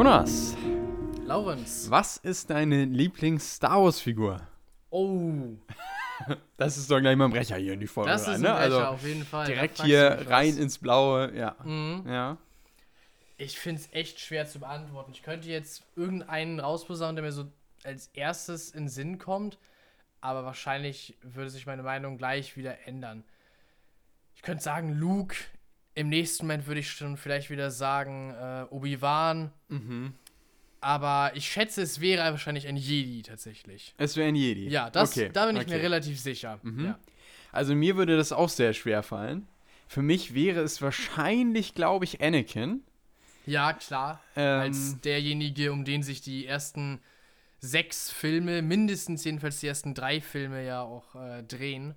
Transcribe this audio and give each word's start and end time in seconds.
Jonas, 0.00 0.56
Laurenz. 1.26 1.90
was 1.90 2.16
ist 2.16 2.48
deine 2.48 2.86
Lieblings-Star 2.86 3.82
Wars-Figur? 3.82 4.40
Oh, 4.88 5.30
Das 6.56 6.78
ist 6.78 6.90
doch 6.90 7.00
gleich 7.00 7.14
mal 7.18 7.26
ein 7.26 7.30
Brecher 7.30 7.56
hier 7.56 7.74
in 7.74 7.80
die 7.80 7.86
Folge 7.86 8.10
das 8.10 8.22
ist 8.22 8.28
rein, 8.28 8.34
ein 8.36 8.40
ne? 8.40 8.48
Brecher, 8.48 8.60
Also 8.62 8.84
auf 8.86 9.06
jeden 9.06 9.26
Fall. 9.26 9.46
Direkt 9.46 9.82
hier 9.82 10.24
rein 10.26 10.56
ins 10.56 10.78
Blaue, 10.78 11.36
ja. 11.36 11.54
Mhm. 11.64 12.04
Ja. 12.08 12.38
Ich 13.36 13.58
finde 13.58 13.82
es 13.82 13.92
echt 13.92 14.20
schwer 14.20 14.46
zu 14.46 14.60
beantworten. 14.60 15.10
Ich 15.12 15.22
könnte 15.22 15.50
jetzt 15.50 15.82
irgendeinen 15.96 16.60
rausposaunen, 16.60 17.16
der 17.16 17.24
mir 17.26 17.32
so 17.32 17.52
als 17.84 18.06
erstes 18.14 18.70
in 18.70 18.84
den 18.84 18.88
Sinn 18.88 19.18
kommt, 19.18 19.58
aber 20.22 20.46
wahrscheinlich 20.46 21.18
würde 21.20 21.50
sich 21.50 21.66
meine 21.66 21.82
Meinung 21.82 22.16
gleich 22.16 22.56
wieder 22.56 22.86
ändern. 22.86 23.22
Ich 24.34 24.40
könnte 24.40 24.64
sagen 24.64 24.94
Luke. 24.94 25.36
Im 25.94 26.08
nächsten 26.08 26.46
Moment 26.46 26.66
würde 26.66 26.80
ich 26.80 26.90
schon 26.90 27.16
vielleicht 27.16 27.50
wieder 27.50 27.70
sagen 27.70 28.30
äh, 28.30 28.64
Obi-Wan. 28.70 29.52
Mhm. 29.68 30.14
Aber 30.80 31.32
ich 31.34 31.46
schätze, 31.46 31.82
es 31.82 32.00
wäre 32.00 32.22
wahrscheinlich 32.30 32.66
ein 32.66 32.76
Jedi 32.76 33.22
tatsächlich. 33.22 33.94
Es 33.98 34.16
wäre 34.16 34.28
ein 34.28 34.34
Jedi. 34.34 34.68
Ja, 34.68 34.88
das, 34.88 35.10
okay. 35.10 35.30
da 35.32 35.46
bin 35.46 35.56
ich 35.56 35.62
okay. 35.62 35.76
mir 35.76 35.82
relativ 35.82 36.18
sicher. 36.18 36.58
Mhm. 36.62 36.86
Ja. 36.86 36.98
Also 37.52 37.74
mir 37.74 37.96
würde 37.96 38.16
das 38.16 38.32
auch 38.32 38.48
sehr 38.48 38.72
schwer 38.72 39.02
fallen. 39.02 39.46
Für 39.88 40.02
mich 40.02 40.34
wäre 40.34 40.60
es 40.60 40.80
wahrscheinlich, 40.80 41.74
glaube 41.74 42.04
ich, 42.04 42.22
Anakin. 42.22 42.82
ja, 43.44 43.72
klar. 43.72 44.22
Ähm, 44.36 44.60
als 44.60 45.00
derjenige, 45.00 45.72
um 45.72 45.84
den 45.84 46.02
sich 46.02 46.22
die 46.22 46.46
ersten 46.46 47.00
sechs 47.58 48.10
Filme, 48.10 48.62
mindestens 48.62 49.24
jedenfalls 49.24 49.60
die 49.60 49.66
ersten 49.66 49.94
drei 49.94 50.20
Filme 50.20 50.64
ja 50.64 50.82
auch 50.82 51.14
äh, 51.14 51.42
drehen. 51.42 51.94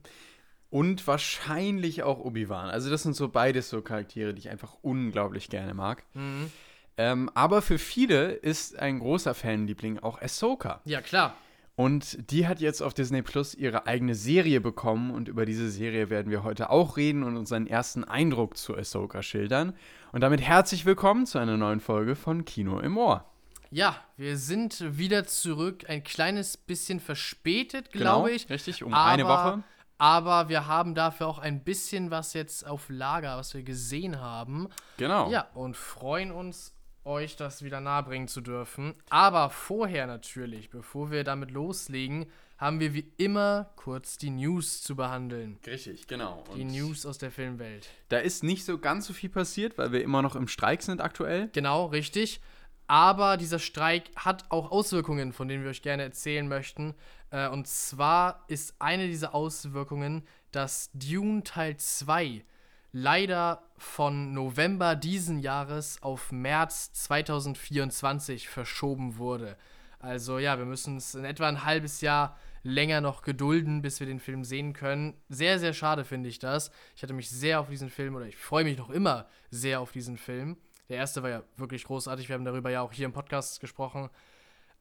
Und 0.74 1.06
wahrscheinlich 1.06 2.02
auch 2.02 2.18
Obi-Wan. 2.18 2.72
Also 2.72 2.90
das 2.90 3.04
sind 3.04 3.16
so 3.16 3.30
beides 3.30 3.70
so 3.70 3.84
Charaktere, 3.84 4.34
die 4.34 4.40
ich 4.40 4.50
einfach 4.50 4.76
unglaublich 4.82 5.50
gerne 5.50 5.76
mag. 5.76 6.04
Mhm. 6.16 6.52
Ähm, 6.98 7.30
aber 7.36 7.62
für 7.62 7.78
viele 7.78 8.32
ist 8.32 8.80
ein 8.80 8.98
großer 8.98 9.36
Fanliebling 9.36 10.00
auch 10.00 10.20
Ahsoka. 10.20 10.82
Ja, 10.86 11.02
klar. 11.02 11.38
Und 11.76 12.32
die 12.32 12.48
hat 12.48 12.60
jetzt 12.60 12.82
auf 12.82 12.96
Disney 12.96 13.22
Plus 13.22 13.54
ihre 13.54 13.86
eigene 13.86 14.16
Serie 14.16 14.62
bekommen 14.62 15.12
und 15.12 15.28
über 15.28 15.46
diese 15.46 15.70
Serie 15.70 16.10
werden 16.10 16.32
wir 16.32 16.44
heute 16.44 16.72
auch 16.72 16.98
reden 16.98 17.22
und 17.22 17.38
unseren 17.38 17.68
ersten 17.68 18.04
Eindruck 18.04 18.58
zu 18.58 18.76
Ahsoka 18.76 19.22
schildern. 19.22 19.76
Und 20.12 20.22
damit 20.22 20.42
herzlich 20.42 20.88
willkommen 20.88 21.28
zu 21.28 21.38
einer 21.38 21.56
neuen 21.56 21.82
Folge 21.82 22.16
von 22.16 22.46
Kino 22.46 22.80
im 22.80 22.98
Ohr. 22.98 23.30
Ja, 23.70 23.96
wir 24.18 24.38
sind 24.38 24.98
wieder 24.98 25.26
zurück. 25.26 25.86
Ein 25.88 26.04
kleines 26.04 26.58
bisschen 26.58 27.00
verspätet, 27.00 27.92
glaube 27.92 28.32
ich. 28.32 28.48
Genau, 28.48 28.54
Richtig, 28.56 28.84
um 28.84 28.92
aber, 28.92 29.12
eine 29.12 29.26
Woche. 29.26 29.64
Aber 29.98 30.50
wir 30.50 30.68
haben 30.68 30.96
dafür 30.96 31.28
auch 31.28 31.40
ein 31.40 31.64
bisschen 31.64 32.12
was 32.12 32.34
jetzt 32.34 32.68
auf 32.68 32.90
Lager, 32.90 33.38
was 33.38 33.54
wir 33.54 33.64
gesehen 33.64 34.20
haben. 34.20 34.68
Genau. 34.98 35.30
Ja, 35.30 35.48
und 35.54 35.78
freuen 35.78 36.32
uns, 36.32 36.74
euch 37.06 37.36
das 37.36 37.64
wieder 37.64 37.80
nahebringen 37.80 38.28
zu 38.28 38.42
dürfen. 38.42 38.96
Aber 39.10 39.50
vorher 39.50 40.08
natürlich, 40.08 40.70
bevor 40.70 41.12
wir 41.12 41.24
damit 41.24 41.52
loslegen, 41.52 42.26
haben 42.58 42.80
wir 42.80 42.94
wie 42.94 43.12
immer 43.18 43.72
kurz 43.76 44.18
die 44.18 44.30
News 44.30 44.82
zu 44.84 44.96
behandeln. 44.96 45.60
Richtig, 45.66 46.08
genau. 46.08 46.44
Die 46.56 46.64
News 46.64 47.06
aus 47.06 47.18
der 47.18 47.32
Filmwelt. 47.32 47.90
Da 48.10 48.20
ist 48.20 48.44
nicht 48.44 48.64
so 48.64 48.78
ganz 48.78 49.06
so 49.08 49.14
viel 49.14 49.30
passiert, 49.30 49.78
weil 49.78 49.92
wir 49.92 50.02
immer 50.02 50.22
noch 50.22 50.36
im 50.36 50.48
Streik 50.48 50.82
sind 50.82 51.02
aktuell. 51.02 51.50
Genau, 51.52 51.88
richtig. 51.88 52.40
Aber 52.88 53.38
dieser 53.38 53.60
Streik 53.60 54.12
hat 54.16 54.46
auch 54.50 54.72
Auswirkungen, 54.72 55.34
von 55.34 55.48
denen 55.48 55.64
wir 55.64 55.72
euch 55.72 55.82
gerne 55.82 56.04
erzählen 56.04 56.48
möchten. 56.48 56.96
Äh, 57.34 57.50
und 57.50 57.68
zwar 57.68 58.46
ist 58.48 58.76
eine 58.80 59.08
dieser 59.08 59.36
Auswirkungen, 59.36 60.26
dass 60.52 60.92
Dune 60.94 61.44
Teil 61.44 61.76
2 61.76 62.46
leider 62.92 63.64
von 63.76 64.34
November 64.34 64.96
diesen 64.96 65.40
Jahres 65.40 66.02
auf 66.04 66.32
März 66.32 66.94
2024 66.94 68.48
verschoben 68.48 69.18
wurde. 69.18 69.58
Also 69.98 70.38
ja, 70.38 70.60
wir 70.60 70.66
müssen 70.66 70.98
es 70.98 71.16
in 71.16 71.26
etwa 71.26 71.48
ein 71.48 71.66
halbes 71.66 72.02
Jahr 72.02 72.38
länger 72.62 73.02
noch 73.02 73.24
gedulden, 73.24 73.82
bis 73.82 74.00
wir 74.00 74.06
den 74.06 74.20
Film 74.20 74.44
sehen 74.44 74.74
können. 74.74 75.16
Sehr, 75.28 75.58
sehr 75.58 75.74
schade 75.74 76.06
finde 76.06 76.30
ich 76.30 76.38
das. 76.38 76.72
Ich 76.96 77.02
hatte 77.02 77.14
mich 77.14 77.32
sehr 77.32 77.60
auf 77.60 77.70
diesen 77.70 77.90
Film 77.90 78.16
oder 78.16 78.28
ich 78.28 78.38
freue 78.38 78.64
mich 78.64 78.78
noch 78.78 78.92
immer 78.92 79.28
sehr 79.50 79.80
auf 79.82 79.92
diesen 79.92 80.18
Film. 80.18 80.58
Der 80.88 80.98
erste 80.98 81.24
war 81.24 81.30
ja 81.30 81.44
wirklich 81.58 81.86
großartig. 81.86 82.30
Wir 82.30 82.36
haben 82.36 82.46
darüber 82.46 82.70
ja 82.70 82.82
auch 82.82 82.94
hier 82.94 83.06
im 83.06 83.14
Podcast 83.14 83.60
gesprochen. 83.60 84.10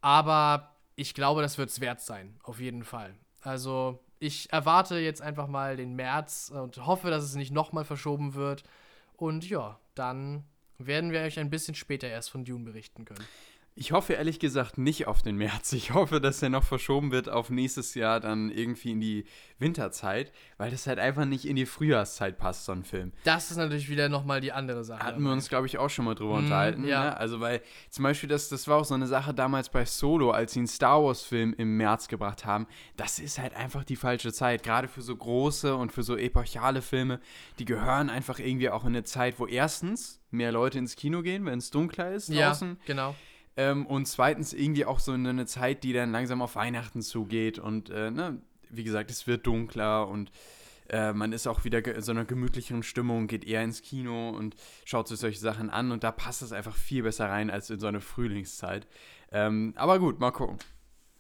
Aber 0.01 0.73
ich 1.03 1.15
glaube, 1.15 1.43
das 1.43 1.59
wird 1.59 1.69
es 1.69 1.81
wert 1.81 2.01
sein. 2.01 2.37
Auf 2.45 2.61
jeden 2.61 2.85
Fall. 2.85 3.15
Also, 3.41 3.99
ich 4.21 4.53
erwarte 4.53 4.99
jetzt 4.99 5.21
einfach 5.21 5.49
mal 5.49 5.77
den 5.77 5.95
März 5.95 6.53
und 6.55 6.87
hoffe, 6.87 7.11
dass 7.11 7.25
es 7.25 7.35
nicht 7.35 7.51
nochmal 7.51 7.85
verschoben 7.85 8.35
wird. 8.35 8.63
Und 9.17 9.49
ja, 9.49 9.81
dann 9.97 10.45
werden 10.79 11.11
wir 11.11 11.23
euch 11.23 11.41
ein 11.41 11.51
bisschen 11.51 11.75
später 11.75 12.07
erst 12.07 12.31
von 12.31 12.45
Dune 12.45 12.65
berichten 12.65 13.05
können. 13.05 13.27
Ich 13.75 13.93
hoffe 13.93 14.13
ehrlich 14.13 14.39
gesagt 14.39 14.77
nicht 14.77 15.07
auf 15.07 15.23
den 15.23 15.37
März. 15.37 15.73
Ich 15.73 15.95
hoffe, 15.95 16.21
dass 16.21 16.43
er 16.43 16.51
noch 16.51 16.63
verschoben 16.63 17.11
wird 17.11 17.31
auf 17.31 17.49
nächstes 17.49 17.95
Jahr 17.95 18.21
dann 18.21 18.51
irgendwie 18.51 18.91
in 18.91 19.01
die 19.01 19.25
Winterzeit, 19.59 20.31
weil 20.59 20.71
das 20.71 20.87
halt 20.87 20.99
einfach 20.99 21.25
nicht 21.25 21.47
in 21.47 21.57
die 21.57 21.65
Frühjahrszeit 21.65 22.37
passt, 22.37 22.67
so 22.67 22.73
ein 22.73 22.85
Film. 22.85 23.13
Das 23.25 23.51
ist 23.51 23.57
natürlich 23.57 23.89
wieder 23.89 24.11
nochmal 24.11 24.43
die 24.43 24.53
andere 24.53 24.85
Sache. 24.85 25.03
Hatten 25.03 25.23
wir 25.23 25.33
uns, 25.33 25.49
glaube 25.49 25.67
ich, 25.67 25.79
auch 25.79 25.89
schon 25.89 26.05
mal 26.05 26.15
drüber 26.15 26.35
Mhm, 26.37 26.45
unterhalten. 26.45 26.87
ja. 26.87 27.05
Ne? 27.05 27.17
Also, 27.17 27.41
weil 27.41 27.63
zum 27.89 28.03
Beispiel, 28.03 28.29
das, 28.29 28.51
das 28.51 28.69
war 28.69 28.77
auch 28.79 28.85
so 28.85 28.93
eine 28.95 29.07
Sache 29.07 29.33
damals 29.33 29.71
bei 29.71 29.87
Solo, 29.87 30.33
als 30.33 30.53
sie 30.53 30.61
einen 30.61 30.67
Star 30.67 31.03
Wars-Film 31.03 31.55
im 31.57 31.77
März 31.79 32.09
gebracht 32.09 32.45
haben. 32.45 32.67
Das 32.99 33.19
ist 33.21 33.39
halt 33.39 33.55
einfach 33.55 33.85
die 33.85 33.97
falsche 33.97 34.35
Zeit. 34.35 34.65
Gerade 34.65 34.87
für 34.89 35.01
so 35.03 35.17
große 35.17 35.75
und 35.75 35.93
für 35.93 36.03
so 36.03 36.17
epochale 36.19 36.83
Filme. 36.83 37.21
Die 37.59 37.65
gehören 37.65 38.11
einfach 38.11 38.39
irgendwie 38.39 38.69
auch 38.69 38.83
in 38.83 38.89
eine 38.89 39.05
Zeit, 39.05 39.39
wo 39.39 39.47
erstens 39.47 40.21
mehr 40.31 40.53
Leute 40.53 40.79
ins 40.79 40.95
Kino 40.97 41.23
gehen, 41.23 41.47
wenn 41.47 41.59
es 41.59 41.71
dunkler 41.71 42.13
ist 42.13 42.29
ja, 42.29 42.49
draußen. 42.49 42.79
genau. 42.85 43.15
Ähm, 43.57 43.87
und 43.87 44.07
zweitens 44.07 44.53
irgendwie 44.53 44.85
auch 44.85 44.99
so 44.99 45.13
in 45.13 45.27
eine 45.27 45.47
Zeit, 45.47 45.85
die 45.85 45.93
dann 45.93 46.13
langsam 46.13 46.41
auf 46.43 46.57
Weihnachten 46.57 47.03
zugeht. 47.03 47.59
Und 47.59 47.91
äh, 47.91 48.11
ne, 48.11 48.41
wie 48.71 48.85
gesagt, 48.85 49.11
es 49.11 49.27
wird 49.27 49.47
dunkler 49.47 50.09
und 50.09 50.31
äh, 50.89 51.13
man 51.13 51.33
ist 51.33 51.47
auch 51.47 51.65
wieder 51.65 51.85
in 51.85 52.03
so 52.03 52.13
einer 52.13 52.25
gemütlicheren 52.25 52.83
Stimmung, 52.83 53.27
geht 53.27 53.45
eher 53.45 53.63
ins 53.63 53.83
Kino 53.83 54.31
und 54.31 54.57
schaut 54.85 55.09
sich 55.09 55.19
solche 55.19 55.41
Sachen 55.41 55.71
an. 55.71 55.93
Und 55.93 56.05
da 56.05 56.13
passt 56.13 56.43
es 56.43 56.53
einfach 56.53 56.77
viel 56.77 57.03
besser 57.03 57.29
rein 57.29 57.51
als 57.51 57.71
in 57.71 57.79
so 57.79 57.87
eine 57.87 58.01
Frühlingszeit. 58.01 58.87
Ähm, 59.31 59.73
aber 59.77 59.99
gut, 59.99 60.21
mal 60.21 60.31
gucken. 60.31 60.59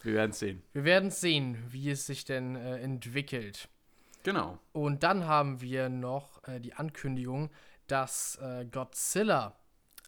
Wir 0.02 0.14
werden 0.14 0.32
es 0.32 0.40
sehen. 0.40 0.62
Wir 0.72 0.84
werden 0.84 1.10
sehen, 1.10 1.58
wie 1.68 1.90
es 1.90 2.06
sich 2.06 2.24
denn 2.24 2.56
äh, 2.56 2.78
entwickelt. 2.78 3.68
Genau. 4.24 4.58
Und 4.72 5.02
dann 5.02 5.26
haben 5.26 5.60
wir 5.60 5.88
noch 5.88 6.42
äh, 6.46 6.60
die 6.60 6.74
Ankündigung, 6.74 7.50
dass 7.86 8.36
äh, 8.42 8.64
Godzilla 8.64 9.56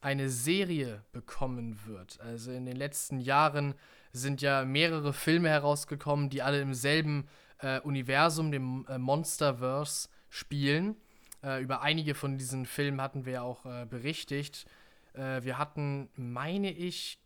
eine 0.04 0.28
Serie 0.28 1.02
bekommen 1.12 1.80
wird. 1.86 2.20
Also 2.20 2.52
in 2.52 2.66
den 2.66 2.76
letzten 2.76 3.20
Jahren 3.20 3.74
sind 4.12 4.42
ja 4.42 4.64
mehrere 4.64 5.14
Filme 5.14 5.48
herausgekommen, 5.48 6.28
die 6.28 6.42
alle 6.42 6.60
im 6.60 6.74
selben 6.74 7.26
äh, 7.58 7.80
Universum, 7.80 8.52
dem 8.52 8.86
äh, 8.86 8.98
Monsterverse, 8.98 10.10
spielen. 10.28 10.96
Äh, 11.42 11.62
über 11.62 11.80
einige 11.80 12.14
von 12.14 12.36
diesen 12.36 12.66
Filmen 12.66 13.00
hatten 13.00 13.24
wir 13.24 13.32
ja 13.32 13.42
auch 13.42 13.64
äh, 13.64 13.86
berichtigt. 13.86 14.66
Äh, 15.14 15.42
wir 15.42 15.56
hatten, 15.56 16.10
meine 16.16 16.70
ich, 16.70 17.18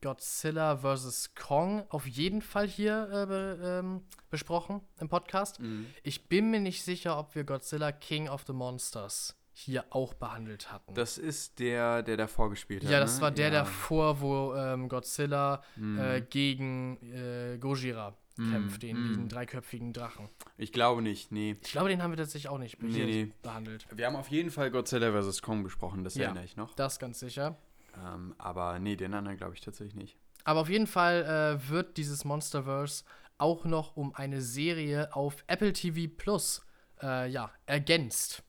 Godzilla 0.00 0.78
vs. 0.78 1.34
Kong 1.34 1.84
auf 1.90 2.06
jeden 2.06 2.40
Fall 2.40 2.66
hier 2.66 3.08
äh, 3.12 3.26
be, 3.26 3.58
ähm, 3.62 4.02
besprochen 4.30 4.80
im 5.00 5.08
Podcast. 5.08 5.60
Ich 6.02 6.28
bin 6.28 6.50
mir 6.50 6.60
nicht 6.60 6.82
sicher, 6.82 7.18
ob 7.18 7.34
wir 7.34 7.44
Godzilla 7.44 7.92
King 7.92 8.28
of 8.28 8.44
the 8.46 8.54
Monsters 8.54 9.36
hier 9.52 9.84
auch 9.90 10.14
behandelt 10.14 10.72
hatten. 10.72 10.94
Das 10.94 11.18
ist 11.18 11.58
der, 11.58 12.02
der 12.02 12.16
davor 12.16 12.50
gespielt 12.50 12.84
hat. 12.84 12.90
ja, 12.90 13.00
das 13.00 13.16
ne? 13.16 13.22
war 13.22 13.30
der 13.30 13.48
ja. 13.48 13.50
davor, 13.60 14.20
wo 14.20 14.54
ähm, 14.54 14.88
Godzilla 14.88 15.62
Mhm. 15.76 15.98
äh, 15.98 16.20
gegen 16.22 16.96
äh, 17.12 17.58
Gojira 17.58 18.16
kämpft, 18.36 18.82
den, 18.82 18.96
diesen 19.04 19.28
dreiköpfigen 19.28 19.92
Drachen. 19.92 20.30
Ich 20.56 20.72
glaube 20.72 21.02
nicht, 21.02 21.30
nee. 21.32 21.56
Ich 21.62 21.72
glaube, 21.72 21.90
den 21.90 22.02
haben 22.02 22.12
wir 22.12 22.16
tatsächlich 22.16 22.48
auch 22.48 22.56
nicht 22.58 22.82
Nee, 22.82 23.04
nee. 23.04 23.32
behandelt. 23.42 23.86
Wir 23.94 24.06
haben 24.06 24.16
auf 24.16 24.28
jeden 24.28 24.50
Fall 24.50 24.70
Godzilla 24.70 25.12
vs. 25.12 25.42
Kong 25.42 25.62
besprochen, 25.62 26.02
das 26.02 26.14
Ja. 26.14 26.24
erinnere 26.24 26.44
ich 26.44 26.56
noch. 26.56 26.74
Das 26.74 26.98
ganz 26.98 27.20
sicher. 27.20 27.58
Ähm, 28.02 28.34
aber 28.38 28.78
nee, 28.78 28.96
den 28.96 29.12
anderen 29.12 29.36
glaube 29.36 29.52
ich 29.54 29.60
tatsächlich 29.60 29.94
nicht. 29.96 30.16
Aber 30.44 30.60
auf 30.60 30.70
jeden 30.70 30.86
Fall 30.86 31.58
äh, 31.62 31.68
wird 31.68 31.98
dieses 31.98 32.24
Monsterverse 32.24 33.04
auch 33.36 33.66
noch 33.66 33.96
um 33.96 34.14
eine 34.14 34.40
Serie 34.40 35.14
auf 35.14 35.44
Apple 35.46 35.74
TV 35.74 36.10
Plus 36.16 36.64
äh, 37.02 37.28
ja, 37.28 37.50
ergänzt. 37.66 38.42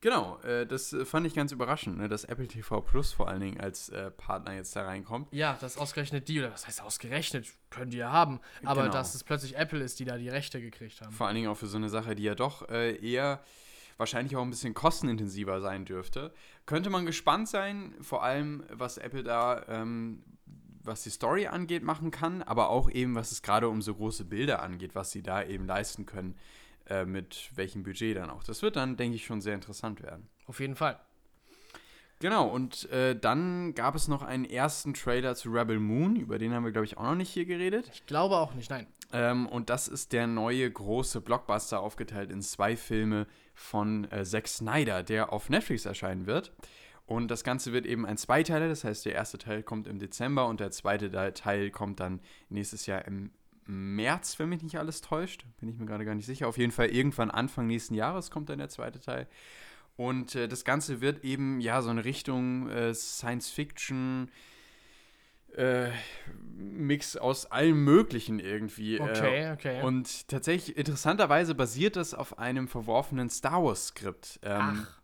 Genau, 0.00 0.38
äh, 0.42 0.64
das 0.66 0.92
äh, 0.92 1.04
fand 1.04 1.26
ich 1.26 1.34
ganz 1.34 1.50
überraschend, 1.50 1.98
ne, 1.98 2.08
dass 2.08 2.24
Apple 2.24 2.46
TV 2.46 2.80
Plus 2.82 3.12
vor 3.12 3.28
allen 3.28 3.40
Dingen 3.40 3.60
als 3.60 3.88
äh, 3.88 4.10
Partner 4.12 4.54
jetzt 4.54 4.76
da 4.76 4.84
reinkommt. 4.84 5.28
Ja, 5.32 5.56
dass 5.60 5.76
ausgerechnet 5.76 6.28
die, 6.28 6.38
oder 6.38 6.52
was 6.52 6.66
heißt 6.68 6.82
ausgerechnet, 6.82 7.48
können 7.70 7.90
die 7.90 7.96
ja 7.98 8.12
haben, 8.12 8.40
aber 8.64 8.82
Genau. 8.82 8.92
dass 8.92 9.14
es 9.16 9.24
plötzlich 9.24 9.56
Apple 9.56 9.80
ist, 9.80 9.98
die 9.98 10.04
da 10.04 10.16
die 10.16 10.28
Rechte 10.28 10.60
gekriegt 10.60 11.00
haben. 11.00 11.12
Vor 11.12 11.26
allen 11.26 11.34
Dingen 11.36 11.48
auch 11.48 11.56
für 11.56 11.66
so 11.66 11.78
eine 11.78 11.88
Sache, 11.88 12.14
die 12.14 12.22
ja 12.22 12.36
doch 12.36 12.68
äh, 12.68 12.94
eher 12.96 13.40
wahrscheinlich 13.96 14.36
auch 14.36 14.42
ein 14.42 14.50
bisschen 14.50 14.74
kostenintensiver 14.74 15.60
sein 15.60 15.84
dürfte. 15.84 16.32
Könnte 16.66 16.90
man 16.90 17.04
gespannt 17.04 17.48
sein, 17.48 17.92
vor 18.00 18.22
allem 18.22 18.62
was 18.70 18.98
Apple 18.98 19.24
da, 19.24 19.64
ähm, 19.66 20.22
was 20.84 21.02
die 21.02 21.10
Story 21.10 21.48
angeht, 21.48 21.82
machen 21.82 22.12
kann, 22.12 22.42
aber 22.44 22.70
auch 22.70 22.88
eben, 22.88 23.16
was 23.16 23.32
es 23.32 23.42
gerade 23.42 23.68
um 23.68 23.82
so 23.82 23.94
große 23.96 24.24
Bilder 24.24 24.62
angeht, 24.62 24.94
was 24.94 25.10
sie 25.10 25.22
da 25.24 25.42
eben 25.42 25.66
leisten 25.66 26.06
können, 26.06 26.36
äh, 26.88 27.04
mit 27.04 27.50
welchem 27.54 27.82
Budget 27.82 28.16
dann 28.16 28.30
auch. 28.30 28.44
Das 28.44 28.62
wird 28.62 28.76
dann, 28.76 28.96
denke 28.96 29.16
ich, 29.16 29.24
schon 29.24 29.40
sehr 29.40 29.54
interessant 29.54 30.02
werden. 30.02 30.28
Auf 30.46 30.60
jeden 30.60 30.76
Fall. 30.76 30.98
Genau, 32.20 32.48
und 32.48 32.90
äh, 32.90 33.14
dann 33.14 33.74
gab 33.74 33.94
es 33.94 34.08
noch 34.08 34.22
einen 34.22 34.44
ersten 34.44 34.92
Trailer 34.92 35.36
zu 35.36 35.50
Rebel 35.50 35.78
Moon, 35.78 36.16
über 36.16 36.38
den 36.38 36.52
haben 36.52 36.64
wir, 36.64 36.72
glaube 36.72 36.84
ich, 36.84 36.98
auch 36.98 37.04
noch 37.04 37.14
nicht 37.14 37.30
hier 37.30 37.44
geredet. 37.44 37.88
Ich 37.92 38.06
glaube 38.06 38.36
auch 38.36 38.54
nicht, 38.54 38.70
nein. 38.70 38.88
Ähm, 39.12 39.46
und 39.46 39.70
das 39.70 39.86
ist 39.86 40.12
der 40.12 40.26
neue 40.26 40.68
große 40.68 41.20
Blockbuster, 41.20 41.80
aufgeteilt 41.80 42.32
in 42.32 42.42
zwei 42.42 42.76
Filme 42.76 43.26
von 43.54 44.10
äh, 44.10 44.24
Zack 44.24 44.48
Snyder, 44.48 45.04
der 45.04 45.32
auf 45.32 45.48
Netflix 45.48 45.86
erscheinen 45.86 46.26
wird. 46.26 46.52
Und 47.06 47.30
das 47.30 47.44
Ganze 47.44 47.72
wird 47.72 47.86
eben 47.86 48.04
ein 48.04 48.18
Zweiteiler, 48.18 48.68
das 48.68 48.84
heißt, 48.84 49.06
der 49.06 49.14
erste 49.14 49.38
Teil 49.38 49.62
kommt 49.62 49.86
im 49.86 49.98
Dezember 49.98 50.46
und 50.46 50.60
der 50.60 50.72
zweite 50.72 51.10
Teil 51.32 51.70
kommt 51.70 52.00
dann 52.00 52.20
nächstes 52.50 52.84
Jahr 52.84 53.06
im 53.06 53.30
März, 53.68 54.38
wenn 54.38 54.48
mich 54.48 54.62
nicht 54.62 54.78
alles 54.78 55.02
täuscht. 55.02 55.44
Bin 55.60 55.68
ich 55.68 55.76
mir 55.76 55.84
gerade 55.84 56.04
gar 56.04 56.14
nicht 56.14 56.26
sicher. 56.26 56.48
Auf 56.48 56.56
jeden 56.56 56.72
Fall 56.72 56.88
irgendwann 56.88 57.30
Anfang 57.30 57.66
nächsten 57.66 57.94
Jahres 57.94 58.30
kommt 58.30 58.48
dann 58.48 58.58
der 58.58 58.70
zweite 58.70 58.98
Teil. 58.98 59.28
Und 59.96 60.34
äh, 60.34 60.48
das 60.48 60.64
Ganze 60.64 61.00
wird 61.00 61.22
eben, 61.22 61.60
ja, 61.60 61.82
so 61.82 61.90
eine 61.90 62.04
Richtung 62.04 62.68
äh, 62.70 62.94
Science 62.94 63.50
Fiction. 63.50 64.30
Äh, 65.54 65.90
Mix 66.56 67.16
aus 67.16 67.46
allem 67.46 67.84
Möglichen 67.84 68.38
irgendwie. 68.38 69.00
Okay, 69.00 69.52
okay. 69.52 69.82
Und 69.82 70.28
tatsächlich, 70.28 70.76
interessanterweise 70.76 71.54
basiert 71.54 71.96
das 71.96 72.14
auf 72.14 72.38
einem 72.38 72.68
verworfenen 72.68 73.28
Star 73.28 73.62
Wars-Skript. 73.62 74.40
Ähm, 74.42 74.86
Ach. 74.86 74.98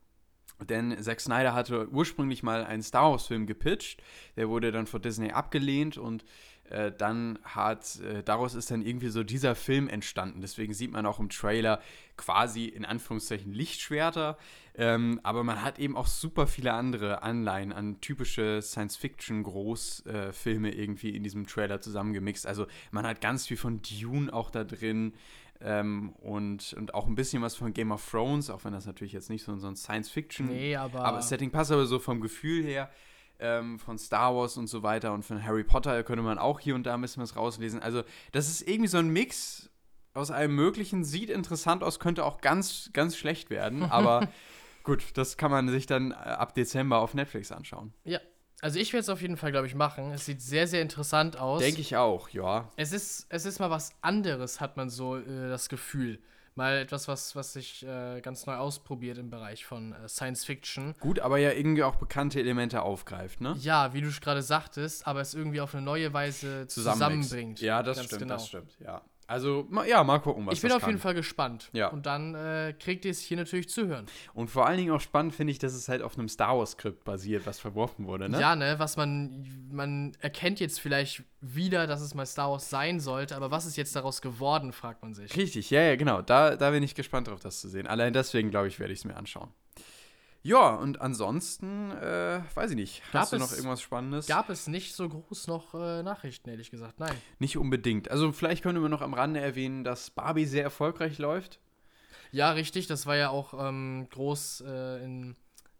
Denn 0.64 0.96
Zack 1.02 1.20
Snyder 1.20 1.52
hatte 1.52 1.88
ursprünglich 1.88 2.42
mal 2.42 2.64
einen 2.64 2.82
Star 2.82 3.10
Wars-Film 3.10 3.46
gepitcht. 3.46 4.02
Der 4.36 4.48
wurde 4.48 4.72
dann 4.72 4.86
von 4.86 5.02
Disney 5.02 5.32
abgelehnt 5.32 5.98
und 5.98 6.24
äh, 6.70 6.92
dann 6.96 7.38
hat, 7.42 8.00
äh, 8.00 8.22
daraus 8.22 8.54
ist 8.54 8.70
dann 8.70 8.82
irgendwie 8.82 9.08
so 9.08 9.22
dieser 9.22 9.54
Film 9.54 9.88
entstanden. 9.88 10.40
Deswegen 10.40 10.72
sieht 10.72 10.92
man 10.92 11.04
auch 11.04 11.20
im 11.20 11.28
Trailer 11.28 11.80
quasi 12.16 12.66
in 12.66 12.84
Anführungszeichen 12.84 13.52
Lichtschwerter. 13.52 14.38
Ähm, 14.76 15.20
aber 15.22 15.44
man 15.44 15.62
hat 15.62 15.78
eben 15.78 15.96
auch 15.96 16.06
super 16.06 16.46
viele 16.46 16.72
andere 16.72 17.22
Anleihen 17.22 17.72
an 17.72 18.00
typische 18.00 18.62
Science-Fiction-Großfilme 18.62 20.70
äh, 20.70 20.74
irgendwie 20.74 21.14
in 21.14 21.22
diesem 21.22 21.46
Trailer 21.46 21.80
zusammengemixt. 21.80 22.46
Also 22.46 22.66
man 22.90 23.06
hat 23.06 23.20
ganz 23.20 23.46
viel 23.46 23.58
von 23.58 23.80
Dune 23.82 24.32
auch 24.32 24.50
da 24.50 24.64
drin. 24.64 25.12
Ähm, 25.60 26.14
und, 26.20 26.74
und 26.74 26.94
auch 26.94 27.06
ein 27.06 27.14
bisschen 27.14 27.40
was 27.40 27.54
von 27.54 27.72
Game 27.72 27.92
of 27.92 28.04
Thrones, 28.10 28.50
auch 28.50 28.64
wenn 28.64 28.72
das 28.72 28.86
natürlich 28.86 29.12
jetzt 29.12 29.30
nicht 29.30 29.44
so, 29.44 29.56
so 29.56 29.68
ein 29.68 29.76
Science-Fiction 29.76 30.46
Nee, 30.46 30.76
aber. 30.76 31.04
aber 31.04 31.18
das 31.18 31.28
Setting 31.28 31.52
passt 31.52 31.70
aber 31.70 31.86
so 31.86 32.00
vom 32.00 32.20
Gefühl 32.20 32.64
her 32.64 32.90
ähm, 33.38 33.78
von 33.78 33.98
Star 33.98 34.34
Wars 34.34 34.56
und 34.56 34.68
so 34.68 34.82
weiter 34.82 35.12
und 35.12 35.24
von 35.24 35.44
Harry 35.44 35.64
Potter 35.64 36.02
könnte 36.02 36.22
man 36.22 36.38
auch 36.38 36.60
hier 36.60 36.74
und 36.74 36.84
da 36.84 36.94
ein 36.94 37.00
bisschen 37.00 37.22
was 37.22 37.36
rauslesen. 37.36 37.80
Also 37.80 38.02
das 38.32 38.48
ist 38.48 38.66
irgendwie 38.68 38.88
so 38.88 38.98
ein 38.98 39.08
Mix 39.08 39.70
aus 40.14 40.30
allem 40.30 40.54
Möglichen. 40.54 41.04
Sieht 41.04 41.30
interessant 41.30 41.82
aus, 41.82 41.98
könnte 41.98 42.24
auch 42.24 42.40
ganz, 42.40 42.90
ganz 42.92 43.16
schlecht 43.16 43.50
werden. 43.50 43.82
Aber 43.90 44.28
gut, 44.82 45.04
das 45.14 45.36
kann 45.36 45.50
man 45.50 45.68
sich 45.68 45.86
dann 45.86 46.12
äh, 46.12 46.14
ab 46.14 46.54
Dezember 46.54 46.98
auf 46.98 47.14
Netflix 47.14 47.52
anschauen. 47.52 47.92
ja. 48.04 48.20
Also 48.60 48.78
ich 48.78 48.94
werde 48.94 49.02
es 49.02 49.08
auf 49.10 49.20
jeden 49.20 49.36
Fall, 49.36 49.50
glaube 49.52 49.66
ich, 49.66 49.74
machen. 49.74 50.12
Es 50.12 50.24
sieht 50.24 50.40
sehr, 50.40 50.66
sehr 50.66 50.80
interessant 50.80 51.36
aus. 51.38 51.60
Denke 51.60 51.82
ich 51.82 51.98
auch, 51.98 52.30
ja. 52.30 52.70
Es 52.76 52.92
ist, 52.92 53.26
es 53.28 53.44
ist 53.44 53.58
mal 53.58 53.68
was 53.68 53.92
anderes, 54.00 54.58
hat 54.58 54.78
man 54.78 54.88
so 54.88 55.18
äh, 55.18 55.48
das 55.50 55.68
Gefühl. 55.68 56.18
Mal 56.56 56.78
etwas, 56.78 57.08
was, 57.08 57.34
was 57.34 57.52
sich 57.52 57.84
äh, 57.84 58.20
ganz 58.20 58.46
neu 58.46 58.54
ausprobiert 58.54 59.18
im 59.18 59.28
Bereich 59.28 59.64
von 59.64 59.92
äh, 59.92 60.08
Science 60.08 60.44
Fiction. 60.44 60.94
Gut, 61.00 61.18
aber 61.18 61.38
ja 61.38 61.50
irgendwie 61.50 61.82
auch 61.82 61.96
bekannte 61.96 62.38
Elemente 62.38 62.82
aufgreift, 62.82 63.40
ne? 63.40 63.56
Ja, 63.58 63.92
wie 63.92 64.00
du 64.00 64.10
gerade 64.20 64.42
sagtest, 64.42 65.06
aber 65.06 65.20
es 65.20 65.34
irgendwie 65.34 65.60
auf 65.60 65.74
eine 65.74 65.84
neue 65.84 66.12
Weise 66.12 66.68
zusammenbringt. 66.68 67.60
Ja, 67.60 67.82
das 67.82 68.04
stimmt, 68.04 68.22
genau. 68.22 68.34
das 68.34 68.46
stimmt, 68.46 68.78
ja. 68.78 69.02
Also, 69.26 69.66
ja, 69.86 70.04
mal 70.04 70.18
gucken, 70.18 70.46
was 70.46 70.54
Ich 70.54 70.60
bin 70.62 70.72
auf 70.72 70.80
kann. 70.80 70.90
jeden 70.90 71.00
Fall 71.00 71.14
gespannt. 71.14 71.70
Ja. 71.72 71.88
Und 71.88 72.06
dann 72.06 72.34
äh, 72.34 72.74
kriegt 72.78 73.04
ihr 73.04 73.10
es 73.10 73.20
hier 73.20 73.36
natürlich 73.36 73.68
zu 73.68 73.86
hören. 73.86 74.06
Und 74.34 74.48
vor 74.50 74.66
allen 74.66 74.76
Dingen 74.76 74.90
auch 74.92 75.00
spannend 75.00 75.34
finde 75.34 75.50
ich, 75.50 75.58
dass 75.58 75.72
es 75.72 75.88
halt 75.88 76.02
auf 76.02 76.18
einem 76.18 76.28
Star 76.28 76.58
Wars-Skript 76.58 77.04
basiert, 77.04 77.46
was 77.46 77.58
verworfen 77.58 78.06
wurde, 78.06 78.28
ne? 78.28 78.40
Ja, 78.40 78.54
ne, 78.54 78.78
was 78.78 78.96
man, 78.96 79.46
man 79.70 80.12
erkennt 80.20 80.60
jetzt 80.60 80.80
vielleicht 80.80 81.22
wieder, 81.40 81.86
dass 81.86 82.00
es 82.00 82.14
mal 82.14 82.26
Star 82.26 82.50
Wars 82.50 82.68
sein 82.70 83.00
sollte, 83.00 83.36
aber 83.36 83.50
was 83.50 83.66
ist 83.66 83.76
jetzt 83.76 83.96
daraus 83.96 84.20
geworden, 84.22 84.72
fragt 84.72 85.02
man 85.02 85.14
sich. 85.14 85.36
Richtig, 85.36 85.70
ja, 85.70 85.82
ja, 85.82 85.96
genau. 85.96 86.22
Da, 86.22 86.56
da 86.56 86.70
bin 86.70 86.82
ich 86.82 86.94
gespannt 86.94 87.28
drauf, 87.28 87.40
das 87.40 87.60
zu 87.60 87.68
sehen. 87.68 87.86
Allein 87.86 88.12
deswegen, 88.12 88.50
glaube 88.50 88.68
ich, 88.68 88.78
werde 88.78 88.92
ich 88.92 89.00
es 89.00 89.04
mir 89.04 89.16
anschauen. 89.16 89.50
Ja, 90.46 90.74
und 90.74 91.00
ansonsten, 91.00 91.90
äh, 91.92 92.42
weiß 92.54 92.72
ich 92.72 92.76
nicht. 92.76 93.02
Gab 93.12 93.22
Hast 93.22 93.32
du 93.32 93.38
noch 93.38 93.50
irgendwas 93.50 93.80
Spannendes? 93.80 94.26
Gab 94.26 94.50
es 94.50 94.68
nicht 94.68 94.94
so 94.94 95.08
groß 95.08 95.46
noch 95.46 95.72
äh, 95.72 96.02
Nachrichten, 96.02 96.50
ehrlich 96.50 96.70
gesagt. 96.70 97.00
Nein. 97.00 97.16
Nicht 97.38 97.56
unbedingt. 97.56 98.10
Also, 98.10 98.30
vielleicht 98.30 98.62
können 98.62 98.82
wir 98.82 98.90
noch 98.90 99.00
am 99.00 99.14
Rande 99.14 99.40
erwähnen, 99.40 99.84
dass 99.84 100.10
Barbie 100.10 100.44
sehr 100.44 100.62
erfolgreich 100.62 101.16
läuft. 101.16 101.60
Ja, 102.30 102.50
richtig, 102.50 102.86
das 102.86 103.06
war 103.06 103.16
ja 103.16 103.30
auch 103.30 103.54
ähm, 103.58 104.06
groß 104.10 104.64
äh, 104.66 105.02
in, 105.02 105.34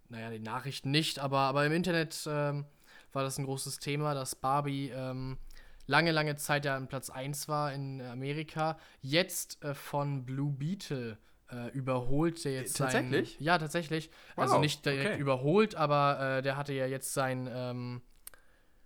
naja, 0.09 0.31
den 0.31 0.43
Nachrichten 0.43 0.91
nicht, 0.91 1.19
aber, 1.19 1.41
aber 1.41 1.67
im 1.67 1.73
Internet 1.73 2.27
ähm, 2.27 2.65
war 3.13 3.23
das 3.23 3.37
ein 3.37 3.45
großes 3.45 3.81
Thema, 3.81 4.15
dass 4.15 4.35
Barbie 4.35 4.89
ähm, 4.95 5.37
lange, 5.87 6.11
lange 6.11 6.37
Zeit 6.37 6.65
ja 6.65 6.75
an 6.75 6.89
Platz 6.89 7.11
1 7.11 7.49
war 7.49 7.75
in 7.75 8.01
Amerika, 8.01 8.79
jetzt 9.03 9.63
äh, 9.63 9.75
von 9.75 10.25
Blue 10.25 10.53
Beetle 10.53 11.13
äh, 11.13 11.34
überholt, 11.73 12.45
der 12.45 12.53
jetzt 12.53 12.77
sein- 12.77 12.91
tatsächlich? 12.91 13.39
Ja, 13.41 13.59
tatsächlich. 13.59 14.11
also 14.37 14.55
Wow, 14.55 14.61
nicht 14.61 14.85
direkt 14.85 15.13
okay. 15.13 15.21
überholt, 15.21 15.75
aber 15.75 16.39
äh, 16.39 16.43
der 16.43 16.57
hatte 16.57 16.73
ja 16.73 16.87
jetzt 16.87 17.13
sein, 17.15 17.49
ähm, 17.53 18.03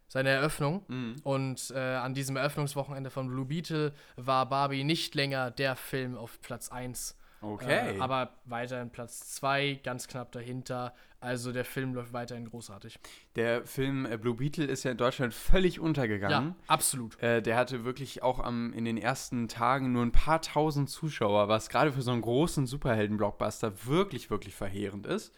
seine 0.08 0.31
Eröffnung. 0.31 0.84
Mhm. 0.88 1.16
Und 1.22 1.70
äh, 1.75 1.78
an 1.78 2.14
diesem 2.14 2.37
Eröffnungswochenende 2.37 3.10
von 3.10 3.28
Blue 3.28 3.44
Beetle 3.44 3.93
war 4.16 4.49
Barbie 4.49 4.84
nicht 4.84 5.14
länger 5.14 5.50
der 5.50 5.76
Film 5.76 6.16
auf 6.16 6.40
Platz 6.40 6.70
1. 6.70 7.16
Okay. 7.40 7.96
Äh, 7.96 8.00
aber 8.00 8.32
weiterhin 8.46 8.90
Platz 8.90 9.34
2, 9.34 9.81
ganz 9.84 10.08
knapp 10.08 10.32
dahinter. 10.32 10.93
Also 11.20 11.53
der 11.53 11.65
Film 11.65 11.94
läuft 11.94 12.12
weiterhin 12.12 12.49
großartig. 12.49 13.00
der 13.35 13.67
Film 13.67 14.06
äh, 14.06 14.17
Blue 14.17 14.35
Beetle 14.35 14.67
ist 14.67 14.85
ja 14.85 14.93
in 14.93 14.97
Deutschland 14.97 15.35
völlig 15.35 15.81
untergegangen. 15.81 16.50
Ja, 16.50 16.55
absolut. 16.69 17.20
Äh, 17.20 17.43
der 17.43 17.56
hatte 17.56 17.85
wirklich 17.85 18.23
auch 18.23 18.38
am, 18.38 18.73
in 18.73 18.85
den 18.85 18.97
ersten 18.97 19.49
Tagen 19.49 19.93
nur 19.93 20.05
ein 20.05 20.12
paar 20.12 20.41
tausend 20.41 20.91
Zuschauer, 20.91 21.49
was 21.49 21.70
gerade 21.70 21.93
für 21.93 22.03
so 22.03 22.12
einen 22.12 22.20
großen 22.20 22.67
Superhelden-Blockbuster 22.67 23.87
wirklich, 23.87 24.31
wirklich 24.31 24.55
verheerend 24.55 25.06
ist. 25.06 25.35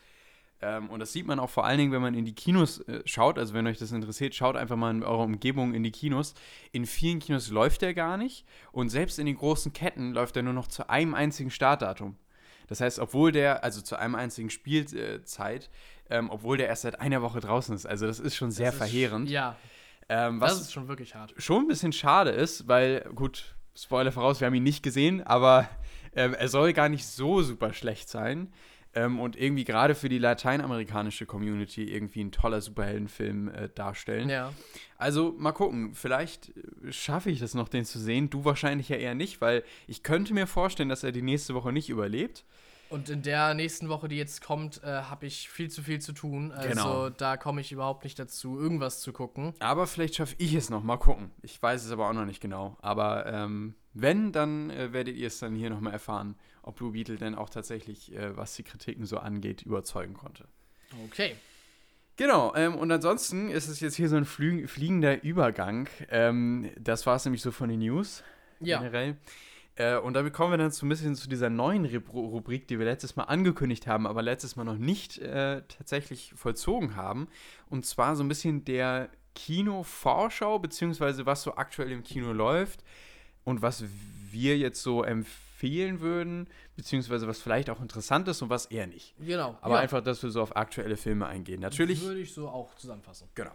Ähm, 0.63 0.91
und 0.91 1.01
das 1.01 1.13
sieht 1.13 1.27
man 1.27 1.39
auch 1.39 1.51
vor 1.51 1.65
allen 1.65 1.79
Dingen, 1.79 1.93
wenn 1.93 2.03
man 2.03 2.15
in 2.15 2.25
die 2.25 2.35
Kinos 2.35 2.81
äh, 2.81 3.03
schaut. 3.07 3.39
Also, 3.39 3.55
wenn 3.55 3.67
euch 3.67 3.79
das 3.79 3.93
interessiert, 3.93 4.35
schaut 4.35 4.57
einfach 4.57 4.77
mal 4.77 4.91
in 4.91 5.03
eurer 5.03 5.25
Umgebung 5.25 5.73
in 5.73 5.83
die 5.83 5.91
Kinos. 5.91 6.35
In 6.73 6.87
vielen 6.87 7.19
Kinos 7.19 7.51
läuft 7.51 7.83
der 7.83 7.95
gar 7.95 8.17
nicht. 8.17 8.45
Und 8.73 8.91
selbst 8.91 9.19
in 9.19 9.27
den 9.27 9.37
großen 9.37 9.73
Ketten 9.73 10.13
läuft 10.13 10.37
er 10.37 10.43
nur 10.43 10.53
noch 10.53 10.69
zu 10.69 10.91
einem 10.91 11.15
einzigen 11.15 11.51
Startdatum. 11.51 12.17
Das 12.71 12.81
heißt, 12.81 12.99
obwohl 13.01 13.31
der, 13.33 13.63
also 13.65 13.83
zu 13.83 13.97
einem 13.97 14.15
einzigen 14.15 14.49
Spielzeit, 14.49 15.69
ähm, 16.09 16.31
obwohl 16.31 16.57
der 16.57 16.69
erst 16.69 16.83
seit 16.83 17.01
einer 17.01 17.21
Woche 17.21 17.41
draußen 17.41 17.75
ist. 17.75 17.85
Also, 17.87 18.07
das 18.07 18.19
ist 18.19 18.35
schon 18.37 18.51
sehr 18.51 18.67
Das 18.67 18.75
ist- 18.75 18.79
verheerend. 18.79 19.29
Ja, 19.29 19.57
Ähm, 20.09 20.41
das 20.41 20.53
was 20.53 20.61
ist 20.63 20.73
schon 20.73 20.89
wirklich 20.89 21.15
hart. 21.15 21.35
schon 21.37 21.65
ein 21.65 21.69
bisschen 21.69 21.93
schade 21.93 22.31
ist, 22.31 22.67
weil, 22.67 23.03
gut, 23.15 23.55
Spoiler 23.77 24.11
voraus, 24.11 24.41
wir 24.41 24.47
haben 24.47 24.55
ihn 24.55 24.65
nicht 24.65 24.83
gesehen, 24.83 25.23
aber 25.23 25.69
ähm, 26.17 26.35
er 26.35 26.49
soll 26.49 26.73
gar 26.73 26.89
nicht 26.89 27.07
so 27.07 27.43
super 27.43 27.73
schlecht 27.73 28.09
sein. 28.09 28.53
Ähm, 28.93 29.21
und 29.21 29.37
irgendwie 29.37 29.63
gerade 29.65 29.95
für 29.95 30.09
die 30.09 30.19
lateinamerikanische 30.19 31.25
Community 31.25 31.85
irgendwie 31.85 32.23
ein 32.25 32.33
toller 32.33 32.61
Superheldenfilm 32.61 33.49
äh, 33.49 33.69
darstellen. 33.69 34.29
Ja. 34.29 34.53
Also 34.99 35.35
mal 35.39 35.53
gucken, 35.53 35.95
vielleicht 35.95 36.49
äh, 36.57 36.93
schaffe 36.93 37.31
ich 37.31 37.39
das 37.39 37.55
noch, 37.55 37.69
den 37.69 37.85
zu 37.85 38.01
sehen. 38.01 38.31
Du 38.31 38.45
wahrscheinlich 38.45 38.89
ja 38.89 38.97
eher 38.97 39.15
nicht, 39.15 39.41
weil 39.41 39.63
ich 39.87 40.03
könnte 40.03 40.35
mir 40.35 40.47
vorstellen, 40.49 40.89
dass 40.89 41.05
er 41.05 41.13
die 41.13 41.23
nächste 41.23 41.55
Woche 41.55 41.73
nicht 41.73 41.89
überlebt. 41.89 42.45
Und 42.89 43.09
in 43.09 43.23
der 43.23 43.55
nächsten 43.55 43.89
Woche, 43.89 44.09
die 44.09 44.17
jetzt 44.17 44.43
kommt, 44.43 44.83
äh, 44.83 45.03
habe 45.03 45.25
ich 45.27 45.49
viel 45.49 45.71
zu 45.71 45.81
viel 45.85 46.01
zu 46.01 46.13
tun. 46.13 46.51
Also 46.51 46.69
Genau. 46.71 47.11
da 47.11 47.37
komme 47.37 47.61
ich 47.61 47.71
überhaupt 47.71 48.03
nicht 48.03 48.19
dazu, 48.19 48.59
irgendwas 48.59 49.01
zu 49.01 49.13
gucken. 49.13 49.55
Aber 49.61 49.87
vielleicht 49.87 50.17
schaffe 50.17 50.35
ich 50.39 50.55
es 50.55 50.71
noch. 50.71 50.83
Mal 50.83 50.97
gucken. 50.97 51.31
Ich 51.43 51.63
weiß 51.63 51.85
es 51.85 51.93
aber 51.93 52.09
auch 52.09 52.13
noch 52.13 52.25
nicht 52.25 52.41
genau. 52.41 52.77
Aber 52.83 53.27
ähm, 53.27 53.75
wenn, 53.95 54.33
dann 54.33 54.71
äh, 54.71 54.93
werdet 54.93 55.17
ihr 55.17 55.29
es 55.29 55.39
dann 55.39 55.55
hier 55.55 55.71
nochmal 55.71 55.93
erfahren, 55.93 56.35
ob 56.63 56.77
Blue 56.77 56.93
Beetle 56.93 57.17
denn 57.17 57.35
auch 57.35 57.51
tatsächlich, 57.51 58.15
äh, 58.15 58.37
was 58.37 58.55
die 58.55 58.63
Kritiken 58.63 59.05
so 59.07 59.19
angeht, 59.19 59.63
überzeugen 59.63 60.15
konnte. 60.15 60.47
Okay. 61.07 61.37
Genau, 62.17 62.55
ähm, 62.55 62.75
und 62.75 62.91
ansonsten 62.93 63.49
ist 63.49 63.69
es 63.69 63.81
jetzt 63.81 63.95
hier 63.95 64.09
so 64.09 64.17
ein 64.17 64.27
flü 64.27 64.67
fliegender 64.67 65.23
Übergang. 65.23 65.89
Ähm, 66.11 66.71
das 66.79 67.07
war 67.07 67.17
es 67.17 67.25
nämlich 67.25 67.41
so 67.41 67.51
von 67.51 67.71
den 67.71 67.79
News 67.79 68.23
Ja. 68.61 68.79
generell. 68.79 69.17
Äh, 69.77 69.97
und 69.97 70.13
damit 70.13 70.35
kommen 70.35 70.53
wir 70.53 70.59
dann 70.59 70.71
so 70.71 70.85
ein 70.85 70.91
bisschen 70.91 71.15
zu 71.15 71.29
dieser 71.31 71.49
neuen 71.49 71.87
Rub- 71.87 72.13
Rubrik, 72.13 72.69
die 72.69 72.79
wir 72.79 72.85
letztes 72.85 73.17
Mal 73.17 73.25
angekündigt 73.25 73.87
haben, 73.87 74.07
aber 74.07 74.21
letztes 74.21 74.57
Mal 74.57 74.65
noch 74.65 74.77
nicht 74.77 75.17
äh, 75.19 75.63
tatsächlich 75.69 76.35
vollzogen 76.37 76.95
haben. 76.97 77.29
Und 77.71 77.87
zwar 77.87 78.17
so 78.17 78.23
ein 78.23 78.29
bisschen 78.29 78.67
der 78.67 79.09
Kino-Vorschau, 79.35 80.59
beziehungsweise 80.59 81.25
was 81.25 81.43
so 81.43 81.55
aktuell 81.55 81.91
im 81.93 82.03
Kino 82.03 82.33
läuft 82.33 82.85
und 83.45 83.63
was 83.63 83.85
wir 84.31 84.59
jetzt 84.59 84.83
so 84.83 85.05
empfehlen 85.05 85.47
würden, 86.01 86.49
beziehungsweise 86.77 87.27
was 87.27 87.41
vielleicht 87.41 87.71
auch 87.71 87.81
interessant 87.81 88.29
ist 88.29 88.43
und 88.43 88.51
was 88.51 88.67
eher 88.67 88.87
nicht. 88.87 89.15
Genau. 89.19 89.57
Aber 89.61 89.75
ja. 89.77 89.81
einfach, 89.81 90.03
dass 90.03 90.23
wir 90.23 90.31
so 90.31 90.43
auf 90.43 90.57
aktuelle 90.57 90.97
Filme 90.97 91.27
eingehen. 91.27 91.61
Natürlich. 91.61 92.03
Würde 92.03 92.21
ich 92.21 92.33
so 92.33 92.49
auch 92.49 92.75
zusammenfassen. 92.77 93.29
Genau. 93.35 93.53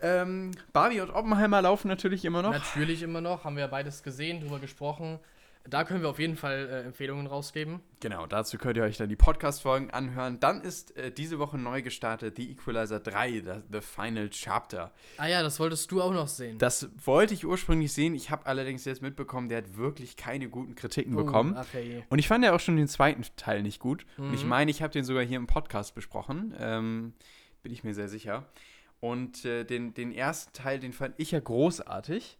Ähm, 0.00 0.52
Barbie 0.72 1.00
und 1.00 1.10
Oppenheimer 1.10 1.62
laufen 1.62 1.88
natürlich 1.88 2.24
immer 2.24 2.42
noch. 2.42 2.52
Natürlich 2.52 3.02
immer 3.02 3.20
noch, 3.20 3.44
haben 3.44 3.56
wir 3.56 3.62
ja 3.62 3.66
beides 3.66 4.02
gesehen, 4.02 4.40
drüber 4.40 4.58
gesprochen. 4.58 5.18
Da 5.68 5.84
können 5.84 6.02
wir 6.02 6.08
auf 6.08 6.18
jeden 6.18 6.36
Fall 6.36 6.68
äh, 6.70 6.80
Empfehlungen 6.86 7.26
rausgeben. 7.26 7.80
Genau, 8.00 8.26
dazu 8.26 8.58
könnt 8.58 8.76
ihr 8.76 8.82
euch 8.84 8.96
dann 8.96 9.08
die 9.08 9.16
Podcast-Folgen 9.16 9.90
anhören. 9.90 10.38
Dann 10.40 10.60
ist 10.60 10.96
äh, 10.96 11.10
diese 11.10 11.38
Woche 11.38 11.58
neu 11.58 11.82
gestartet 11.82 12.36
The 12.36 12.50
Equalizer 12.52 13.00
3, 13.00 13.30
the, 13.30 13.40
the 13.72 13.80
Final 13.80 14.28
Chapter. 14.30 14.92
Ah 15.16 15.26
ja, 15.26 15.42
das 15.42 15.58
wolltest 15.60 15.90
du 15.90 16.00
auch 16.02 16.12
noch 16.12 16.28
sehen. 16.28 16.58
Das 16.58 16.88
wollte 17.04 17.34
ich 17.34 17.44
ursprünglich 17.46 17.92
sehen. 17.92 18.14
Ich 18.14 18.30
habe 18.30 18.46
allerdings 18.46 18.84
jetzt 18.84 19.02
mitbekommen, 19.02 19.48
der 19.48 19.58
hat 19.58 19.76
wirklich 19.76 20.16
keine 20.16 20.48
guten 20.48 20.74
Kritiken 20.74 21.14
Oh, 21.14 21.24
bekommen. 21.24 21.56
Hey. 21.72 22.04
Und 22.08 22.18
ich 22.18 22.28
fand 22.28 22.44
ja 22.44 22.54
auch 22.54 22.60
schon 22.60 22.76
den 22.76 22.88
zweiten 22.88 23.22
Teil 23.36 23.62
nicht 23.62 23.80
gut. 23.80 24.06
Und 24.18 24.34
ich 24.34 24.42
Mhm. 24.44 24.48
meine, 24.50 24.70
ich 24.70 24.82
habe 24.82 24.92
den 24.92 25.04
sogar 25.04 25.24
hier 25.24 25.36
im 25.38 25.46
Podcast 25.46 25.94
besprochen. 25.94 26.54
Ähm, 26.58 27.12
bin 27.62 27.72
ich 27.72 27.82
mir 27.84 27.94
sehr 27.94 28.08
sicher. 28.08 28.46
Und 29.00 29.44
äh, 29.44 29.64
den, 29.64 29.92
den 29.94 30.12
ersten 30.12 30.52
Teil, 30.52 30.78
den 30.78 30.92
fand 30.92 31.14
ich 31.18 31.30
ja 31.32 31.40
großartig. 31.40 32.38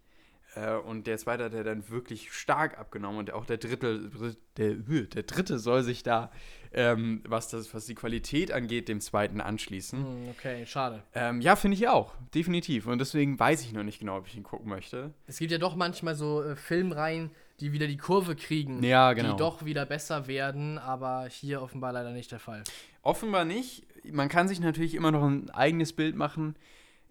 Äh, 0.57 0.77
und 0.77 1.07
der 1.07 1.19
zweite 1.19 1.45
hat 1.45 1.55
er 1.55 1.65
dann 1.65 1.89
wirklich 1.89 2.33
stark 2.33 2.79
abgenommen. 2.79 3.19
Und 3.19 3.33
auch 3.33 3.45
der 3.45 3.59
dritte, 3.59 4.11
der, 4.57 4.75
der 4.75 5.23
dritte 5.23 5.59
soll 5.59 5.83
sich 5.83 6.03
da, 6.03 6.31
ähm, 6.73 7.23
was, 7.27 7.49
das, 7.49 7.73
was 7.75 7.87
die 7.87 7.95
Qualität 7.95 8.53
angeht, 8.53 8.89
dem 8.89 9.01
zweiten 9.01 9.41
anschließen. 9.41 9.99
Hm, 9.99 10.29
okay, 10.31 10.67
schade. 10.67 11.03
Ähm, 11.15 11.41
ja, 11.41 11.57
finde 11.57 11.77
ich 11.77 11.89
auch. 11.89 12.15
Definitiv. 12.35 12.87
Und 12.87 12.99
deswegen 12.99 13.39
weiß 13.39 13.63
ich 13.63 13.73
noch 13.73 13.83
nicht 13.83 13.99
genau, 13.99 14.17
ob 14.17 14.27
ich 14.27 14.37
ihn 14.37 14.43
gucken 14.43 14.69
möchte. 14.69 15.13
Es 15.27 15.39
gibt 15.39 15.53
ja 15.53 15.59
doch 15.59 15.77
manchmal 15.77 16.15
so 16.15 16.43
äh, 16.43 16.57
Filmreihen, 16.57 17.31
die 17.61 17.73
wieder 17.73 17.87
die 17.87 17.97
Kurve 17.97 18.35
kriegen. 18.35 18.83
Ja, 18.83 19.13
genau. 19.13 19.33
Die 19.33 19.39
doch 19.39 19.65
wieder 19.65 19.87
besser 19.87 20.27
werden, 20.27 20.79
aber 20.79 21.27
hier 21.31 21.63
offenbar 21.63 21.93
leider 21.93 22.13
nicht 22.13 22.33
der 22.33 22.39
Fall. 22.39 22.65
Offenbar 23.03 23.45
nicht. 23.45 23.87
Man 24.11 24.29
kann 24.29 24.49
sich 24.49 24.61
natürlich 24.61 24.95
immer 24.95 25.11
noch 25.11 25.25
ein 25.25 25.51
eigenes 25.51 25.93
Bild 25.93 26.17
machen. 26.17 26.57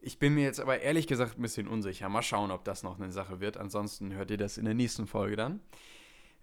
Ich 0.05 0.19
bin 0.19 0.35
mir 0.35 0.43
jetzt 0.43 0.59
aber 0.59 0.81
ehrlich 0.81 1.07
gesagt 1.07 1.39
ein 1.39 1.41
bisschen 1.41 1.67
unsicher. 1.67 2.07
Mal 2.09 2.21
schauen, 2.21 2.51
ob 2.51 2.63
das 2.63 2.83
noch 2.83 2.99
eine 2.99 3.11
Sache 3.11 3.39
wird. 3.39 3.57
Ansonsten 3.57 4.13
hört 4.13 4.29
ihr 4.29 4.37
das 4.37 4.57
in 4.59 4.65
der 4.65 4.75
nächsten 4.75 5.07
Folge 5.07 5.35
dann. 5.35 5.61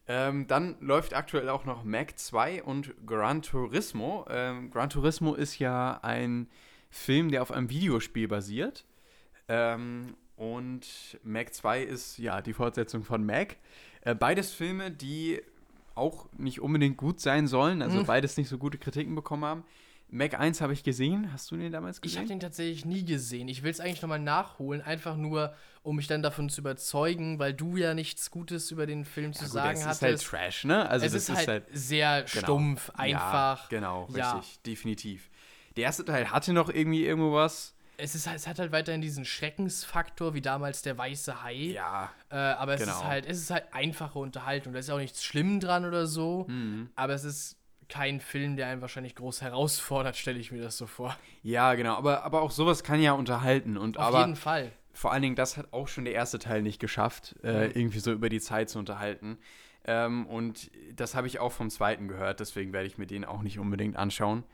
Ähm, 0.09 0.49
dann 0.49 0.75
läuft 0.81 1.15
aktuell 1.15 1.49
auch 1.49 1.65
noch 1.65 1.85
Mac 1.85 2.19
2 2.19 2.65
und 2.65 2.93
Gran 3.07 3.41
Turismo. 3.43 4.27
Ähm, 4.29 4.71
Gran 4.73 4.91
Turismo 4.91 5.35
ist 5.35 5.61
ja 5.61 6.01
ein 6.03 6.49
Film, 6.91 7.31
der 7.31 7.41
auf 7.43 7.53
einem 7.53 7.71
Videospiel 7.71 8.27
basiert. 8.27 8.85
Ähm, 9.47 10.17
und 10.35 11.21
Mac 11.23 11.55
2 11.55 11.83
ist 11.85 12.19
ja 12.19 12.43
die 12.43 12.55
Fortsetzung 12.55 13.05
von 13.05 13.25
Mac. 13.25 13.57
Äh, 14.01 14.17
beides 14.17 14.53
Filme, 14.53 14.91
die 14.91 15.41
auch 15.95 16.27
nicht 16.37 16.61
unbedingt 16.61 16.97
gut 16.97 17.21
sein 17.21 17.47
sollen, 17.47 17.81
also 17.81 18.01
Mhm. 18.01 18.07
beides 18.07 18.37
nicht 18.37 18.49
so 18.49 18.59
gute 18.59 18.79
Kritiken 18.79 19.15
bekommen 19.15 19.45
haben. 19.45 19.63
Mac 20.15 20.39
1 20.39 20.61
habe 20.61 20.75
ich 20.75 20.85
gesehen. 20.85 21.33
Hast 21.33 21.51
du 21.51 21.57
den 21.57 21.73
damals 21.73 21.97
Ich 22.05 22.13
habe 22.17 22.25
gesehen? 22.27 22.39
den 22.39 22.41
tatsächlich 22.41 22.85
nie 22.85 23.03
gesehen. 23.05 23.49
Ich 23.49 23.63
will 23.63 23.71
es 23.71 23.81
eigentlich 23.81 24.03
nochmal 24.03 24.19
nachholen, 24.19 24.83
einfach 24.83 25.17
nur, 25.17 25.55
um 25.83 25.97
mich 25.97 26.07
dann 26.07 26.23
davon 26.23 26.51
zu 26.51 26.61
überzeugen, 26.61 27.39
weil 27.39 27.55
du 27.55 27.79
ja 27.79 27.95
nichts 27.95 28.31
Gutes 28.31 28.71
über 28.71 28.85
den 28.87 29.07
Film 29.07 29.33
zu 29.33 29.41
Ja, 29.41 29.47
gut, 29.47 29.53
sagen 29.55 29.79
es 29.79 29.85
hattest. 29.87 30.03
ist 30.03 30.09
halt 30.09 30.23
Trash, 30.43 30.65
ne? 30.65 30.89
Also 30.89 31.07
es 31.07 31.13
das 31.13 31.29
ist 31.31 31.47
halt, 31.49 31.65
sehr 31.73 32.23
genau. 32.31 32.43
stumpf, 32.45 32.91
einfach. 32.91 33.63
Ja, 33.73 33.79
genau, 33.79 34.09
Ja. 34.15 34.33
richtig, 34.35 34.61
definitiv. 34.63 35.31
Der 35.77 35.85
erste 35.85 36.05
Teil 36.05 36.31
hatte 36.31 36.53
noch 36.53 36.69
irgendwie 36.69 37.07
irgendwo 37.07 37.33
was. 37.33 37.75
Es, 37.97 38.15
ist, 38.15 38.27
halt- 38.27 38.37
es 38.37 38.47
hat 38.47 38.59
halt 38.59 38.71
weiterhin 38.73 39.01
diesen 39.01 39.25
Schreckensfaktor, 39.25 40.35
wie 40.35 40.41
damals 40.43 40.83
der 40.83 40.99
weiße 40.99 41.43
Hai. 41.43 41.55
Ja, 41.55 42.11
Äh, 42.31 42.37
aber 42.37 42.75
es 42.75 42.81
Genau. 42.81 42.93
ist 42.99 43.05
halt, 43.05 43.27
es 43.27 43.39
ist 43.39 43.51
halt 43.51 43.65
einfache 43.73 44.19
Unterhaltung. 44.19 44.73
Da 44.73 44.79
ist 44.81 44.89
ja 44.89 44.95
auch 44.95 44.99
nichts 44.99 45.23
schlimm 45.25 45.61
dran 45.61 45.85
oder 45.85 46.07
so. 46.07 46.47
Mhm. 46.49 46.91
Aber 46.97 47.15
es 47.15 47.25
ist 47.25 47.57
kein 47.89 48.21
Film, 48.21 48.57
der 48.57 48.69
einen 48.69 48.81
wahrscheinlich 48.81 49.15
groß 49.15 49.43
herausfordert, 49.43 50.17
stelle 50.17 50.39
ich 50.39 50.53
mir 50.53 50.63
das 50.63 50.77
so 50.77 50.87
vor. 50.87 51.17
ja, 51.43 51.75
genau. 51.75 51.97
Aber, 51.97 52.25
aber 52.25 52.43
auch 52.43 52.51
sowas 52.51 52.83
kann 52.85 53.01
ja 53.01 53.13
unterhalten. 53.13 53.77
Und 53.77 53.99
Auf 53.99 54.07
aber 54.07 54.21
jeden 54.21 54.37
Fall. 54.37 54.73
vor 54.93 55.13
allen 55.13 55.23
Dingen, 55.23 55.37
das 55.37 55.57
hat 55.57 55.73
auch 55.73 55.89
schon 55.89 56.05
der 56.05 56.15
erste 56.15 56.39
Teil 56.39 56.63
nicht 56.63 56.79
geschafft, 56.79 57.37
äh, 57.43 57.67
irgendwie 57.67 57.99
so 57.99 58.13
über 58.13 58.29
die 58.29 58.41
Zeit 58.41 58.71
zu 58.71 58.79
unterhalten. 58.79 59.39
Ähm, 59.85 60.27
und 60.27 60.71
das 60.95 61.15
habe 61.15 61.27
ich 61.27 61.41
auch 61.41 61.53
vom 61.53 61.71
zweiten 61.71 62.09
gehört, 62.09 62.41
deswegen 62.41 62.73
werde 62.73 62.87
ich 62.87 62.99
mir 62.99 63.07
den 63.07 63.25
auch 63.25 63.43
nicht 63.43 63.59
unbedingt 63.59 63.97
anschauen. 63.97 64.45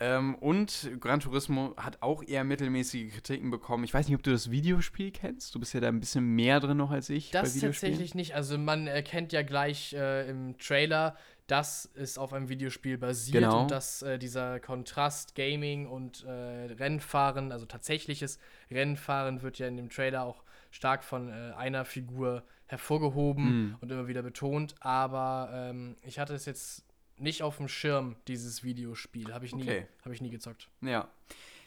Ähm, 0.00 0.34
und 0.36 0.90
Gran 0.98 1.20
Turismo 1.20 1.74
hat 1.76 2.02
auch 2.02 2.24
eher 2.24 2.42
mittelmäßige 2.42 3.12
Kritiken 3.12 3.52
bekommen. 3.52 3.84
Ich 3.84 3.94
weiß 3.94 4.08
nicht, 4.08 4.16
ob 4.16 4.22
du 4.22 4.32
das 4.32 4.50
Videospiel 4.50 5.12
kennst. 5.12 5.54
Du 5.54 5.60
bist 5.60 5.74
ja 5.74 5.80
da 5.80 5.86
ein 5.86 6.00
bisschen 6.00 6.34
mehr 6.34 6.58
drin 6.58 6.78
noch 6.78 6.90
als 6.90 7.08
ich 7.08 7.30
Das 7.30 7.56
tatsächlich 7.56 8.14
nicht. 8.16 8.34
Also 8.34 8.58
man 8.58 8.88
erkennt 8.88 9.32
ja 9.32 9.42
gleich 9.42 9.92
äh, 9.92 10.28
im 10.28 10.58
Trailer, 10.58 11.14
dass 11.52 11.90
es 11.94 12.16
auf 12.16 12.32
einem 12.32 12.48
Videospiel 12.48 12.96
basiert 12.96 13.42
Genau. 13.44 13.62
und 13.62 13.70
dass 13.70 14.00
äh, 14.00 14.18
dieser 14.18 14.58
Kontrast 14.58 15.34
Gaming 15.34 15.86
und 15.86 16.24
äh, 16.24 16.30
Rennfahren, 16.30 17.52
also 17.52 17.66
tatsächliches 17.66 18.38
Rennfahren, 18.70 19.42
wird 19.42 19.58
ja 19.58 19.66
in 19.68 19.76
dem 19.76 19.90
Trailer 19.90 20.22
auch 20.24 20.42
stark 20.70 21.04
von 21.04 21.28
äh, 21.28 21.52
einer 21.56 21.84
Figur 21.84 22.42
hervorgehoben 22.66 23.44
Mhm. 23.44 23.76
und 23.82 23.92
immer 23.92 24.08
wieder 24.08 24.22
betont. 24.22 24.74
Aber 24.80 25.50
ähm, 25.52 25.96
ich 26.02 26.18
hatte 26.18 26.34
es 26.34 26.46
jetzt 26.46 26.84
nicht 27.18 27.42
auf 27.42 27.58
dem 27.58 27.68
Schirm, 27.68 28.16
dieses 28.28 28.64
Videospiel. 28.64 29.32
Habe 29.34 29.44
ich, 29.44 29.54
nie- 29.54 29.62
Okay. 29.62 29.86
hab 30.04 30.12
ich 30.12 30.22
nie 30.22 30.30
gezockt. 30.30 30.68
Ja. 30.80 31.08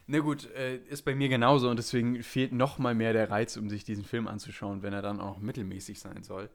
Na 0.08 0.20
gut, 0.20 0.50
äh, 0.56 0.78
ist 0.78 1.04
bei 1.04 1.14
mir 1.16 1.30
genauso 1.30 1.70
und 1.70 1.78
deswegen 1.78 2.22
fehlt 2.24 2.52
noch 2.54 2.78
mal 2.80 2.96
mehr 2.96 3.14
der 3.14 3.30
Reiz, 3.30 3.56
um 3.58 3.70
sich 3.70 3.84
diesen 3.84 4.04
Film 4.04 4.28
anzuschauen, 4.28 4.82
wenn 4.84 4.94
er 4.94 5.02
dann 5.04 5.20
auch 5.22 5.38
mittelmäßig 5.40 6.00
sein 6.00 6.24
soll. 6.24 6.50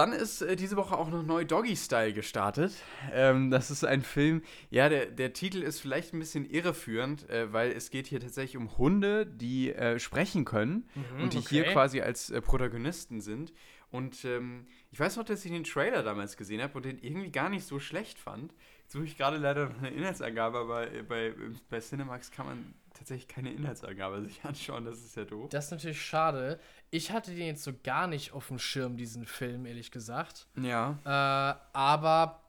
Dann 0.00 0.12
ist 0.14 0.40
äh, 0.40 0.56
diese 0.56 0.78
Woche 0.78 0.96
auch 0.96 1.10
noch 1.10 1.22
neu 1.22 1.44
Doggy 1.44 1.76
Style 1.76 2.14
gestartet. 2.14 2.72
Ähm, 3.12 3.50
das 3.50 3.70
ist 3.70 3.84
ein 3.84 4.00
Film, 4.00 4.40
ja, 4.70 4.88
der, 4.88 5.04
der 5.04 5.34
Titel 5.34 5.62
ist 5.62 5.78
vielleicht 5.78 6.14
ein 6.14 6.18
bisschen 6.18 6.48
irreführend, 6.48 7.28
äh, 7.28 7.52
weil 7.52 7.70
es 7.72 7.90
geht 7.90 8.06
hier 8.06 8.18
tatsächlich 8.18 8.56
um 8.56 8.78
Hunde, 8.78 9.26
die 9.26 9.74
äh, 9.74 9.98
sprechen 9.98 10.46
können 10.46 10.88
und 11.20 11.34
die 11.34 11.40
hier 11.40 11.64
okay. 11.64 11.72
quasi 11.74 12.00
als 12.00 12.30
äh, 12.30 12.40
Protagonisten 12.40 13.20
sind. 13.20 13.52
Und 13.90 14.24
ähm, 14.24 14.68
ich 14.90 14.98
weiß 14.98 15.18
noch, 15.18 15.24
dass 15.24 15.44
ich 15.44 15.50
den 15.50 15.64
Trailer 15.64 16.02
damals 16.02 16.38
gesehen 16.38 16.62
habe 16.62 16.72
und 16.78 16.86
den 16.86 16.98
irgendwie 16.98 17.30
gar 17.30 17.50
nicht 17.50 17.66
so 17.66 17.78
schlecht 17.78 18.18
fand. 18.18 18.54
Suche 18.92 19.04
ich 19.04 19.16
gerade 19.16 19.36
leider 19.36 19.68
noch 19.68 19.78
eine 19.78 19.90
Inhaltsangabe, 19.90 20.58
aber 20.58 20.86
bei, 21.08 21.32
bei 21.68 21.78
Cinemax 21.78 22.32
kann 22.32 22.46
man 22.46 22.74
tatsächlich 22.92 23.28
keine 23.28 23.52
Inhaltsangabe 23.52 24.20
sich 24.20 24.40
anschauen, 24.44 24.84
das 24.84 24.98
ist 24.98 25.14
ja 25.14 25.24
doof. 25.24 25.48
Das 25.50 25.66
ist 25.66 25.70
natürlich 25.70 26.04
schade. 26.04 26.58
Ich 26.90 27.12
hatte 27.12 27.30
den 27.32 27.46
jetzt 27.46 27.62
so 27.62 27.72
gar 27.84 28.08
nicht 28.08 28.32
auf 28.32 28.48
dem 28.48 28.58
Schirm, 28.58 28.96
diesen 28.96 29.26
Film, 29.26 29.64
ehrlich 29.64 29.92
gesagt. 29.92 30.48
Ja. 30.60 30.98
Äh, 31.04 31.60
aber 31.72 32.42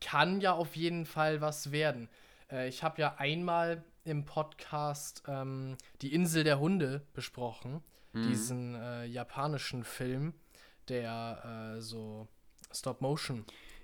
kann 0.00 0.40
ja 0.40 0.52
auf 0.54 0.74
jeden 0.74 1.06
Fall 1.06 1.40
was 1.40 1.70
werden. 1.70 2.08
Äh, 2.50 2.66
ich 2.68 2.82
habe 2.82 3.00
ja 3.00 3.14
einmal 3.16 3.84
im 4.02 4.24
Podcast 4.24 5.22
ähm, 5.28 5.76
Die 6.02 6.12
Insel 6.12 6.42
der 6.42 6.58
Hunde 6.58 7.06
besprochen. 7.14 7.84
Mhm. 8.14 8.28
Diesen 8.28 8.74
äh, 8.74 9.04
japanischen 9.04 9.84
Film, 9.84 10.34
der 10.88 11.76
äh, 11.76 11.80
so 11.80 12.26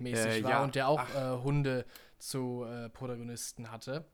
Stop-Motion-mäßig 0.06 0.40
Äh, 0.40 0.44
war 0.44 0.50
ja, 0.50 0.62
und 0.64 0.74
der 0.74 0.88
auch 0.88 1.08
äh, 1.14 1.42
Hunde 1.42 1.84
zu 2.18 2.64
äh, 2.64 2.88
Protagonisten 2.90 3.70
hatte. 3.70 4.04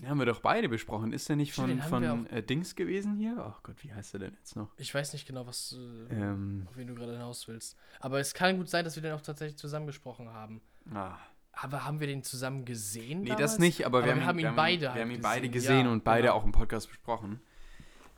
Den 0.00 0.08
haben 0.08 0.18
wir 0.18 0.26
doch 0.26 0.40
beide 0.40 0.70
besprochen. 0.70 1.12
Ist 1.12 1.28
der 1.28 1.36
nicht 1.36 1.52
von, 1.52 1.82
haben 1.82 2.02
wir 2.02 2.08
von 2.10 2.26
äh, 2.28 2.42
Dings 2.42 2.74
gewesen 2.76 3.14
hier? 3.16 3.36
Ach 3.38 3.62
Gott, 3.62 3.76
wie 3.84 3.92
heißt 3.92 4.14
der 4.14 4.20
denn 4.20 4.34
jetzt 4.38 4.56
noch? 4.56 4.70
Ich 4.78 4.94
weiß 4.94 5.12
nicht 5.12 5.26
genau, 5.26 5.46
was, 5.46 5.76
äh, 6.10 6.14
Ähm, 6.14 6.66
auf 6.68 6.76
wen 6.78 6.86
du 6.88 6.94
gerade 6.94 7.12
hinaus 7.12 7.46
willst. 7.46 7.76
Aber 8.00 8.18
es 8.18 8.32
kann 8.32 8.56
gut 8.56 8.70
sein, 8.70 8.84
dass 8.86 8.94
wir 8.96 9.02
den 9.02 9.12
auch 9.12 9.20
tatsächlich 9.20 9.58
zusammen 9.58 9.86
gesprochen 9.86 10.28
haben. 10.32 10.62
ah. 10.94 11.16
Aber 11.54 11.84
haben 11.84 12.00
wir 12.00 12.06
den 12.06 12.22
zusammen 12.22 12.64
gesehen? 12.64 13.20
Nee, 13.20 13.28
damals? 13.28 13.52
das 13.52 13.58
nicht, 13.58 13.84
aber, 13.84 14.06
wir, 14.06 14.24
haben, 14.24 14.38
ihn 14.38 14.44
wir 14.46 14.52
beide. 14.52 14.80
Wir 14.80 14.90
halt 14.92 15.00
haben 15.02 15.10
ihn 15.10 15.20
beide 15.20 15.50
gesehen. 15.50 15.68
gesehen 15.74 15.86
Ja, 15.86 15.92
und 15.92 16.02
beide 16.02 16.22
genau. 16.28 16.34
auch 16.36 16.44
im 16.44 16.52
Podcast 16.52 16.88
besprochen. 16.88 17.42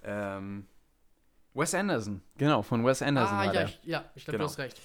Ähm, 0.05 0.67
Wes 1.53 1.75
Anderson, 1.75 2.21
genau, 2.37 2.63
von 2.63 2.85
Wes 2.87 3.03
Anderson 3.03 3.35
Ah, 3.35 3.39
war 3.39 3.47
ja, 3.47 3.53
der. 3.53 3.65
ich, 3.65 3.81
ja, 3.83 4.05
ich 4.15 4.25
glaube, 4.25 4.39
Genau. 4.39 4.45
du 4.47 4.51
hast 4.51 4.59
recht. 4.59 4.81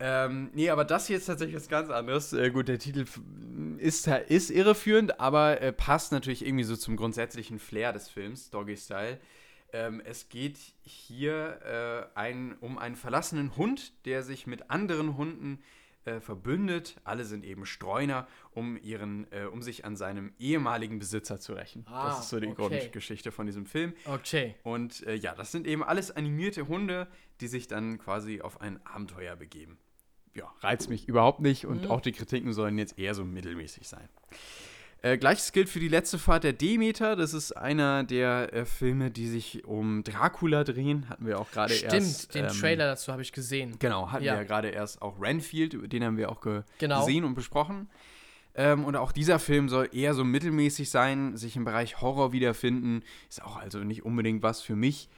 Ähm, 0.00 0.50
nee, 0.54 0.70
aber 0.70 0.84
das 0.84 1.06
hier 1.06 1.16
ist 1.16 1.26
tatsächlich 1.26 1.56
was 1.56 1.68
ganz 1.68 1.88
anderes. 1.90 2.32
Äh, 2.32 2.50
gut, 2.50 2.68
der 2.68 2.78
Titel 2.78 3.04
ist, 3.78 4.08
ist 4.08 4.50
irreführend, 4.50 5.20
aber 5.20 5.60
äh, 5.60 5.72
passt 5.72 6.12
natürlich 6.12 6.44
irgendwie 6.44 6.64
so 6.64 6.76
zum 6.76 6.96
grundsätzlichen 6.96 7.58
Flair 7.58 7.92
des 7.92 8.08
Films, 8.08 8.50
Doggy 8.50 8.76
Style. 8.76 9.18
Ähm, 9.72 10.02
es 10.04 10.28
geht 10.28 10.58
hier 10.82 12.10
äh, 12.14 12.18
ein, 12.18 12.56
um 12.60 12.78
einen 12.78 12.96
verlassenen 12.96 13.56
Hund, 13.56 13.92
der 14.04 14.22
sich 14.22 14.46
mit 14.46 14.70
anderen 14.70 15.16
Hunden 15.16 15.60
äh, 16.04 16.20
verbündet. 16.20 17.00
Alle 17.04 17.24
sind 17.24 17.44
eben 17.44 17.66
Streuner, 17.66 18.26
um, 18.52 18.76
ihren, 18.82 19.26
äh, 19.32 19.44
um 19.44 19.62
sich 19.62 19.84
an 19.84 19.96
seinem 19.96 20.32
ehemaligen 20.38 20.98
Besitzer 20.98 21.40
zu 21.40 21.54
rächen. 21.54 21.84
Ah, 21.88 22.08
das 22.08 22.20
ist 22.20 22.28
so 22.30 22.40
die 22.40 22.48
okay. 22.48 22.78
Grundgeschichte 22.78 23.32
von 23.32 23.46
diesem 23.46 23.66
Film. 23.66 23.94
Okay. 24.04 24.54
Und 24.62 25.06
äh, 25.06 25.14
ja, 25.14 25.34
das 25.34 25.52
sind 25.52 25.66
eben 25.66 25.82
alles 25.82 26.10
animierte 26.10 26.68
Hunde, 26.68 27.06
die 27.40 27.48
sich 27.48 27.66
dann 27.68 27.98
quasi 27.98 28.40
auf 28.40 28.60
ein 28.60 28.84
Abenteuer 28.86 29.36
begeben. 29.36 29.78
Ja, 30.34 30.52
reizt 30.60 30.88
mich 30.88 31.06
überhaupt 31.08 31.40
nicht 31.40 31.64
und 31.64 31.82
Mhm. 31.84 31.90
auch 31.90 32.00
die 32.00 32.12
Kritiken 32.12 32.52
sollen 32.52 32.76
jetzt 32.76 32.98
eher 32.98 33.14
so 33.14 33.24
mittelmäßig 33.24 33.88
sein. 33.88 34.08
Äh, 35.04 35.18
Gleiches 35.18 35.52
gilt 35.52 35.68
für 35.68 35.80
die 35.80 35.88
letzte 35.88 36.18
Fahrt 36.18 36.44
der 36.44 36.54
Demeter. 36.54 37.14
Das 37.14 37.34
ist 37.34 37.52
einer 37.52 38.04
der 38.04 38.54
äh, 38.54 38.64
Filme, 38.64 39.10
die 39.10 39.28
sich 39.28 39.62
um 39.66 40.02
Dracula 40.02 40.64
drehen. 40.64 41.10
Hatten 41.10 41.26
wir 41.26 41.38
auch 41.38 41.50
gerade 41.50 41.74
Stimmt, 41.74 41.92
erst. 41.92 42.34
den 42.34 42.46
ähm, 42.46 42.50
Trailer 42.52 42.86
dazu 42.86 43.12
habe 43.12 43.20
ich 43.20 43.30
gesehen. 43.32 43.76
Genau, 43.80 44.10
hatten 44.10 44.24
Ja. 44.24 44.32
wir 44.32 44.38
ja 44.38 44.44
gerade 44.44 44.68
erst 44.70 45.02
auch 45.02 45.20
Renfield, 45.20 45.92
den 45.92 46.02
haben 46.04 46.16
wir 46.16 46.30
auch 46.32 46.40
ge 46.40 46.62
Genau. 46.78 47.00
gesehen 47.00 47.24
und 47.24 47.34
besprochen. 47.34 47.90
Ähm, 48.54 48.86
und 48.86 48.96
auch 48.96 49.12
dieser 49.12 49.38
Film 49.38 49.68
soll 49.68 49.90
eher 49.92 50.14
so 50.14 50.24
mittelmäßig 50.24 50.88
sein, 50.88 51.36
sich 51.36 51.54
im 51.56 51.66
Bereich 51.66 52.00
Horror 52.00 52.32
wiederfinden. 52.32 53.02
Ist 53.28 53.42
auch 53.44 53.56
also 53.56 53.80
nicht 53.80 54.06
unbedingt 54.06 54.42
was 54.42 54.62
für 54.62 54.74
mich, 54.74 55.10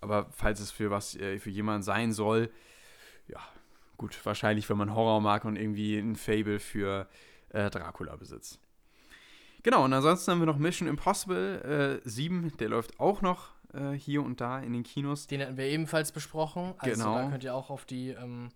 aber 0.00 0.26
falls 0.30 0.58
es 0.60 0.70
für 0.70 0.90
was 0.90 1.16
äh, 1.16 1.38
für 1.38 1.50
jemanden 1.50 1.82
sein 1.82 2.14
soll, 2.14 2.48
ja, 3.28 3.40
gut, 3.98 4.18
wahrscheinlich, 4.24 4.70
wenn 4.70 4.78
man 4.78 4.94
Horror 4.94 5.20
mag 5.20 5.44
und 5.44 5.56
irgendwie 5.56 5.98
ein 5.98 6.16
Fable 6.16 6.60
für 6.60 7.08
äh, 7.50 7.68
Dracula 7.68 8.16
besitzt. 8.16 8.58
Genau, 9.64 9.82
und 9.86 9.94
ansonsten 9.94 10.30
haben 10.30 10.40
wir 10.40 10.46
noch 10.46 10.58
Mission 10.58 10.86
Impossible 10.88 12.00
äh, 12.04 12.08
7, 12.08 12.52
der 12.58 12.68
läuft 12.68 13.00
auch 13.00 13.22
noch 13.22 13.54
äh, 13.72 13.92
hier 13.92 14.22
und 14.22 14.42
da 14.42 14.60
in 14.60 14.74
den 14.74 14.82
Kinos. 14.82 15.26
Den 15.26 15.40
hatten 15.40 15.56
wir 15.56 15.64
ebenfalls 15.64 16.12
besprochen. 16.12 16.74
Also 16.76 17.02
Genau. 17.02 17.16
da 17.16 17.30
könnt 17.30 17.44
ihr 17.44 17.54
auch 17.54 17.70
auf 17.70 17.86
die 17.86 18.10
ähm, 18.10 18.50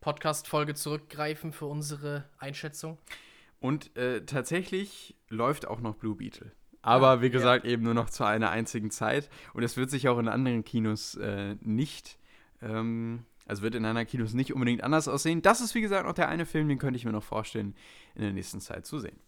Podcast-Folge 0.00 0.74
zurückgreifen 0.74 1.52
für 1.52 1.66
unsere 1.66 2.28
Einschätzung. 2.38 2.98
Und 3.58 3.96
äh, 3.96 4.24
tatsächlich 4.26 5.16
läuft 5.28 5.66
auch 5.66 5.80
noch 5.80 5.96
Blue 5.96 6.14
Beetle. 6.14 6.52
Aber 6.82 7.20
wie 7.20 7.26
ja. 7.26 7.32
gesagt, 7.32 7.64
eben 7.64 7.82
nur 7.82 7.94
noch 7.94 8.08
zu 8.08 8.22
einer 8.24 8.50
einzigen 8.50 8.92
Zeit. 8.92 9.30
Und 9.54 9.64
es 9.64 9.76
wird 9.76 9.90
sich 9.90 10.08
auch 10.08 10.18
in 10.20 10.28
anderen 10.28 10.64
Kinos 10.64 11.16
äh, 11.16 11.56
nicht, 11.62 12.16
ähm, 12.62 13.24
also 13.46 13.62
wird 13.62 13.74
in 13.74 13.84
anderen 13.84 14.06
Kinos 14.06 14.34
nicht 14.34 14.52
unbedingt 14.52 14.84
anders 14.84 15.08
aussehen. 15.08 15.42
Das 15.42 15.60
ist, 15.60 15.74
wie 15.74 15.80
gesagt, 15.80 16.06
noch 16.06 16.14
der 16.14 16.28
eine 16.28 16.46
Film, 16.46 16.68
den 16.68 16.78
könnte 16.78 16.96
ich 16.96 17.04
mir 17.04 17.12
noch 17.12 17.24
vorstellen, 17.24 17.74
in 18.14 18.22
der 18.22 18.32
nächsten 18.32 18.60
Zeit 18.60 18.86
zu 18.86 19.00
sehen. 19.00 19.18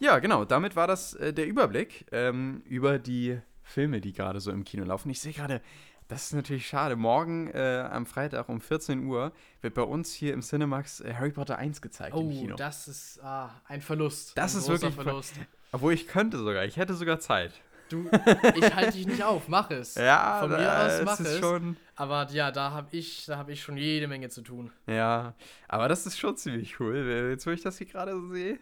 Ja, 0.00 0.18
genau, 0.20 0.44
damit 0.44 0.76
war 0.76 0.86
das 0.86 1.14
äh, 1.14 1.32
der 1.32 1.46
Überblick 1.46 2.06
ähm, 2.12 2.62
über 2.64 2.98
die 2.98 3.38
Filme, 3.62 4.00
die 4.00 4.12
gerade 4.12 4.40
so 4.40 4.50
im 4.52 4.64
Kino 4.64 4.84
laufen. 4.84 5.10
Ich 5.10 5.20
sehe 5.20 5.32
gerade, 5.32 5.60
das 6.06 6.26
ist 6.26 6.32
natürlich 6.34 6.66
schade. 6.68 6.96
Morgen 6.96 7.48
äh, 7.50 7.86
am 7.90 8.06
Freitag 8.06 8.48
um 8.48 8.60
14 8.60 9.04
Uhr 9.06 9.32
wird 9.60 9.74
bei 9.74 9.82
uns 9.82 10.12
hier 10.12 10.32
im 10.34 10.40
Cinemax 10.40 11.00
äh, 11.00 11.14
Harry 11.14 11.32
Potter 11.32 11.58
1 11.58 11.82
gezeigt 11.82 12.16
im 12.16 12.22
Oh, 12.26 12.30
Kino. 12.30 12.56
das 12.56 12.86
ist 12.88 13.20
ah, 13.22 13.50
ein 13.66 13.80
Verlust. 13.82 14.32
Das 14.38 14.54
ein 14.54 14.60
ist 14.60 14.68
wirklich 14.68 14.94
ver- 14.94 15.02
Verlust. 15.02 15.34
Obwohl 15.72 15.92
ich 15.92 16.06
könnte 16.06 16.38
sogar, 16.38 16.64
ich 16.64 16.76
hätte 16.76 16.94
sogar 16.94 17.18
Zeit. 17.18 17.52
Du, 17.90 18.06
ich 18.54 18.74
halte 18.74 18.92
dich 18.92 19.06
nicht 19.06 19.22
auf, 19.22 19.48
mach 19.48 19.70
es. 19.70 19.94
Ja, 19.94 20.40
Von 20.40 20.50
mir 20.50 20.78
aus 20.78 21.02
mach 21.04 21.18
ist 21.20 21.26
es. 21.26 21.38
schon. 21.38 21.76
Aber 21.96 22.28
ja, 22.30 22.50
da 22.52 22.70
habe 22.70 22.88
ich, 22.94 23.24
da 23.26 23.38
habe 23.38 23.52
ich 23.52 23.62
schon 23.62 23.76
jede 23.78 24.06
Menge 24.08 24.28
zu 24.28 24.42
tun. 24.42 24.70
Ja, 24.86 25.34
aber 25.68 25.88
das 25.88 26.04
ist 26.06 26.18
schon 26.18 26.36
ziemlich 26.36 26.78
cool. 26.80 27.28
Jetzt, 27.30 27.46
wo 27.46 27.50
ich 27.50 27.62
das 27.62 27.78
hier 27.78 27.86
gerade 27.86 28.12
so 28.12 28.28
sehe. 28.32 28.58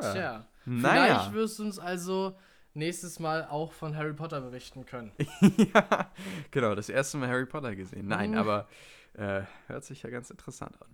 Ja. 0.00 0.12
Tja, 0.12 0.46
Naja. 0.66 1.04
vielleicht 1.18 1.32
wirst 1.34 1.58
du 1.58 1.64
uns 1.64 1.78
also 1.78 2.36
nächstes 2.74 3.18
Mal 3.20 3.46
auch 3.50 3.72
von 3.72 3.96
Harry 3.96 4.12
Potter 4.14 4.40
berichten 4.40 4.84
können. 4.86 5.12
ja, 5.74 6.10
genau, 6.50 6.74
das 6.74 6.88
erste 6.88 7.16
Mal 7.18 7.28
Harry 7.28 7.46
Potter 7.46 7.74
gesehen. 7.76 8.08
Nein, 8.08 8.32
Mhm. 8.32 8.38
aber 8.38 8.68
äh, 9.14 9.42
hört 9.68 9.84
sich 9.84 10.02
ja 10.02 10.10
ganz 10.10 10.30
interessant 10.30 10.80
an. 10.82 10.88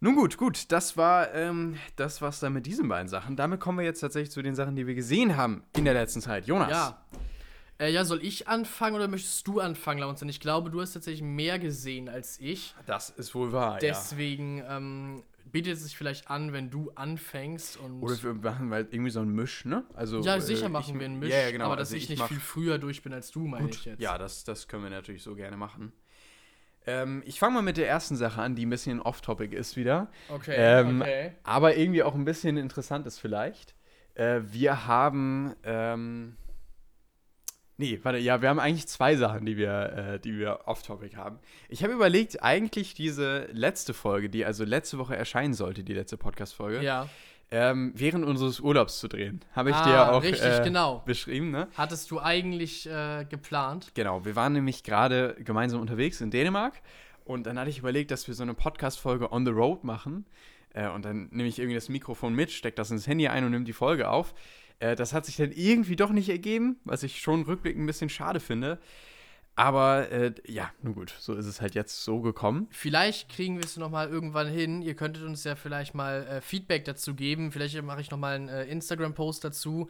Nun 0.00 0.16
gut, 0.16 0.36
gut, 0.36 0.70
das 0.72 0.98
war 0.98 1.32
ähm, 1.34 1.78
das, 1.96 2.20
was 2.20 2.40
da 2.40 2.50
mit 2.50 2.66
diesen 2.66 2.88
beiden 2.88 3.08
Sachen. 3.08 3.36
Damit 3.36 3.60
kommen 3.60 3.78
wir 3.78 3.84
jetzt 3.86 4.00
tatsächlich 4.00 4.30
zu 4.30 4.42
den 4.42 4.54
Sachen, 4.54 4.76
die 4.76 4.86
wir 4.86 4.94
gesehen 4.94 5.36
haben 5.38 5.62
in 5.74 5.84
der 5.86 5.94
letzten 5.94 6.20
Zeit. 6.20 6.46
Jonas. 6.46 6.70
Ja. 6.70 7.02
Äh, 7.78 7.90
ja, 7.90 8.04
soll 8.04 8.22
ich 8.22 8.46
anfangen 8.46 8.94
oder 8.96 9.08
möchtest 9.08 9.46
du 9.48 9.60
anfangen, 9.60 10.00
Launz? 10.00 10.20
Denn 10.20 10.28
ich 10.28 10.40
glaube, 10.40 10.68
du 10.70 10.80
hast 10.82 10.92
tatsächlich 10.92 11.22
mehr 11.22 11.58
gesehen 11.58 12.10
als 12.10 12.38
ich. 12.38 12.74
Das 12.86 13.08
ist 13.08 13.34
wohl 13.34 13.52
wahr, 13.52 13.78
Deswegen 13.80 14.62
ähm, 14.68 15.22
bietet 15.54 15.74
es 15.74 15.84
sich 15.84 15.96
vielleicht 15.96 16.28
an, 16.28 16.52
wenn 16.52 16.68
du 16.68 16.90
anfängst 16.96 17.78
und. 17.78 18.02
Oder 18.02 18.22
wir 18.22 18.34
machen 18.34 18.70
halt 18.70 18.92
irgendwie 18.92 19.10
so 19.10 19.20
ein 19.20 19.30
Misch, 19.30 19.64
ne? 19.64 19.84
Also, 19.94 20.20
ja, 20.20 20.36
äh, 20.36 20.40
sicher 20.42 20.66
ich- 20.66 20.72
machen 20.72 20.98
wir 20.98 21.06
einen 21.06 21.18
Misch, 21.18 21.30
Ja, 21.30 21.38
ja, 21.44 21.50
genau. 21.50 21.64
aber 21.66 21.76
dass 21.76 21.88
also 21.88 21.96
ich 21.96 22.10
nicht 22.10 22.18
mach- 22.18 22.28
viel 22.28 22.40
früher 22.40 22.78
durch 22.78 23.02
bin 23.02 23.14
als 23.14 23.30
du, 23.30 23.46
meine 23.46 23.70
ich 23.70 23.84
jetzt. 23.86 24.00
Ja, 24.02 24.18
das, 24.18 24.44
das 24.44 24.68
können 24.68 24.82
wir 24.82 24.90
natürlich 24.90 25.22
so 25.22 25.34
gerne 25.34 25.56
machen. 25.56 25.92
Ähm, 26.86 27.22
ich 27.24 27.38
fange 27.38 27.54
mal 27.54 27.62
mit 27.62 27.78
der 27.78 27.88
ersten 27.88 28.16
Sache 28.16 28.42
an, 28.42 28.56
die 28.56 28.66
ein 28.66 28.70
bisschen 28.70 29.00
off-topic 29.00 29.56
ist 29.56 29.76
wieder. 29.76 30.10
Okay, 30.28 30.54
Ähm, 30.56 31.00
okay. 31.00 31.32
Aber 31.42 31.76
irgendwie 31.76 32.02
auch 32.02 32.14
ein 32.14 32.26
bisschen 32.26 32.58
interessant 32.58 33.06
ist 33.06 33.18
vielleicht. 33.18 33.74
Äh, 34.14 34.40
wir 34.50 34.86
haben. 34.86 35.54
Ähm, 35.62 36.36
nee, 37.76 37.98
warte, 38.02 38.18
ja, 38.18 38.40
wir 38.42 38.48
haben 38.48 38.58
eigentlich 38.60 38.86
zwei 38.86 39.16
Sachen, 39.16 39.46
die 39.46 39.56
wir, 39.56 40.14
äh, 40.14 40.20
die 40.20 40.38
wir 40.38 40.60
off-topic 40.66 41.16
haben. 41.16 41.38
Ich 41.68 41.82
habe 41.82 41.92
überlegt, 41.92 42.42
eigentlich 42.42 42.94
diese 42.94 43.48
letzte 43.52 43.94
Folge, 43.94 44.28
die 44.30 44.44
also 44.44 44.64
letzte 44.64 44.98
Woche 44.98 45.16
erscheinen 45.16 45.54
sollte, 45.54 45.82
die 45.84 45.94
letzte 45.94 46.16
Podcast-Folge, 46.16 46.82
Ja. 46.82 47.08
ähm, 47.50 47.92
während 47.94 48.24
unseres 48.24 48.60
Urlaubs 48.60 48.98
zu 49.00 49.08
drehen. 49.08 49.40
Habe 49.54 49.70
ich 49.70 49.76
Ah, 49.76 49.84
dir 49.84 50.12
auch 50.12 50.22
richtig, 50.22 50.44
äh, 50.44 50.62
genau. 50.64 51.02
beschrieben, 51.04 51.50
ne? 51.50 51.68
Hattest 51.76 52.10
du 52.10 52.20
eigentlich 52.20 52.86
äh, 52.88 53.24
geplant? 53.28 53.92
Genau, 53.94 54.24
wir 54.24 54.34
waren 54.36 54.52
nämlich 54.54 54.82
gerade 54.82 55.36
gemeinsam 55.40 55.80
unterwegs 55.80 56.20
in 56.20 56.30
Dänemark 56.30 56.80
und 57.24 57.46
dann 57.46 57.58
hatte 57.58 57.70
ich 57.70 57.78
überlegt, 57.78 58.10
dass 58.10 58.26
wir 58.28 58.34
so 58.34 58.42
eine 58.42 58.54
Podcast-Folge 58.54 59.30
on 59.32 59.44
the 59.46 59.52
road 59.52 59.84
machen. 59.84 60.26
Äh, 60.76 60.88
und 60.88 61.04
dann 61.04 61.28
nehme 61.30 61.48
ich 61.48 61.58
irgendwie 61.60 61.76
das 61.76 61.88
Mikrofon 61.88 62.34
mit, 62.34 62.50
stecke 62.50 62.74
das 62.74 62.90
ins 62.90 63.06
Handy 63.06 63.28
ein 63.28 63.44
und 63.44 63.52
nehme 63.52 63.64
die 63.64 63.72
Folge 63.72 64.08
auf. 64.08 64.34
Äh, 64.78 64.96
das 64.96 65.12
hat 65.12 65.26
sich 65.26 65.36
dann 65.36 65.52
irgendwie 65.52 65.96
doch 65.96 66.10
nicht 66.10 66.28
ergeben, 66.28 66.78
was 66.84 67.02
ich 67.02 67.20
schon 67.20 67.42
rückblickend 67.42 67.82
ein 67.82 67.86
bisschen 67.86 68.08
schade 68.08 68.40
finde. 68.40 68.78
Aber 69.56 70.10
äh, 70.10 70.34
ja, 70.46 70.72
nun 70.82 70.94
gut, 70.94 71.14
so 71.18 71.34
ist 71.34 71.46
es 71.46 71.60
halt 71.60 71.74
jetzt 71.76 72.02
so 72.02 72.20
gekommen. 72.20 72.66
Vielleicht 72.70 73.28
kriegen 73.28 73.56
wir 73.56 73.64
es 73.64 73.76
noch 73.76 73.90
mal 73.90 74.08
irgendwann 74.08 74.48
hin. 74.48 74.82
Ihr 74.82 74.94
könntet 74.94 75.22
uns 75.22 75.44
ja 75.44 75.54
vielleicht 75.54 75.94
mal 75.94 76.26
äh, 76.26 76.40
Feedback 76.40 76.84
dazu 76.84 77.14
geben. 77.14 77.52
Vielleicht 77.52 77.80
mache 77.82 78.00
ich 78.00 78.10
noch 78.10 78.18
mal 78.18 78.34
einen 78.34 78.48
äh, 78.48 78.64
Instagram-Post 78.64 79.44
dazu, 79.44 79.88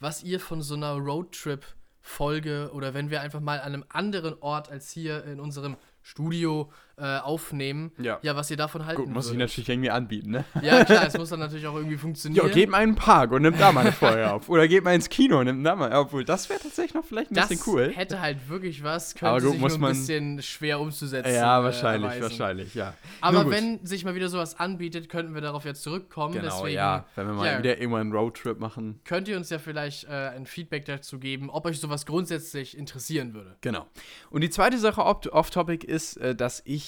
was 0.00 0.22
ihr 0.22 0.40
von 0.40 0.62
so 0.62 0.74
einer 0.74 0.92
Roadtrip-Folge 0.94 2.70
oder 2.72 2.94
wenn 2.94 3.10
wir 3.10 3.20
einfach 3.20 3.40
mal 3.40 3.60
an 3.60 3.74
einem 3.74 3.84
anderen 3.90 4.40
Ort 4.40 4.70
als 4.70 4.90
hier 4.90 5.24
in 5.24 5.40
unserem 5.40 5.76
Studio 6.02 6.72
äh, 6.98 7.18
aufnehmen, 7.18 7.90
Ja. 7.98 8.18
ja, 8.22 8.36
was 8.36 8.50
ihr 8.50 8.56
davon 8.56 8.84
halten 8.86 9.02
Gut, 9.04 9.10
muss 9.12 9.26
ich 9.26 9.32
würdet. 9.32 9.48
natürlich 9.48 9.68
irgendwie 9.68 9.90
anbieten, 9.90 10.30
ne? 10.30 10.44
Ja, 10.62 10.84
klar, 10.84 11.06
es 11.06 11.16
muss 11.16 11.30
dann 11.30 11.40
natürlich 11.40 11.66
auch 11.66 11.74
irgendwie 11.74 11.96
funktionieren. 11.96 12.46
Ja, 12.46 12.52
geht 12.52 12.68
mal 12.70 12.82
in 12.82 12.90
den 12.90 12.96
Park 12.96 13.32
und 13.32 13.42
nimmt 13.42 13.58
da 13.60 13.72
mal 13.72 13.80
eine 13.82 13.92
Folge 13.92 14.30
auf. 14.30 14.48
Oder 14.48 14.68
geht 14.68 14.84
mal 14.84 14.94
ins 14.94 15.08
Kino 15.08 15.38
und 15.40 15.46
nimmt 15.46 15.64
da 15.66 15.74
mal. 15.74 15.92
Obwohl, 15.92 16.24
das 16.24 16.48
wäre 16.50 16.60
tatsächlich 16.60 16.94
noch 16.94 17.04
vielleicht 17.04 17.30
ein 17.30 17.34
das 17.34 17.48
bisschen 17.48 17.72
cool. 17.72 17.92
hätte 17.94 18.20
halt 18.20 18.48
wirklich 18.48 18.82
was, 18.82 19.14
könnte 19.14 19.26
Aber 19.30 19.40
gut, 19.40 19.52
sich 19.52 19.60
muss 19.60 19.78
nur 19.78 19.88
ein 19.88 19.92
bisschen 19.94 20.42
schwer 20.42 20.80
umzusetzen. 20.80 21.32
Ja, 21.34 21.60
äh, 21.60 21.64
wahrscheinlich, 21.64 22.10
erweisen. 22.10 22.22
wahrscheinlich, 22.22 22.74
ja. 22.74 22.94
Aber 23.20 23.50
wenn 23.50 23.84
sich 23.86 24.04
mal 24.04 24.14
wieder 24.14 24.28
sowas 24.28 24.58
anbietet, 24.60 25.08
könnten 25.08 25.34
wir 25.34 25.40
darauf 25.40 25.64
jetzt 25.64 25.82
zurückkommen. 25.82 26.34
Genau, 26.34 26.56
Deswegen 26.58 26.74
ja. 26.76 27.04
Wenn 27.16 27.26
wir 27.26 27.34
mal 27.34 27.46
ja. 27.52 27.58
wieder 27.58 27.78
irgendwann 27.78 28.02
einen 28.02 28.12
Roadtrip 28.12 28.58
machen. 28.60 29.00
könnt 29.04 29.28
ihr 29.28 29.36
uns 29.36 29.48
ja 29.50 29.58
vielleicht 29.58 30.04
äh, 30.04 30.08
ein 30.36 30.46
Feedback 30.46 30.84
dazu 30.84 31.18
geben, 31.18 31.48
ob 31.50 31.64
euch 31.66 31.80
sowas 31.80 32.06
grundsätzlich 32.06 32.76
interessieren 32.76 33.32
würde. 33.34 33.56
Genau. 33.62 33.86
Und 34.30 34.42
die 34.42 34.50
zweite 34.50 34.78
Sache 34.78 35.00
off- 35.02 35.26
off-topic 35.32 35.86
ist, 35.86 36.16
äh, 36.18 36.34
dass 36.34 36.62
ich 36.64 36.81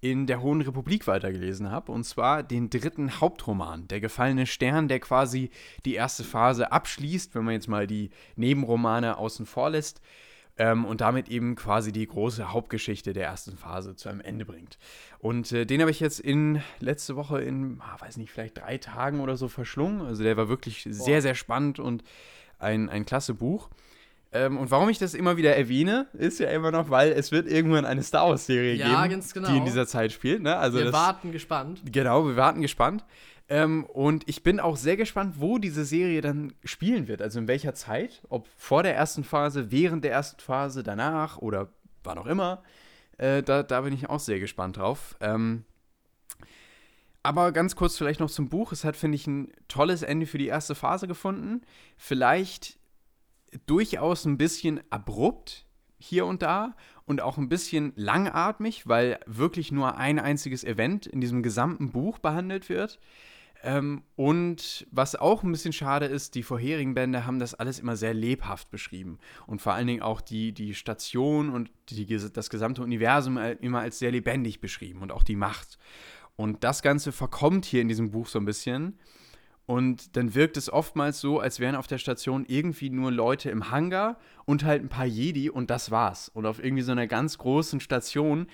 in 0.00 0.26
der 0.26 0.42
Hohen 0.42 0.60
Republik 0.60 1.06
weitergelesen 1.06 1.70
habe. 1.70 1.90
Und 1.92 2.04
zwar 2.04 2.42
den 2.42 2.70
dritten 2.70 3.20
Hauptroman, 3.20 3.88
Der 3.88 4.00
gefallene 4.00 4.46
Stern, 4.46 4.88
der 4.88 5.00
quasi 5.00 5.50
die 5.84 5.94
erste 5.94 6.24
Phase 6.24 6.70
abschließt, 6.70 7.34
wenn 7.34 7.44
man 7.44 7.54
jetzt 7.54 7.68
mal 7.68 7.86
die 7.86 8.10
Nebenromane 8.36 9.18
außen 9.18 9.46
vor 9.46 9.70
lässt. 9.70 10.00
Ähm, 10.60 10.84
und 10.84 11.00
damit 11.00 11.28
eben 11.28 11.54
quasi 11.54 11.92
die 11.92 12.06
große 12.06 12.52
Hauptgeschichte 12.52 13.12
der 13.12 13.26
ersten 13.26 13.56
Phase 13.56 13.94
zu 13.94 14.08
einem 14.08 14.20
Ende 14.20 14.44
bringt. 14.44 14.76
Und 15.20 15.52
äh, 15.52 15.64
den 15.64 15.80
habe 15.80 15.92
ich 15.92 16.00
jetzt 16.00 16.18
in 16.18 16.62
letzte 16.80 17.14
Woche 17.14 17.40
in, 17.40 17.80
ah, 17.80 17.96
weiß 18.00 18.16
nicht, 18.16 18.32
vielleicht 18.32 18.58
drei 18.58 18.76
Tagen 18.78 19.20
oder 19.20 19.36
so 19.36 19.46
verschlungen. 19.46 20.02
Also 20.02 20.24
der 20.24 20.36
war 20.36 20.48
wirklich 20.48 20.84
sehr, 20.90 21.22
sehr 21.22 21.36
spannend 21.36 21.78
und 21.78 22.02
ein, 22.58 22.88
ein 22.88 23.06
klasse 23.06 23.34
Buch. 23.34 23.68
Ähm, 24.30 24.58
und 24.58 24.70
warum 24.70 24.88
ich 24.90 24.98
das 24.98 25.14
immer 25.14 25.36
wieder 25.36 25.56
erwähne, 25.56 26.06
ist 26.12 26.38
ja 26.38 26.50
immer 26.50 26.70
noch, 26.70 26.90
weil 26.90 27.12
es 27.12 27.32
wird 27.32 27.48
irgendwann 27.48 27.86
eine 27.86 28.02
Star 28.02 28.28
Wars-Serie 28.28 28.74
Ja, 28.74 29.02
geben, 29.02 29.12
ganz 29.12 29.32
genau. 29.32 29.48
die 29.50 29.56
in 29.56 29.64
dieser 29.64 29.86
Zeit 29.86 30.12
spielt. 30.12 30.42
Ne? 30.42 30.56
Also 30.56 30.78
wir 30.78 30.86
das, 30.86 30.92
warten 30.92 31.32
gespannt. 31.32 31.80
Genau, 31.90 32.26
wir 32.26 32.36
warten 32.36 32.60
gespannt. 32.60 33.04
Ähm, 33.48 33.84
und 33.84 34.28
ich 34.28 34.42
bin 34.42 34.60
auch 34.60 34.76
sehr 34.76 34.98
gespannt, 34.98 35.36
wo 35.38 35.56
diese 35.56 35.86
Serie 35.86 36.20
dann 36.20 36.52
spielen 36.62 37.08
wird. 37.08 37.22
Also 37.22 37.38
in 37.38 37.48
welcher 37.48 37.74
Zeit. 37.74 38.20
Ob 38.28 38.46
vor 38.58 38.82
der 38.82 38.94
ersten 38.94 39.24
Phase, 39.24 39.70
während 39.70 40.04
der 40.04 40.12
ersten 40.12 40.40
Phase, 40.40 40.82
danach 40.82 41.38
oder 41.38 41.68
wann 42.04 42.18
auch 42.18 42.26
immer. 42.26 42.62
Äh, 43.16 43.42
da, 43.42 43.62
da 43.62 43.80
bin 43.80 43.94
ich 43.94 44.10
auch 44.10 44.20
sehr 44.20 44.40
gespannt 44.40 44.76
drauf. 44.76 45.16
Ähm, 45.20 45.64
aber 47.22 47.52
ganz 47.52 47.76
kurz 47.76 47.96
vielleicht 47.96 48.20
noch 48.20 48.30
zum 48.30 48.50
Buch. 48.50 48.72
Es 48.72 48.84
hat, 48.84 48.96
finde 48.96 49.16
ich, 49.16 49.26
ein 49.26 49.52
tolles 49.68 50.02
Ende 50.02 50.26
für 50.26 50.38
die 50.38 50.46
erste 50.46 50.74
Phase 50.74 51.08
gefunden. 51.08 51.62
Vielleicht 51.96 52.77
durchaus 53.66 54.24
ein 54.24 54.38
bisschen 54.38 54.80
abrupt 54.90 55.66
hier 55.98 56.26
und 56.26 56.42
da 56.42 56.76
und 57.04 57.20
auch 57.20 57.38
ein 57.38 57.48
bisschen 57.48 57.92
langatmig, 57.96 58.86
weil 58.86 59.18
wirklich 59.26 59.72
nur 59.72 59.96
ein 59.96 60.18
einziges 60.18 60.64
Event 60.64 61.06
in 61.06 61.20
diesem 61.20 61.42
gesamten 61.42 61.90
Buch 61.90 62.18
behandelt 62.18 62.68
wird. 62.68 63.00
Ähm, 63.62 64.02
und 64.14 64.86
was 64.92 65.16
auch 65.16 65.42
ein 65.42 65.50
bisschen 65.50 65.72
schade 65.72 66.06
ist, 66.06 66.36
die 66.36 66.44
vorherigen 66.44 66.94
Bände 66.94 67.26
haben 67.26 67.40
das 67.40 67.54
alles 67.54 67.80
immer 67.80 67.96
sehr 67.96 68.14
lebhaft 68.14 68.70
beschrieben. 68.70 69.18
Und 69.46 69.60
vor 69.60 69.74
allen 69.74 69.88
Dingen 69.88 70.02
auch 70.02 70.20
die, 70.20 70.52
die 70.52 70.74
Station 70.74 71.50
und 71.50 71.70
die, 71.88 72.06
das 72.06 72.50
gesamte 72.50 72.82
Universum 72.82 73.36
immer 73.36 73.80
als 73.80 73.98
sehr 73.98 74.12
lebendig 74.12 74.60
beschrieben 74.60 75.02
und 75.02 75.10
auch 75.10 75.24
die 75.24 75.36
Macht. 75.36 75.78
Und 76.36 76.62
das 76.62 76.82
Ganze 76.82 77.10
verkommt 77.10 77.64
hier 77.64 77.82
in 77.82 77.88
diesem 77.88 78.12
Buch 78.12 78.28
so 78.28 78.38
ein 78.38 78.44
bisschen. 78.44 78.98
Und 79.68 80.16
dann 80.16 80.34
wirkt 80.34 80.56
es 80.56 80.72
oftmals 80.72 81.20
so, 81.20 81.40
als 81.40 81.60
wären 81.60 81.74
auf 81.74 81.86
der 81.86 81.98
Station 81.98 82.46
irgendwie 82.48 82.88
nur 82.88 83.12
Leute 83.12 83.50
im 83.50 83.70
Hangar 83.70 84.18
und 84.46 84.64
halt 84.64 84.82
ein 84.82 84.88
paar 84.88 85.04
Jedi 85.04 85.50
und 85.50 85.68
das 85.68 85.90
war's. 85.90 86.30
Und 86.30 86.46
auf 86.46 86.64
irgendwie 86.64 86.82
so 86.82 86.92
einer 86.92 87.06
ganz 87.06 87.36
großen 87.36 87.78
Station 87.80 88.46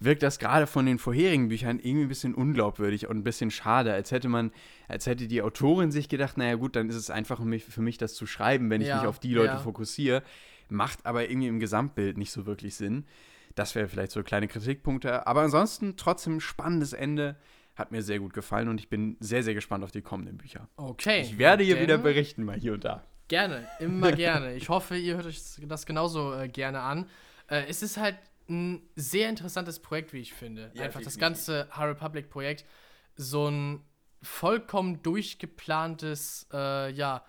wirkt 0.00 0.22
das 0.22 0.38
gerade 0.38 0.66
von 0.66 0.84
den 0.84 0.98
vorherigen 0.98 1.48
Büchern 1.48 1.78
irgendwie 1.78 2.02
ein 2.04 2.08
bisschen 2.08 2.34
unglaubwürdig 2.34 3.08
und 3.08 3.16
ein 3.16 3.24
bisschen 3.24 3.50
schade, 3.50 3.94
als 3.94 4.10
hätte 4.10 4.28
man, 4.28 4.52
als 4.86 5.06
hätte 5.06 5.28
die 5.28 5.40
Autorin 5.40 5.92
sich 5.92 6.10
gedacht, 6.10 6.36
naja 6.36 6.56
gut, 6.56 6.76
dann 6.76 6.90
ist 6.90 6.96
es 6.96 7.08
einfach 7.08 7.38
für 7.38 7.46
mich, 7.46 7.64
für 7.64 7.80
mich 7.80 7.96
das 7.96 8.12
zu 8.12 8.26
schreiben, 8.26 8.68
wenn 8.68 8.82
ich 8.82 8.88
Ja, 8.88 8.98
mich 8.98 9.06
auf 9.06 9.18
die 9.18 9.32
Leute 9.32 9.54
ja. 9.54 9.58
fokussiere. 9.60 10.22
Macht 10.68 11.06
aber 11.06 11.30
irgendwie 11.30 11.48
im 11.48 11.58
Gesamtbild 11.58 12.18
nicht 12.18 12.32
so 12.32 12.44
wirklich 12.44 12.74
Sinn. 12.74 13.06
Das 13.54 13.74
wäre 13.74 13.88
vielleicht 13.88 14.12
so 14.12 14.22
kleine 14.22 14.46
Kritikpunkte. 14.46 15.26
Aber 15.26 15.40
ansonsten 15.40 15.96
trotzdem 15.96 16.38
spannendes 16.38 16.92
Ende. 16.92 17.36
Hat 17.80 17.92
mir 17.92 18.02
sehr 18.02 18.18
gut 18.18 18.34
gefallen 18.34 18.68
und 18.68 18.78
ich 18.78 18.90
bin 18.90 19.16
sehr, 19.20 19.42
sehr 19.42 19.54
gespannt 19.54 19.82
auf 19.84 19.90
die 19.90 20.02
kommenden 20.02 20.36
Bücher. 20.36 20.68
Okay. 20.76 21.22
Ich 21.22 21.38
werde 21.38 21.64
hier 21.64 21.76
Denn- 21.76 21.84
wieder 21.84 21.96
berichten, 21.98 22.44
mal 22.44 22.58
hier 22.60 22.74
und 22.74 22.84
da. 22.84 23.02
Gerne, 23.28 23.66
immer 23.78 24.12
gerne. 24.28 24.54
Ich 24.54 24.68
hoffe, 24.68 24.96
ihr 24.98 25.14
hört 25.16 25.24
euch 25.24 25.40
das 25.62 25.86
genauso 25.86 26.34
äh, 26.34 26.48
gerne 26.48 26.80
an. 26.80 27.08
Äh, 27.48 27.64
es 27.68 27.82
ist 27.82 27.96
halt 27.96 28.16
ein 28.50 28.82
sehr 28.96 29.30
interessantes 29.30 29.78
Projekt, 29.80 30.12
wie 30.12 30.18
ich 30.18 30.34
finde. 30.34 30.70
Ja, 30.74 30.82
Einfach 30.82 31.00
das 31.00 31.16
ganze 31.16 31.68
High 31.74 31.88
Republic-Projekt. 31.90 32.66
So 33.16 33.48
ein 33.48 33.80
vollkommen 34.20 35.02
durchgeplantes, 35.02 36.48
äh, 36.52 36.90
ja, 36.92 37.24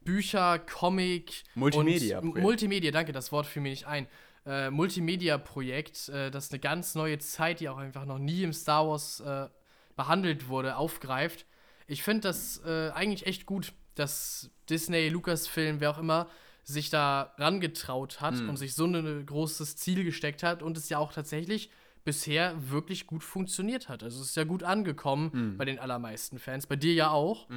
Bücher, 0.00 0.58
Comic, 0.58 1.44
Multimedia-Projekt. 1.54 2.36
und- 2.36 2.42
Multimedia, 2.42 2.90
danke, 2.90 3.12
das 3.12 3.32
Wort 3.32 3.46
fiel 3.46 3.62
mir 3.62 3.70
nicht 3.70 3.86
ein. 3.86 4.06
Äh, 4.44 4.70
Multimedia-Projekt, 4.70 6.08
äh, 6.08 6.30
das 6.30 6.50
eine 6.50 6.58
ganz 6.58 6.94
neue 6.94 7.18
Zeit, 7.18 7.60
die 7.60 7.68
auch 7.68 7.76
einfach 7.76 8.04
noch 8.04 8.18
nie 8.18 8.42
im 8.42 8.52
Star 8.52 8.88
Wars 8.88 9.20
äh, 9.20 9.48
behandelt 9.96 10.48
wurde, 10.48 10.76
aufgreift. 10.76 11.46
Ich 11.86 12.02
finde 12.02 12.22
das 12.22 12.60
äh, 12.64 12.90
eigentlich 12.90 13.26
echt 13.26 13.46
gut, 13.46 13.72
dass 13.94 14.50
Disney, 14.68 15.08
Lucasfilm, 15.08 15.80
wer 15.80 15.90
auch 15.90 15.98
immer, 15.98 16.28
sich 16.64 16.90
da 16.90 17.34
rangetraut 17.38 18.20
hat 18.20 18.34
und 18.48 18.56
sich 18.56 18.74
so 18.74 18.86
ein 18.86 19.26
großes 19.26 19.76
Ziel 19.76 20.04
gesteckt 20.04 20.42
hat 20.42 20.62
und 20.62 20.76
es 20.76 20.88
ja 20.88 20.98
auch 20.98 21.12
tatsächlich 21.12 21.70
bisher 22.04 22.54
wirklich 22.70 23.06
gut 23.06 23.22
funktioniert 23.22 23.88
hat. 23.88 24.02
Also 24.02 24.20
es 24.20 24.30
ist 24.30 24.36
ja 24.36 24.44
gut 24.44 24.62
angekommen 24.62 25.56
bei 25.58 25.64
den 25.64 25.78
allermeisten 25.78 26.38
Fans, 26.38 26.66
bei 26.66 26.76
dir 26.76 26.94
ja 26.94 27.10
auch. 27.10 27.48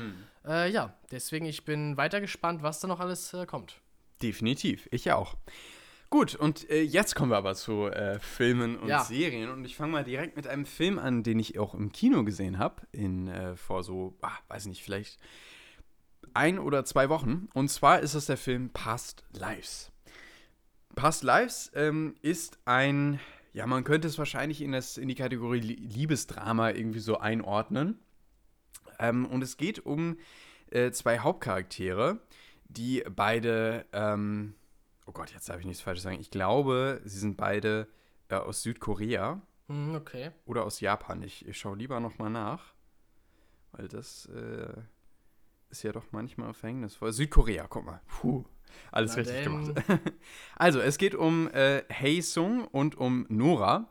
Äh, 0.46 0.72
ja, 0.72 0.94
deswegen 1.12 1.46
ich 1.46 1.66
bin 1.66 1.98
weiter 1.98 2.20
gespannt, 2.20 2.64
was 2.64 2.80
da 2.80 2.88
noch 2.88 3.00
alles 3.00 3.34
äh, 3.34 3.46
kommt. 3.46 3.80
Definitiv, 4.22 4.88
ich 4.92 5.12
auch. 5.12 5.36
Gut, 6.10 6.36
und 6.36 6.70
äh, 6.70 6.82
jetzt 6.82 7.16
kommen 7.16 7.32
wir 7.32 7.38
aber 7.38 7.56
zu 7.56 7.88
äh, 7.88 8.20
Filmen 8.20 8.78
und 8.78 8.88
Ja. 8.88 9.04
Serien. 9.04 9.50
Und 9.50 9.66
ich 9.66 9.76
fange 9.76 9.92
mal 9.92 10.04
direkt 10.04 10.36
mit 10.38 10.48
einem 10.48 10.66
Film 10.66 11.00
an, 11.00 11.24
den 11.24 11.40
ich 11.40 11.58
auch 11.60 11.74
im 11.74 11.92
Kino 11.92 12.24
gesehen 12.24 12.58
habe, 12.58 12.84
in 12.92 13.28
äh, 13.28 13.56
vor 13.56 13.84
so, 13.84 14.16
ah, 14.22 14.38
weiß 14.48 14.68
nicht, 14.68 14.84
vielleicht 14.84 15.20
ein 16.34 16.60
oder 16.60 16.86
zwei 16.86 17.10
Wochen. 17.10 17.50
Und 17.54 17.70
zwar 17.70 18.00
ist 18.00 18.14
es 18.14 18.28
der 18.28 18.38
Film 18.38 18.70
Past 18.70 19.24
Lives. 19.32 19.92
Past 20.96 21.24
Lives 21.24 21.72
ähm, 21.76 22.16
ist 22.22 22.60
ein, 22.66 23.20
ja, 23.54 23.68
man 23.68 23.84
könnte 23.84 24.08
es 24.08 24.18
wahrscheinlich 24.18 24.62
in, 24.62 24.72
das, 24.72 24.98
in 24.98 25.08
die 25.10 25.16
Kategorie 25.16 25.60
Lie- 25.60 25.80
Liebesdrama 25.80 26.70
irgendwie 26.70 27.00
so 27.00 27.18
einordnen. 27.18 28.00
Ähm, 29.00 29.26
und 29.26 29.42
es 29.42 29.58
geht 29.58 29.86
um 29.86 30.18
äh, 30.72 30.92
zwei 30.92 31.20
Hauptcharaktere, 31.20 32.20
die 32.70 33.04
beide, 33.14 33.86
ähm, 33.92 34.56
oh 35.06 35.12
Gott, 35.12 35.32
jetzt 35.34 35.50
darf 35.50 35.60
ich 35.60 35.66
nichts 35.66 35.82
Falsches 35.82 36.04
sagen. 36.04 36.20
Ich 36.20 36.32
glaube, 36.32 37.02
sie 37.06 37.20
sind 37.20 37.38
beide 37.38 37.88
äh, 38.30 38.36
aus 38.36 38.62
Südkorea 38.64 39.42
Hm, 39.68 39.96
okay. 39.96 40.32
oder 40.46 40.64
aus 40.64 40.80
Japan. 40.80 41.22
Ich, 41.24 41.48
ich 41.48 41.58
schaue 41.58 41.78
lieber 41.78 42.00
nochmal 42.00 42.30
nach, 42.30 42.74
weil 43.72 43.88
das 43.88 44.28
äh, 44.28 44.74
ist 45.70 45.84
ja 45.84 45.92
doch 45.92 46.06
manchmal 46.12 46.54
verhängnisvoll. 46.54 47.12
Südkorea, 47.14 47.68
guck 47.68 47.86
mal. 47.86 48.02
Puh, 48.08 48.46
alles 48.92 49.12
Na 49.12 49.18
richtig 49.18 49.44
denn. 49.44 49.74
gemacht. 49.74 50.14
also, 50.56 50.80
es 50.80 50.98
geht 50.98 51.16
um 51.16 51.48
äh, 51.50 51.84
Hei 51.92 52.22
Sung 52.22 52.68
und 52.68 52.96
um 52.96 53.26
Nora. 53.30 53.90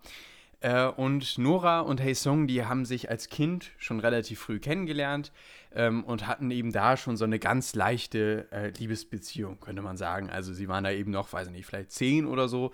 Äh, 0.64 0.87
und 0.87 1.37
Nora 1.37 1.81
und 1.81 2.00
Hei 2.00 2.14
Sung, 2.14 2.46
die 2.46 2.64
haben 2.64 2.87
sich 2.87 3.11
als 3.11 3.29
Kind 3.29 3.72
schon 3.77 4.00
relativ 4.00 4.40
früh 4.40 4.59
kennengelernt 4.59 5.31
ähm, 5.74 6.03
und 6.05 6.27
hatten 6.27 6.50
eben 6.50 6.72
da 6.72 6.96
schon 6.96 7.18
so 7.18 7.27
eine 7.27 7.38
ganz 7.38 7.74
leichte 7.74 8.48
äh, 8.50 8.70
Liebesbeziehung, 8.70 9.61
könnte 9.61 9.83
man 9.83 9.98
sagen. 9.98 10.31
Also 10.31 10.55
sie 10.55 10.66
waren 10.66 10.83
da 10.83 10.90
eben 10.90 11.11
noch, 11.11 11.31
weiß 11.35 11.48
ich 11.48 11.53
nicht, 11.53 11.66
vielleicht 11.66 11.92
zehn 11.92 12.24
oder 12.24 12.48
so 12.48 12.72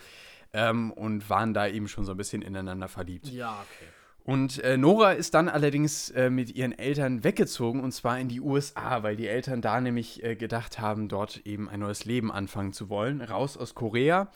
ähm, 0.52 0.92
und 0.92 1.28
waren 1.28 1.52
da 1.52 1.66
eben 1.66 1.88
schon 1.88 2.04
so 2.04 2.12
ein 2.12 2.16
bisschen 2.16 2.42
ineinander 2.42 2.86
verliebt. 2.86 3.26
Ja, 3.26 3.58
okay. 3.60 3.88
Und 4.22 4.62
äh, 4.62 4.76
Nora 4.76 5.10
ist 5.10 5.34
dann 5.34 5.48
allerdings 5.48 6.10
äh, 6.10 6.30
mit 6.30 6.54
ihren 6.54 6.78
Eltern 6.78 7.24
weggezogen 7.24 7.82
und 7.82 7.90
zwar 7.90 8.20
in 8.20 8.28
die 8.28 8.40
USA, 8.40 9.02
weil 9.02 9.16
die 9.16 9.26
Eltern 9.26 9.62
da 9.62 9.80
nämlich 9.80 10.22
äh, 10.22 10.36
gedacht 10.36 10.78
haben, 10.78 11.08
dort 11.08 11.38
eben 11.44 11.68
ein 11.68 11.80
neues 11.80 12.04
Leben 12.04 12.30
anfangen 12.30 12.72
zu 12.72 12.88
wollen, 12.88 13.20
raus 13.20 13.56
aus 13.56 13.74
Korea. 13.74 14.30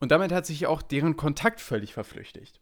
Und 0.00 0.10
damit 0.10 0.32
hat 0.32 0.46
sich 0.46 0.66
auch 0.66 0.82
deren 0.82 1.16
Kontakt 1.16 1.60
völlig 1.60 1.94
verflüchtigt. 1.94 2.60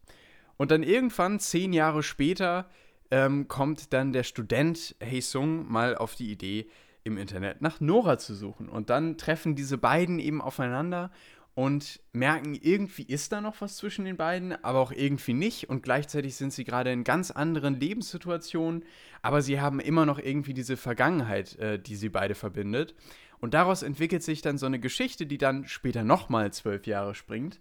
Und 0.56 0.70
dann 0.70 0.82
irgendwann, 0.82 1.38
zehn 1.38 1.72
Jahre 1.72 2.02
später, 2.02 2.68
ähm, 3.10 3.48
kommt 3.48 3.92
dann 3.92 4.12
der 4.12 4.24
Student 4.24 4.96
Haesung 5.02 5.70
mal 5.70 5.96
auf 5.96 6.14
die 6.14 6.30
Idee, 6.30 6.68
im 7.04 7.18
Internet 7.18 7.62
nach 7.62 7.80
Nora 7.80 8.18
zu 8.18 8.34
suchen. 8.34 8.68
Und 8.68 8.90
dann 8.90 9.16
treffen 9.16 9.54
diese 9.54 9.78
beiden 9.78 10.18
eben 10.18 10.42
aufeinander 10.42 11.12
und 11.54 12.00
merken, 12.12 12.58
irgendwie 12.60 13.04
ist 13.04 13.32
da 13.32 13.40
noch 13.40 13.60
was 13.60 13.76
zwischen 13.76 14.04
den 14.04 14.16
beiden, 14.16 14.62
aber 14.64 14.80
auch 14.80 14.92
irgendwie 14.92 15.32
nicht. 15.32 15.70
Und 15.70 15.82
gleichzeitig 15.82 16.34
sind 16.34 16.52
sie 16.52 16.64
gerade 16.64 16.90
in 16.92 17.04
ganz 17.04 17.30
anderen 17.30 17.78
Lebenssituationen, 17.80 18.84
aber 19.22 19.40
sie 19.40 19.60
haben 19.60 19.80
immer 19.80 20.04
noch 20.04 20.18
irgendwie 20.18 20.52
diese 20.52 20.76
Vergangenheit, 20.76 21.56
äh, 21.58 21.78
die 21.78 21.96
sie 21.96 22.08
beide 22.08 22.34
verbindet. 22.34 22.94
Und 23.38 23.54
daraus 23.54 23.82
entwickelt 23.82 24.22
sich 24.22 24.42
dann 24.42 24.58
so 24.58 24.66
eine 24.66 24.80
Geschichte, 24.80 25.26
die 25.26 25.38
dann 25.38 25.66
später 25.66 26.02
nochmal 26.02 26.52
zwölf 26.52 26.86
Jahre 26.86 27.14
springt 27.14 27.60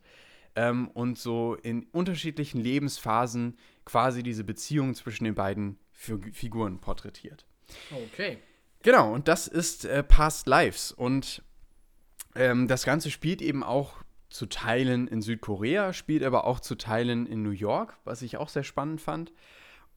ähm, 0.55 0.87
und 0.89 1.17
so 1.17 1.55
in 1.55 1.83
unterschiedlichen 1.91 2.59
Lebensphasen 2.59 3.57
quasi 3.83 4.23
diese 4.23 4.43
Beziehung 4.43 4.95
zwischen 4.95 5.25
den 5.25 5.35
beiden 5.35 5.77
Fig 5.91 6.33
Figuren 6.33 6.79
porträtiert. 6.79 7.45
Okay. 7.91 8.37
Genau, 8.83 9.13
und 9.13 9.27
das 9.27 9.47
ist 9.47 9.85
äh, 9.85 10.03
Past 10.03 10.47
Lives. 10.47 10.91
Und 10.91 11.43
ähm, 12.35 12.67
das 12.67 12.83
Ganze 12.83 13.09
spielt 13.09 13.41
eben 13.41 13.63
auch 13.63 14.03
zu 14.29 14.45
Teilen 14.45 15.07
in 15.07 15.21
Südkorea, 15.21 15.93
spielt 15.93 16.23
aber 16.23 16.45
auch 16.45 16.59
zu 16.59 16.75
Teilen 16.75 17.25
in 17.25 17.41
New 17.41 17.51
York, 17.51 17.97
was 18.03 18.21
ich 18.21 18.37
auch 18.37 18.49
sehr 18.49 18.63
spannend 18.63 19.01
fand. 19.01 19.31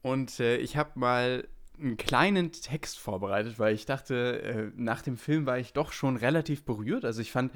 Und 0.01 0.39
äh, 0.39 0.57
ich 0.57 0.77
habe 0.77 0.97
mal 0.97 1.47
einen 1.77 1.97
kleinen 1.97 2.51
Text 2.51 2.99
vorbereitet, 2.99 3.59
weil 3.59 3.73
ich 3.75 3.85
dachte, 3.85 4.41
äh, 4.41 4.71
nach 4.75 5.01
dem 5.01 5.17
Film 5.17 5.45
war 5.45 5.59
ich 5.59 5.73
doch 5.73 5.91
schon 5.91 6.17
relativ 6.17 6.63
berührt. 6.63 7.05
Also 7.05 7.21
ich 7.21 7.31
fand, 7.31 7.51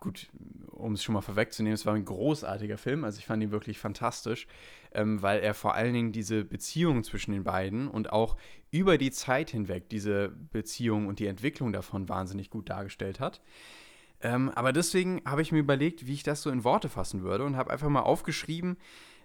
gut, 0.00 0.28
um 0.70 0.92
es 0.92 1.02
schon 1.02 1.14
mal 1.14 1.20
vorwegzunehmen, 1.20 1.74
es 1.74 1.86
war 1.86 1.94
ein 1.94 2.04
großartiger 2.04 2.78
Film. 2.78 3.04
Also 3.04 3.18
ich 3.18 3.26
fand 3.26 3.42
ihn 3.42 3.50
wirklich 3.50 3.78
fantastisch, 3.78 4.46
ähm, 4.92 5.22
weil 5.22 5.40
er 5.40 5.54
vor 5.54 5.74
allen 5.74 5.94
Dingen 5.94 6.12
diese 6.12 6.44
Beziehung 6.44 7.04
zwischen 7.04 7.32
den 7.32 7.44
beiden 7.44 7.88
und 7.88 8.12
auch 8.12 8.36
über 8.70 8.98
die 8.98 9.10
Zeit 9.10 9.50
hinweg 9.50 9.88
diese 9.88 10.28
Beziehung 10.28 11.06
und 11.06 11.18
die 11.18 11.26
Entwicklung 11.26 11.72
davon 11.72 12.08
wahnsinnig 12.08 12.50
gut 12.50 12.68
dargestellt 12.68 13.20
hat. 13.20 13.40
Ähm, 14.20 14.50
aber 14.50 14.72
deswegen 14.72 15.22
habe 15.24 15.42
ich 15.42 15.52
mir 15.52 15.58
überlegt, 15.58 16.06
wie 16.06 16.14
ich 16.14 16.22
das 16.22 16.42
so 16.42 16.50
in 16.50 16.64
Worte 16.64 16.88
fassen 16.88 17.22
würde 17.22 17.44
und 17.44 17.56
habe 17.56 17.70
einfach 17.70 17.88
mal 17.88 18.00
aufgeschrieben, 18.00 18.76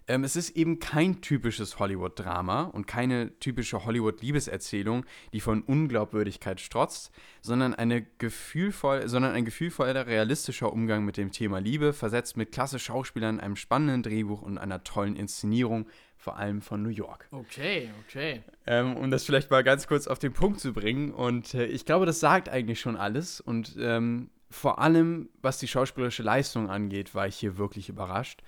ähm, 0.08 0.24
es 0.24 0.36
ist 0.36 0.56
eben 0.56 0.78
kein 0.78 1.20
typisches 1.20 1.78
Hollywood-Drama 1.78 2.64
und 2.64 2.86
keine 2.86 3.38
typische 3.38 3.84
Hollywood-Liebeserzählung, 3.84 5.04
die 5.32 5.40
von 5.40 5.62
Unglaubwürdigkeit 5.62 6.60
strotzt, 6.60 7.12
sondern, 7.40 7.74
eine 7.74 8.02
gefühlvoll, 8.18 9.08
sondern 9.08 9.32
ein 9.32 9.44
gefühlvoller, 9.44 10.06
realistischer 10.06 10.72
Umgang 10.72 11.04
mit 11.04 11.16
dem 11.16 11.30
Thema 11.30 11.60
Liebe, 11.60 11.92
versetzt 11.92 12.36
mit 12.36 12.52
klasse 12.52 12.78
Schauspielern, 12.78 13.40
einem 13.40 13.56
spannenden 13.56 14.02
Drehbuch 14.02 14.42
und 14.42 14.58
einer 14.58 14.84
tollen 14.84 15.16
Inszenierung, 15.16 15.86
vor 16.16 16.36
allem 16.36 16.62
von 16.62 16.82
New 16.82 16.88
York. 16.88 17.26
Okay, 17.32 17.90
okay. 18.06 18.42
Ähm, 18.66 18.96
um 18.96 19.10
das 19.10 19.24
vielleicht 19.24 19.50
mal 19.50 19.64
ganz 19.64 19.88
kurz 19.88 20.06
auf 20.06 20.20
den 20.20 20.32
Punkt 20.32 20.60
zu 20.60 20.72
bringen. 20.72 21.10
Und 21.10 21.54
äh, 21.54 21.66
ich 21.66 21.84
glaube, 21.84 22.06
das 22.06 22.20
sagt 22.20 22.48
eigentlich 22.48 22.78
schon 22.78 22.96
alles. 22.96 23.40
Und 23.40 23.76
ähm, 23.80 24.30
vor 24.48 24.78
allem, 24.78 25.30
was 25.40 25.58
die 25.58 25.66
schauspielerische 25.66 26.22
Leistung 26.22 26.70
angeht, 26.70 27.14
war 27.14 27.26
ich 27.26 27.36
hier 27.36 27.58
wirklich 27.58 27.88
überrascht. 27.88 28.42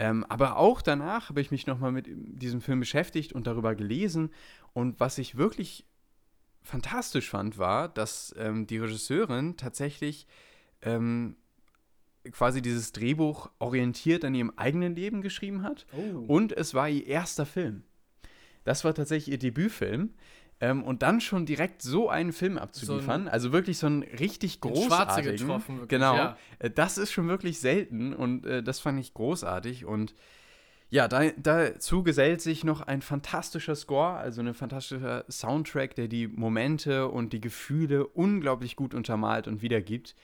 Ähm, 0.00 0.24
aber 0.30 0.56
auch 0.56 0.80
danach 0.80 1.28
habe 1.28 1.42
ich 1.42 1.50
mich 1.50 1.66
nochmal 1.66 1.92
mit 1.92 2.06
diesem 2.08 2.62
Film 2.62 2.80
beschäftigt 2.80 3.34
und 3.34 3.46
darüber 3.46 3.74
gelesen. 3.74 4.30
Und 4.72 4.98
was 4.98 5.18
ich 5.18 5.36
wirklich 5.36 5.84
fantastisch 6.62 7.28
fand, 7.28 7.58
war, 7.58 7.86
dass 7.90 8.34
ähm, 8.38 8.66
die 8.66 8.78
Regisseurin 8.78 9.58
tatsächlich 9.58 10.26
ähm, 10.80 11.36
quasi 12.32 12.62
dieses 12.62 12.92
Drehbuch 12.92 13.50
orientiert 13.58 14.24
an 14.24 14.34
ihrem 14.34 14.54
eigenen 14.56 14.96
Leben 14.96 15.20
geschrieben 15.20 15.62
hat. 15.62 15.86
Oh. 15.92 16.24
Und 16.26 16.52
es 16.52 16.72
war 16.72 16.88
ihr 16.88 17.06
erster 17.06 17.44
Film. 17.44 17.82
Das 18.64 18.84
war 18.84 18.94
tatsächlich 18.94 19.32
ihr 19.32 19.38
Debütfilm. 19.38 20.14
Ähm, 20.62 20.82
und 20.82 21.02
dann 21.02 21.20
schon 21.22 21.46
direkt 21.46 21.80
so 21.80 22.10
einen 22.10 22.32
Film 22.34 22.58
abzuliefern, 22.58 23.28
also 23.28 23.50
wirklich 23.50 23.78
so 23.78 23.86
einen 23.86 24.02
richtig 24.02 24.60
Den 24.60 24.74
Schwarze 24.76 24.88
großartigen. 24.88 25.36
getroffen, 25.38 25.74
wirklich, 25.76 25.88
genau. 25.88 26.16
ja. 26.16 26.36
Äh, 26.58 26.70
Das 26.70 26.98
ist 26.98 27.12
schon 27.12 27.28
wirklich 27.28 27.58
selten 27.60 28.12
und 28.12 28.44
äh, 28.44 28.62
das 28.62 28.78
fand 28.78 29.00
ich 29.00 29.14
großartig. 29.14 29.86
Und 29.86 30.14
ja, 30.90 31.08
da, 31.08 31.30
dazu 31.36 32.02
gesellt 32.02 32.42
sich 32.42 32.62
noch 32.64 32.82
ein 32.82 33.00
fantastischer 33.00 33.74
Score, 33.74 34.14
also 34.16 34.42
ein 34.42 34.52
fantastischer 34.54 35.24
Soundtrack, 35.30 35.94
der 35.94 36.08
die 36.08 36.26
Momente 36.28 37.08
und 37.08 37.32
die 37.32 37.40
Gefühle 37.40 38.06
unglaublich 38.06 38.76
gut 38.76 38.92
untermalt 38.92 39.48
und 39.48 39.62
wiedergibt. 39.62 40.14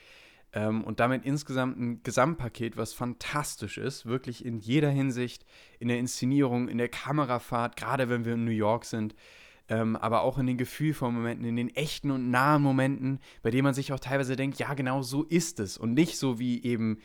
Ähm, 0.53 0.85
und 0.85 1.01
damit 1.01 1.25
insgesamt 1.25 1.79
ein 1.79 2.03
Gesamtpaket, 2.03 2.77
was 2.77 2.93
fantastisch 2.93 3.79
ist, 3.79 4.05
wirklich 4.07 4.45
in 4.45 4.59
jeder 4.59 4.91
Hinsicht, 4.91 5.47
in 5.79 5.89
der 5.89 5.99
Inszenierung, 5.99 6.69
in 6.69 6.79
der 6.79 6.89
Kamerafahrt, 6.89 7.77
gerade 7.77 8.09
wenn 8.11 8.25
wir 8.27 8.35
in 8.35 8.45
New 8.45 8.51
York 8.51 8.85
sind, 8.85 9.15
ähm, 9.69 9.97
aber 9.97 10.23
auch 10.23 10.39
in 10.39 10.47
den 10.47 10.57
gefühlvollen 10.59 11.15
Momenten, 11.15 11.45
in 11.45 11.57
den 11.57 11.75
echten 11.75 12.11
und 12.11 12.31
nahen 12.31 12.63
Momenten, 12.63 13.21
bei 13.43 13.51
denen 13.51 13.65
man 13.65 13.75
sich 13.75 13.93
auch 13.93 14.01
teilweise 14.01 14.37
denkt, 14.37 14.59
ja, 14.59 14.75
genau 14.75 15.03
so 15.03 15.25
ist 15.25 15.61
es 15.61 15.77
und 15.77 15.95
nicht 15.95 16.19
so 16.19 16.39
wie 16.39 16.63
eben 16.63 16.99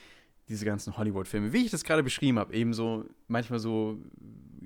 diese 0.48 0.66
ganzen 0.66 0.98
Hollywood-Filme, 0.98 1.54
wie 1.54 1.66
ich 1.66 1.72
das 1.72 1.84
gerade 1.84 2.04
beschrieben 2.04 2.38
habe, 2.38 2.54
eben 2.54 2.74
so 2.74 3.06
manchmal 3.28 3.60
so 3.60 3.98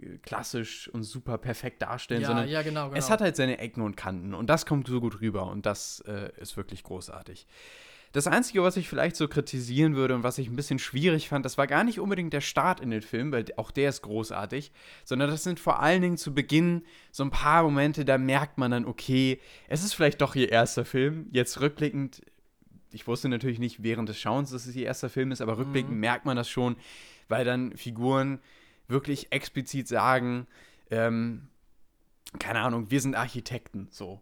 äh, 0.01 0.17
klassisch 0.17 0.89
und 0.89 1.03
super 1.03 1.37
perfekt 1.37 1.81
darstellen, 1.81 2.21
Ja, 2.21 2.27
sondern 2.27 2.49
ja, 2.49 2.61
genau, 2.63 2.87
genau. 2.87 2.97
es 2.97 3.09
hat 3.09 3.21
halt 3.21 3.35
seine 3.35 3.59
Ecken 3.59 3.81
und 3.81 3.95
Kanten 3.95 4.33
und 4.33 4.49
das 4.49 4.65
kommt 4.65 4.87
so 4.87 4.99
gut 4.99 5.21
rüber 5.21 5.47
und 5.47 5.65
das 5.65 6.01
äh, 6.07 6.31
ist 6.37 6.57
wirklich 6.57 6.83
großartig. 6.83 7.45
Das 8.15 8.27
Einzige, 8.27 8.63
was 8.63 8.77
ich 8.77 8.87
vielleicht 8.87 9.17
so 9.17 9.27
kritisieren 9.27 9.97
würde 9.97 10.15
und 10.15 10.23
was 10.23 10.37
ich 10.37 10.47
ein 10.47 10.55
bisschen 10.55 10.79
schwierig 10.79 11.27
fand, 11.27 11.43
das 11.43 11.57
war 11.57 11.67
gar 11.67 11.83
nicht 11.83 11.99
unbedingt 11.99 12.31
der 12.31 12.39
Start 12.39 12.79
in 12.79 12.89
den 12.89 13.01
Film, 13.01 13.33
weil 13.33 13.43
auch 13.57 13.71
der 13.71 13.89
ist 13.89 14.03
großartig, 14.03 14.71
sondern 15.03 15.29
das 15.29 15.43
sind 15.43 15.59
vor 15.59 15.81
allen 15.81 16.01
Dingen 16.01 16.15
zu 16.15 16.33
Beginn 16.33 16.85
so 17.11 17.25
ein 17.25 17.29
paar 17.29 17.63
Momente, 17.63 18.05
da 18.05 18.17
merkt 18.17 18.57
man 18.57 18.71
dann, 18.71 18.85
okay, 18.85 19.41
es 19.67 19.83
ist 19.83 19.95
vielleicht 19.95 20.21
doch 20.21 20.33
ihr 20.33 20.49
erster 20.49 20.85
Film. 20.85 21.27
Jetzt 21.31 21.59
rückblickend, 21.59 22.21
ich 22.93 23.05
wusste 23.05 23.27
natürlich 23.27 23.59
nicht 23.59 23.83
während 23.83 24.07
des 24.07 24.17
Schauens, 24.17 24.51
dass 24.51 24.65
es 24.65 24.77
ihr 24.77 24.85
erster 24.85 25.09
Film 25.09 25.33
ist, 25.33 25.41
aber 25.41 25.57
rückblickend 25.57 25.97
merkt 25.97 26.23
man 26.23 26.37
das 26.37 26.49
schon, 26.49 26.77
weil 27.27 27.43
dann 27.43 27.75
Figuren 27.75 28.39
wirklich 28.87 29.33
explizit 29.33 29.89
sagen, 29.89 30.47
ähm, 30.89 31.49
keine 32.39 32.61
Ahnung, 32.61 32.89
wir 32.91 33.01
sind 33.01 33.15
Architekten, 33.15 33.89
so. 33.91 34.21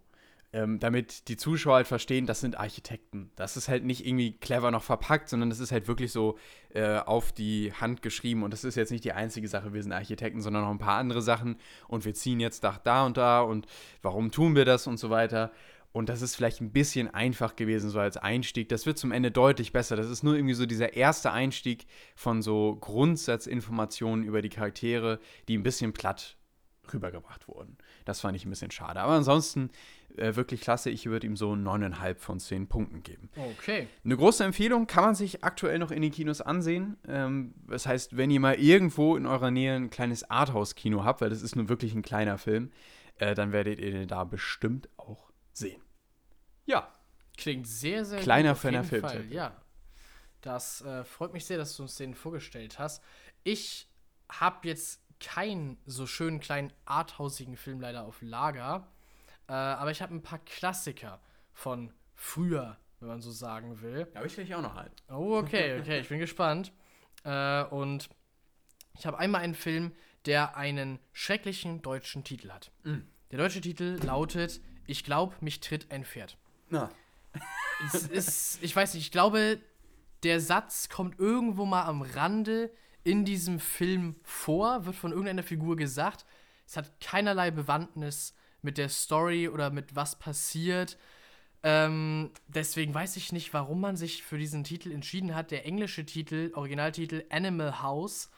Ähm, 0.56 0.80
damit 0.80 1.28
die 1.30 1.36
Zuschauer 1.36 1.78
halt 1.78 1.88
verstehen, 1.88 2.28
das 2.28 2.39
sind 2.39 2.60
Architekten. 2.60 3.32
Das 3.36 3.58
ist 3.58 3.70
halt 3.70 3.84
nicht 3.84 4.06
irgendwie 4.06 4.34
clever 4.34 4.70
noch 4.70 4.84
verpackt, 4.84 5.28
sondern 5.28 5.50
das 5.50 5.60
ist 5.60 5.72
halt 5.72 5.88
wirklich 5.88 6.12
so 6.12 6.38
äh, 6.76 6.98
auf 6.98 7.32
die 7.32 7.74
Hand 7.74 8.04
geschrieben. 8.04 8.44
Und 8.44 8.52
das 8.52 8.63
ist 8.63 8.76
jetzt 8.76 8.92
nicht 8.92 9.04
die 9.04 9.13
einzige 9.13 9.48
Sache, 9.48 9.74
wir 9.74 9.82
sind 9.82 9.94
Architekten, 9.94 10.42
sondern 10.42 10.62
noch 10.62 10.70
ein 10.70 10.78
paar 10.78 11.00
andere 11.00 11.24
Sachen. 11.24 11.58
Und 11.88 12.06
wir 12.06 12.13
ziehen 12.13 12.39
jetzt 12.39 12.63
Dach 12.63 12.78
da 12.78 13.04
und 13.04 13.18
da 13.18 13.42
und 13.42 13.66
warum 14.04 14.30
tun 14.30 14.56
wir 14.56 14.63
das 14.63 14.86
und 14.86 14.98
so 14.98 15.10
weiter. 15.10 15.52
Und 15.94 16.10
das 16.10 16.24
ist 16.24 16.36
vielleicht 16.36 16.60
ein 16.60 16.72
bisschen 16.72 17.13
einfach 17.13 17.56
gewesen, 17.56 17.92
so 17.92 18.00
als 18.00 18.18
Einstieg. 18.18 18.68
Das 18.68 18.88
wird 18.88 18.98
zum 18.98 19.12
Ende 19.12 19.30
deutlich 19.30 19.74
besser. 19.74 19.96
Das 19.96 20.10
ist 20.10 20.24
nur 20.24 20.36
irgendwie 20.36 20.56
so 20.56 20.66
dieser 20.66 20.94
erste 20.94 21.32
Einstieg 21.32 21.86
von 22.16 22.42
so 22.42 22.78
Grundsatzinformationen 22.82 24.26
über 24.26 24.42
die 24.42 24.50
Charaktere, 24.50 25.20
die 25.48 25.56
ein 25.56 25.63
bisschen 25.63 25.94
platt 25.94 26.36
rübergebracht 26.92 27.48
wurden. 27.48 27.78
Das 28.06 28.22
fand 28.22 28.36
ich 28.36 28.44
ein 28.44 28.50
bisschen 28.50 28.72
schade. 28.72 29.00
Aber 29.00 29.13
ansonsten 29.13 29.70
äh, 30.17 30.36
wirklich 30.36 30.62
klasse. 30.62 30.89
Ich 30.89 31.06
würde 31.06 31.28
ihm 31.28 31.36
so 31.36 31.52
9,5 31.52 32.15
von 32.17 32.39
10 32.39 32.67
Punkten 32.67 33.04
geben. 33.04 33.30
Okay. 33.36 33.88
Eine 34.04 34.17
große 34.17 34.43
Empfehlung 34.43 34.88
kann 34.88 35.04
man 35.04 35.15
sich 35.15 35.43
aktuell 35.43 35.80
noch 35.80 35.91
in 35.91 36.02
den 36.02 36.12
Kinos 36.12 36.41
ansehen. 36.41 36.97
Ähm, 37.08 37.54
das 37.67 37.86
heißt, 37.86 38.17
wenn 38.17 38.32
ihr 38.32 38.39
mal 38.39 38.56
irgendwo 38.56 39.15
in 39.15 39.26
eurer 39.26 39.52
Nähe 39.52 39.76
ein 39.76 39.89
kleines 39.89 40.30
Arthouse-Kino 40.30 41.04
habt, 41.04 41.21
weil 41.21 41.30
das 41.30 41.41
ist 41.41 41.56
nun 41.56 41.69
wirklich 41.69 41.93
ein 41.93 42.02
kleiner 42.02 42.38
Film, 42.38 42.71
äh, 43.17 43.36
dann 43.36 43.52
werdet 43.52 43.80
ihr 43.80 43.91
den 43.91 44.08
da 44.08 44.23
bestimmt 44.23 44.89
auch 44.97 45.32
sehen. 45.54 45.82
Ja, 46.65 46.88
Klingt 47.38 47.67
sehr, 47.67 48.06
sehr 48.06 48.19
Kleiner 48.19 48.56
jeden 48.62 48.84
Filmtipp. 48.84 49.02
Fall, 49.02 49.26
Ja. 49.32 49.60
Das 50.41 50.82
äh, 50.82 51.06
freut 51.06 51.32
mich 51.32 51.45
sehr, 51.45 51.58
dass 51.58 51.78
du 51.78 51.84
uns 51.84 51.95
den 51.95 52.15
vorgestellt 52.15 52.78
hast. 52.78 53.02
Ich 53.45 53.88
habe 54.30 54.67
jetzt 54.67 55.02
keinen 55.21 55.78
so 55.86 56.06
schönen 56.06 56.41
kleinen 56.41 56.73
arthausigen 56.84 57.56
Film 57.56 57.80
leider 57.80 58.04
auf 58.04 58.21
Lager. 58.21 58.88
Äh, 59.47 59.53
aber 59.53 59.91
ich 59.91 60.01
habe 60.01 60.13
ein 60.13 60.21
paar 60.21 60.39
Klassiker 60.39 61.19
von 61.53 61.93
früher, 62.15 62.77
wenn 62.99 63.10
man 63.10 63.21
so 63.21 63.32
sagen 63.32 63.82
will. 63.82 64.08
da 64.12 64.19
habe 64.19 64.27
ich 64.27 64.36
gleich 64.36 64.53
auch 64.56 64.62
noch 64.62 64.75
einen. 64.75 64.91
Oh, 65.10 65.38
okay, 65.38 65.79
okay, 65.79 65.99
ich 65.99 66.10
bin 66.10 66.19
gespannt. 66.19 66.71
Äh, 67.23 67.63
und 67.65 68.10
ich 68.97 69.06
habe 69.06 69.17
einmal 69.17 69.41
einen 69.41 69.56
Film, 69.56 69.91
der 70.25 70.56
einen 70.56 70.99
schrecklichen 71.12 71.82
deutschen 71.82 72.23
Titel 72.23 72.51
hat. 72.51 72.71
Der 73.32 73.39
deutsche 73.39 73.62
Titel 73.62 73.99
lautet 74.03 74.62
Ich 74.88 75.03
glaube, 75.03 75.36
mich 75.41 75.60
tritt 75.60 75.91
ein 75.91 76.06
Pferd. 76.06 76.38
Na. 76.69 76.89
Ist, 78.12 78.60
ich 78.62 78.75
weiß 78.75 78.93
nicht, 78.93 79.06
ich 79.06 79.12
glaube, 79.12 79.60
der 80.23 80.39
Satz 80.39 80.88
kommt 80.88 81.19
irgendwo 81.19 81.65
mal 81.65 81.84
am 81.84 82.01
Rande 82.01 82.71
in 83.03 83.25
diesem 83.25 83.60
Film 83.60 84.15
vor, 84.23 84.86
wird 84.86 84.95
von 84.95 85.12
irgendeiner 85.12 85.43
Figur 85.43 85.75
gesagt. 85.75 86.25
Es 86.65 86.77
hat 86.77 86.99
keinerlei 87.01 87.51
Bewandtnis 87.51 88.34
mit 88.63 88.78
der 88.78 88.89
Story 88.89 89.47
oder 89.47 89.69
mit 89.69 89.95
was 89.95 90.17
passiert. 90.17 90.97
Ähm, 91.63 92.32
deswegen 92.47 92.93
weiß 92.93 93.15
ich 93.15 93.32
nicht, 93.32 93.54
warum 93.54 93.80
man 93.80 93.95
sich 93.95 94.23
für 94.23 94.38
diesen 94.38 94.63
Titel 94.63 94.91
entschieden 94.91 95.36
hat. 95.36 95.52
Der 95.52 95.65
englische 95.65 96.06
Titel, 96.06 96.52
Originaltitel 96.56 97.23
Animal 97.30 97.82
House, 97.82 98.30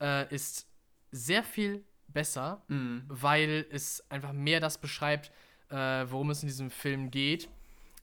äh, 0.00 0.32
ist 0.34 0.66
sehr 1.12 1.42
viel 1.42 1.84
besser, 2.08 2.62
weil 3.08 3.66
es 3.70 4.04
einfach 4.10 4.32
mehr 4.32 4.60
das 4.60 4.78
beschreibt, 4.78 5.30
äh, 5.70 5.74
worum 6.08 6.30
es 6.30 6.42
in 6.42 6.48
diesem 6.48 6.70
Film 6.70 7.10
geht. 7.10 7.48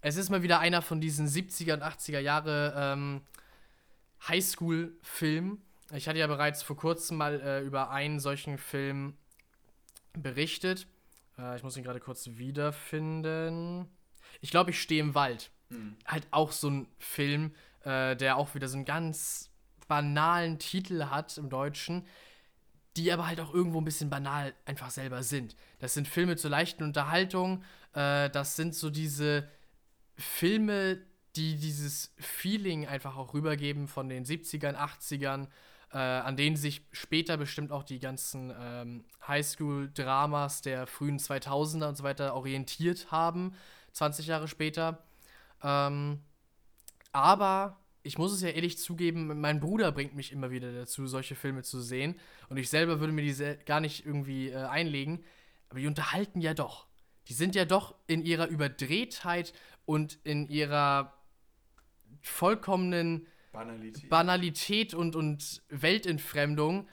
Es 0.02 0.16
ist 0.16 0.30
mal 0.30 0.44
wieder 0.44 0.60
einer 0.60 0.82
von 0.82 1.02
diesen 1.02 1.28
70er 1.28 1.74
und 1.74 1.84
80er 1.84 2.20
Jahre 2.20 2.74
ähm, 2.78 3.22
Highschool-Filmen. 4.28 5.62
Ich 5.94 6.08
hatte 6.08 6.20
ja 6.20 6.28
bereits 6.28 6.64
vor 6.64 6.78
kurzem 6.78 7.18
mal 7.18 7.42
äh, 7.42 7.62
über 7.62 7.90
einen 7.90 8.20
solchen 8.20 8.58
Film 8.58 9.16
berichtet. 10.14 10.88
Äh, 11.38 11.56
ich 11.56 11.64
muss 11.64 11.78
ihn 11.78 11.84
gerade 11.84 12.00
kurz 12.00 12.28
wiederfinden. 12.34 13.88
Ich 14.42 14.52
glaube, 14.52 14.72
ich 14.72 14.82
stehe 14.82 15.02
im 15.02 15.16
Wald. 15.16 15.52
Halt 16.06 16.28
auch 16.32 16.52
so 16.52 16.70
ein 16.70 16.88
Film, 16.98 17.54
äh, 17.84 18.16
der 18.16 18.38
auch 18.38 18.56
wieder 18.56 18.68
so 18.68 18.78
einen 18.78 18.86
ganz 18.86 19.52
banalen 19.88 20.60
Titel 20.60 21.06
hat 21.06 21.38
im 21.38 21.50
Deutschen, 21.50 22.06
die 22.96 23.12
aber 23.12 23.28
halt 23.28 23.40
auch 23.40 23.54
irgendwo 23.54 23.80
ein 23.80 23.86
bisschen 23.86 24.10
banal 24.10 24.54
einfach 24.66 24.90
selber 24.90 25.24
sind. 25.24 25.56
Das 25.80 25.94
sind 25.94 26.08
Filme 26.08 26.36
zur 26.36 26.50
leichten 26.50 26.84
Unterhaltung. 26.84 27.64
Äh, 27.94 28.30
das 28.30 28.56
sind 28.56 28.76
so 28.76 28.90
diese 28.90 29.50
Filme, 30.16 31.00
die 31.36 31.58
dieses 31.58 32.14
Feeling 32.18 32.88
einfach 32.88 33.16
auch 33.16 33.34
rübergeben 33.34 33.88
von 33.88 34.10
den 34.10 34.26
70ern, 34.26 34.76
80ern, 34.76 35.48
äh, 35.94 35.98
an 35.98 36.36
denen 36.36 36.56
sich 36.56 36.82
später 36.92 37.38
bestimmt 37.38 37.72
auch 37.72 37.84
die 37.84 38.00
ganzen 38.00 38.54
ähm, 38.60 39.06
Highschool-Dramas 39.28 40.62
der 40.62 40.88
frühen 40.88 41.20
2000er 41.20 41.88
und 41.88 41.98
so 41.98 42.04
weiter 42.04 42.36
orientiert 42.36 43.12
haben, 43.12 43.54
20 43.94 44.28
Jahre 44.28 44.48
später. 44.48 45.04
Ähm, 45.64 46.20
aber 47.12 47.78
ich 48.04 48.18
muss 48.18 48.32
es 48.32 48.42
ja 48.42 48.50
ehrlich 48.50 48.78
zugeben, 48.78 49.40
mein 49.40 49.60
Bruder 49.60 49.92
bringt 49.92 50.16
mich 50.16 50.32
immer 50.32 50.50
wieder 50.52 50.72
dazu, 50.72 51.08
solche 51.08 51.36
Filme 51.36 51.64
zu 51.64 51.82
sehen. 51.82 52.20
Und 52.50 52.58
ich 52.58 52.70
selber 52.70 53.00
würde 53.00 53.14
mir 53.14 53.22
diese 53.22 53.58
gar 53.58 53.80
nicht 53.80 54.06
irgendwie 54.06 54.50
äh, 54.50 54.56
einlegen. 54.56 55.24
Aber 55.70 55.80
die 55.80 55.88
unterhalten 55.88 56.40
ja 56.40 56.54
doch. 56.54 56.88
Die 57.28 57.34
sind 57.34 57.56
ja 57.56 57.66
doch 57.66 57.96
in 58.08 58.24
ihrer 58.24 58.48
Überdrehtheit 58.48 59.54
und 59.86 60.20
in 60.24 60.48
ihrer 60.48 61.14
vollkommenen 62.22 63.28
Banalität. 63.58 64.10
Banalität 64.10 64.94
und, 64.94 65.16
und 65.16 65.62
Weltentfremdung 65.70 66.88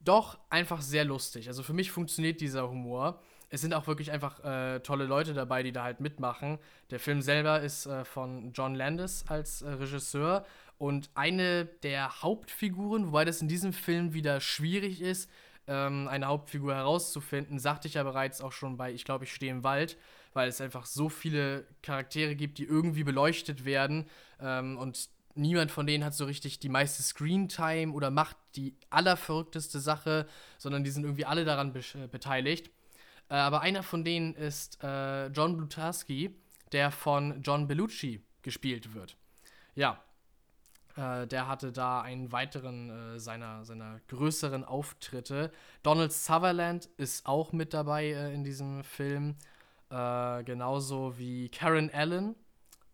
doch 0.00 0.38
einfach 0.50 0.82
sehr 0.82 1.04
lustig. 1.04 1.48
Also 1.48 1.62
für 1.62 1.72
mich 1.72 1.90
funktioniert 1.90 2.40
dieser 2.40 2.68
Humor. 2.68 3.20
Es 3.50 3.60
sind 3.60 3.74
auch 3.74 3.86
wirklich 3.86 4.10
einfach 4.10 4.42
äh, 4.44 4.80
tolle 4.80 5.04
Leute 5.04 5.34
dabei, 5.34 5.62
die 5.62 5.72
da 5.72 5.84
halt 5.84 6.00
mitmachen. 6.00 6.58
Der 6.90 6.98
Film 6.98 7.22
selber 7.22 7.60
ist 7.60 7.86
äh, 7.86 8.04
von 8.04 8.52
John 8.52 8.74
Landis 8.74 9.24
als 9.28 9.62
äh, 9.62 9.70
Regisseur 9.70 10.44
und 10.78 11.10
eine 11.14 11.66
der 11.66 12.22
Hauptfiguren, 12.22 13.06
wobei 13.08 13.24
das 13.24 13.40
in 13.40 13.48
diesem 13.48 13.72
Film 13.72 14.12
wieder 14.12 14.40
schwierig 14.40 15.00
ist, 15.00 15.30
ähm, 15.66 16.08
eine 16.08 16.26
Hauptfigur 16.26 16.74
herauszufinden, 16.74 17.58
sagte 17.58 17.88
ich 17.88 17.94
ja 17.94 18.02
bereits 18.02 18.40
auch 18.40 18.52
schon 18.52 18.76
bei 18.76 18.92
Ich 18.92 19.04
glaube, 19.04 19.24
ich 19.24 19.32
stehe 19.32 19.52
im 19.52 19.64
Wald, 19.64 19.96
weil 20.32 20.48
es 20.48 20.60
einfach 20.60 20.84
so 20.84 21.08
viele 21.08 21.66
Charaktere 21.82 22.34
gibt, 22.34 22.58
die 22.58 22.64
irgendwie 22.64 23.04
beleuchtet 23.04 23.64
werden 23.64 24.06
ähm, 24.40 24.76
und 24.76 25.08
niemand 25.34 25.70
von 25.70 25.86
denen 25.86 26.04
hat 26.04 26.14
so 26.14 26.24
richtig 26.24 26.58
die 26.58 26.68
meiste 26.68 27.02
Screentime 27.02 27.92
oder 27.92 28.10
macht 28.10 28.36
die 28.56 28.76
allerverrückteste 28.90 29.80
Sache, 29.80 30.26
sondern 30.58 30.84
die 30.84 30.90
sind 30.90 31.04
irgendwie 31.04 31.24
alle 31.24 31.44
daran 31.44 31.72
be 31.72 31.80
äh, 31.80 32.06
beteiligt. 32.06 32.70
Äh, 33.28 33.34
aber 33.34 33.60
einer 33.60 33.82
von 33.82 34.04
denen 34.04 34.34
ist 34.34 34.82
äh, 34.82 35.26
John 35.28 35.56
Blutarsky, 35.56 36.34
der 36.72 36.90
von 36.90 37.42
John 37.42 37.66
Belushi 37.66 38.22
gespielt 38.42 38.94
wird. 38.94 39.16
Ja, 39.74 40.02
äh, 40.96 41.26
der 41.26 41.48
hatte 41.48 41.72
da 41.72 42.02
einen 42.02 42.30
weiteren 42.32 42.90
äh, 42.90 43.18
seiner, 43.18 43.64
seiner 43.64 44.00
größeren 44.08 44.64
Auftritte. 44.64 45.50
Donald 45.82 46.12
Sutherland 46.12 46.88
ist 46.96 47.26
auch 47.26 47.52
mit 47.52 47.74
dabei 47.74 48.06
äh, 48.06 48.34
in 48.34 48.44
diesem 48.44 48.84
Film. 48.84 49.36
Genauso 49.90 51.18
wie 51.18 51.50
Karen 51.50 51.88
Allen. 51.92 52.34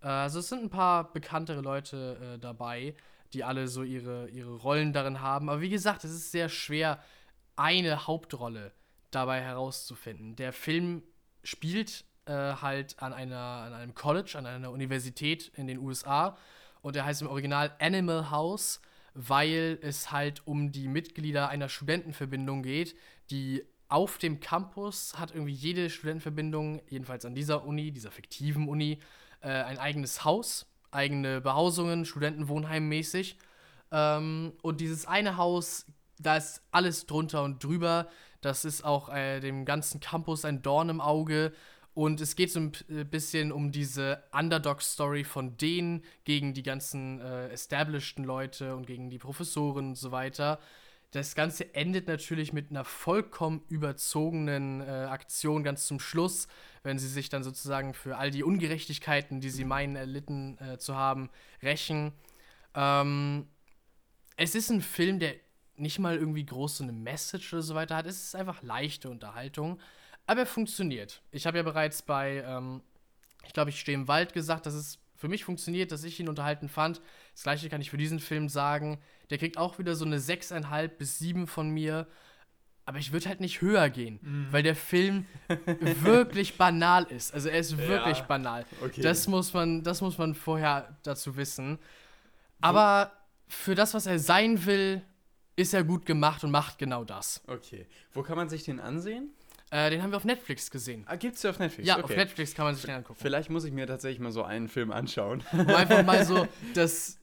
Also 0.01 0.41
es 0.41 0.49
sind 0.49 0.63
ein 0.63 0.71
paar 0.71 1.13
bekanntere 1.13 1.61
Leute 1.61 2.35
äh, 2.35 2.39
dabei, 2.39 2.95
die 3.33 3.45
alle 3.45 3.69
so 3.69 3.83
ihre, 3.83 4.29
ihre 4.29 4.57
Rollen 4.57 4.93
darin 4.93 5.21
haben. 5.21 5.49
Aber 5.49 5.61
wie 5.61 5.71
gesagt, 5.71 6.05
es 6.05 6.11
ist 6.11 6.33
sehr 6.33 6.49
schwer, 6.49 7.01
eine 7.57 8.07
Hauptrolle 8.07 8.73
dabei 9.11 9.41
herauszufinden. 9.41 10.37
Der 10.37 10.53
Film 10.53 11.03
spielt 11.43 12.05
äh, 12.27 12.33
halt 12.33 13.01
an, 13.03 13.13
einer, 13.13 13.37
an 13.37 13.75
einem 13.75 13.95
College, 13.95 14.37
an 14.37 14.47
einer 14.47 14.71
Universität 14.71 15.53
in 15.55 15.67
den 15.67 15.79
USA 15.79 16.37
und 16.83 16.97
er 16.97 17.05
heißt 17.05 17.23
im 17.23 17.29
Original 17.29 17.75
Animal 17.79 18.31
House, 18.31 18.81
weil 19.15 19.79
es 19.83 20.13
halt 20.13 20.47
um 20.47 20.73
die 20.73 20.89
Mitglieder 20.89 21.49
einer 21.49 21.69
Studentenverbindung 21.69 22.63
geht, 22.63 22.97
die 23.31 23.65
auf 23.89 24.19
dem 24.19 24.39
Campus 24.39 25.19
hat 25.19 25.35
irgendwie 25.35 25.53
jede 25.53 25.91
Studentenverbindung, 25.91 26.81
jedenfalls 26.89 27.25
an 27.25 27.35
dieser 27.35 27.67
Uni, 27.67 27.91
dieser 27.91 28.13
fiktiven 28.13 28.69
Uni, 28.69 29.01
äh, 29.41 29.49
ein 29.49 29.79
eigenes 29.79 30.25
Haus, 30.25 30.67
eigene 30.91 31.41
Behausungen, 31.41 32.05
Studentenwohnheim 32.05 32.89
mäßig. 32.89 33.37
Ähm, 33.93 34.53
und 34.63 34.81
dieses 34.81 35.07
eine 35.07 35.37
Haus, 35.37 35.87
da 36.19 36.37
ist 36.37 36.63
alles 36.71 37.07
drunter 37.07 37.43
und 37.43 37.63
drüber. 37.63 38.09
Das 38.41 38.65
ist 38.65 38.85
auch 38.85 39.09
äh, 39.09 39.41
dem 39.41 39.65
ganzen 39.65 40.01
Campus 40.01 40.45
ein 40.45 40.63
Dorn 40.63 40.89
im 40.89 41.01
Auge. 41.01 41.53
Und 41.93 42.21
es 42.21 42.37
geht 42.37 42.53
so 42.53 42.61
ein 42.61 42.73
äh, 42.89 43.05
bisschen 43.05 43.53
um 43.53 43.73
diese 43.73 44.23
Underdog-Story 44.33 45.25
von 45.25 45.57
denen 45.57 46.03
gegen 46.25 46.55
die 46.55 46.63
ganzen 46.63 47.21
äh, 47.21 47.49
establisheden 47.49 48.25
Leute 48.25 48.77
und 48.77 48.87
gegen 48.87 49.11
die 49.11 49.19
Professoren 49.19 49.89
und 49.89 49.97
so 49.97 50.13
weiter. 50.13 50.61
Das 51.13 51.35
Ganze 51.35 51.75
endet 51.75 52.07
natürlich 52.07 52.53
mit 52.53 52.71
einer 52.71 52.85
vollkommen 52.85 53.63
überzogenen 53.69 54.81
äh, 54.81 54.85
Aktion 54.85 55.65
ganz 55.65 55.87
zum 55.87 55.99
Schluss, 55.99 56.47
wenn 56.85 56.99
sie 56.99 57.09
sich 57.09 57.29
dann 57.29 57.43
sozusagen 57.43 57.95
für 57.95 58.17
all 58.17 58.31
die 58.31 58.45
Ungerechtigkeiten, 58.45 59.41
die 59.41 59.51
sie 59.51 59.65
meinen 59.65 59.97
erlitten 59.97 60.57
äh, 60.59 60.79
zu 60.79 60.95
haben, 60.95 61.29
rächen. 61.63 62.13
Ähm, 62.75 63.49
es 64.37 64.55
ist 64.55 64.71
ein 64.71 64.83
Film, 64.83 65.19
der 65.19 65.35
nicht 65.77 65.99
mal 65.99 66.17
irgendwie 66.17 66.47
groß 66.47 66.77
so 66.77 66.85
eine 66.85 66.93
Message 66.93 67.53
oder 67.53 67.63
so 67.63 67.75
weiter 67.75 67.97
hat. 67.97 68.07
Es 68.07 68.23
ist 68.23 68.35
einfach 68.37 68.63
leichte 68.63 69.11
Unterhaltung, 69.11 69.81
aber 70.27 70.41
er 70.41 70.47
funktioniert. 70.47 71.23
Ich 71.33 71.47
habe 71.47 71.57
ja 71.57 71.65
bereits 71.65 72.03
bei, 72.03 72.45
ähm, 72.47 72.83
ich 73.45 73.53
glaube, 73.53 73.71
ich 73.71 73.81
stehe 73.81 73.97
im 73.97 74.07
Wald 74.07 74.33
gesagt, 74.33 74.67
dass 74.67 74.75
es 74.75 74.99
für 75.17 75.29
mich 75.29 75.45
funktioniert, 75.45 75.91
dass 75.91 76.05
ich 76.05 76.21
ihn 76.21 76.29
unterhalten 76.29 76.69
fand. 76.69 77.01
Das 77.33 77.43
gleiche 77.43 77.69
kann 77.69 77.81
ich 77.81 77.91
für 77.91 77.99
diesen 77.99 78.21
Film 78.21 78.49
sagen. 78.49 78.99
Der 79.31 79.39
kriegt 79.39 79.57
auch 79.57 79.79
wieder 79.79 79.95
so 79.95 80.05
eine 80.05 80.19
6,5 80.19 80.89
bis 80.89 81.19
7 81.19 81.47
von 81.47 81.71
mir. 81.71 82.07
Aber 82.85 82.99
ich 82.99 83.13
würde 83.13 83.29
halt 83.29 83.41
nicht 83.41 83.61
höher 83.61 83.89
gehen, 83.89 84.19
mhm. 84.23 84.47
weil 84.51 84.63
der 84.63 84.75
Film 84.75 85.27
wirklich 86.03 86.57
banal 86.57 87.05
ist. 87.05 87.33
Also 87.33 87.49
er 87.49 87.59
ist 87.59 87.79
wirklich 87.79 88.19
ja, 88.19 88.25
banal. 88.25 88.65
Okay. 88.83 89.01
Das, 89.01 89.29
muss 89.29 89.53
man, 89.53 89.85
das 89.85 90.01
muss 90.01 90.19
man 90.19 90.35
vorher 90.35 90.97
dazu 91.05 91.37
wissen. 91.37 91.79
Aber 92.61 93.13
für 93.49 93.75
das, 93.75 93.95
was 93.95 94.07
er 94.07 94.19
sein 94.19 94.67
will, 94.67 95.03
ist 95.57 95.75
er 95.75 95.85
gut 95.85 96.07
gemacht 96.07 96.43
und 96.43 96.51
macht 96.51 96.79
genau 96.79 97.05
das. 97.05 97.43
Okay. 97.47 97.87
Wo 98.13 98.23
kann 98.23 98.37
man 98.37 98.49
sich 98.49 98.65
den 98.65 98.81
ansehen? 98.81 99.31
Äh, 99.71 99.91
den 99.91 100.03
haben 100.03 100.11
wir 100.11 100.17
auf 100.17 100.25
Netflix 100.25 100.71
gesehen. 100.71 101.05
Ah, 101.07 101.15
gibt's 101.15 101.43
den 101.43 101.51
auf 101.51 101.59
Netflix? 101.61 101.87
Ja, 101.87 101.95
okay. 101.95 102.05
auf 102.05 102.17
Netflix 102.17 102.55
kann 102.55 102.65
man 102.65 102.75
sich 102.75 102.87
den 102.87 102.95
angucken. 102.95 103.21
Vielleicht 103.23 103.51
muss 103.51 103.65
ich 103.65 103.73
mir 103.73 103.87
tatsächlich 103.87 104.19
mal 104.19 104.33
so 104.33 104.43
einen 104.43 104.69
Film 104.69 104.91
anschauen. 104.91 105.45
Um 105.53 105.69
einfach 105.69 106.05
mal 106.05 106.25
so 106.25 106.49
das, 106.75 107.20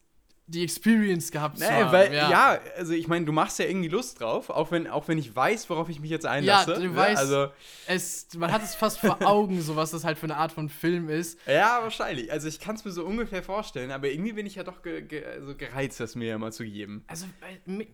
die 0.50 0.64
Experience 0.64 1.30
gehabt 1.30 1.60
nee, 1.60 1.66
zu 1.66 1.72
haben. 1.72 1.92
Weil, 1.92 2.14
ja. 2.14 2.32
ja. 2.32 2.60
also 2.78 2.94
ich 2.94 3.08
meine, 3.10 3.26
du 3.26 3.34
machst 3.34 3.60
ja 3.60 3.66
irgendwie 3.66 3.90
Lust 3.90 4.22
drauf, 4.22 4.50
auch 4.50 4.72
wenn, 4.72 4.88
auch 4.88 5.08
wenn 5.10 5.18
ich 5.18 5.36
weiß, 5.36 5.70
worauf 5.70 5.90
ich 5.90 6.00
mich 6.00 6.10
jetzt 6.10 6.26
einlasse. 6.26 6.72
Ja, 6.72 6.80
du 6.80 6.88
ne? 6.88 6.96
weißt, 6.96 7.18
also, 7.18 7.50
es, 7.86 8.28
man 8.38 8.52
hat 8.52 8.64
es 8.64 8.74
fast 8.74 9.00
vor 9.00 9.22
Augen, 9.28 9.62
so 9.62 9.76
was 9.76 9.92
das 9.92 10.06
halt 10.06 10.18
für 10.18 10.26
eine 10.26 10.38
Art 10.38 10.54
von 10.54 10.70
Film 10.70 11.10
ist. 11.10 11.38
Ja, 11.46 11.80
wahrscheinlich. 11.82 12.32
Also 12.32 12.48
ich 12.48 12.62
kann 12.62 12.76
es 12.76 12.86
mir 12.86 12.92
so 12.92 13.04
ungefähr 13.04 13.44
vorstellen, 13.44 13.92
aber 13.92 14.10
irgendwie 14.10 14.34
bin 14.34 14.46
ich 14.46 14.56
ja 14.56 14.64
doch 14.64 14.82
ge, 14.82 15.02
ge, 15.02 15.26
also 15.26 15.54
gereizt, 15.54 16.00
das 16.00 16.16
mir 16.16 16.30
ja 16.30 16.38
mal 16.38 16.54
zu 16.54 16.64
geben. 16.64 17.04
Also 17.08 17.26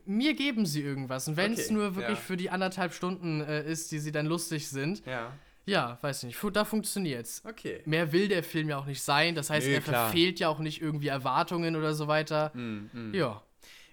mir 0.05 0.33
geben 0.35 0.67
sie 0.67 0.83
irgendwas. 0.83 1.27
Und 1.27 1.37
wenn 1.37 1.53
es 1.53 1.65
okay, 1.65 1.73
nur 1.73 1.95
wirklich 1.95 2.19
ja. 2.19 2.23
für 2.23 2.37
die 2.37 2.51
anderthalb 2.51 2.93
Stunden 2.93 3.41
äh, 3.41 3.63
ist, 3.63 3.91
die 3.91 3.97
sie 3.97 4.11
dann 4.11 4.27
lustig 4.27 4.69
sind, 4.69 5.03
ja 5.07 5.31
ja, 5.65 5.97
weiß 6.01 6.23
ich 6.23 6.27
nicht. 6.27 6.55
Da 6.55 6.65
funktioniert's. 6.65 7.41
Okay. 7.45 7.81
Mehr 7.85 8.11
will 8.11 8.27
der 8.27 8.43
Film 8.43 8.69
ja 8.69 8.77
auch 8.77 8.85
nicht 8.85 9.01
sein. 9.01 9.35
Das 9.35 9.49
heißt, 9.49 9.67
nee, 9.67 9.75
er 9.75 9.81
klar. 9.81 10.05
verfehlt 10.05 10.39
ja 10.39 10.49
auch 10.49 10.59
nicht 10.59 10.81
irgendwie 10.81 11.07
Erwartungen 11.07 11.75
oder 11.75 11.93
so 11.93 12.07
weiter. 12.07 12.51
Mm, 12.53 12.89
mm. 12.91 13.13
Ja. 13.13 13.41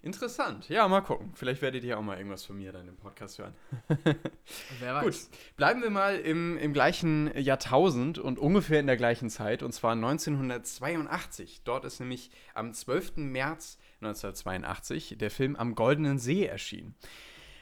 Interessant. 0.02 0.68
Ja, 0.70 0.88
mal 0.88 1.02
gucken. 1.02 1.32
Vielleicht 1.34 1.60
werdet 1.60 1.84
ihr 1.84 1.98
auch 1.98 2.02
mal 2.02 2.16
irgendwas 2.16 2.44
von 2.44 2.56
mir 2.56 2.72
dann 2.72 2.88
im 2.88 2.96
Podcast 2.96 3.38
hören. 3.38 3.54
Wer 4.80 4.94
weiß. 4.94 5.04
Gut, 5.04 5.38
bleiben 5.58 5.82
wir 5.82 5.90
mal 5.90 6.16
im, 6.16 6.56
im 6.56 6.72
gleichen 6.72 7.30
Jahrtausend 7.38 8.18
und 8.18 8.38
ungefähr 8.38 8.80
in 8.80 8.86
der 8.86 8.96
gleichen 8.96 9.28
Zeit, 9.28 9.62
und 9.62 9.72
zwar 9.72 9.92
1982. 9.92 11.60
Dort 11.64 11.84
ist 11.84 12.00
nämlich 12.00 12.30
am 12.54 12.72
12. 12.72 13.18
März 13.18 13.78
1982 14.00 15.16
der 15.18 15.30
Film 15.30 15.54
Am 15.54 15.74
Goldenen 15.74 16.18
See 16.18 16.46
erschienen. 16.46 16.94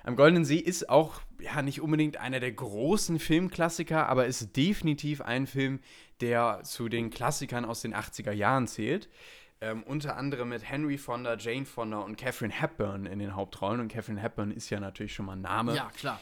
Am 0.04 0.16
Goldenen 0.16 0.44
See 0.44 0.58
ist 0.58 0.88
auch 0.88 1.20
ja 1.40 1.62
nicht 1.62 1.80
unbedingt 1.80 2.16
einer 2.16 2.40
der 2.40 2.52
großen 2.52 3.18
Filmklassiker, 3.18 4.08
aber 4.08 4.26
ist 4.26 4.56
definitiv 4.56 5.20
ein 5.20 5.46
Film, 5.46 5.80
der 6.20 6.60
zu 6.64 6.88
den 6.88 7.10
Klassikern 7.10 7.64
aus 7.64 7.82
den 7.82 7.94
80er 7.94 8.32
Jahren 8.32 8.66
zählt. 8.66 9.08
Ähm, 9.60 9.82
unter 9.82 10.16
anderem 10.16 10.50
mit 10.50 10.68
Henry 10.68 10.98
Fonda, 10.98 11.36
Jane 11.36 11.66
Fonda 11.66 11.98
und 11.98 12.16
Catherine 12.16 12.52
Hepburn 12.52 13.06
in 13.06 13.18
den 13.18 13.34
Hauptrollen. 13.34 13.80
Und 13.80 13.88
Catherine 13.88 14.20
Hepburn 14.20 14.52
ist 14.52 14.70
ja 14.70 14.78
natürlich 14.78 15.14
schon 15.14 15.26
mal 15.26 15.32
ein 15.32 15.40
Name. 15.40 15.74
Ja, 15.74 15.90
klar. 15.96 16.20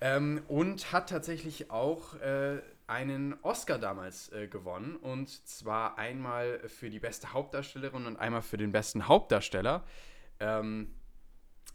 Ähm, 0.00 0.42
und 0.48 0.92
hat 0.92 1.08
tatsächlich 1.08 1.70
auch 1.70 2.14
äh, 2.16 2.60
einen 2.88 3.36
Oscar 3.42 3.78
damals 3.78 4.32
äh, 4.32 4.48
gewonnen. 4.48 4.96
Und 4.96 5.28
zwar 5.46 5.98
einmal 5.98 6.58
für 6.68 6.90
die 6.90 6.98
beste 6.98 7.32
Hauptdarstellerin 7.32 8.06
und 8.06 8.16
einmal 8.16 8.42
für 8.42 8.56
den 8.56 8.72
besten 8.72 9.06
Hauptdarsteller. 9.06 9.84
Ähm, 10.40 10.92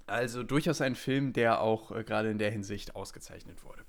also 0.08 0.44
durchaus 0.44 0.82
ein 0.82 0.96
Film, 0.96 1.34
der 1.34 1.62
auch 1.62 1.92
äh, 1.92 2.04
gerade 2.04 2.32
in 2.32 2.38
der 2.38 2.52
Hinsicht 2.52 2.96
ausgezeichnet 2.96 3.64
wurde. 3.64 3.84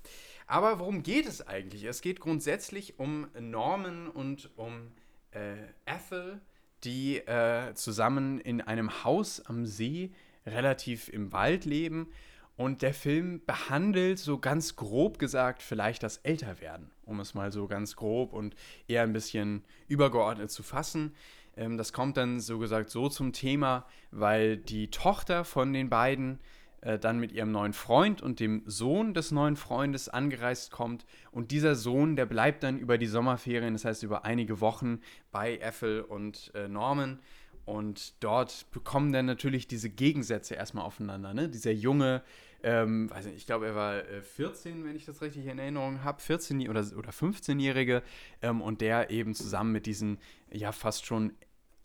Aber 0.47 0.79
worum 0.79 1.03
geht 1.03 1.27
es 1.27 1.47
eigentlich? 1.47 1.83
Es 1.83 2.01
geht 2.01 2.19
grundsätzlich 2.19 2.99
um 2.99 3.27
Norman 3.39 4.07
und 4.07 4.49
um 4.57 4.91
äh, 5.31 5.55
Ethel, 5.85 6.41
die 6.83 7.17
äh, 7.17 7.73
zusammen 7.75 8.39
in 8.39 8.61
einem 8.61 9.03
Haus 9.03 9.45
am 9.45 9.65
See 9.65 10.11
relativ 10.45 11.09
im 11.09 11.31
Wald 11.31 11.65
leben. 11.65 12.07
Und 12.55 12.81
der 12.81 12.93
Film 12.93 13.41
behandelt 13.45 14.19
so 14.19 14.37
ganz 14.37 14.75
grob 14.75 15.17
gesagt 15.17 15.61
vielleicht 15.61 16.03
das 16.03 16.17
Älterwerden, 16.17 16.91
um 17.05 17.19
es 17.21 17.33
mal 17.33 17.53
so 17.53 17.67
ganz 17.67 17.95
grob 17.95 18.33
und 18.33 18.55
eher 18.87 19.03
ein 19.03 19.13
bisschen 19.13 19.63
übergeordnet 19.87 20.51
zu 20.51 20.61
fassen. 20.61 21.15
Ähm, 21.59 21.77
das 21.77 21.93
kommt 21.93 22.17
dann 22.17 22.39
so 22.39 22.57
gesagt 22.57 22.89
so 22.89 23.09
zum 23.09 23.33
Thema, 23.33 23.85
weil 24.11 24.57
die 24.57 24.89
Tochter 24.89 25.43
von 25.43 25.73
den 25.73 25.89
beiden 25.89 26.39
äh, 26.81 26.97
dann 26.97 27.19
mit 27.19 27.33
ihrem 27.33 27.51
neuen 27.51 27.73
Freund 27.73 28.21
und 28.21 28.39
dem 28.39 28.63
Sohn 28.65 29.13
des 29.13 29.31
neuen 29.31 29.57
Freundes 29.57 30.07
angereist 30.07 30.71
kommt. 30.71 31.05
Und 31.31 31.51
dieser 31.51 31.75
Sohn, 31.75 32.15
der 32.15 32.25
bleibt 32.25 32.63
dann 32.63 32.79
über 32.79 32.97
die 32.97 33.07
Sommerferien, 33.07 33.73
das 33.73 33.83
heißt 33.83 34.03
über 34.03 34.23
einige 34.23 34.61
Wochen 34.61 35.01
bei 35.31 35.57
Ethel 35.57 36.01
und 36.01 36.51
äh, 36.55 36.69
Norman. 36.69 37.19
Und 37.65 38.23
dort 38.23 38.65
bekommen 38.71 39.11
dann 39.11 39.27
natürlich 39.27 39.67
diese 39.67 39.91
Gegensätze 39.91 40.55
erstmal 40.55 40.85
aufeinander. 40.85 41.35
Ne? 41.35 41.49
Dieser 41.49 41.71
junge, 41.71 42.23
ähm, 42.63 43.11
weiß 43.11 43.25
nicht, 43.25 43.37
ich 43.37 43.45
glaube, 43.45 43.67
er 43.67 43.75
war 43.75 43.97
äh, 43.97 44.21
14, 44.23 44.83
wenn 44.85 44.95
ich 44.95 45.05
das 45.05 45.21
richtig 45.21 45.45
in 45.45 45.59
Erinnerung 45.59 46.03
habe, 46.03 46.19
14 46.19 46.67
oder, 46.67 46.83
oder 46.97 47.11
15-Jährige. 47.11 48.01
Ähm, 48.41 48.61
und 48.61 48.81
der 48.81 49.11
eben 49.11 49.35
zusammen 49.35 49.71
mit 49.71 49.85
diesen 49.85 50.17
ja 50.51 50.71
fast 50.71 51.05
schon 51.05 51.33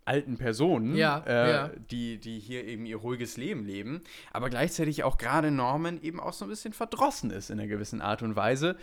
alten 0.05 0.37
Personen, 0.37 0.95
ja, 0.97 1.23
äh, 1.27 1.51
ja. 1.51 1.69
Die, 1.90 2.19
die 2.19 2.38
hier 2.38 2.64
eben 2.64 2.87
ihr 2.87 2.97
ruhiges 2.97 3.37
Leben 3.37 3.64
leben, 3.64 4.03
aber 4.33 4.51
gleichzeitig 4.51 5.03
auch 5.03 5.19
gerade 5.19 5.51
Norman 5.51 6.01
eben 6.03 6.21
auch 6.21 6.33
so 6.33 6.45
ein 6.45 6.51
bisschen 6.51 6.73
verdrossen 6.73 7.31
ist 7.31 7.51
in 7.51 7.59
einer 7.59 7.69
gewissen 7.69 8.01
Art 8.01 8.23
und 8.23 8.37
Weise. 8.37 8.77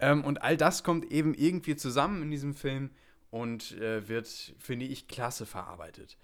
Ähm, 0.00 0.24
und 0.24 0.42
all 0.42 0.56
das 0.56 0.82
kommt 0.82 1.10
eben 1.10 1.34
irgendwie 1.34 1.76
zusammen 1.76 2.22
in 2.22 2.30
diesem 2.30 2.54
Film 2.54 2.90
und 3.30 3.72
äh, 3.78 4.08
wird, 4.08 4.54
finde 4.58 4.86
ich, 4.86 5.08
klasse 5.08 5.46
verarbeitet. 5.46 6.16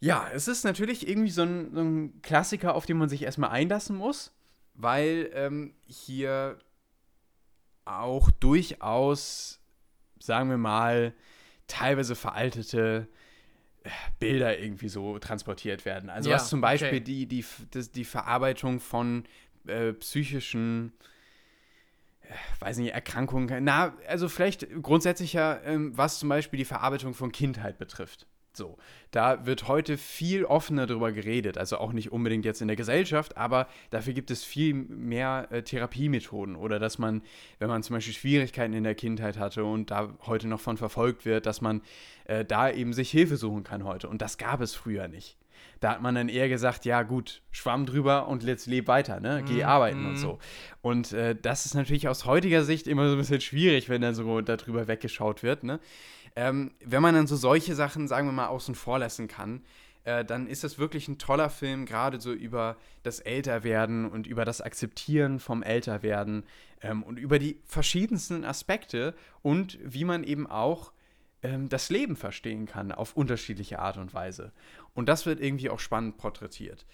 Ja, 0.00 0.28
es 0.32 0.46
ist 0.46 0.64
natürlich 0.64 1.08
irgendwie 1.08 1.30
so 1.30 1.42
ein, 1.42 1.74
so 1.74 1.80
ein 1.80 2.22
Klassiker, 2.22 2.74
auf 2.74 2.86
den 2.86 2.98
man 2.98 3.08
sich 3.08 3.22
erstmal 3.22 3.50
einlassen 3.50 3.96
muss, 3.96 4.32
weil 4.74 5.30
ähm, 5.34 5.74
hier 5.86 6.58
auch 7.84 8.30
durchaus, 8.30 9.60
sagen 10.20 10.50
wir 10.50 10.58
mal, 10.58 11.14
teilweise 11.68 12.16
veraltete 12.16 13.08
äh, 13.84 13.90
Bilder 14.18 14.58
irgendwie 14.58 14.88
so 14.88 15.18
transportiert 15.18 15.84
werden. 15.84 16.10
Also 16.10 16.30
ja, 16.30 16.36
was 16.36 16.48
zum 16.48 16.60
Beispiel 16.60 16.88
okay. 16.88 17.00
die, 17.00 17.26
die, 17.26 17.44
das, 17.70 17.92
die 17.92 18.04
Verarbeitung 18.04 18.80
von 18.80 19.24
äh, 19.66 19.92
psychischen, 19.92 20.92
äh, 22.22 22.34
weiß 22.60 22.78
nicht, 22.78 22.92
Erkrankungen, 22.92 23.62
na, 23.62 23.96
also 24.08 24.28
vielleicht 24.28 24.66
grundsätzlich 24.82 25.34
ja, 25.34 25.60
ähm, 25.62 25.96
was 25.96 26.18
zum 26.18 26.28
Beispiel 26.28 26.58
die 26.58 26.64
Verarbeitung 26.64 27.14
von 27.14 27.30
Kindheit 27.30 27.78
betrifft. 27.78 28.26
So, 28.58 28.76
da 29.12 29.46
wird 29.46 29.68
heute 29.68 29.96
viel 29.96 30.44
offener 30.44 30.86
darüber 30.86 31.12
geredet, 31.12 31.56
also 31.56 31.78
auch 31.78 31.92
nicht 31.92 32.12
unbedingt 32.12 32.44
jetzt 32.44 32.60
in 32.60 32.68
der 32.68 32.76
Gesellschaft, 32.76 33.36
aber 33.36 33.68
dafür 33.90 34.12
gibt 34.12 34.30
es 34.30 34.44
viel 34.44 34.74
mehr 34.74 35.46
äh, 35.50 35.62
Therapiemethoden 35.62 36.56
oder 36.56 36.78
dass 36.78 36.98
man, 36.98 37.22
wenn 37.60 37.68
man 37.68 37.82
zum 37.82 37.94
Beispiel 37.94 38.12
Schwierigkeiten 38.12 38.74
in 38.74 38.84
der 38.84 38.96
Kindheit 38.96 39.38
hatte 39.38 39.64
und 39.64 39.92
da 39.92 40.12
heute 40.26 40.48
noch 40.48 40.60
von 40.60 40.76
verfolgt 40.76 41.24
wird, 41.24 41.46
dass 41.46 41.60
man 41.60 41.82
äh, 42.24 42.44
da 42.44 42.70
eben 42.70 42.92
sich 42.92 43.10
Hilfe 43.10 43.36
suchen 43.36 43.62
kann 43.62 43.84
heute. 43.84 44.08
Und 44.08 44.20
das 44.20 44.36
gab 44.36 44.60
es 44.60 44.74
früher 44.74 45.06
nicht. 45.06 45.38
Da 45.80 45.92
hat 45.92 46.02
man 46.02 46.16
dann 46.16 46.28
eher 46.28 46.48
gesagt, 46.48 46.84
ja 46.84 47.02
gut, 47.02 47.42
schwamm 47.52 47.86
drüber 47.86 48.26
und 48.26 48.42
jetzt 48.42 48.66
leb 48.66 48.88
weiter, 48.88 49.20
ne? 49.20 49.44
Geh 49.46 49.62
mm, 49.62 49.66
arbeiten 49.66 50.02
mm. 50.02 50.08
und 50.08 50.16
so. 50.16 50.38
Und 50.82 51.12
äh, 51.12 51.36
das 51.40 51.66
ist 51.66 51.74
natürlich 51.74 52.08
aus 52.08 52.24
heutiger 52.24 52.64
Sicht 52.64 52.88
immer 52.88 53.06
so 53.08 53.12
ein 53.14 53.18
bisschen 53.18 53.40
schwierig, 53.40 53.88
wenn 53.88 54.02
dann 54.02 54.14
so 54.14 54.40
darüber 54.40 54.88
weggeschaut 54.88 55.44
wird, 55.44 55.62
ne? 55.62 55.78
Ähm, 56.38 56.70
wenn 56.84 57.02
man 57.02 57.16
dann 57.16 57.26
so 57.26 57.34
solche 57.34 57.74
Sachen, 57.74 58.06
sagen 58.06 58.28
wir 58.28 58.32
mal, 58.32 58.46
außen 58.46 58.76
vor 58.76 59.00
lassen 59.00 59.26
kann, 59.26 59.60
äh, 60.04 60.24
dann 60.24 60.46
ist 60.46 60.62
das 60.62 60.78
wirklich 60.78 61.08
ein 61.08 61.18
toller 61.18 61.50
Film, 61.50 61.84
gerade 61.84 62.20
so 62.20 62.32
über 62.32 62.76
das 63.02 63.18
Älterwerden 63.18 64.08
und 64.08 64.28
über 64.28 64.44
das 64.44 64.60
Akzeptieren 64.60 65.40
vom 65.40 65.64
Älterwerden 65.64 66.44
ähm, 66.80 67.02
und 67.02 67.18
über 67.18 67.40
die 67.40 67.58
verschiedensten 67.64 68.44
Aspekte 68.44 69.16
und 69.42 69.80
wie 69.82 70.04
man 70.04 70.22
eben 70.22 70.46
auch 70.46 70.92
ähm, 71.42 71.68
das 71.68 71.90
Leben 71.90 72.14
verstehen 72.14 72.66
kann 72.66 72.92
auf 72.92 73.16
unterschiedliche 73.16 73.80
Art 73.80 73.96
und 73.96 74.14
Weise. 74.14 74.52
Und 74.94 75.08
das 75.08 75.26
wird 75.26 75.40
irgendwie 75.40 75.70
auch 75.70 75.80
spannend 75.80 76.18
porträtiert. 76.18 76.86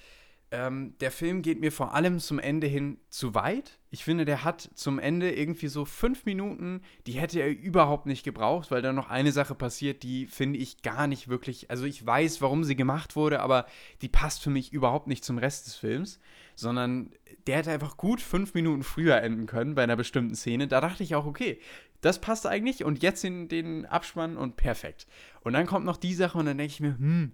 Ähm, 0.55 0.95
der 1.01 1.11
Film 1.11 1.43
geht 1.43 1.59
mir 1.59 1.73
vor 1.73 1.95
allem 1.95 2.21
zum 2.21 2.39
Ende 2.39 2.69
hin 2.69 2.99
zu 3.09 3.35
weit. 3.35 3.81
Ich 3.91 4.05
finde, 4.05 4.25
der 4.25 4.45
hat 4.45 4.71
zum 4.77 5.01
Ende 5.01 5.35
irgendwie 5.35 5.67
so 5.67 5.85
fünf 5.85 6.27
Minuten, 6.27 6.83
die 7.09 7.15
hätte 7.15 7.41
er 7.41 7.51
überhaupt 7.51 8.07
nicht 8.07 8.23
gebraucht, 8.23 8.71
weil 8.71 8.81
da 8.81 8.93
noch 8.93 9.11
eine 9.11 9.33
Sache 9.33 9.57
passiert, 9.57 10.05
die 10.05 10.29
finde 10.29 10.61
ich 10.61 10.83
gar 10.83 11.09
nicht 11.09 11.27
wirklich. 11.27 11.73
Also 11.73 11.87
ich 11.87 12.07
weiß, 12.07 12.41
warum 12.41 12.63
sie 12.63 12.77
gemacht 12.77 13.17
wurde, 13.17 13.41
aber 13.41 13.67
die 14.01 14.09
passt 14.09 14.45
für 14.45 14.51
mich 14.51 14.73
überhaupt 14.73 15.09
nicht 15.09 15.25
zum 15.25 15.39
Rest 15.39 15.67
des 15.67 15.75
Films, 15.75 16.21
sondern 16.55 17.11
der 17.49 17.57
hätte 17.57 17.73
einfach 17.73 17.97
gut 17.97 18.21
fünf 18.21 18.55
Minuten 18.55 18.85
früher 18.85 19.17
enden 19.17 19.47
können 19.47 19.75
bei 19.75 19.83
einer 19.83 19.97
bestimmten 19.97 20.37
Szene. 20.37 20.69
Da 20.69 20.81
dachte 20.81 21.03
ich 21.03 21.17
auch, 21.17 21.27
okay, 21.27 21.59
das 22.01 22.21
passt 22.21 22.47
eigentlich 22.47 22.85
und 22.85 23.03
jetzt 23.03 23.25
in 23.25 23.49
den 23.49 23.87
Abspann 23.87 24.37
und 24.37 24.55
perfekt. 24.55 25.09
Und 25.41 25.55
dann 25.55 25.67
kommt 25.67 25.85
noch 25.85 25.97
die 25.97 26.15
Sache 26.15 26.39
und 26.39 26.47
dann 26.47 26.59
denke 26.59 26.73
ich 26.73 26.81
mir, 26.81 26.97
hm, 26.97 27.33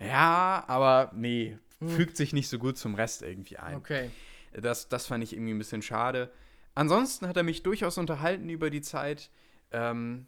ja, 0.00 0.64
aber 0.66 1.12
nee, 1.14 1.58
hm. 1.80 1.88
fügt 1.88 2.16
sich 2.16 2.32
nicht 2.32 2.48
so 2.48 2.58
gut 2.58 2.78
zum 2.78 2.94
Rest 2.94 3.22
irgendwie 3.22 3.58
ein. 3.58 3.76
Okay. 3.76 4.10
Das, 4.52 4.88
das 4.88 5.06
fand 5.06 5.22
ich 5.22 5.34
irgendwie 5.34 5.52
ein 5.52 5.58
bisschen 5.58 5.82
schade. 5.82 6.30
Ansonsten 6.74 7.26
hat 7.26 7.36
er 7.36 7.42
mich 7.42 7.62
durchaus 7.62 7.98
unterhalten 7.98 8.48
über 8.48 8.70
die 8.70 8.80
Zeit. 8.80 9.30
Ähm, 9.70 10.26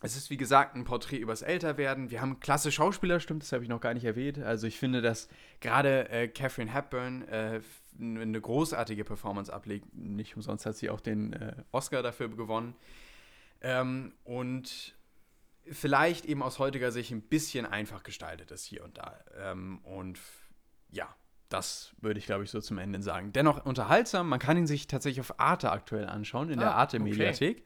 es 0.00 0.16
ist 0.16 0.30
wie 0.30 0.36
gesagt 0.36 0.76
ein 0.76 0.84
Porträt 0.84 1.18
übers 1.18 1.42
Älterwerden. 1.42 2.10
Wir 2.10 2.20
haben 2.20 2.38
klasse 2.40 2.70
Schauspieler, 2.70 3.18
stimmt, 3.18 3.42
das 3.42 3.52
habe 3.52 3.64
ich 3.64 3.68
noch 3.68 3.80
gar 3.80 3.94
nicht 3.94 4.04
erwähnt. 4.04 4.38
Also 4.38 4.66
ich 4.66 4.78
finde, 4.78 5.02
dass 5.02 5.28
gerade 5.60 6.08
äh, 6.10 6.28
Catherine 6.28 6.72
Hepburn 6.72 7.22
äh, 7.28 7.60
eine 8.00 8.40
großartige 8.40 9.04
Performance 9.04 9.52
ablegt. 9.52 9.92
Nicht 9.94 10.36
umsonst 10.36 10.66
hat 10.66 10.76
sie 10.76 10.90
auch 10.90 11.00
den 11.00 11.32
äh, 11.32 11.56
Oscar 11.72 12.02
dafür 12.02 12.28
gewonnen. 12.28 12.76
Ähm, 13.60 14.12
und 14.22 14.94
vielleicht 15.70 16.26
eben 16.26 16.42
aus 16.42 16.60
heutiger 16.60 16.92
Sicht 16.92 17.10
ein 17.10 17.22
bisschen 17.22 17.66
einfach 17.66 18.04
gestaltet 18.04 18.52
ist 18.52 18.64
hier 18.64 18.84
und 18.84 18.98
da. 18.98 19.18
Ähm, 19.36 19.78
und 19.78 20.18
ja, 20.90 21.08
das 21.48 21.92
würde 22.00 22.18
ich, 22.18 22.26
glaube 22.26 22.44
ich, 22.44 22.50
so 22.50 22.60
zum 22.60 22.78
Ende 22.78 23.02
sagen. 23.02 23.32
Dennoch 23.32 23.64
unterhaltsam. 23.64 24.28
Man 24.28 24.38
kann 24.38 24.56
ihn 24.56 24.66
sich 24.66 24.86
tatsächlich 24.86 25.20
auf 25.20 25.40
Arte 25.40 25.70
aktuell 25.70 26.06
anschauen, 26.06 26.50
in 26.50 26.58
ah, 26.58 26.62
der 26.62 26.74
Arte-Mediathek. 26.74 27.58
Okay. 27.58 27.64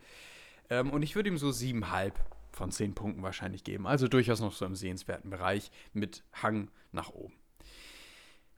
Ähm, 0.70 0.90
und 0.90 1.02
ich 1.02 1.16
würde 1.16 1.28
ihm 1.28 1.38
so 1.38 1.50
siebenhalb 1.50 2.18
von 2.52 2.70
zehn 2.70 2.94
Punkten 2.94 3.22
wahrscheinlich 3.22 3.64
geben. 3.64 3.86
Also 3.86 4.08
durchaus 4.08 4.40
noch 4.40 4.52
so 4.52 4.64
im 4.64 4.76
sehenswerten 4.76 5.30
Bereich 5.30 5.70
mit 5.92 6.22
Hang 6.42 6.70
nach 6.92 7.10
oben. 7.10 7.34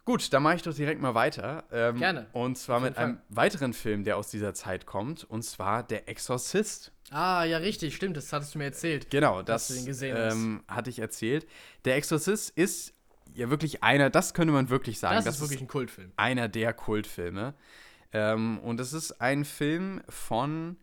Gut, 0.05 0.35
dann 0.35 0.43
mache 0.43 0.57
ich 0.57 0.63
doch 0.63 0.75
direkt 0.75 1.01
mal 1.01 1.15
weiter. 1.15 1.65
Ähm, 1.73 1.97
Gerne. 1.97 2.27
Und 2.33 2.59
zwar 2.59 2.81
mit 2.81 2.95
Fall. 2.95 3.05
einem 3.05 3.19
weiteren 3.31 3.73
Film, 3.73 4.05
der 4.05 4.19
aus 4.19 4.29
dieser 4.29 4.53
Zeit 4.53 4.85
kommt, 4.85 5.25
und 5.25 5.43
zwar 5.43 5.83
Der 5.83 6.11
Exorzist. 6.11 6.93
Ah, 7.11 7.45
ja, 7.45 7.59
richtig, 7.59 7.97
stimmt, 7.97 8.17
das 8.17 8.31
hattest 8.33 8.55
du 8.55 8.59
mir 8.59 8.65
erzählt. 8.65 9.09
Genau, 9.11 9.43
das 9.43 9.71
ähm, 9.87 10.63
hatte 10.69 10.91
ich 10.91 10.99
erzählt. 10.99 11.47
Der 11.87 11.97
Exorzist 11.97 12.51
ist 12.51 12.94
ja 13.35 13.51
wirklich 13.51 13.83
einer, 13.83 14.11
das 14.11 14.35
könnte 14.35 14.53
man 14.53 14.71
wirklich 14.71 14.99
sagen. 14.99 15.17
Das, 15.17 15.25
das 15.25 15.37
ist 15.37 15.43
wirklich 15.43 15.61
ein 15.61 15.69
Kultfilm. 15.69 16.13
Einer 16.17 16.49
der 16.49 16.73
Kultfilme. 16.73 17.55
Ähm, 18.13 18.59
und 18.61 18.81
es 18.81 18.93
ist 18.93 19.21
ein 19.21 19.45
Film 19.45 20.01
von 20.09 20.77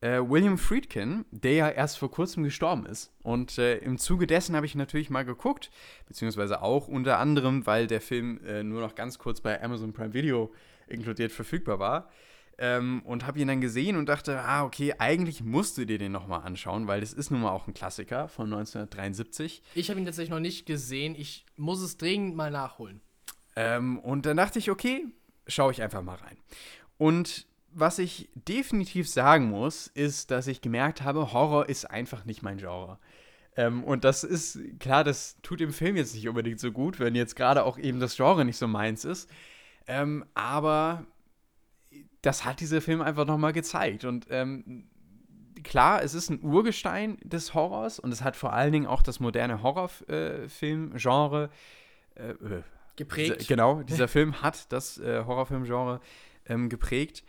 äh, 0.00 0.18
William 0.20 0.58
Friedkin, 0.58 1.24
der 1.30 1.52
ja 1.52 1.68
erst 1.68 1.98
vor 1.98 2.10
kurzem 2.10 2.42
gestorben 2.42 2.86
ist. 2.86 3.12
Und 3.22 3.58
äh, 3.58 3.78
im 3.78 3.98
Zuge 3.98 4.26
dessen 4.26 4.56
habe 4.56 4.66
ich 4.66 4.74
natürlich 4.74 5.10
mal 5.10 5.24
geguckt, 5.24 5.70
beziehungsweise 6.06 6.62
auch 6.62 6.88
unter 6.88 7.18
anderem, 7.18 7.66
weil 7.66 7.86
der 7.86 8.00
Film 8.00 8.40
äh, 8.44 8.62
nur 8.64 8.80
noch 8.80 8.94
ganz 8.94 9.18
kurz 9.18 9.40
bei 9.40 9.62
Amazon 9.62 9.92
Prime 9.92 10.12
Video 10.12 10.52
inkludiert 10.88 11.30
verfügbar 11.30 11.78
war. 11.78 12.10
Ähm, 12.58 13.02
und 13.04 13.26
habe 13.26 13.40
ihn 13.40 13.48
dann 13.48 13.60
gesehen 13.60 13.96
und 13.96 14.08
dachte, 14.08 14.40
ah, 14.40 14.64
okay, 14.64 14.94
eigentlich 14.98 15.42
musst 15.42 15.78
du 15.78 15.84
dir 15.84 15.98
den 15.98 16.12
nochmal 16.12 16.42
anschauen, 16.42 16.86
weil 16.86 17.00
das 17.00 17.12
ist 17.12 17.30
nun 17.30 17.40
mal 17.40 17.50
auch 17.50 17.66
ein 17.66 17.74
Klassiker 17.74 18.28
von 18.28 18.44
1973. 18.52 19.62
Ich 19.74 19.90
habe 19.90 19.98
ihn 19.98 20.06
tatsächlich 20.06 20.30
noch 20.30 20.38
nicht 20.38 20.66
gesehen. 20.66 21.14
Ich 21.16 21.46
muss 21.56 21.80
es 21.80 21.96
dringend 21.96 22.36
mal 22.36 22.50
nachholen. 22.50 23.00
Ähm, 23.56 23.98
und 23.98 24.26
dann 24.26 24.36
dachte 24.36 24.58
ich, 24.58 24.70
okay, 24.70 25.06
schaue 25.46 25.72
ich 25.72 25.82
einfach 25.82 26.02
mal 26.02 26.16
rein. 26.16 26.36
Und 26.98 27.46
was 27.74 27.98
ich 27.98 28.28
definitiv 28.34 29.08
sagen 29.08 29.48
muss, 29.48 29.86
ist, 29.86 30.30
dass 30.30 30.46
ich 30.46 30.60
gemerkt 30.60 31.02
habe, 31.02 31.32
Horror 31.32 31.68
ist 31.68 31.90
einfach 31.90 32.24
nicht 32.24 32.42
mein 32.42 32.58
Genre. 32.58 32.98
Ähm, 33.56 33.84
und 33.84 34.04
das 34.04 34.24
ist, 34.24 34.58
klar, 34.78 35.04
das 35.04 35.36
tut 35.42 35.60
dem 35.60 35.72
Film 35.72 35.96
jetzt 35.96 36.14
nicht 36.14 36.28
unbedingt 36.28 36.60
so 36.60 36.72
gut, 36.72 37.00
wenn 37.00 37.14
jetzt 37.14 37.36
gerade 37.36 37.64
auch 37.64 37.78
eben 37.78 38.00
das 38.00 38.16
Genre 38.16 38.44
nicht 38.44 38.56
so 38.56 38.66
meins 38.66 39.04
ist. 39.04 39.28
Ähm, 39.86 40.24
aber 40.34 41.06
das 42.22 42.44
hat 42.44 42.60
dieser 42.60 42.80
Film 42.80 43.02
einfach 43.02 43.26
nochmal 43.26 43.52
gezeigt. 43.52 44.04
Und 44.04 44.26
ähm, 44.30 44.84
klar, 45.62 46.02
es 46.02 46.14
ist 46.14 46.30
ein 46.30 46.42
Urgestein 46.42 47.18
des 47.22 47.54
Horrors 47.54 47.98
und 47.98 48.12
es 48.12 48.22
hat 48.22 48.36
vor 48.36 48.52
allen 48.52 48.72
Dingen 48.72 48.86
auch 48.86 49.02
das 49.02 49.20
moderne 49.20 49.62
Horrorfilm-Genre 49.62 51.50
äh, 52.14 52.30
äh, 52.30 52.62
geprägt. 52.96 53.48
Genau, 53.48 53.82
dieser 53.88 54.08
Film 54.08 54.40
hat 54.42 54.72
das 54.72 54.98
äh, 54.98 55.24
Horrorfilm-Genre 55.24 56.00
ähm, 56.46 56.68
geprägt. 56.68 57.24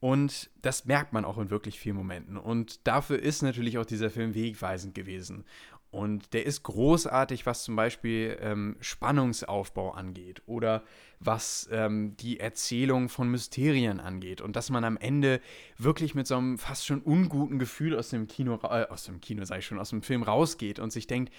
Und 0.00 0.48
das 0.62 0.84
merkt 0.84 1.12
man 1.12 1.24
auch 1.24 1.38
in 1.38 1.50
wirklich 1.50 1.78
vielen 1.78 1.96
Momenten. 1.96 2.36
Und 2.36 2.86
dafür 2.86 3.18
ist 3.18 3.42
natürlich 3.42 3.78
auch 3.78 3.84
dieser 3.84 4.10
Film 4.10 4.34
wegweisend 4.34 4.94
gewesen. 4.94 5.44
Und 5.90 6.34
der 6.34 6.44
ist 6.44 6.64
großartig, 6.64 7.46
was 7.46 7.64
zum 7.64 7.74
Beispiel 7.74 8.36
ähm, 8.42 8.76
Spannungsaufbau 8.80 9.92
angeht 9.92 10.42
oder 10.46 10.82
was 11.18 11.68
ähm, 11.72 12.14
die 12.18 12.40
Erzählung 12.40 13.08
von 13.08 13.30
Mysterien 13.30 13.98
angeht. 13.98 14.42
Und 14.42 14.54
dass 14.54 14.68
man 14.68 14.84
am 14.84 14.98
Ende 14.98 15.40
wirklich 15.78 16.14
mit 16.14 16.26
so 16.26 16.36
einem 16.36 16.58
fast 16.58 16.84
schon 16.84 17.00
unguten 17.00 17.58
Gefühl 17.58 17.96
aus 17.96 18.10
dem 18.10 18.26
Kino, 18.26 18.58
äh, 18.64 18.86
aus 18.88 19.04
dem 19.04 19.20
Kino, 19.22 19.42
ich 19.42 19.66
schon, 19.66 19.78
aus 19.78 19.90
dem 19.90 20.02
Film 20.02 20.22
rausgeht 20.22 20.78
und 20.78 20.92
sich 20.92 21.06
denkt, 21.06 21.32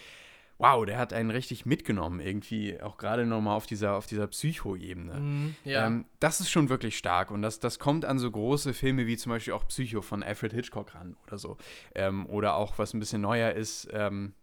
wow, 0.59 0.85
der 0.85 0.97
hat 0.97 1.13
einen 1.13 1.31
richtig 1.31 1.65
mitgenommen, 1.65 2.19
irgendwie, 2.19 2.79
auch 2.81 2.97
gerade 2.97 3.25
nochmal 3.25 3.55
auf 3.55 3.65
dieser, 3.65 3.95
auf 3.95 4.05
dieser 4.05 4.27
Psycho-Ebene. 4.27 5.13
Mm, 5.13 5.55
ja. 5.63 5.87
ähm, 5.87 6.05
das 6.19 6.41
ist 6.41 6.51
schon 6.51 6.67
wirklich 6.67 6.97
stark 6.97 7.31
und 7.31 7.41
das, 7.41 7.59
das 7.59 7.79
kommt 7.79 8.03
an 8.03 8.19
so 8.19 8.29
große 8.29 8.73
Filme 8.73 9.07
wie 9.07 9.15
zum 9.15 9.31
Beispiel 9.31 9.53
auch 9.53 9.65
Psycho 9.69 10.01
von 10.01 10.21
Alfred 10.21 10.51
Hitchcock 10.51 10.93
ran 10.93 11.15
oder 11.25 11.37
so. 11.37 11.57
Ähm, 11.95 12.27
oder 12.27 12.55
auch, 12.55 12.77
was 12.77 12.93
ein 12.93 12.99
bisschen 12.99 13.21
neuer 13.21 13.53
ist, 13.53 13.87
ähm, 13.93 14.33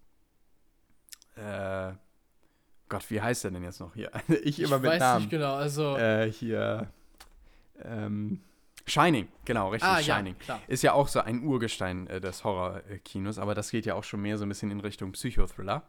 äh, 1.37 1.93
Gott, 2.89 3.11
wie 3.11 3.21
heißt 3.21 3.45
der 3.45 3.51
denn 3.51 3.63
jetzt 3.63 3.81
noch 3.81 3.95
hier? 3.95 4.11
ich 4.43 4.59
immer 4.59 4.77
ich 4.77 4.83
mit 4.83 4.91
weiß 4.93 5.01
Namen. 5.01 5.21
nicht 5.21 5.31
genau, 5.31 5.55
also. 5.55 5.99
Äh, 5.99 6.33
hier, 6.33 6.89
ähm, 7.85 8.41
Shining, 8.87 9.27
genau, 9.45 9.71
richtig, 9.71 9.89
ah, 9.89 10.01
Shining. 10.01 10.37
Ja, 10.47 10.61
ist 10.69 10.83
ja 10.83 10.93
auch 10.93 11.09
so 11.09 11.21
ein 11.21 11.43
Urgestein 11.43 12.07
äh, 12.07 12.21
des 12.21 12.45
Horrorkinos, 12.45 13.39
aber 13.39 13.55
das 13.55 13.71
geht 13.71 13.85
ja 13.85 13.95
auch 13.95 14.05
schon 14.05 14.23
mehr 14.23 14.39
so 14.39 14.45
ein 14.45 14.49
bisschen 14.49 14.71
in 14.71 14.81
Richtung 14.81 15.13
Psychothriller. 15.13 15.83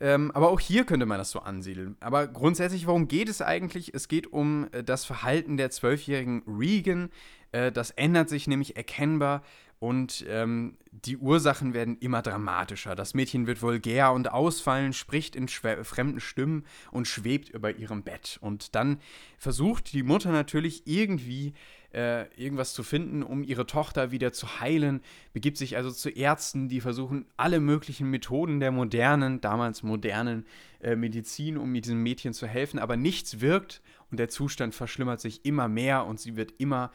Ähm, 0.00 0.30
aber 0.32 0.50
auch 0.50 0.60
hier 0.60 0.84
könnte 0.84 1.06
man 1.06 1.18
das 1.18 1.30
so 1.30 1.40
ansiedeln. 1.40 1.96
Aber 2.00 2.26
grundsätzlich, 2.26 2.86
worum 2.86 3.08
geht 3.08 3.28
es 3.28 3.40
eigentlich? 3.40 3.94
Es 3.94 4.08
geht 4.08 4.26
um 4.32 4.68
äh, 4.72 4.82
das 4.84 5.04
Verhalten 5.04 5.56
der 5.56 5.70
zwölfjährigen 5.70 6.42
Regan. 6.46 7.10
Äh, 7.52 7.72
das 7.72 7.90
ändert 7.92 8.28
sich 8.28 8.46
nämlich 8.46 8.76
erkennbar 8.76 9.42
und 9.78 10.24
ähm, 10.28 10.78
die 10.92 11.18
Ursachen 11.18 11.74
werden 11.74 11.98
immer 11.98 12.22
dramatischer. 12.22 12.94
Das 12.94 13.12
Mädchen 13.12 13.46
wird 13.46 13.60
vulgär 13.60 14.12
und 14.12 14.32
ausfallen, 14.32 14.92
spricht 14.92 15.36
in 15.36 15.48
fremden 15.48 16.20
Stimmen 16.20 16.64
und 16.90 17.06
schwebt 17.06 17.50
über 17.50 17.76
ihrem 17.76 18.02
Bett. 18.02 18.38
Und 18.40 18.74
dann 18.74 18.98
versucht 19.36 19.92
die 19.92 20.02
Mutter 20.02 20.32
natürlich 20.32 20.86
irgendwie 20.86 21.52
äh, 21.94 22.26
irgendwas 22.36 22.74
zu 22.74 22.82
finden, 22.82 23.22
um 23.22 23.42
ihre 23.42 23.66
Tochter 23.66 24.10
wieder 24.10 24.32
zu 24.32 24.60
heilen, 24.60 25.00
begibt 25.32 25.56
sich 25.56 25.76
also 25.76 25.90
zu 25.90 26.10
Ärzten, 26.10 26.68
die 26.68 26.80
versuchen 26.80 27.26
alle 27.36 27.60
möglichen 27.60 28.10
Methoden 28.10 28.60
der 28.60 28.72
modernen, 28.72 29.40
damals 29.40 29.82
modernen 29.82 30.44
äh, 30.80 30.96
Medizin, 30.96 31.56
um 31.56 31.72
diesem 31.72 32.02
Mädchen 32.02 32.34
zu 32.34 32.46
helfen, 32.46 32.78
aber 32.78 32.96
nichts 32.96 33.40
wirkt 33.40 33.80
und 34.10 34.18
der 34.18 34.28
Zustand 34.28 34.74
verschlimmert 34.74 35.20
sich 35.20 35.44
immer 35.44 35.68
mehr 35.68 36.04
und 36.06 36.20
sie 36.20 36.36
wird 36.36 36.54
immer 36.58 36.90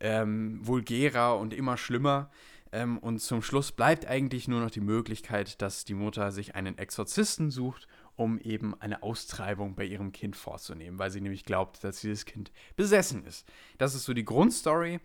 ähm, 0.00 0.60
vulgärer 0.62 1.38
und 1.38 1.54
immer 1.54 1.76
schlimmer. 1.76 2.30
Ähm, 2.72 2.98
und 2.98 3.20
zum 3.20 3.42
Schluss 3.42 3.72
bleibt 3.72 4.06
eigentlich 4.06 4.48
nur 4.48 4.60
noch 4.60 4.70
die 4.70 4.80
Möglichkeit, 4.80 5.60
dass 5.62 5.84
die 5.84 5.94
Mutter 5.94 6.32
sich 6.32 6.54
einen 6.54 6.78
Exorzisten 6.78 7.50
sucht, 7.50 7.88
um 8.20 8.38
eben 8.38 8.78
eine 8.82 9.02
Austreibung 9.02 9.74
bei 9.74 9.84
ihrem 9.86 10.12
Kind 10.12 10.36
vorzunehmen, 10.36 10.98
weil 10.98 11.10
sie 11.10 11.22
nämlich 11.22 11.46
glaubt, 11.46 11.82
dass 11.82 12.02
dieses 12.02 12.26
Kind 12.26 12.52
besessen 12.76 13.24
ist. 13.24 13.48
Das 13.78 13.94
ist 13.94 14.04
so 14.04 14.12
die 14.12 14.26
Grundstory. 14.26 15.00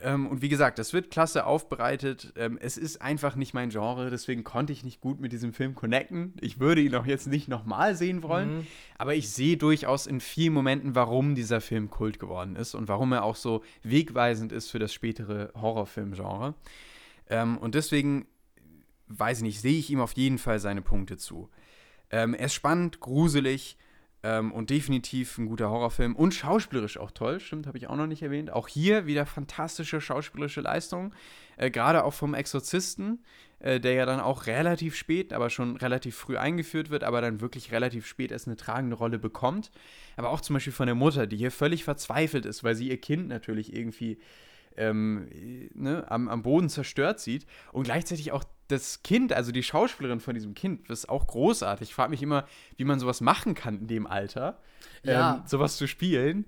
Ähm, 0.00 0.26
und 0.26 0.42
wie 0.42 0.50
gesagt, 0.50 0.78
das 0.78 0.92
wird 0.92 1.10
klasse 1.10 1.46
aufbereitet. 1.46 2.34
Ähm, 2.36 2.58
es 2.60 2.76
ist 2.76 3.00
einfach 3.00 3.36
nicht 3.36 3.54
mein 3.54 3.70
Genre, 3.70 4.10
deswegen 4.10 4.44
konnte 4.44 4.74
ich 4.74 4.84
nicht 4.84 5.00
gut 5.00 5.18
mit 5.18 5.32
diesem 5.32 5.54
Film 5.54 5.74
connecten. 5.74 6.34
Ich 6.42 6.60
würde 6.60 6.82
ihn 6.82 6.94
auch 6.94 7.06
jetzt 7.06 7.26
nicht 7.26 7.48
nochmal 7.48 7.94
sehen 7.94 8.22
wollen, 8.22 8.58
mhm. 8.58 8.66
aber 8.98 9.14
ich 9.14 9.30
sehe 9.30 9.56
durchaus 9.56 10.06
in 10.06 10.20
vielen 10.20 10.52
Momenten, 10.52 10.94
warum 10.94 11.34
dieser 11.34 11.62
Film 11.62 11.88
Kult 11.88 12.18
geworden 12.18 12.54
ist 12.54 12.74
und 12.74 12.86
warum 12.86 13.12
er 13.12 13.24
auch 13.24 13.36
so 13.36 13.64
wegweisend 13.82 14.52
ist 14.52 14.70
für 14.70 14.78
das 14.78 14.92
spätere 14.92 15.52
Horrorfilmgenre. 15.58 16.54
Ähm, 17.30 17.56
und 17.56 17.74
deswegen, 17.74 18.26
weiß 19.06 19.38
ich 19.38 19.44
nicht, 19.44 19.60
sehe 19.62 19.78
ich 19.78 19.88
ihm 19.88 20.00
auf 20.00 20.12
jeden 20.12 20.36
Fall 20.36 20.60
seine 20.60 20.82
Punkte 20.82 21.16
zu. 21.16 21.48
Ähm, 22.10 22.34
er 22.34 22.46
ist 22.46 22.54
spannend, 22.54 23.00
gruselig, 23.00 23.76
Ähm, 24.24 24.50
und 24.50 24.70
definitiv 24.70 25.38
ein 25.38 25.46
guter 25.46 25.70
Horrorfilm. 25.70 26.16
Und 26.16 26.34
schauspielerisch 26.34 26.98
auch 26.98 27.12
toll, 27.12 27.38
stimmt, 27.38 27.68
habe 27.68 27.78
ich 27.78 27.86
auch 27.86 27.94
noch 27.94 28.08
nicht 28.08 28.22
erwähnt. 28.22 28.50
Auch 28.50 28.66
hier 28.66 29.06
wieder 29.06 29.26
fantastische 29.26 30.00
schauspielerische 30.00 30.60
Leistung. 30.60 31.14
Äh, 31.56 31.70
Gerade 31.70 32.02
auch 32.02 32.14
vom 32.14 32.34
Exorzisten, 32.34 33.22
äh, 33.60 33.78
der 33.78 33.92
ja 33.92 34.06
dann 34.06 34.18
auch 34.18 34.46
relativ 34.46 34.96
spät, 34.96 35.32
aber 35.32 35.50
schon 35.50 35.76
relativ 35.76 36.16
früh 36.16 36.36
eingeführt 36.36 36.90
wird, 36.90 37.04
aber 37.04 37.20
dann 37.20 37.40
wirklich 37.40 37.70
relativ 37.70 38.06
spät 38.08 38.32
erst 38.32 38.48
eine 38.48 38.56
tragende 38.56 38.96
Rolle 38.96 39.20
bekommt. 39.20 39.70
Aber 40.16 40.30
auch 40.30 40.40
zum 40.40 40.54
Beispiel 40.54 40.72
von 40.72 40.86
der 40.86 40.96
Mutter, 40.96 41.28
die 41.28 41.36
hier 41.36 41.52
völlig 41.52 41.84
verzweifelt 41.84 42.44
ist, 42.44 42.64
weil 42.64 42.74
sie 42.74 42.88
ihr 42.88 43.00
Kind 43.00 43.28
natürlich 43.28 43.72
irgendwie 43.72 44.18
ähm, 44.78 45.28
ne, 45.74 46.04
am, 46.10 46.28
am 46.28 46.42
Boden 46.42 46.68
zerstört 46.68 47.20
sieht. 47.20 47.46
Und 47.72 47.84
gleichzeitig 47.84 48.32
auch 48.32 48.44
das 48.68 49.02
Kind, 49.02 49.32
also 49.32 49.50
die 49.52 49.62
Schauspielerin 49.62 50.20
von 50.20 50.34
diesem 50.34 50.54
Kind, 50.54 50.90
das 50.90 51.00
ist 51.00 51.08
auch 51.08 51.26
großartig. 51.26 51.88
Ich 51.88 51.94
frage 51.94 52.10
mich 52.10 52.22
immer, 52.22 52.46
wie 52.76 52.84
man 52.84 52.98
sowas 53.00 53.20
machen 53.20 53.54
kann 53.54 53.80
in 53.80 53.86
dem 53.88 54.06
Alter, 54.06 54.60
Ja. 55.02 55.36
ähm, 55.36 55.42
sowas 55.46 55.76
zu 55.76 55.86
spielen. 55.86 56.46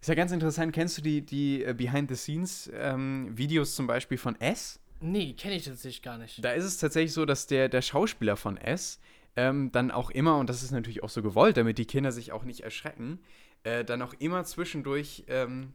Ist 0.00 0.08
ja 0.08 0.14
ganz 0.14 0.32
interessant. 0.32 0.72
Kennst 0.72 0.98
du 0.98 1.02
die, 1.02 1.22
die 1.24 1.64
äh, 1.64 1.74
Behind-the-Scenes-Videos 1.74 3.74
zum 3.74 3.86
Beispiel 3.86 4.18
von 4.18 4.40
S? 4.40 4.80
Nee, 5.00 5.32
kenne 5.34 5.56
ich 5.56 5.64
tatsächlich 5.64 6.02
gar 6.02 6.18
nicht. 6.18 6.44
Da 6.44 6.52
ist 6.52 6.64
es 6.64 6.78
tatsächlich 6.78 7.12
so, 7.12 7.24
dass 7.24 7.46
der, 7.46 7.68
der 7.68 7.82
Schauspieler 7.82 8.36
von 8.36 8.56
S 8.56 9.00
ähm, 9.36 9.72
dann 9.72 9.90
auch 9.90 10.10
immer, 10.10 10.38
und 10.38 10.48
das 10.48 10.62
ist 10.62 10.70
natürlich 10.70 11.02
auch 11.02 11.08
so 11.08 11.22
gewollt, 11.22 11.56
damit 11.56 11.78
die 11.78 11.86
Kinder 11.86 12.12
sich 12.12 12.32
auch 12.32 12.44
nicht 12.44 12.60
erschrecken, 12.60 13.18
äh, 13.64 13.84
dann 13.84 14.02
auch 14.02 14.14
immer 14.18 14.44
zwischendurch 14.44 15.24
ähm, 15.28 15.72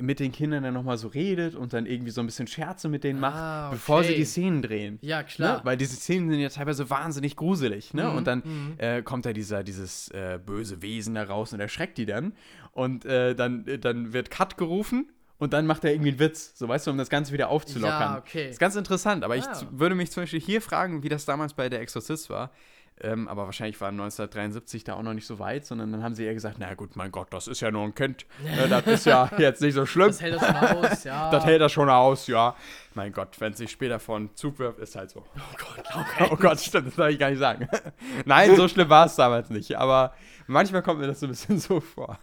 mit 0.00 0.20
den 0.20 0.32
Kindern 0.32 0.62
dann 0.62 0.74
nochmal 0.74 0.98
so 0.98 1.08
redet 1.08 1.54
und 1.54 1.72
dann 1.72 1.86
irgendwie 1.86 2.10
so 2.10 2.20
ein 2.20 2.26
bisschen 2.26 2.46
Scherze 2.46 2.88
mit 2.88 3.04
denen 3.04 3.20
macht, 3.20 3.36
Ah, 3.36 3.68
bevor 3.70 4.02
sie 4.02 4.10
okay. 4.10 4.18
die 4.18 4.24
Szenen 4.24 4.62
drehen. 4.62 4.98
Ja, 5.02 5.22
klar. 5.22 5.58
Ne? 5.58 5.64
Weil 5.64 5.76
diese 5.76 5.96
Szenen 5.96 6.30
sind 6.30 6.40
ja 6.40 6.48
teilweise 6.48 6.88
wahnsinnig 6.90 7.36
gruselig, 7.36 7.94
ne? 7.94 8.04
Mhm, 8.04 8.16
Und 8.16 8.26
dann 8.26 8.38
mhm. 8.44 8.74
äh, 8.78 9.02
kommt 9.02 9.26
da 9.26 9.32
dieser, 9.32 9.62
dieses 9.62 10.08
äh, 10.10 10.38
böse 10.44 10.82
Wesen 10.82 11.14
da 11.14 11.22
raus 11.24 11.52
und 11.52 11.60
erschreckt 11.60 11.98
die 11.98 12.06
dann. 12.06 12.32
Und 12.72 13.04
äh, 13.04 13.34
dann, 13.34 13.66
äh, 13.66 13.78
dann 13.78 14.12
wird 14.12 14.30
Cut 14.30 14.56
gerufen 14.56 15.10
und 15.38 15.52
dann 15.52 15.66
macht 15.66 15.84
er 15.84 15.92
irgendwie 15.92 16.10
einen 16.10 16.18
Witz, 16.18 16.52
so 16.56 16.68
weißt 16.68 16.86
du, 16.86 16.90
um 16.90 16.98
das 16.98 17.08
Ganze 17.08 17.32
wieder 17.32 17.48
aufzulockern. 17.48 18.00
Ja, 18.14 18.18
okay. 18.18 18.50
Ist 18.50 18.60
ganz 18.60 18.76
interessant, 18.76 19.24
aber 19.24 19.36
ich 19.36 19.46
Ah. 19.46 19.52
z- 19.54 19.68
würde 19.72 19.94
mich 19.94 20.10
zum 20.10 20.22
Beispiel 20.22 20.40
hier 20.40 20.60
fragen, 20.60 21.02
wie 21.02 21.08
das 21.08 21.24
damals 21.24 21.54
bei 21.54 21.68
Der 21.68 21.80
Exorzist 21.80 22.28
war. 22.30 22.50
Ähm, 23.02 23.28
aber 23.28 23.46
wahrscheinlich 23.46 23.80
war 23.80 23.88
1973 23.88 24.84
da 24.84 24.94
auch 24.94 25.02
noch 25.02 25.14
nicht 25.14 25.26
so 25.26 25.38
weit, 25.38 25.64
sondern 25.64 25.92
dann 25.92 26.02
haben 26.02 26.14
sie 26.14 26.24
eher 26.24 26.34
gesagt, 26.34 26.56
na 26.58 26.74
gut, 26.74 26.96
mein 26.96 27.10
Gott, 27.10 27.28
das 27.30 27.48
ist 27.48 27.60
ja 27.60 27.70
nur 27.70 27.82
ein 27.82 27.94
Kind. 27.94 28.26
Ne, 28.42 28.68
das 28.68 28.86
ist 28.86 29.06
ja 29.06 29.30
jetzt 29.38 29.62
nicht 29.62 29.74
so 29.74 29.86
schlimm. 29.86 30.08
Das 30.08 30.20
hält 30.20 30.34
das 30.34 30.46
schon 30.46 30.56
aus, 30.56 31.04
ja. 31.04 31.30
Das 31.30 31.44
hält 31.44 31.60
er 31.60 31.68
schon 31.68 31.88
aus, 31.88 32.26
ja. 32.26 32.56
Mein 32.94 33.12
Gott, 33.12 33.40
wenn 33.40 33.52
es 33.52 33.58
sich 33.58 33.70
später 33.70 34.00
einen 34.08 34.34
Zug 34.34 34.58
wirft, 34.58 34.78
ist 34.80 34.96
halt 34.96 35.10
so. 35.10 35.20
Oh 35.20 35.56
Gott, 35.56 35.84
okay. 35.94 36.28
Oh 36.32 36.36
Gott, 36.36 36.58
stimmt, 36.60 36.88
das 36.88 36.96
soll 36.96 37.10
ich 37.10 37.18
gar 37.18 37.30
nicht 37.30 37.38
sagen. 37.38 37.68
Nein, 38.24 38.56
so 38.56 38.66
schlimm 38.66 38.88
war 38.88 39.06
es 39.06 39.14
damals 39.14 39.50
nicht. 39.50 39.76
Aber 39.76 40.14
manchmal 40.46 40.82
kommt 40.82 41.00
mir 41.00 41.06
das 41.06 41.20
so 41.20 41.26
ein 41.26 41.30
bisschen 41.30 41.58
so 41.58 41.80
vor. 41.80 42.18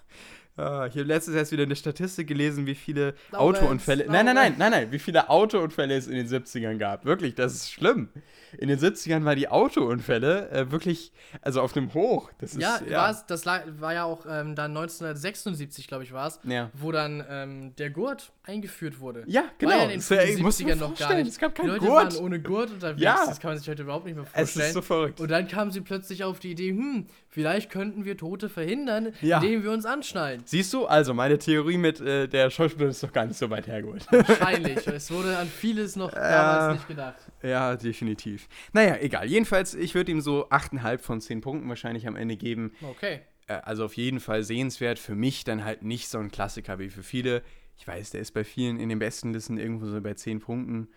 Äh, 0.57 0.87
ich 0.87 0.93
habe 0.95 1.03
letztens 1.03 1.35
erst 1.37 1.51
wieder 1.51 1.63
eine 1.63 1.75
Statistik 1.75 2.27
gelesen, 2.27 2.65
wie 2.65 2.75
viele 2.75 3.13
Laurenz, 3.31 3.59
Autounfälle. 3.59 4.05
Nein, 4.07 4.25
nein, 4.25 4.35
nein, 4.35 4.55
nein, 4.57 4.71
nein, 4.71 4.91
wie 4.91 4.99
viele 4.99 5.29
Autounfälle 5.29 5.95
es 5.95 6.07
in 6.07 6.15
den 6.15 6.27
70ern 6.27 6.77
gab. 6.77 7.05
Wirklich, 7.05 7.35
das 7.35 7.53
ist 7.53 7.71
schlimm. 7.71 8.09
In 8.57 8.69
den 8.69 8.79
70ern 8.79 9.25
war 9.25 9.35
die 9.35 9.49
Autounfälle 9.49 10.49
äh, 10.51 10.71
wirklich, 10.71 11.11
also 11.41 11.61
auf 11.61 11.75
einem 11.75 11.93
Hoch. 11.93 12.31
Das 12.39 12.53
ist, 12.55 12.61
Ja, 12.61 12.79
war's, 12.89 13.25
das 13.25 13.45
war 13.45 13.93
ja 13.93 14.05
auch 14.05 14.25
ähm, 14.25 14.55
dann 14.55 14.71
1976, 14.75 15.87
glaube 15.87 16.03
ich, 16.03 16.13
war 16.13 16.27
es, 16.27 16.39
Ja. 16.43 16.69
wo 16.73 16.91
dann 16.91 17.23
ähm, 17.29 17.75
der 17.75 17.89
Gurt 17.89 18.31
eingeführt 18.43 18.99
wurde. 18.99 19.23
Ja, 19.27 19.43
genau. 19.57 19.71
War 19.71 19.77
ja 19.79 19.83
in 19.85 19.89
den 19.91 19.99
Das 19.99 20.09
wär- 20.09 20.29
ich 20.29 20.41
muss 20.41 20.59
mir 20.63 20.75
70ern 20.75 20.79
noch 20.79 20.97
gar 20.97 21.13
nicht. 21.15 21.27
es 21.27 21.37
gab 21.37 21.55
keinen 21.55 21.65
die 21.65 21.71
Leute 21.71 21.85
Gurt. 21.85 22.13
waren 22.15 22.23
ohne 22.23 22.39
Gurt 22.41 22.71
unterwegs. 22.71 23.01
Ja. 23.01 23.25
Das 23.25 23.39
kann 23.39 23.51
man 23.51 23.57
sich 23.59 23.67
heute 23.69 23.83
überhaupt 23.83 24.05
nicht 24.05 24.15
mehr 24.15 24.23
Es 24.25 24.31
vorstellen. 24.31 24.67
ist 24.67 24.73
so 24.73 24.81
verrückt. 24.81 25.19
Und 25.19 25.29
dann 25.29 25.47
kamen 25.47 25.71
sie 25.71 25.81
plötzlich 25.81 26.23
auf 26.23 26.39
die 26.39 26.51
Idee, 26.51 26.69
hm, 26.69 27.07
vielleicht 27.37 27.69
könnten 27.69 28.03
wir 28.03 28.17
Tote 28.17 28.49
verhindern, 28.49 29.13
Ja. 29.21 29.37
indem 29.37 29.61
wir 29.63 29.71
uns 29.71 29.85
anschnallen. 29.85 30.41
Siehst 30.45 30.73
du, 30.73 30.87
also 30.87 31.13
meine 31.13 31.37
Theorie 31.37 31.77
mit 31.77 31.99
äh, 32.01 32.27
der 32.27 32.49
Schauspielerin 32.49 32.89
ist 32.89 33.03
doch 33.03 33.13
gar 33.13 33.25
nicht 33.27 33.37
so 33.37 33.49
weit 33.51 33.67
hergeholt. 33.67 34.07
Wahrscheinlich. 34.11 34.87
es 34.87 35.11
wurde 35.11 35.37
an 35.37 35.47
vieles 35.47 35.95
noch 35.95 36.11
damals 36.11 36.73
nicht 36.73 36.87
gedacht. 36.87 37.17
Ja, 37.43 37.75
definitiv. 37.75 38.47
Naja, 38.73 38.97
egal. 38.99 39.27
Jedenfalls, 39.27 39.75
ich 39.75 39.93
würde 39.93 40.11
ihm 40.11 40.21
so 40.21 40.49
8,5 40.49 40.97
von 40.99 41.21
10 41.21 41.41
Punkten 41.41 41.69
wahrscheinlich 41.69 42.07
am 42.07 42.15
Ende 42.15 42.37
geben. 42.37 42.71
Okay. 42.81 43.21
Äh, 43.45 43.53
also 43.63 43.85
auf 43.85 43.93
jeden 43.95 44.19
Fall 44.19 44.41
sehenswert. 44.43 44.97
Für 44.97 45.13
mich 45.15 45.43
dann 45.43 45.63
halt 45.63 45.83
nicht 45.83 46.09
so 46.09 46.17
ein 46.17 46.31
Klassiker 46.31 46.79
wie 46.79 46.89
für 46.89 47.03
viele. 47.03 47.43
Ich 47.77 47.87
weiß, 47.87 48.09
der 48.09 48.21
ist 48.21 48.31
bei 48.33 48.43
vielen 48.43 48.79
in 48.79 48.89
den 48.89 48.97
besten 48.97 49.31
Listen 49.33 49.59
irgendwo 49.59 49.85
so 49.85 50.01
bei 50.01 50.15
10 50.15 50.39
Punkten. 50.39 50.87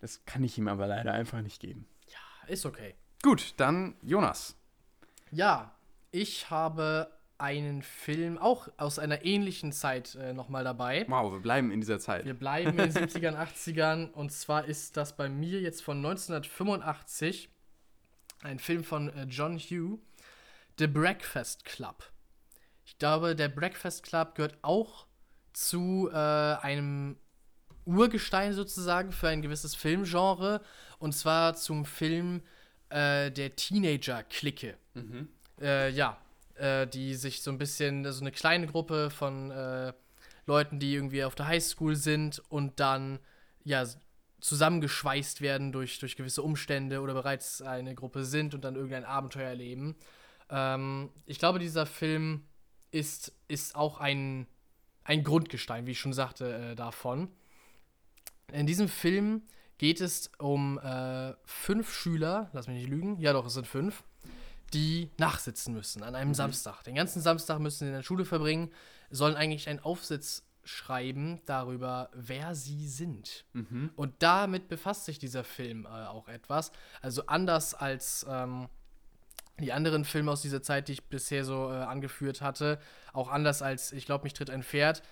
Das 0.00 0.24
kann 0.24 0.42
ich 0.44 0.56
ihm 0.56 0.68
aber 0.68 0.86
leider 0.86 1.12
einfach 1.12 1.42
nicht 1.42 1.60
geben. 1.60 1.86
Ist 2.46 2.64
okay. 2.64 2.94
Gut, 3.22 3.54
dann 3.58 3.94
Jonas. 4.02 4.56
Ja, 5.30 5.73
ich 6.14 6.48
habe 6.48 7.10
einen 7.38 7.82
Film 7.82 8.38
auch 8.38 8.68
aus 8.76 9.00
einer 9.00 9.24
ähnlichen 9.24 9.72
Zeit 9.72 10.14
äh, 10.14 10.32
nochmal 10.32 10.62
dabei. 10.62 11.04
Wow, 11.08 11.32
wir 11.32 11.40
bleiben 11.40 11.72
in 11.72 11.80
dieser 11.80 11.98
Zeit. 11.98 12.24
Wir 12.24 12.34
bleiben 12.34 12.70
in 12.70 12.76
den 12.76 12.92
70ern, 12.92 13.36
80ern 13.36 14.10
und 14.12 14.30
zwar 14.30 14.64
ist 14.64 14.96
das 14.96 15.16
bei 15.16 15.28
mir 15.28 15.60
jetzt 15.60 15.82
von 15.82 15.96
1985 15.96 17.50
ein 18.42 18.60
Film 18.60 18.84
von 18.84 19.08
äh, 19.08 19.24
John 19.24 19.58
Hugh, 19.58 19.98
The 20.78 20.86
Breakfast 20.86 21.64
Club. 21.64 22.04
Ich 22.86 22.96
glaube, 22.98 23.34
der 23.34 23.48
Breakfast 23.48 24.04
Club 24.04 24.36
gehört 24.36 24.58
auch 24.62 25.06
zu 25.52 26.10
äh, 26.12 26.16
einem 26.16 27.16
Urgestein 27.86 28.52
sozusagen 28.52 29.10
für 29.10 29.28
ein 29.28 29.42
gewisses 29.42 29.74
Filmgenre 29.74 30.60
und 31.00 31.12
zwar 31.12 31.56
zum 31.56 31.84
Film 31.84 32.42
äh, 32.90 33.32
der 33.32 33.56
Teenager-Clique. 33.56 34.76
Äh, 35.60 35.90
ja, 35.90 36.18
äh, 36.56 36.86
die 36.86 37.14
sich 37.14 37.42
so 37.42 37.50
ein 37.50 37.58
bisschen, 37.58 38.10
so 38.10 38.20
eine 38.20 38.32
kleine 38.32 38.66
Gruppe 38.66 39.10
von 39.10 39.50
äh, 39.50 39.92
Leuten, 40.46 40.78
die 40.78 40.94
irgendwie 40.94 41.24
auf 41.24 41.34
der 41.34 41.46
Highschool 41.46 41.96
sind 41.96 42.42
und 42.48 42.80
dann 42.80 43.18
ja 43.64 43.84
zusammengeschweißt 44.40 45.40
werden 45.40 45.72
durch, 45.72 45.98
durch 45.98 46.16
gewisse 46.16 46.42
Umstände 46.42 47.00
oder 47.00 47.14
bereits 47.14 47.62
eine 47.62 47.94
Gruppe 47.94 48.24
sind 48.24 48.54
und 48.54 48.62
dann 48.62 48.76
irgendein 48.76 49.04
Abenteuer 49.04 49.48
erleben. 49.48 49.96
Ähm, 50.50 51.10
ich 51.24 51.38
glaube, 51.38 51.58
dieser 51.58 51.86
Film 51.86 52.44
ist, 52.90 53.32
ist 53.48 53.74
auch 53.74 54.00
ein, 54.00 54.46
ein 55.02 55.24
Grundgestein, 55.24 55.86
wie 55.86 55.92
ich 55.92 56.00
schon 56.00 56.12
sagte, 56.12 56.52
äh, 56.52 56.74
davon. 56.74 57.28
In 58.52 58.66
diesem 58.66 58.88
Film 58.88 59.42
geht 59.78 60.00
es 60.00 60.30
um 60.38 60.78
äh, 60.78 61.32
fünf 61.46 61.92
Schüler, 61.92 62.50
lass 62.52 62.68
mich 62.68 62.76
nicht 62.76 62.88
lügen, 62.88 63.18
ja 63.18 63.32
doch, 63.32 63.46
es 63.46 63.54
sind 63.54 63.66
fünf, 63.66 64.04
die 64.74 65.10
nachsitzen 65.18 65.72
müssen 65.72 66.02
an 66.02 66.14
einem 66.14 66.34
Samstag. 66.34 66.82
Den 66.82 66.96
ganzen 66.96 67.22
Samstag 67.22 67.60
müssen 67.60 67.80
sie 67.80 67.86
in 67.86 67.92
der 67.92 68.02
Schule 68.02 68.24
verbringen, 68.24 68.70
sollen 69.10 69.36
eigentlich 69.36 69.68
einen 69.68 69.80
Aufsatz 69.80 70.42
schreiben 70.64 71.40
darüber, 71.46 72.10
wer 72.14 72.54
sie 72.54 72.88
sind. 72.88 73.44
Und 73.96 74.14
damit 74.20 74.68
befasst 74.68 75.04
sich 75.04 75.18
dieser 75.18 75.44
Film 75.44 75.84
äh, 75.84 75.88
auch 75.88 76.28
etwas. 76.28 76.72
Also 77.02 77.26
anders 77.26 77.74
als 77.74 78.26
ähm, 78.28 78.68
die 79.60 79.72
anderen 79.72 80.04
Filme 80.04 80.32
aus 80.32 80.42
dieser 80.42 80.62
Zeit, 80.62 80.88
die 80.88 80.92
ich 80.94 81.04
bisher 81.04 81.44
so 81.44 81.70
äh, 81.70 81.76
angeführt 81.76 82.40
hatte, 82.40 82.78
auch 83.12 83.28
anders 83.28 83.62
als 83.62 83.92
Ich 83.92 84.06
glaube, 84.06 84.24
mich 84.24 84.32
tritt 84.32 84.50
ein 84.50 84.62
Pferd, 84.62 85.02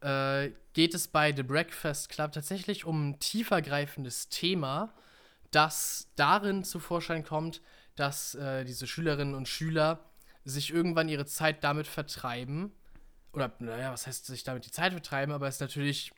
äh, 0.00 0.50
geht 0.72 0.94
es 0.94 1.08
bei 1.08 1.34
The 1.34 1.42
Breakfast 1.42 2.08
Club 2.08 2.32
tatsächlich 2.32 2.84
um 2.84 3.10
ein 3.10 3.18
tiefergreifendes 3.18 4.28
Thema, 4.28 4.94
das 5.50 6.08
darin 6.16 6.64
zu 6.64 6.78
Vorschein 6.78 7.24
kommt, 7.24 7.60
dass 8.00 8.34
äh, 8.34 8.64
diese 8.64 8.86
Schülerinnen 8.86 9.34
und 9.34 9.46
Schüler 9.46 10.00
sich 10.44 10.72
irgendwann 10.72 11.08
ihre 11.08 11.26
Zeit 11.26 11.62
damit 11.62 11.86
vertreiben, 11.86 12.72
oder 13.32 13.52
naja, 13.58 13.92
was 13.92 14.06
heißt 14.06 14.26
sich 14.26 14.42
damit 14.42 14.64
die 14.66 14.70
Zeit 14.70 14.92
vertreiben, 14.92 15.32
aber 15.32 15.46
es 15.46 15.60
natürlich 15.60 16.12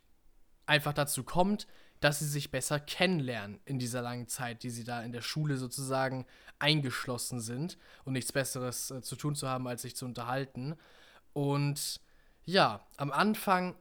einfach 0.65 0.93
dazu 0.93 1.25
kommt, 1.25 1.67
dass 2.01 2.21
sie 2.21 2.27
sich 2.27 2.51
besser 2.51 2.81
kennenlernen 2.81 3.61
in 3.65 3.79
dieser 3.79 4.01
langen 4.01 4.29
Zeit, 4.29 4.63
die 4.63 4.71
sie 4.71 4.85
da 4.85 5.03
in 5.03 5.13
der 5.13 5.21
Schule 5.23 5.57
sozusagen 5.57 6.27
eingeschlossen 6.59 7.41
sind 7.41 7.79
und 8.05 8.13
nichts 8.13 8.33
Besseres 8.33 8.91
äh, 8.91 9.03
zu 9.03 9.17
tun 9.17 9.35
zu 9.35 9.49
haben, 9.49 9.67
als 9.67 9.83
sich 9.83 9.97
zu 9.97 10.05
unterhalten. 10.05 10.77
Und 11.33 12.01
ja, 12.45 12.87
am 12.97 13.13
Anfang 13.13 13.75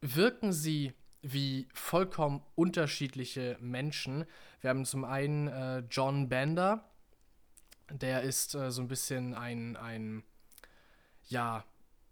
wirken 0.00 0.52
sie 0.52 0.92
wie 1.22 1.68
vollkommen 1.72 2.42
unterschiedliche 2.54 3.56
Menschen. 3.60 4.26
Wir 4.60 4.70
haben 4.70 4.84
zum 4.84 5.04
einen 5.04 5.48
äh, 5.48 5.78
John 5.90 6.28
Bender, 6.28 6.88
der 7.90 8.22
ist 8.22 8.54
äh, 8.54 8.70
so 8.70 8.82
ein 8.82 8.88
bisschen 8.88 9.34
ein, 9.34 9.76
ein 9.76 10.22
ja, 11.28 11.64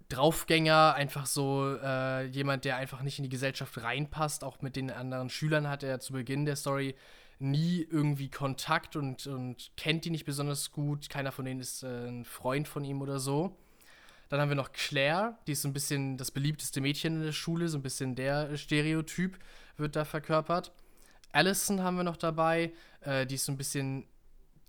Draufgänger, 0.09 0.95
einfach 0.95 1.27
so 1.27 1.77
äh, 1.83 2.27
jemand, 2.27 2.65
der 2.65 2.77
einfach 2.77 3.03
nicht 3.03 3.19
in 3.19 3.25
die 3.25 3.31
Gesellschaft 3.31 3.83
reinpasst. 3.83 4.45
Auch 4.45 4.61
mit 4.61 4.77
den 4.77 4.91
anderen 4.91 5.31
Schülern 5.31 5.69
hat 5.69 5.83
er 5.83 6.01
zu 6.01 6.13
Beginn 6.13 6.45
der 6.45 6.57
Story 6.57 6.95
nie 7.39 7.87
irgendwie 7.91 8.31
Kontakt 8.31 8.97
und, 8.97 9.27
und 9.27 9.73
kennt 9.77 10.05
die 10.05 10.11
nicht 10.11 10.25
besonders 10.25 10.73
gut. 10.73 11.09
Keiner 11.09 11.33
von 11.33 11.45
denen 11.45 11.61
ist 11.61 11.83
äh, 11.83 12.09
ein 12.09 12.25
Freund 12.25 12.69
von 12.69 12.85
ihm 12.85 13.03
oder 13.03 13.19
so. 13.19 13.57
Dann 14.29 14.41
haben 14.41 14.49
wir 14.49 14.57
noch 14.57 14.73
Claire, 14.73 15.39
die 15.47 15.53
ist 15.53 15.63
so 15.63 15.69
ein 15.69 15.73
bisschen 15.73 16.17
das 16.17 16.31
beliebteste 16.31 16.81
Mädchen 16.81 17.17
in 17.17 17.23
der 17.23 17.33
Schule, 17.33 17.69
so 17.69 17.79
ein 17.79 17.83
bisschen 17.83 18.15
der 18.15 18.57
Stereotyp 18.57 19.39
wird 19.77 19.97
da 19.97 20.05
verkörpert. 20.05 20.73
Allison 21.33 21.83
haben 21.83 21.97
wir 21.97 22.05
noch 22.05 22.17
dabei, 22.17 22.73
äh, 23.01 23.27
die 23.27 23.35
ist 23.35 23.45
so 23.45 23.53
ein 23.53 23.59
bisschen 23.59 24.07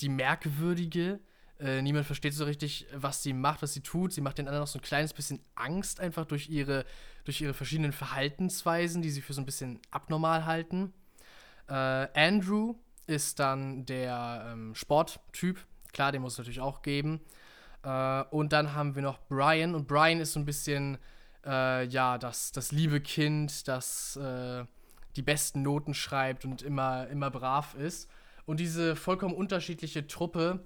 die 0.01 0.09
merkwürdige, 0.09 1.19
Äh, 1.57 1.81
niemand 1.81 2.05
versteht 2.05 2.33
so 2.33 2.43
richtig, 2.43 2.85
was 2.93 3.23
sie 3.23 3.31
macht, 3.31 3.61
was 3.61 3.73
sie 3.73 3.81
tut. 3.81 4.11
Sie 4.11 4.19
macht 4.19 4.37
den 4.37 4.47
anderen 4.47 4.63
auch 4.63 4.67
so 4.67 4.77
ein 4.77 4.81
kleines 4.81 5.13
bisschen 5.13 5.39
Angst, 5.55 6.01
einfach 6.01 6.25
durch 6.25 6.49
ihre, 6.49 6.83
durch 7.23 7.39
ihre 7.39 7.53
verschiedenen 7.53 7.93
Verhaltensweisen, 7.93 9.01
die 9.01 9.09
sie 9.09 9.21
für 9.21 9.33
so 9.33 9.41
ein 9.41 9.45
bisschen 9.45 9.79
abnormal 9.89 10.45
halten. 10.45 10.91
Äh, 11.69 11.73
Andrew 11.73 12.75
ist 13.07 13.39
dann 13.39 13.85
der 13.85 14.49
ähm, 14.51 14.75
Sporttyp. 14.75 15.65
Klar, 15.93 16.11
den 16.11 16.21
muss 16.23 16.33
es 16.33 16.39
natürlich 16.39 16.59
auch 16.59 16.81
geben. 16.81 17.21
Äh, 17.83 18.23
und 18.31 18.51
dann 18.51 18.73
haben 18.73 18.95
wir 18.95 19.01
noch 19.01 19.19
Brian. 19.29 19.75
Und 19.75 19.87
Brian 19.87 20.19
ist 20.19 20.33
so 20.33 20.41
ein 20.41 20.45
bisschen, 20.45 20.97
äh, 21.45 21.85
ja, 21.85 22.17
das, 22.17 22.51
das 22.51 22.73
liebe 22.73 22.99
Kind, 22.99 23.69
das 23.69 24.17
äh, 24.17 24.65
die 25.15 25.21
besten 25.21 25.61
Noten 25.61 25.93
schreibt 25.93 26.43
und 26.43 26.61
immer, 26.63 27.07
immer 27.07 27.31
brav 27.31 27.75
ist. 27.75 28.09
Und 28.45 28.59
diese 28.59 28.95
vollkommen 28.95 29.35
unterschiedliche 29.35 30.07
Truppe 30.07 30.65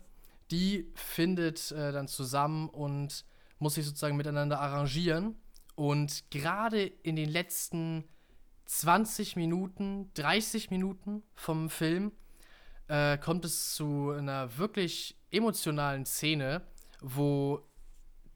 die 0.51 0.91
findet 0.95 1.71
äh, 1.71 1.91
dann 1.91 2.07
zusammen 2.07 2.69
und 2.69 3.25
muss 3.59 3.75
sich 3.75 3.85
sozusagen 3.85 4.17
miteinander 4.17 4.59
arrangieren. 4.59 5.35
Und 5.75 6.29
gerade 6.31 6.85
in 6.85 7.15
den 7.15 7.29
letzten 7.29 8.05
20 8.65 9.35
Minuten, 9.35 10.11
30 10.15 10.71
Minuten 10.71 11.23
vom 11.35 11.69
Film 11.69 12.11
äh, 12.87 13.17
kommt 13.17 13.45
es 13.45 13.75
zu 13.75 14.11
einer 14.11 14.57
wirklich 14.57 15.17
emotionalen 15.31 16.05
Szene, 16.05 16.63
wo 17.01 17.61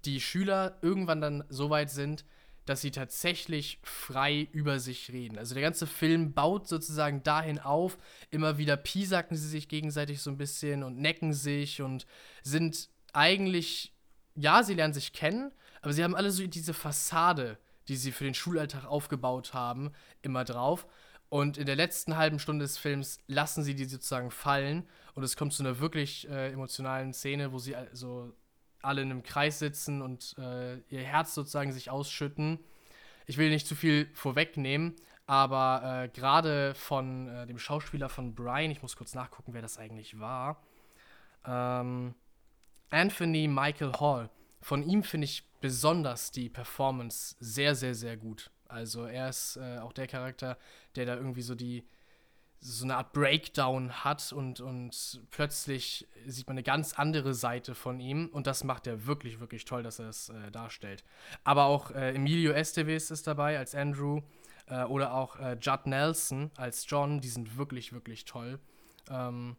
die 0.06 0.22
Schüler 0.22 0.78
irgendwann 0.82 1.22
dann 1.22 1.44
so 1.50 1.70
weit 1.70 1.90
sind, 1.90 2.26
dass 2.66 2.82
sie 2.82 2.92
tatsächlich 2.92 3.80
frei 3.84 4.48
über 4.52 4.80
sich 4.80 5.12
reden. 5.12 5.38
Also 5.38 5.54
der 5.54 5.64
ganze 5.64 5.88
Film 5.88 6.34
baut 6.34 6.68
sozusagen 6.68 7.24
dahin 7.24 7.60
auf, 7.60 7.98
immer 8.32 8.58
wieder 8.58 8.78
piesacken 8.78 9.36
sie 9.36 9.48
sich 9.48 9.68
gegenseitig 9.68 10.22
so 10.22 10.30
ein 10.30 10.38
bisschen 10.38 10.84
und 10.84 10.98
necken 10.98 11.34
sich 11.34 11.82
und 11.82 12.06
sind 12.42 12.90
eigentlich, 13.12 13.94
ja, 14.36 14.64
sie 14.64 14.74
lernen 14.74 14.94
sich 14.94 15.14
kennen, 15.14 15.52
aber 15.82 15.94
sie 15.94 16.04
haben 16.04 16.16
alle 16.16 16.32
so 16.32 16.46
diese 16.48 16.74
Fassade, 16.74 17.58
die 17.88 17.98
sie 17.98 18.12
für 18.12 18.24
den 18.24 18.34
Schulalltag 18.34 18.86
aufgebaut 18.86 19.54
haben, 19.54 19.92
immer 20.22 20.46
drauf. 20.46 20.88
Und 21.30 21.58
in 21.58 21.66
der 21.66 21.76
letzten 21.76 22.16
halben 22.16 22.40
Stunde 22.40 22.64
des 22.64 22.78
Films 22.78 23.18
lassen 23.28 23.64
sie 23.64 23.76
die 23.76 23.86
sozusagen 23.86 24.32
fallen 24.32 24.88
und 25.16 25.24
es 25.24 25.36
kommt 25.36 25.54
zu 25.54 25.64
einer 25.64 25.80
wirklich 25.80 26.30
äh, 26.30 26.52
emotionalen 26.52 27.14
Szene, 27.14 27.52
wo 27.52 27.60
sie 27.60 27.76
so 27.92 28.34
alle 28.84 29.02
in 29.02 29.12
einem 29.12 29.24
Kreis 29.24 29.60
sitzen 29.60 30.02
und 30.02 30.36
äh, 30.38 30.78
ihr 30.90 31.02
Herz 31.02 31.34
sozusagen 31.34 31.72
sich 31.72 31.90
ausschütten. 31.90 32.60
Ich 33.26 33.38
will 33.38 33.50
nicht 33.50 33.68
zu 33.68 33.76
viel 33.76 34.10
vorwegnehmen, 34.14 34.96
aber 35.26 36.04
äh, 36.04 36.10
gerade 36.10 36.76
von 36.76 37.28
äh, 37.30 37.48
dem 37.48 37.58
Schauspieler 37.58 38.10
von 38.10 38.36
Brian, 38.36 38.72
ich 38.72 38.82
muss 38.82 38.96
kurz 38.96 39.16
nachgucken, 39.16 39.54
wer 39.54 39.62
das 39.62 39.78
eigentlich 39.78 40.20
war, 40.20 40.62
ähm, 41.46 42.14
Anthony 42.90 43.48
Michael 43.48 43.94
Hall. 44.00 44.30
Von 44.62 44.84
ihm 44.84 45.04
finde 45.04 45.26
ich 45.26 45.50
besonders 45.62 46.32
die 46.32 46.50
Performance 46.50 47.36
sehr, 47.40 47.76
sehr, 47.76 47.96
sehr 47.96 48.18
gut. 48.18 48.52
Also 48.68 49.06
er 49.06 49.30
ist 49.30 49.58
äh, 49.58 49.80
auch 49.80 49.94
der 49.94 50.08
Charakter, 50.08 50.58
der 50.96 51.06
da 51.06 51.16
irgendwie 51.16 51.42
so 51.42 51.56
die 51.56 51.88
so 52.64 52.86
eine 52.86 52.96
Art 52.96 53.12
Breakdown 53.12 53.92
hat 54.04 54.32
und, 54.32 54.62
und 54.62 55.22
plötzlich 55.32 56.08
sieht 56.26 56.48
man 56.48 56.54
eine 56.54 56.64
ganz 56.64 56.94
andere 56.94 57.34
Seite 57.34 57.76
von 57.76 58.00
ihm 58.00 58.30
und 58.32 58.48
das 58.48 58.64
macht 58.64 58.88
er 58.88 59.06
wirklich, 59.06 59.40
wirklich 59.40 59.66
toll, 59.66 59.84
dass 59.84 60.00
er 60.00 60.08
es 60.08 60.30
äh, 60.30 60.50
darstellt. 60.52 61.04
Aber 61.44 61.66
auch 61.66 61.92
äh, 61.92 62.16
Emilio 62.16 62.54
Estevez 62.54 63.12
ist 63.12 63.28
dabei 63.28 63.58
als 63.58 63.76
Andrew 63.76 64.22
äh, 64.68 64.84
oder 64.84 65.14
auch 65.14 65.38
äh, 65.40 65.58
Judd 65.60 65.86
Nelson 65.86 66.52
als 66.56 66.86
John, 66.88 67.20
die 67.20 67.28
sind 67.28 67.58
wirklich, 67.58 67.92
wirklich 67.92 68.24
toll. 68.24 68.60
Ähm, 69.10 69.58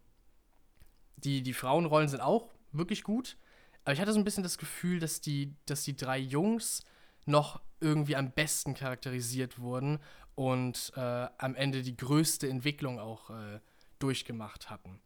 die, 1.17 1.43
die 1.43 1.55
Frauenrollen 1.55 2.09
sind 2.09 2.21
auch 2.21 2.55
wirklich 2.73 3.03
gut, 3.03 3.37
aber 3.85 3.93
ich 3.93 4.01
hatte 4.01 4.15
so 4.15 4.19
ein 4.19 4.25
bisschen 4.25 4.43
das 4.43 4.57
Gefühl, 4.57 4.99
dass 4.99 5.21
die, 5.21 5.55
dass 5.67 5.85
die 5.85 5.97
drei 5.97 6.19
Jungs 6.19 6.83
noch 7.27 7.61
irgendwie 7.81 8.17
am 8.17 8.31
besten 8.31 8.75
charakterisiert 8.75 9.59
wurden 9.59 9.99
und 10.35 10.93
äh, 10.97 11.01
am 11.39 11.55
Ende 11.55 11.83
die 11.83 11.97
größte 11.97 12.49
Entwicklung 12.49 12.99
auch 12.99 13.31
äh, 13.31 13.61
durchgemacht 13.99 14.71
hatten. 14.71 15.01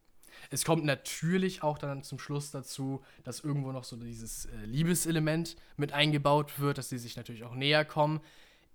Es 0.51 0.65
kommt 0.65 0.85
natürlich 0.85 1.63
auch 1.63 1.79
dann 1.79 2.03
zum 2.03 2.19
Schluss 2.19 2.51
dazu, 2.51 3.03
dass 3.25 3.41
irgendwo 3.41 3.73
noch 3.73 3.85
so 3.85 3.97
dieses 3.97 4.47
äh, 4.47 4.57
Liebeselement 4.65 5.57
mit 5.77 5.93
eingebaut 5.93 6.59
wird, 6.59 6.79
dass 6.79 6.89
sie 6.89 6.99
sich 6.99 7.17
natürlich 7.17 7.45
auch 7.45 7.55
näher 7.55 7.85
kommen. 7.85 8.21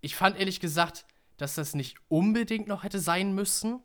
Ich 0.01 0.15
fand 0.15 0.37
ehrlich 0.37 0.59
gesagt, 0.59 1.05
dass 1.37 1.55
das 1.55 1.73
nicht 1.73 1.97
unbedingt 2.09 2.67
noch 2.67 2.83
hätte 2.83 2.99
sein 2.99 3.33
müssen, 3.33 3.81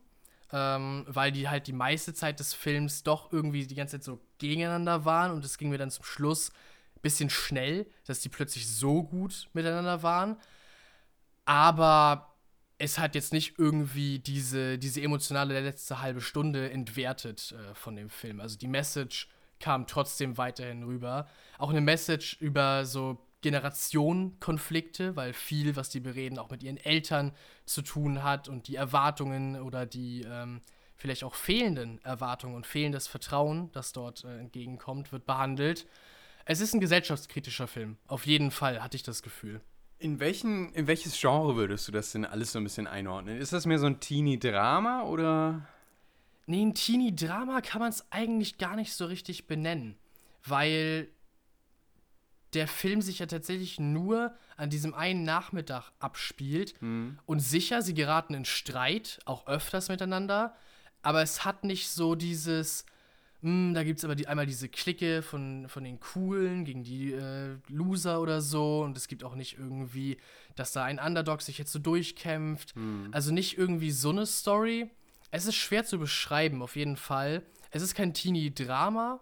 ähm, 0.52 1.04
weil 1.08 1.32
die 1.32 1.48
halt 1.48 1.66
die 1.66 1.72
meiste 1.72 2.14
Zeit 2.14 2.40
des 2.40 2.54
Films 2.54 3.02
doch 3.02 3.32
irgendwie 3.32 3.66
die 3.66 3.74
ganze 3.74 3.98
Zeit 3.98 4.04
so 4.04 4.20
gegeneinander 4.38 5.04
waren 5.04 5.32
und 5.32 5.44
es 5.44 5.58
ging 5.58 5.70
mir 5.70 5.78
dann 5.78 5.90
zum 5.90 6.04
Schluss 6.04 6.50
ein 6.96 7.00
bisschen 7.02 7.30
schnell, 7.30 7.86
dass 8.06 8.20
die 8.20 8.28
plötzlich 8.28 8.68
so 8.68 9.02
gut 9.02 9.48
miteinander 9.52 10.02
waren. 10.02 10.36
Aber 11.44 12.27
es 12.78 12.98
hat 12.98 13.14
jetzt 13.14 13.32
nicht 13.32 13.58
irgendwie 13.58 14.20
diese, 14.20 14.78
diese 14.78 15.02
emotionale 15.02 15.60
letzte 15.60 16.00
halbe 16.00 16.20
Stunde 16.20 16.70
entwertet 16.70 17.52
äh, 17.52 17.74
von 17.74 17.96
dem 17.96 18.08
Film. 18.08 18.40
Also 18.40 18.56
die 18.56 18.68
Message 18.68 19.28
kam 19.58 19.86
trotzdem 19.86 20.38
weiterhin 20.38 20.84
rüber. 20.84 21.28
Auch 21.58 21.70
eine 21.70 21.80
Message 21.80 22.36
über 22.40 22.84
so 22.84 23.18
Generationenkonflikte, 23.40 25.16
weil 25.16 25.32
viel, 25.32 25.76
was 25.76 25.90
die 25.90 26.00
bereden, 26.00 26.38
auch 26.38 26.50
mit 26.50 26.62
ihren 26.62 26.76
Eltern 26.76 27.32
zu 27.66 27.82
tun 27.82 28.22
hat 28.22 28.48
und 28.48 28.68
die 28.68 28.76
Erwartungen 28.76 29.60
oder 29.60 29.84
die 29.84 30.22
ähm, 30.22 30.62
vielleicht 30.96 31.24
auch 31.24 31.34
fehlenden 31.34 32.02
Erwartungen 32.04 32.54
und 32.54 32.66
fehlendes 32.66 33.06
Vertrauen, 33.06 33.70
das 33.72 33.92
dort 33.92 34.24
äh, 34.24 34.38
entgegenkommt, 34.38 35.12
wird 35.12 35.26
behandelt. 35.26 35.86
Es 36.44 36.60
ist 36.60 36.74
ein 36.74 36.80
gesellschaftskritischer 36.80 37.68
Film, 37.68 37.98
auf 38.06 38.26
jeden 38.26 38.50
Fall, 38.50 38.82
hatte 38.82 38.96
ich 38.96 39.02
das 39.02 39.22
Gefühl. 39.22 39.60
In, 39.98 40.20
welchen, 40.20 40.72
in 40.74 40.86
welches 40.86 41.18
Genre 41.18 41.56
würdest 41.56 41.88
du 41.88 41.92
das 41.92 42.12
denn 42.12 42.24
alles 42.24 42.52
so 42.52 42.60
ein 42.60 42.64
bisschen 42.64 42.86
einordnen? 42.86 43.38
Ist 43.38 43.52
das 43.52 43.66
mehr 43.66 43.78
so 43.78 43.86
ein 43.86 44.00
Teenie-Drama 44.00 45.02
oder? 45.02 45.66
Nee, 46.46 46.62
ein 46.62 46.74
Teenie-Drama 46.74 47.60
kann 47.60 47.80
man 47.80 47.90
es 47.90 48.04
eigentlich 48.10 48.58
gar 48.58 48.76
nicht 48.76 48.92
so 48.92 49.06
richtig 49.06 49.46
benennen, 49.46 49.96
weil 50.44 51.08
der 52.54 52.68
Film 52.68 53.02
sich 53.02 53.18
ja 53.18 53.26
tatsächlich 53.26 53.78
nur 53.78 54.34
an 54.56 54.70
diesem 54.70 54.94
einen 54.94 55.24
Nachmittag 55.24 55.90
abspielt. 55.98 56.80
Mhm. 56.80 57.18
Und 57.26 57.40
sicher, 57.40 57.82
sie 57.82 57.94
geraten 57.94 58.34
in 58.34 58.44
Streit, 58.44 59.18
auch 59.24 59.46
öfters 59.46 59.88
miteinander, 59.88 60.54
aber 61.02 61.22
es 61.22 61.44
hat 61.44 61.64
nicht 61.64 61.88
so 61.90 62.14
dieses, 62.14 62.86
hm, 63.42 63.72
da 63.72 63.84
gibt 63.84 63.98
es 63.98 64.04
aber 64.04 64.16
die, 64.16 64.26
einmal 64.26 64.46
diese 64.46 64.68
Clique 64.68 65.22
von, 65.22 65.68
von 65.68 65.84
den 65.84 66.00
Coolen 66.00 66.64
gegen 66.64 66.82
die 66.82 67.12
äh, 67.12 67.56
Loser 67.68 68.20
oder 68.20 68.40
so. 68.40 68.82
Und 68.82 68.96
es 68.96 69.06
gibt 69.06 69.22
auch 69.22 69.36
nicht 69.36 69.58
irgendwie, 69.58 70.18
dass 70.56 70.72
da 70.72 70.84
ein 70.84 70.98
Underdog 70.98 71.42
sich 71.42 71.58
jetzt 71.58 71.72
so 71.72 71.78
durchkämpft. 71.78 72.74
Mhm. 72.74 73.08
Also 73.12 73.32
nicht 73.32 73.56
irgendwie 73.56 73.92
so 73.92 74.10
eine 74.10 74.26
Story. 74.26 74.90
Es 75.30 75.46
ist 75.46 75.54
schwer 75.54 75.84
zu 75.84 75.98
beschreiben, 75.98 76.62
auf 76.62 76.74
jeden 76.74 76.96
Fall. 76.96 77.42
Es 77.70 77.82
ist 77.82 77.94
kein 77.94 78.14
Teenie-Drama, 78.14 79.20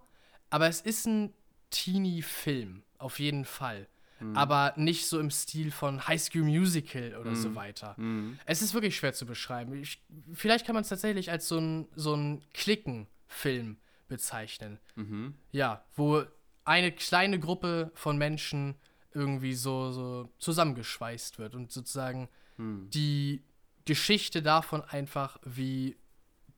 aber 0.51 0.69
es 0.69 0.81
ist 0.81 1.07
ein 1.07 1.33
Teenie-Film, 1.71 2.85
auf 2.99 3.19
jeden 3.19 3.45
Fall. 3.45 3.87
Mhm. 4.21 4.37
Aber 4.37 4.73
nicht 4.77 5.09
so 5.09 5.19
im 5.19 5.31
Stil 5.31 5.71
von 5.71 6.07
High 6.07 6.23
School 6.23 6.45
Musical 6.45 7.17
oder 7.21 7.33
mhm. 7.33 7.37
so 7.37 7.55
weiter. 7.55 7.95
Mhm. 7.99 8.39
Es 8.47 8.63
ist 8.63 8.73
wirklich 8.73 8.97
schwer 8.97 9.13
zu 9.13 9.27
beschreiben. 9.27 9.75
Ich, 9.75 10.01
vielleicht 10.33 10.65
kann 10.65 10.75
man 10.75 10.83
es 10.83 10.89
tatsächlich 10.89 11.31
als 11.31 11.49
so 11.49 11.59
ein, 11.59 11.89
so 11.97 12.15
ein 12.15 12.41
Klicken-Film 12.55 13.77
bezeichnen. 14.09 14.79
Mhm. 14.95 15.35
Ja, 15.53 15.85
wo 15.95 16.23
eine 16.65 16.93
kleine 16.93 17.39
Gruppe 17.39 17.91
von 17.95 18.19
Menschen 18.19 18.75
irgendwie 19.13 19.55
so, 19.55 19.93
so 19.93 20.29
zusammengeschweißt 20.39 21.39
wird 21.39 21.55
und 21.55 21.73
sozusagen 21.73 22.29
mhm. 22.57 22.91
die 22.91 23.43
Geschichte 23.85 24.43
davon 24.43 24.83
einfach, 24.83 25.39
wie 25.45 25.97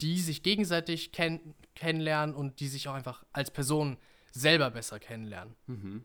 die 0.00 0.18
sich 0.18 0.42
gegenseitig 0.42 1.12
kenn 1.12 1.54
kennenlernen 1.74 2.34
und 2.34 2.58
die 2.58 2.66
sich 2.66 2.88
auch 2.88 2.94
einfach 2.94 3.24
als 3.32 3.52
Person 3.52 3.98
selber 4.32 4.70
besser 4.70 4.98
kennenlernen. 4.98 5.54
Mhm. 5.66 6.04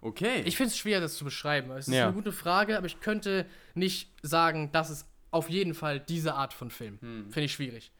Okay. 0.00 0.42
Ich 0.46 0.56
finde 0.56 0.68
es 0.68 0.78
schwer, 0.78 1.00
das 1.00 1.16
zu 1.16 1.24
beschreiben. 1.24 1.70
Es 1.72 1.86
ist 1.86 1.94
ja. 1.94 2.04
eine 2.04 2.14
gute 2.14 2.32
Frage, 2.32 2.76
aber 2.76 2.86
ich 2.86 3.00
könnte 3.00 3.46
nicht 3.74 4.10
sagen, 4.22 4.70
das 4.72 4.90
ist 4.90 5.06
auf 5.30 5.48
jeden 5.48 5.74
Fall 5.74 6.00
diese 6.00 6.34
Art 6.34 6.52
von 6.52 6.70
Film. 6.70 6.98
Hm. 7.00 7.30
Finde 7.30 7.44
ich 7.44 7.52
schwierig. 7.52 7.92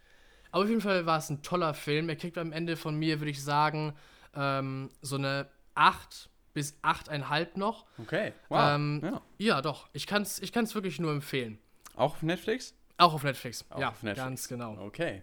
Aber 0.52 0.64
auf 0.64 0.68
jeden 0.68 0.80
Fall 0.80 1.06
war 1.06 1.18
es 1.18 1.30
ein 1.30 1.42
toller 1.42 1.74
Film. 1.74 2.08
Er 2.08 2.16
kriegt 2.16 2.38
am 2.38 2.52
Ende 2.52 2.76
von 2.76 2.94
mir, 2.94 3.20
würde 3.20 3.30
ich 3.30 3.42
sagen, 3.42 3.94
ähm, 4.34 4.90
so 5.00 5.16
eine 5.16 5.48
8 5.74 6.30
bis 6.54 6.78
8,5 6.82 7.58
noch. 7.58 7.86
Okay, 7.98 8.32
wow. 8.48 8.74
Ähm, 8.74 9.00
ja. 9.02 9.22
ja. 9.38 9.62
doch. 9.62 9.88
Ich 9.92 10.06
kann 10.06 10.22
es 10.22 10.40
ich 10.40 10.52
kann's 10.52 10.74
wirklich 10.74 11.00
nur 11.00 11.10
empfehlen. 11.10 11.58
Auch 11.96 12.14
auf 12.14 12.22
Netflix? 12.22 12.74
Auch 12.98 13.14
auf 13.14 13.24
Netflix, 13.24 13.64
Auch 13.70 13.80
ja, 13.80 13.88
auf 13.88 14.02
Netflix. 14.02 14.24
ganz 14.24 14.48
genau. 14.48 14.78
Okay. 14.78 15.22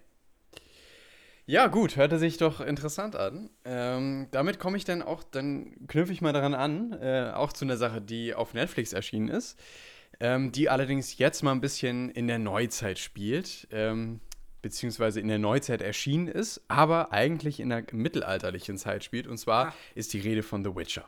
Ja, 1.45 1.67
gut, 1.67 1.95
hörte 1.95 2.19
sich 2.19 2.37
doch 2.37 2.61
interessant 2.61 3.15
an. 3.15 3.49
Ähm, 3.65 4.27
damit 4.31 4.59
komme 4.59 4.77
ich 4.77 4.85
dann 4.85 5.01
auch, 5.01 5.23
dann 5.23 5.87
knüpfe 5.87 6.13
ich 6.13 6.21
mal 6.21 6.33
daran 6.33 6.53
an, 6.53 6.93
äh, 6.93 7.31
auch 7.33 7.53
zu 7.53 7.65
einer 7.65 7.77
Sache, 7.77 8.01
die 8.01 8.35
auf 8.35 8.53
Netflix 8.53 8.93
erschienen 8.93 9.29
ist, 9.29 9.59
ähm, 10.19 10.51
die 10.51 10.69
allerdings 10.69 11.17
jetzt 11.17 11.41
mal 11.41 11.51
ein 11.51 11.61
bisschen 11.61 12.09
in 12.11 12.27
der 12.27 12.37
Neuzeit 12.37 12.99
spielt. 12.99 13.67
Ähm, 13.71 14.19
beziehungsweise 14.61 15.19
in 15.19 15.27
der 15.27 15.39
Neuzeit 15.39 15.81
erschienen 15.81 16.27
ist, 16.27 16.61
aber 16.67 17.11
eigentlich 17.11 17.59
in 17.59 17.69
der 17.69 17.83
mittelalterlichen 17.91 18.77
Zeit 18.77 19.03
spielt. 19.03 19.27
Und 19.27 19.37
zwar 19.37 19.67
ah. 19.67 19.73
ist 19.95 20.13
die 20.13 20.19
Rede 20.19 20.43
von 20.43 20.63
The 20.63 20.75
Witcher. 20.75 21.07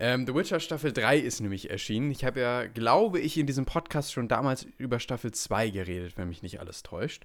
Ähm, 0.00 0.26
The 0.26 0.34
Witcher 0.34 0.60
Staffel 0.60 0.92
3 0.92 1.18
ist 1.18 1.40
nämlich 1.40 1.70
erschienen. 1.70 2.10
Ich 2.10 2.24
habe 2.24 2.40
ja, 2.40 2.66
glaube 2.66 3.20
ich, 3.20 3.38
in 3.38 3.46
diesem 3.46 3.64
Podcast 3.64 4.12
schon 4.12 4.28
damals 4.28 4.66
über 4.78 4.98
Staffel 4.98 5.32
2 5.32 5.70
geredet, 5.70 6.14
wenn 6.16 6.28
mich 6.28 6.42
nicht 6.42 6.60
alles 6.60 6.82
täuscht. 6.82 7.24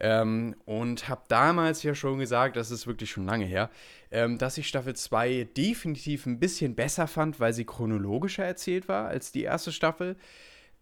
Ähm, 0.00 0.54
und 0.64 1.08
habe 1.08 1.22
damals 1.26 1.82
ja 1.82 1.94
schon 1.94 2.20
gesagt, 2.20 2.56
das 2.56 2.70
ist 2.70 2.86
wirklich 2.86 3.10
schon 3.10 3.26
lange 3.26 3.46
her, 3.46 3.68
ähm, 4.12 4.38
dass 4.38 4.56
ich 4.56 4.68
Staffel 4.68 4.94
2 4.94 5.48
definitiv 5.56 6.26
ein 6.26 6.38
bisschen 6.38 6.76
besser 6.76 7.08
fand, 7.08 7.40
weil 7.40 7.52
sie 7.52 7.64
chronologischer 7.64 8.44
erzählt 8.44 8.86
war 8.86 9.08
als 9.08 9.32
die 9.32 9.42
erste 9.42 9.72
Staffel. 9.72 10.16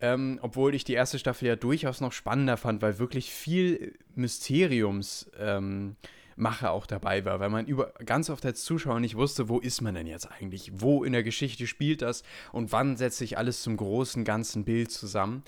Ähm, 0.00 0.38
obwohl 0.42 0.74
ich 0.74 0.84
die 0.84 0.92
erste 0.92 1.18
Staffel 1.18 1.48
ja 1.48 1.56
durchaus 1.56 2.00
noch 2.00 2.12
spannender 2.12 2.56
fand, 2.56 2.82
weil 2.82 2.98
wirklich 2.98 3.30
viel 3.30 3.98
Mysteriums 4.14 5.30
ähm, 5.38 5.96
auch 6.38 6.86
dabei 6.86 7.24
war, 7.24 7.40
weil 7.40 7.48
man 7.48 7.66
über, 7.66 7.94
ganz 8.04 8.28
oft 8.28 8.44
als 8.44 8.62
Zuschauer 8.62 9.00
nicht 9.00 9.16
wusste, 9.16 9.48
wo 9.48 9.58
ist 9.58 9.80
man 9.80 9.94
denn 9.94 10.06
jetzt 10.06 10.30
eigentlich? 10.30 10.70
Wo 10.74 11.02
in 11.02 11.12
der 11.12 11.22
Geschichte 11.22 11.66
spielt 11.66 12.02
das 12.02 12.24
und 12.52 12.72
wann 12.72 12.96
setzt 12.96 13.18
sich 13.18 13.38
alles 13.38 13.62
zum 13.62 13.76
großen 13.76 14.24
ganzen 14.24 14.64
Bild 14.64 14.90
zusammen? 14.90 15.42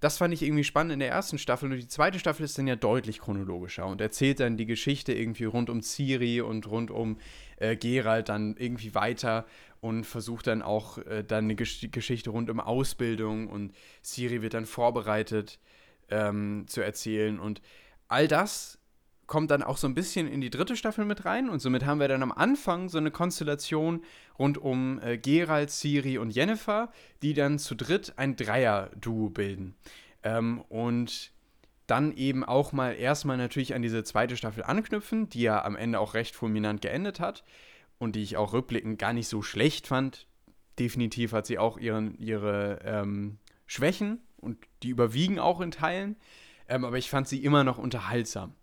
Das 0.00 0.18
fand 0.18 0.34
ich 0.34 0.42
irgendwie 0.42 0.64
spannend 0.64 0.94
in 0.94 0.98
der 0.98 1.10
ersten 1.10 1.38
Staffel 1.38 1.70
und 1.70 1.78
die 1.78 1.86
zweite 1.86 2.18
Staffel 2.18 2.44
ist 2.44 2.58
dann 2.58 2.66
ja 2.66 2.74
deutlich 2.74 3.20
chronologischer 3.20 3.86
und 3.86 4.00
erzählt 4.00 4.40
dann 4.40 4.56
die 4.56 4.66
Geschichte 4.66 5.12
irgendwie 5.12 5.44
rund 5.44 5.70
um 5.70 5.80
Ciri 5.80 6.40
und 6.40 6.68
rund 6.68 6.90
um 6.90 7.18
äh, 7.62 7.76
Geralt 7.76 8.28
dann 8.28 8.56
irgendwie 8.58 8.94
weiter 8.94 9.46
und 9.80 10.04
versucht 10.04 10.46
dann 10.46 10.62
auch 10.62 10.98
äh, 10.98 11.22
dann 11.22 11.44
eine 11.44 11.54
Gesch 11.54 11.88
Geschichte 11.90 12.30
rund 12.30 12.50
um 12.50 12.60
Ausbildung 12.60 13.48
und 13.48 13.72
Ciri 14.02 14.42
wird 14.42 14.54
dann 14.54 14.66
vorbereitet 14.66 15.58
ähm, 16.10 16.64
zu 16.66 16.80
erzählen 16.80 17.38
und 17.38 17.62
all 18.08 18.28
das 18.28 18.78
kommt 19.26 19.50
dann 19.50 19.62
auch 19.62 19.78
so 19.78 19.86
ein 19.86 19.94
bisschen 19.94 20.28
in 20.28 20.40
die 20.40 20.50
dritte 20.50 20.76
Staffel 20.76 21.04
mit 21.04 21.24
rein 21.24 21.48
und 21.48 21.60
somit 21.60 21.86
haben 21.86 22.00
wir 22.00 22.08
dann 22.08 22.22
am 22.22 22.32
Anfang 22.32 22.88
so 22.88 22.98
eine 22.98 23.10
Konstellation 23.10 24.04
rund 24.38 24.58
um 24.58 25.00
äh, 25.00 25.16
Geralt, 25.16 25.70
Ciri 25.70 26.18
und 26.18 26.30
Jennifer, 26.30 26.92
die 27.22 27.32
dann 27.32 27.58
zu 27.58 27.74
dritt 27.74 28.12
ein 28.16 28.36
Dreier-Duo 28.36 29.30
bilden. 29.30 29.74
Ähm, 30.22 30.60
und 30.68 31.31
dann 31.92 32.16
eben 32.16 32.42
auch 32.42 32.72
mal 32.72 32.94
erstmal 32.94 33.36
natürlich 33.36 33.74
an 33.74 33.82
diese 33.82 34.02
zweite 34.02 34.38
Staffel 34.38 34.62
anknüpfen, 34.62 35.28
die 35.28 35.42
ja 35.42 35.62
am 35.62 35.76
Ende 35.76 36.00
auch 36.00 36.14
recht 36.14 36.34
fulminant 36.34 36.80
geendet 36.80 37.20
hat 37.20 37.44
und 37.98 38.16
die 38.16 38.22
ich 38.22 38.38
auch 38.38 38.54
rückblickend 38.54 38.98
gar 38.98 39.12
nicht 39.12 39.28
so 39.28 39.42
schlecht 39.42 39.88
fand. 39.88 40.26
Definitiv 40.78 41.32
hat 41.32 41.44
sie 41.44 41.58
auch 41.58 41.76
ihren, 41.76 42.16
ihre 42.16 42.78
ähm, 42.82 43.36
Schwächen 43.66 44.22
und 44.38 44.56
die 44.82 44.88
überwiegen 44.88 45.38
auch 45.38 45.60
in 45.60 45.70
Teilen, 45.70 46.16
ähm, 46.66 46.86
aber 46.86 46.96
ich 46.96 47.10
fand 47.10 47.28
sie 47.28 47.44
immer 47.44 47.62
noch 47.62 47.76
unterhaltsam. 47.76 48.54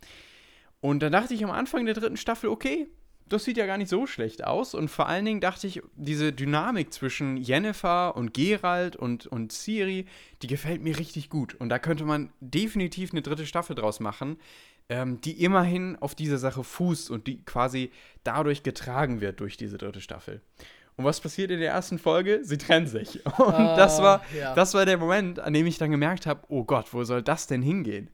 Und 0.82 1.04
dann 1.04 1.12
dachte 1.12 1.36
ich 1.36 1.44
am 1.44 1.52
Anfang 1.52 1.86
der 1.86 1.94
dritten 1.94 2.18
Staffel, 2.18 2.50
okay, 2.50 2.88
das 3.30 3.44
sieht 3.46 3.58
ja 3.58 3.66
gar 3.66 3.78
nicht 3.78 3.90
so 3.90 4.06
schlecht 4.06 4.44
aus. 4.44 4.74
Und 4.74 4.90
vor 4.90 5.08
allen 5.08 5.26
Dingen 5.26 5.42
dachte 5.42 5.68
ich, 5.68 5.82
diese 5.96 6.34
Dynamik 6.34 6.92
zwischen 6.94 7.38
Jennifer 7.38 8.16
und 8.16 8.34
Gerald 8.34 8.96
und, 8.96 9.28
und 9.28 9.52
Ciri, 9.52 10.06
die 10.42 10.48
gefällt 10.48 10.82
mir 10.82 10.98
richtig 10.98 11.30
gut. 11.30 11.56
Und 11.56 11.70
da 11.70 11.80
könnte 11.80 12.06
man 12.06 12.32
definitiv 12.40 13.12
eine 13.12 13.22
dritte 13.22 13.46
Staffel 13.46 13.76
draus 13.76 14.00
machen, 14.00 14.38
ähm, 14.90 15.22
die 15.22 15.44
immerhin 15.44 15.96
auf 15.98 16.16
diese 16.16 16.38
Sache 16.38 16.64
fußt 16.64 17.12
und 17.12 17.28
die 17.28 17.44
quasi 17.46 17.92
dadurch 18.24 18.64
getragen 18.64 19.22
wird 19.22 19.40
durch 19.40 19.56
diese 19.56 19.78
dritte 19.78 20.02
Staffel. 20.02 20.42
Und 20.98 21.06
was 21.06 21.22
passiert 21.22 21.50
in 21.50 21.62
der 21.62 21.72
ersten 21.72 21.98
Folge? 21.98 22.42
Sie 22.44 22.58
trennen 22.58 22.88
sich. 22.88 23.26
Und 23.38 23.54
uh, 23.54 23.76
das, 23.78 24.02
war, 24.02 24.22
ja. 24.38 24.54
das 24.54 24.74
war 24.74 24.86
der 24.86 24.98
Moment, 24.98 25.40
an 25.40 25.54
dem 25.54 25.66
ich 25.66 25.78
dann 25.78 25.92
gemerkt 25.92 26.26
habe, 26.26 26.42
oh 26.50 26.66
Gott, 26.66 26.94
wo 26.94 27.06
soll 27.06 27.22
das 27.24 27.48
denn 27.48 27.62
hingehen? 27.62 28.10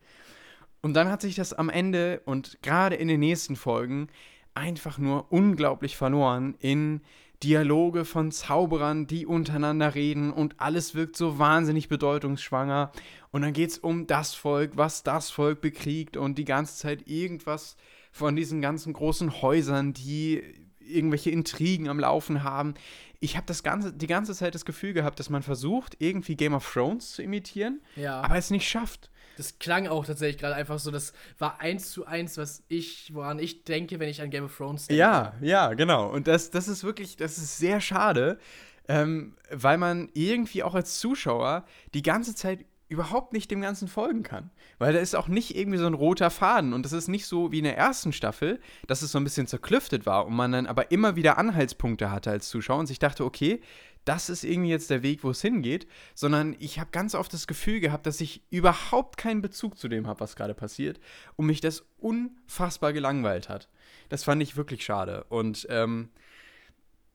Und 0.83 0.93
dann 0.93 1.09
hat 1.09 1.19
sich 1.19 1.33
das 1.33 1.51
am 1.51 1.71
Ende 1.71 2.21
und 2.25 2.59
gerade 2.61 2.95
in 2.95 3.07
den 3.07 3.19
nächsten 3.19 3.55
Folgen 3.55 4.07
einfach 4.55 4.97
nur 4.97 5.31
unglaublich 5.31 5.95
verloren 5.95 6.55
in 6.59 7.01
Dialoge 7.43 8.05
von 8.05 8.31
Zauberern, 8.31 9.07
die 9.07 9.25
untereinander 9.25 9.93
reden 9.93 10.31
und 10.31 10.59
alles 10.59 10.95
wirkt 10.95 11.15
so 11.17 11.37
wahnsinnig 11.37 11.89
bedeutungsschwanger. 11.89 12.91
Und 13.31 13.41
dann 13.41 13.53
geht 13.53 13.71
es 13.71 13.77
um 13.77 14.07
das 14.07 14.33
Volk, 14.33 14.77
was 14.77 15.03
das 15.03 15.29
Volk 15.29 15.61
bekriegt 15.61 16.17
und 16.17 16.37
die 16.37 16.45
ganze 16.45 16.77
Zeit 16.77 17.07
irgendwas 17.07 17.75
von 18.11 18.35
diesen 18.35 18.61
ganzen 18.61 18.93
großen 18.93 19.41
Häusern, 19.41 19.93
die 19.93 20.41
irgendwelche 20.79 21.31
Intrigen 21.31 21.89
am 21.89 21.99
Laufen 21.99 22.43
haben. 22.43 22.75
Ich 23.19 23.35
habe 23.35 23.45
das 23.47 23.63
ganze, 23.63 23.91
die 23.91 24.07
ganze 24.07 24.33
Zeit 24.33 24.55
das 24.55 24.65
Gefühl 24.65 24.93
gehabt, 24.93 25.19
dass 25.19 25.29
man 25.29 25.43
versucht, 25.43 25.97
irgendwie 25.99 26.35
Game 26.35 26.53
of 26.53 26.71
Thrones 26.71 27.11
zu 27.11 27.23
imitieren, 27.23 27.81
ja. 27.95 28.21
aber 28.21 28.37
es 28.37 28.51
nicht 28.51 28.67
schafft. 28.67 29.09
Das 29.37 29.59
klang 29.59 29.87
auch 29.87 30.05
tatsächlich 30.05 30.37
gerade 30.37 30.55
einfach 30.55 30.79
so, 30.79 30.91
das 30.91 31.13
war 31.39 31.59
eins 31.59 31.91
zu 31.91 32.05
eins, 32.05 32.37
was 32.37 32.63
ich, 32.67 33.13
woran 33.13 33.39
ich 33.39 33.63
denke, 33.63 33.99
wenn 33.99 34.09
ich 34.09 34.21
an 34.21 34.29
Game 34.29 34.45
of 34.45 34.55
Thrones 34.55 34.87
denke. 34.87 34.99
Ja, 34.99 35.33
ja, 35.41 35.73
genau. 35.73 36.09
Und 36.09 36.27
das, 36.27 36.51
das 36.51 36.67
ist 36.67 36.83
wirklich, 36.83 37.17
das 37.17 37.37
ist 37.37 37.57
sehr 37.57 37.81
schade, 37.81 38.39
ähm, 38.87 39.35
weil 39.49 39.77
man 39.77 40.09
irgendwie 40.13 40.63
auch 40.63 40.75
als 40.75 40.99
Zuschauer 40.99 41.65
die 41.93 42.03
ganze 42.03 42.35
Zeit 42.35 42.65
überhaupt 42.87 43.33
nicht 43.33 43.49
dem 43.49 43.61
Ganzen 43.61 43.87
folgen 43.87 44.23
kann. 44.23 44.51
Weil 44.77 44.93
da 44.93 44.99
ist 44.99 45.15
auch 45.15 45.27
nicht 45.27 45.55
irgendwie 45.55 45.79
so 45.79 45.87
ein 45.87 45.93
roter 45.93 46.29
Faden 46.29 46.73
und 46.73 46.85
das 46.85 46.93
ist 46.93 47.07
nicht 47.07 47.25
so 47.25 47.51
wie 47.51 47.59
in 47.59 47.63
der 47.63 47.77
ersten 47.77 48.13
Staffel, 48.13 48.59
dass 48.87 49.01
es 49.01 49.11
so 49.11 49.17
ein 49.17 49.23
bisschen 49.23 49.47
zerklüftet 49.47 50.05
war 50.05 50.25
und 50.27 50.35
man 50.35 50.51
dann 50.51 50.67
aber 50.67 50.91
immer 50.91 51.15
wieder 51.15 51.37
Anhaltspunkte 51.37 52.11
hatte 52.11 52.29
als 52.29 52.49
Zuschauer 52.49 52.79
und 52.79 52.87
sich 52.87 52.99
dachte, 52.99 53.25
okay, 53.25 53.61
das 54.05 54.29
ist 54.29 54.43
irgendwie 54.43 54.69
jetzt 54.69 54.89
der 54.89 55.03
Weg, 55.03 55.23
wo 55.23 55.31
es 55.31 55.41
hingeht, 55.41 55.87
sondern 56.13 56.55
ich 56.59 56.79
habe 56.79 56.91
ganz 56.91 57.15
oft 57.15 57.33
das 57.33 57.47
Gefühl 57.47 57.79
gehabt, 57.79 58.05
dass 58.05 58.21
ich 58.21 58.41
überhaupt 58.49 59.17
keinen 59.17 59.41
Bezug 59.41 59.77
zu 59.77 59.87
dem 59.87 60.07
habe, 60.07 60.19
was 60.19 60.35
gerade 60.35 60.53
passiert 60.53 60.99
und 61.35 61.47
mich 61.47 61.61
das 61.61 61.85
unfassbar 61.97 62.93
gelangweilt 62.93 63.49
hat. 63.49 63.67
Das 64.09 64.23
fand 64.23 64.41
ich 64.41 64.55
wirklich 64.55 64.85
schade 64.85 65.25
und 65.29 65.67
ähm, 65.69 66.09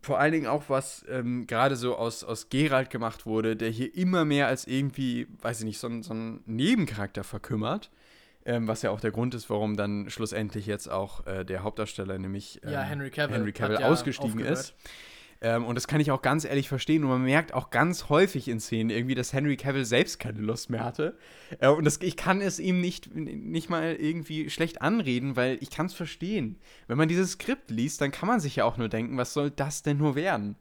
vor 0.03 0.19
allen 0.19 0.33
Dingen 0.33 0.47
auch, 0.47 0.65
was 0.69 1.05
ähm, 1.09 1.47
gerade 1.47 1.77
so 1.77 1.97
aus, 1.97 2.25
aus 2.25 2.49
Gerald 2.49 2.91
gemacht 2.91 3.27
wurde, 3.27 3.55
der 3.55 3.69
hier 3.69 3.95
immer 3.95 4.25
mehr 4.25 4.47
als 4.47 4.67
irgendwie, 4.67 5.27
weiß 5.43 5.61
ich 5.61 5.67
nicht, 5.67 5.79
so, 5.79 6.03
so 6.03 6.15
ein 6.15 6.43
Nebencharakter 6.47 7.23
verkümmert. 7.23 7.91
Ähm, 8.47 8.67
was 8.67 8.81
ja 8.81 8.91
auch 8.91 9.01
der 9.01 9.11
Grund 9.11 9.35
ist, 9.35 9.51
warum 9.51 9.77
dann 9.77 10.09
schlussendlich 10.09 10.65
jetzt 10.65 10.91
auch 10.91 11.27
äh, 11.27 11.45
der 11.45 11.63
Hauptdarsteller, 11.63 12.19
nämlich 12.19 12.59
ähm, 12.65 12.73
ja, 12.73 12.81
Henry 12.81 13.11
Cavill, 13.11 13.37
Henry 13.37 13.53
Cavill 13.53 13.77
ausgestiegen 13.77 14.39
aufgehört. 14.39 14.59
ist. 14.59 14.75
Ähm, 15.43 15.65
und 15.65 15.75
das 15.75 15.87
kann 15.87 16.01
ich 16.01 16.11
auch 16.11 16.23
ganz 16.23 16.45
ehrlich 16.45 16.69
verstehen. 16.69 17.03
Und 17.03 17.11
man 17.11 17.23
merkt 17.23 17.55
auch 17.55 17.71
ganz 17.71 18.09
häufig 18.09 18.49
in 18.49 18.61
Szenen 18.61 18.91
irgendwie, 18.91 19.15
dass 19.15 19.33
Henry 19.33 19.57
Cavill 19.57 19.85
selbst 19.85 20.21
keine 20.21 20.41
Lust 20.41 20.71
mehr 20.71 20.85
hatte. 20.85 21.17
Äh, 21.61 21.69
und 21.69 21.85
das, 21.85 21.99
ich 22.03 22.17
kann 22.17 22.41
es 22.41 22.59
ihm 22.59 22.81
nicht, 22.81 23.15
nicht 23.15 23.71
mal 23.71 23.95
irgendwie 23.95 24.51
schlecht 24.51 24.83
anreden, 24.83 25.37
weil 25.37 25.59
ich 25.61 25.71
kann 25.71 25.87
es 25.87 25.95
verstehen. 25.95 26.59
Wenn 26.89 26.99
man 26.99 27.09
dieses 27.09 27.33
Skript 27.33 27.71
liest, 27.71 28.01
dann 28.01 28.11
kann 28.11 28.27
man 28.27 28.41
sich 28.41 28.57
ja 28.57 28.65
auch 28.65 28.77
nur 28.77 28.89
denken, 28.89 29.17
was 29.17 29.33
soll 29.33 29.51
das 29.51 29.83
denn 29.83 29.97
nur 29.97 30.15
werden? 30.15 30.57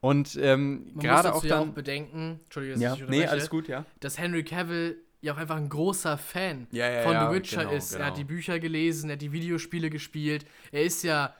Und 0.00 0.38
ähm, 0.40 0.92
gerade 0.96 1.34
auch 1.34 1.40
dann 1.40 1.48
ja 1.48 1.58
auch 1.58 1.74
bedenken, 1.74 2.40
Entschuldigung, 2.44 2.80
dass 2.80 2.98
ja, 2.98 3.04
ich 3.04 3.10
nee, 3.10 3.26
alles 3.26 3.50
gut, 3.50 3.66
ja. 3.66 3.84
Dass 3.98 4.18
Henry 4.18 4.44
Cavill 4.44 4.96
ja 5.20 5.32
auch 5.32 5.38
einfach 5.38 5.56
ein 5.56 5.68
großer 5.68 6.16
Fan 6.16 6.68
ja, 6.70 6.88
ja, 6.88 7.02
von 7.02 7.12
The 7.12 7.34
Witcher 7.34 7.64
genau, 7.64 7.76
ist. 7.76 7.92
Genau. 7.92 8.04
Er 8.04 8.06
hat 8.08 8.18
die 8.18 8.24
Bücher 8.24 8.60
gelesen, 8.60 9.10
er 9.10 9.14
hat 9.14 9.22
die 9.22 9.32
Videospiele 9.32 9.90
gespielt. 9.90 10.46
Er 10.70 10.82
ist 10.82 11.02
ja 11.02 11.34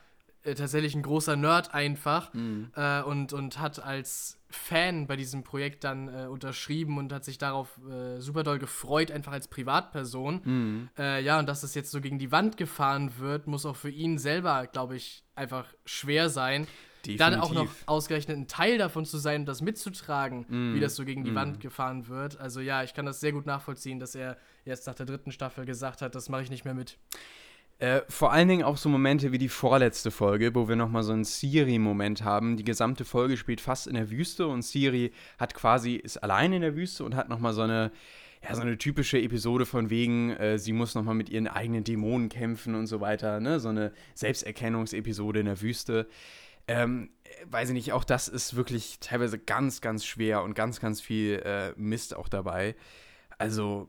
äh, 0.49 0.55
tatsächlich 0.55 0.94
ein 0.94 1.03
großer 1.03 1.36
Nerd 1.36 1.74
einfach 1.74 2.32
mhm. 2.32 2.70
äh, 2.74 3.03
und, 3.03 3.32
und 3.32 3.59
hat 3.59 3.82
als 3.82 4.38
Fan 4.51 5.07
bei 5.07 5.16
diesem 5.16 5.44
Projekt 5.44 5.84
dann 5.84 6.09
äh, 6.09 6.26
unterschrieben 6.26 6.96
und 6.99 7.12
hat 7.12 7.24
sich 7.24 7.38
darauf 7.38 7.78
äh, 7.90 8.20
super 8.20 8.42
doll 8.42 8.59
gefreut, 8.59 9.11
einfach 9.11 9.32
als 9.32 9.49
Privatperson. 9.49 10.40
Mhm. 10.42 10.88
Äh, 10.99 11.22
ja, 11.22 11.38
und 11.38 11.49
dass 11.49 11.61
das 11.61 11.74
jetzt 11.74 11.90
so 11.90 12.01
gegen 12.01 12.18
die 12.18 12.32
Wand 12.32 12.57
gefahren 12.57 13.18
wird, 13.18 13.46
muss 13.46 13.66
auch 13.66 13.76
für 13.76 13.90
ihn 13.90 14.18
selber, 14.18 14.66
glaube 14.66 14.96
ich, 14.96 15.24
einfach 15.34 15.66
schwer 15.84 16.30
sein. 16.30 16.66
Definitiv. 17.05 17.18
Dann 17.18 17.40
auch 17.40 17.53
noch 17.53 17.68
ausgerechnet 17.86 18.36
ein 18.36 18.49
Teil 18.49 18.76
davon 18.76 19.05
zu 19.05 19.18
sein 19.18 19.42
und 19.42 19.46
das 19.46 19.62
mitzutragen, 19.62 20.46
mm. 20.49 20.74
wie 20.74 20.80
das 20.80 20.96
so 20.96 21.05
gegen 21.05 21.24
die. 21.24 21.34
Wand 21.34 21.61
gefahren 21.61 22.09
wird. 22.09 22.40
Also 22.40 22.61
ja, 22.61 22.82
ich 22.82 22.92
kann 22.92 23.07
das 23.07 23.20
sehr 23.20 23.32
gut 23.32 23.46
nachvollziehen, 23.46 24.01
dass 24.01 24.14
er 24.14 24.36
jetzt 24.64 24.86
nach 24.86 24.94
der 24.94 25.07
dritten 25.07 25.30
Staffel 25.30 25.64
gesagt 25.64 26.03
hat, 26.03 26.14
das 26.14 26.28
mache 26.28 26.42
ich 26.42 26.51
nicht 26.51 26.64
mehr 26.64 26.74
mit. 26.74 26.99
Äh, 27.78 28.00
vor 28.08 28.32
allen 28.32 28.48
Dingen 28.48 28.64
auch 28.64 28.76
so 28.76 28.88
Momente 28.88 29.30
wie 29.30 29.38
die 29.38 29.48
vorletzte 29.48 30.10
Folge, 30.10 30.54
wo 30.54 30.68
wir 30.68 30.74
nochmal 30.74 31.04
so 31.04 31.12
einen 31.12 31.24
Siri-Moment 31.24 32.24
haben. 32.24 32.56
Die 32.56 32.64
gesamte 32.64 33.04
Folge 33.04 33.36
spielt 33.36 33.60
fast 33.60 33.86
in 33.86 33.94
der 33.94 34.10
Wüste 34.10 34.48
und 34.48 34.62
Siri 34.62 35.12
hat 35.38 35.54
quasi, 35.54 35.94
ist 35.94 36.16
allein 36.18 36.52
in 36.52 36.62
der 36.62 36.74
Wüste 36.74 37.04
und 37.04 37.14
hat 37.14 37.28
nochmal 37.28 37.52
so 37.52 37.62
eine, 37.62 37.92
ja, 38.42 38.54
so 38.56 38.62
eine 38.62 38.78
typische 38.78 39.20
Episode 39.20 39.64
von 39.64 39.90
wegen, 39.90 40.30
äh, 40.30 40.58
sie 40.58 40.72
muss 40.72 40.96
nochmal 40.96 41.14
mit 41.14 41.28
ihren 41.28 41.46
eigenen 41.46 41.84
Dämonen 41.84 42.28
kämpfen 42.28 42.74
und 42.74 42.88
so 42.88 43.00
weiter, 43.00 43.38
ne? 43.38 43.60
So 43.60 43.68
eine 43.68 43.92
Selbsterkennungsepisode 44.14 45.40
in 45.40 45.46
der 45.46 45.60
Wüste. 45.60 46.08
Ähm, 46.66 47.10
weiß 47.46 47.68
ich 47.68 47.74
nicht, 47.74 47.92
auch 47.92 48.04
das 48.04 48.26
ist 48.26 48.56
wirklich 48.56 48.98
teilweise 48.98 49.38
ganz, 49.38 49.80
ganz 49.80 50.04
schwer 50.04 50.42
und 50.42 50.54
ganz, 50.54 50.80
ganz 50.80 51.00
viel 51.00 51.40
äh, 51.44 51.72
Mist 51.76 52.16
auch 52.16 52.28
dabei. 52.28 52.74
Also, 53.38 53.88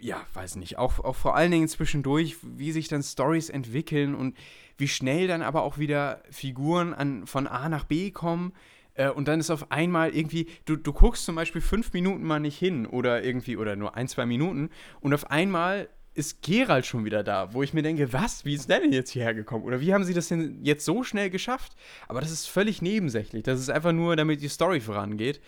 ja, 0.00 0.24
weiß 0.34 0.56
nicht, 0.56 0.78
auch, 0.78 0.98
auch 1.00 1.16
vor 1.16 1.36
allen 1.36 1.50
Dingen 1.50 1.68
zwischendurch, 1.68 2.36
wie 2.42 2.72
sich 2.72 2.88
dann 2.88 3.02
Stories 3.02 3.50
entwickeln 3.50 4.14
und 4.14 4.36
wie 4.78 4.88
schnell 4.88 5.28
dann 5.28 5.42
aber 5.42 5.62
auch 5.62 5.78
wieder 5.78 6.22
Figuren 6.30 6.94
an, 6.94 7.26
von 7.26 7.46
A 7.46 7.68
nach 7.68 7.84
B 7.84 8.10
kommen. 8.10 8.52
Äh, 8.94 9.10
und 9.10 9.28
dann 9.28 9.40
ist 9.40 9.50
auf 9.50 9.70
einmal 9.70 10.14
irgendwie, 10.14 10.48
du, 10.64 10.76
du 10.76 10.92
guckst 10.92 11.24
zum 11.24 11.36
Beispiel 11.36 11.60
fünf 11.60 11.92
Minuten 11.92 12.24
mal 12.24 12.40
nicht 12.40 12.58
hin 12.58 12.86
oder 12.86 13.22
irgendwie, 13.22 13.56
oder 13.56 13.76
nur 13.76 13.96
ein, 13.96 14.08
zwei 14.08 14.26
Minuten 14.26 14.70
und 15.00 15.14
auf 15.14 15.30
einmal 15.30 15.88
ist 16.14 16.42
Gerald 16.42 16.86
schon 16.86 17.04
wieder 17.04 17.22
da, 17.22 17.54
wo 17.54 17.62
ich 17.62 17.72
mir 17.72 17.82
denke, 17.82 18.12
was, 18.12 18.44
wie 18.44 18.54
ist 18.54 18.68
denn 18.68 18.92
jetzt 18.92 19.10
hierher 19.10 19.32
gekommen? 19.32 19.64
Oder 19.64 19.80
wie 19.80 19.94
haben 19.94 20.04
sie 20.04 20.12
das 20.12 20.28
denn 20.28 20.58
jetzt 20.62 20.84
so 20.84 21.04
schnell 21.04 21.30
geschafft? 21.30 21.76
Aber 22.08 22.20
das 22.20 22.32
ist 22.32 22.46
völlig 22.46 22.82
nebensächlich. 22.82 23.44
Das 23.44 23.60
ist 23.60 23.70
einfach 23.70 23.92
nur, 23.92 24.16
damit 24.16 24.42
die 24.42 24.48
Story 24.48 24.80
vorangeht. 24.80 25.40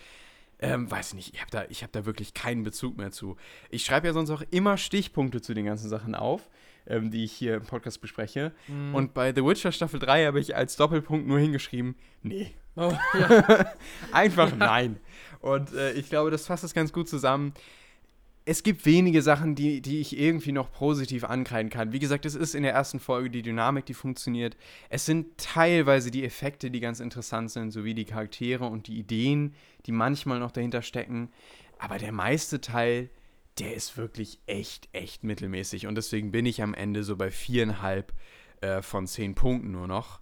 Ähm, 0.63 0.89
weiß 0.89 1.09
ich 1.09 1.13
nicht, 1.15 1.33
ich 1.33 1.41
habe 1.41 1.51
da, 1.51 1.61
hab 1.61 1.91
da 1.91 2.05
wirklich 2.05 2.33
keinen 2.33 2.63
Bezug 2.63 2.97
mehr 2.97 3.11
zu. 3.11 3.35
Ich 3.69 3.83
schreibe 3.83 4.07
ja 4.07 4.13
sonst 4.13 4.29
auch 4.29 4.43
immer 4.49 4.77
Stichpunkte 4.77 5.41
zu 5.41 5.53
den 5.53 5.65
ganzen 5.65 5.89
Sachen 5.89 6.15
auf, 6.15 6.49
ähm, 6.87 7.11
die 7.11 7.25
ich 7.25 7.33
hier 7.33 7.55
im 7.55 7.65
Podcast 7.65 8.01
bespreche. 8.01 8.53
Mhm. 8.67 8.95
Und 8.95 9.13
bei 9.13 9.33
The 9.33 9.43
Witcher 9.43 9.71
Staffel 9.71 9.99
3 9.99 10.25
habe 10.25 10.39
ich 10.39 10.55
als 10.55 10.75
Doppelpunkt 10.75 11.27
nur 11.27 11.39
hingeschrieben, 11.39 11.95
nee. 12.21 12.53
Oh, 12.75 12.93
ja. 13.19 13.65
Einfach 14.11 14.55
nein. 14.55 14.99
Und 15.41 15.73
äh, 15.73 15.91
ich 15.93 16.09
glaube, 16.09 16.31
das 16.31 16.47
fasst 16.47 16.63
es 16.63 16.73
ganz 16.73 16.93
gut 16.93 17.09
zusammen. 17.09 17.53
Es 18.45 18.63
gibt 18.63 18.85
wenige 18.85 19.21
Sachen, 19.21 19.55
die, 19.55 19.81
die 19.81 20.01
ich 20.01 20.17
irgendwie 20.19 20.51
noch 20.51 20.71
positiv 20.71 21.23
ankreiden 21.23 21.69
kann. 21.69 21.93
Wie 21.93 21.99
gesagt, 21.99 22.25
es 22.25 22.35
ist 22.35 22.55
in 22.55 22.63
der 22.63 22.73
ersten 22.73 22.99
Folge 22.99 23.29
die 23.29 23.41
Dynamik, 23.41 23.85
die 23.85 23.93
funktioniert. 23.93 24.57
Es 24.89 25.05
sind 25.05 25.37
teilweise 25.37 26.11
die 26.11 26.25
Effekte, 26.25 26.69
die 26.69 26.81
ganz 26.81 26.99
interessant 26.99 27.51
sind, 27.51 27.71
sowie 27.71 27.93
die 27.93 28.03
Charaktere 28.03 28.65
und 28.65 28.87
die 28.87 28.99
Ideen, 28.99 29.55
die 29.85 29.93
manchmal 29.93 30.39
noch 30.39 30.51
dahinter 30.51 30.81
stecken. 30.81 31.29
Aber 31.79 31.97
der 31.97 32.11
meiste 32.11 32.59
Teil, 32.59 33.09
der 33.59 33.75
ist 33.75 33.97
wirklich 33.97 34.39
echt, 34.45 34.89
echt 34.91 35.23
mittelmäßig. 35.23 35.87
Und 35.87 35.95
deswegen 35.95 36.31
bin 36.31 36.45
ich 36.45 36.61
am 36.61 36.73
Ende 36.73 37.03
so 37.03 37.15
bei 37.15 37.31
viereinhalb 37.31 38.13
äh, 38.61 38.81
von 38.81 39.07
zehn 39.07 39.35
Punkten 39.35 39.71
nur 39.71 39.87
noch. 39.87 40.19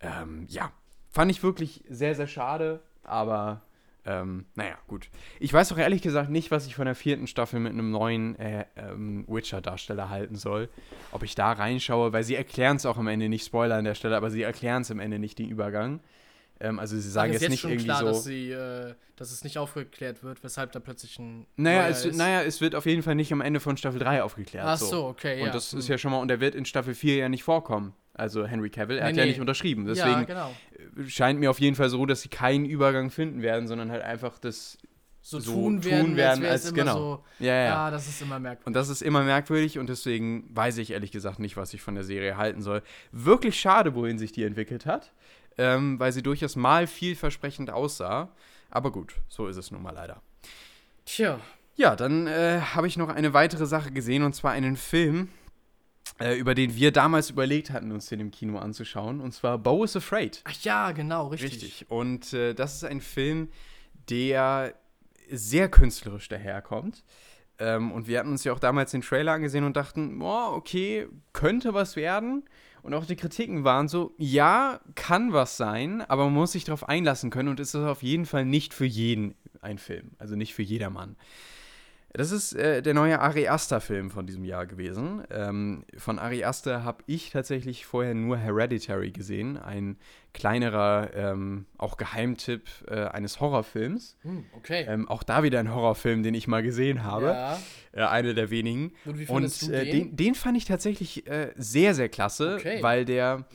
Ähm, 0.00 0.46
ja, 0.48 0.72
fand 1.10 1.30
ich 1.30 1.42
wirklich 1.42 1.84
sehr, 1.88 2.14
sehr 2.14 2.26
schade. 2.26 2.82
Aber 3.02 3.62
ähm, 4.04 4.46
naja, 4.54 4.76
gut. 4.88 5.08
Ich 5.38 5.52
weiß 5.52 5.72
auch 5.72 5.78
ehrlich 5.78 6.02
gesagt 6.02 6.28
nicht, 6.30 6.50
was 6.50 6.66
ich 6.66 6.74
von 6.74 6.86
der 6.86 6.94
vierten 6.94 7.26
Staffel 7.26 7.60
mit 7.60 7.72
einem 7.72 7.90
neuen 7.90 8.36
äh, 8.36 8.64
ähm, 8.76 9.24
Witcher-Darsteller 9.28 10.10
halten 10.10 10.36
soll. 10.36 10.68
Ob 11.12 11.22
ich 11.22 11.34
da 11.34 11.52
reinschaue, 11.52 12.12
weil 12.12 12.24
sie 12.24 12.34
erklären 12.34 12.76
es 12.76 12.86
auch 12.86 12.98
am 12.98 13.06
Ende 13.08 13.28
nicht, 13.28 13.46
Spoiler 13.46 13.76
an 13.76 13.84
der 13.84 13.94
Stelle, 13.94 14.16
aber 14.16 14.30
sie 14.30 14.42
erklären 14.42 14.82
es 14.82 14.90
am 14.90 14.98
Ende 14.98 15.18
nicht, 15.18 15.38
den 15.38 15.48
Übergang. 15.48 16.00
Ähm, 16.60 16.78
also 16.78 16.96
sie 16.96 17.08
sagen 17.10 17.30
Ach, 17.30 17.34
jetzt, 17.34 17.42
ist 17.42 17.48
nicht 17.50 17.60
schon 17.60 17.70
irgendwie 17.70 17.86
klar, 17.86 18.00
so. 18.00 18.06
dass, 18.06 18.24
sie, 18.24 18.50
äh, 18.50 18.94
dass 19.16 19.30
es 19.32 19.44
nicht 19.44 19.58
aufgeklärt 19.58 20.22
wird, 20.24 20.42
weshalb 20.42 20.72
da 20.72 20.80
plötzlich 20.80 21.18
ein. 21.18 21.46
Naja 21.56 21.88
es, 21.88 22.04
ist. 22.04 22.16
naja, 22.16 22.42
es 22.42 22.60
wird 22.60 22.74
auf 22.74 22.86
jeden 22.86 23.02
Fall 23.02 23.14
nicht 23.14 23.32
am 23.32 23.40
Ende 23.40 23.60
von 23.60 23.76
Staffel 23.76 24.00
3 24.00 24.22
aufgeklärt. 24.22 24.64
Ach 24.66 24.78
so, 24.78 25.06
okay, 25.06 25.40
Und 25.40 25.46
ja. 25.46 25.52
das 25.52 25.72
ist 25.72 25.86
Hm. 25.86 25.92
ja 25.92 25.98
schon 25.98 26.10
mal, 26.10 26.18
und 26.18 26.30
er 26.30 26.40
wird 26.40 26.54
in 26.54 26.64
Staffel 26.64 26.94
4 26.94 27.16
ja 27.16 27.28
nicht 27.28 27.44
vorkommen. 27.44 27.94
Also 28.14 28.46
Henry 28.46 28.68
Cavill, 28.70 28.98
er 28.98 29.04
Nee, 29.04 29.10
hat 29.10 29.16
ja 29.16 29.22
nee. 29.24 29.30
nicht 29.30 29.40
unterschrieben. 29.40 29.86
ja, 29.86 29.94
Deswegen 29.94 30.26
genau. 30.26 30.50
scheint 31.08 31.40
mir 31.40 31.50
auf 31.50 31.60
jeden 31.60 31.76
Fall 31.76 31.88
so, 31.88 32.04
dass 32.06 32.20
sie 32.22 32.28
keinen 32.28 32.64
Übergang 32.66 33.10
finden 33.10 33.40
werden, 33.42 33.66
sondern 33.66 33.90
halt 33.90 34.02
einfach 34.02 34.38
das 34.38 34.76
So, 35.22 35.40
so 35.40 35.52
tun 35.52 35.80
tun 35.80 35.84
werden, 35.86 36.16
werden, 36.16 36.44
als, 36.44 36.66
als- 36.66 36.74
genau. 36.74 36.94
so. 36.94 37.24
Ja, 37.38 37.54
ja. 37.54 37.64
Ja, 37.64 37.90
das 37.90 38.08
ist 38.08 38.20
immer 38.20 38.38
merkwürdig. 38.38 38.66
Und 38.66 38.72
das 38.74 38.88
ist 38.90 39.00
immer 39.02 39.22
merkwürdig 39.22 39.78
und 39.78 39.88
deswegen 39.88 40.44
weiß 40.54 40.76
ich 40.78 40.90
ehrlich 40.90 41.10
gesagt 41.12 41.38
nicht, 41.38 41.56
was 41.56 41.72
ich 41.74 41.80
von 41.80 41.94
der 41.94 42.04
Serie 42.04 42.36
halten 42.36 42.60
soll. 42.60 42.82
Wirklich 43.12 43.58
schade, 43.58 43.94
wohin 43.94 44.18
sich 44.18 44.32
die 44.32 44.42
entwickelt 44.44 44.84
hat, 44.84 45.12
ähm, 45.58 45.98
weil 45.98 46.12
sie 46.12 46.22
durchaus 46.22 46.54
mal 46.56 46.86
vielversprechend 46.86 47.70
aussah. 47.70 48.30
Aber 48.70 48.90
gut, 48.92 49.14
so 49.28 49.46
ist 49.48 49.56
es 49.56 49.70
nun 49.70 49.82
mal 49.82 49.92
leider. 49.94 50.20
Tja, 51.06 51.40
Ja, 51.76 51.96
dann 51.96 52.26
äh, 52.26 52.60
habe 52.74 52.86
ich 52.86 52.96
noch 52.98 53.08
eine 53.08 53.32
weitere 53.32 53.64
Sache 53.66 53.90
gesehen 53.92 54.22
und 54.24 54.34
zwar 54.34 54.52
einen 54.52 54.76
Film, 54.76 55.28
äh, 56.20 56.36
über 56.36 56.54
den 56.54 56.74
wir 56.76 56.92
damals 56.92 57.30
überlegt 57.30 57.70
hatten, 57.70 57.92
uns 57.92 58.06
den 58.06 58.20
im 58.20 58.30
Kino 58.30 58.58
anzuschauen. 58.58 59.20
Und 59.20 59.32
zwar 59.32 59.58
Bo 59.58 59.84
is 59.84 59.96
Afraid. 59.96 60.42
ach 60.44 60.54
ja, 60.62 60.92
genau, 60.92 61.28
richtig. 61.28 61.86
Und 61.88 62.32
äh, 62.32 62.54
das 62.54 62.74
ist 62.76 62.84
ein 62.84 63.00
Film, 63.00 63.48
der 64.10 64.74
sehr 65.30 65.68
künstlerisch 65.70 66.28
daherkommt. 66.28 67.04
Ähm, 67.58 67.92
und 67.92 68.06
wir 68.08 68.18
hatten 68.18 68.30
uns 68.30 68.44
ja 68.44 68.52
auch 68.52 68.58
damals 68.58 68.90
den 68.90 69.02
Trailer 69.02 69.32
angesehen 69.32 69.64
und 69.64 69.76
dachten, 69.76 70.18
boah, 70.18 70.54
okay, 70.54 71.08
könnte 71.32 71.74
was 71.74 71.96
werden. 71.96 72.44
Und 72.82 72.94
auch 72.94 73.06
die 73.06 73.16
Kritiken 73.16 73.62
waren 73.62 73.86
so, 73.86 74.12
ja, 74.18 74.80
kann 74.96 75.32
was 75.32 75.56
sein, 75.56 76.02
aber 76.02 76.24
man 76.24 76.34
muss 76.34 76.52
sich 76.52 76.64
darauf 76.64 76.88
einlassen 76.88 77.30
können 77.30 77.48
und 77.48 77.60
es 77.60 77.74
ist 77.74 77.84
auf 77.84 78.02
jeden 78.02 78.26
Fall 78.26 78.44
nicht 78.44 78.74
für 78.74 78.84
jeden 78.84 79.36
ein 79.60 79.78
Film. 79.78 80.10
Also 80.18 80.34
nicht 80.34 80.54
für 80.54 80.62
jedermann. 80.62 81.16
Das 82.14 82.30
ist 82.30 82.52
äh, 82.52 82.82
der 82.82 82.92
neue 82.92 83.20
Ari 83.20 83.48
Aster-Film 83.48 84.10
von 84.10 84.26
diesem 84.26 84.44
Jahr 84.44 84.66
gewesen. 84.66 85.22
Ähm, 85.30 85.84
von 85.96 86.18
Ari 86.18 86.44
Aster 86.44 86.84
habe 86.84 87.02
ich 87.06 87.30
tatsächlich 87.30 87.86
vorher 87.86 88.12
nur 88.14 88.36
Hereditary 88.36 89.12
gesehen, 89.12 89.56
ein 89.56 89.96
kleinerer, 90.34 91.10
ähm, 91.14 91.64
auch 91.78 91.96
Geheimtipp 91.96 92.68
äh, 92.86 93.04
eines 93.06 93.40
Horrorfilms. 93.40 94.18
Hm, 94.22 94.44
okay. 94.54 94.84
Ähm, 94.88 95.08
auch 95.08 95.22
da 95.22 95.42
wieder 95.42 95.58
ein 95.60 95.74
Horrorfilm, 95.74 96.22
den 96.22 96.34
ich 96.34 96.46
mal 96.48 96.62
gesehen 96.62 97.02
habe. 97.02 97.26
Ja. 97.26 97.58
Äh, 97.92 98.02
einer 98.04 98.34
der 98.34 98.50
wenigen. 98.50 98.92
Und 99.06 99.18
wie 99.18 99.26
Und 99.26 99.62
du 99.62 99.72
äh, 99.72 99.84
den? 99.84 100.08
den, 100.08 100.16
den 100.16 100.34
fand 100.34 100.58
ich 100.58 100.66
tatsächlich 100.66 101.26
äh, 101.26 101.52
sehr, 101.56 101.94
sehr 101.94 102.10
klasse, 102.10 102.56
Okay. 102.56 102.82
weil 102.82 103.06
der, 103.06 103.46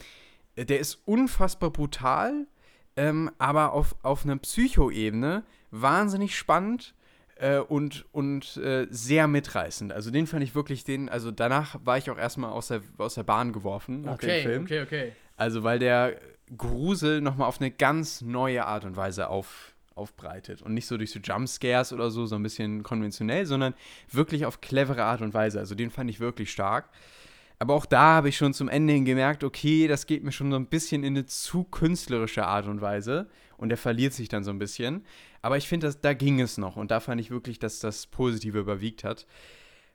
der 0.57 0.79
ist 0.79 0.99
unfassbar 1.05 1.69
brutal, 1.69 2.47
ähm, 2.95 3.29
aber 3.37 3.73
auf, 3.73 3.95
auf 4.01 4.25
einer 4.25 4.37
Psycho-Ebene 4.37 5.43
wahnsinnig 5.69 6.35
spannend 6.35 6.95
äh, 7.39 7.59
und, 7.59 8.05
und 8.11 8.57
äh, 8.57 8.87
sehr 8.89 9.27
mitreißend. 9.27 9.93
Also 9.93 10.11
den 10.11 10.27
fand 10.27 10.43
ich 10.43 10.55
wirklich 10.55 10.83
den, 10.83 11.09
also 11.09 11.31
danach 11.31 11.75
war 11.83 11.97
ich 11.97 12.09
auch 12.09 12.17
erstmal 12.17 12.51
aus 12.51 12.67
der, 12.69 12.81
aus 12.97 13.15
der 13.15 13.23
Bahn 13.23 13.53
geworfen 13.53 14.07
Okay, 14.07 14.41
Film. 14.41 14.63
okay, 14.63 14.81
okay. 14.81 15.11
Also 15.35 15.63
weil 15.63 15.79
der 15.79 16.19
Grusel 16.55 17.21
nochmal 17.21 17.47
auf 17.47 17.59
eine 17.59 17.71
ganz 17.71 18.21
neue 18.21 18.65
Art 18.65 18.85
und 18.85 18.95
Weise 18.95 19.29
auf, 19.29 19.73
aufbreitet. 19.95 20.61
Und 20.61 20.73
nicht 20.73 20.87
so 20.87 20.97
durch 20.97 21.11
so 21.11 21.19
Jumpscares 21.19 21.91
oder 21.91 22.09
so, 22.09 22.25
so 22.25 22.35
ein 22.35 22.43
bisschen 22.43 22.83
konventionell, 22.83 23.45
sondern 23.45 23.73
wirklich 24.11 24.45
auf 24.45 24.61
clevere 24.61 25.03
Art 25.03 25.21
und 25.21 25.33
Weise. 25.33 25.59
Also 25.59 25.75
den 25.75 25.89
fand 25.91 26.09
ich 26.09 26.19
wirklich 26.19 26.51
stark. 26.51 26.89
Aber 27.59 27.73
auch 27.73 27.85
da 27.85 28.15
habe 28.15 28.29
ich 28.29 28.37
schon 28.37 28.53
zum 28.53 28.69
Ende 28.69 28.93
hin 28.93 29.05
gemerkt, 29.05 29.43
okay, 29.43 29.87
das 29.87 30.05
geht 30.05 30.23
mir 30.23 30.31
schon 30.31 30.51
so 30.51 30.57
ein 30.57 30.67
bisschen 30.67 31.03
in 31.03 31.15
eine 31.17 31.25
zu 31.25 31.63
künstlerische 31.63 32.45
Art 32.45 32.67
und 32.67 32.81
Weise. 32.81 33.27
Und 33.57 33.69
der 33.69 33.77
verliert 33.77 34.13
sich 34.13 34.29
dann 34.29 34.43
so 34.43 34.51
ein 34.51 34.59
bisschen. 34.59 35.03
Aber 35.41 35.57
ich 35.57 35.67
finde, 35.67 35.93
da 36.01 36.13
ging 36.13 36.39
es 36.39 36.57
noch. 36.57 36.75
Und 36.75 36.91
da 36.91 36.99
fand 36.99 37.19
ich 37.19 37.31
wirklich, 37.31 37.59
dass 37.59 37.79
das 37.79 38.07
Positive 38.07 38.59
überwiegt 38.59 39.03
hat. 39.03 39.25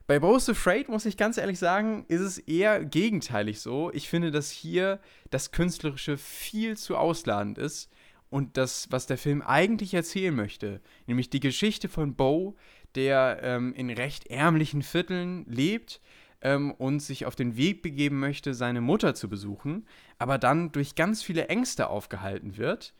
Bei 0.05 0.19
Bo's 0.19 0.49
Afraid, 0.49 0.89
muss 0.89 1.05
ich 1.05 1.15
ganz 1.15 1.37
ehrlich 1.37 1.57
sagen, 1.59 2.03
ist 2.09 2.19
es 2.19 2.37
eher 2.37 2.83
gegenteilig 2.83 3.61
so. 3.61 3.89
Ich 3.93 4.09
finde, 4.09 4.31
dass 4.31 4.51
hier 4.51 4.99
das 5.29 5.51
Künstlerische 5.51 6.17
viel 6.17 6.75
zu 6.75 6.97
ausladend 6.97 7.57
ist 7.57 7.89
und 8.29 8.57
das, 8.57 8.87
was 8.91 9.05
der 9.05 9.17
Film 9.17 9.41
eigentlich 9.41 9.93
erzählen 9.93 10.35
möchte, 10.35 10.81
nämlich 11.07 11.29
die 11.29 11.39
Geschichte 11.39 11.87
von 11.87 12.15
Bo, 12.15 12.57
der 12.95 13.39
ähm, 13.43 13.73
in 13.75 13.89
recht 13.89 14.27
ärmlichen 14.27 14.81
Vierteln 14.81 15.45
lebt 15.47 16.01
ähm, 16.41 16.71
und 16.71 16.99
sich 16.99 17.25
auf 17.25 17.35
den 17.35 17.55
Weg 17.55 17.81
begeben 17.81 18.19
möchte, 18.19 18.53
seine 18.53 18.81
Mutter 18.81 19.15
zu 19.15 19.29
besuchen, 19.29 19.87
aber 20.19 20.37
dann 20.37 20.71
durch 20.71 20.95
ganz 20.95 21.23
viele 21.23 21.47
Ängste 21.47 21.87
aufgehalten 21.87 22.57
wird. 22.57 22.93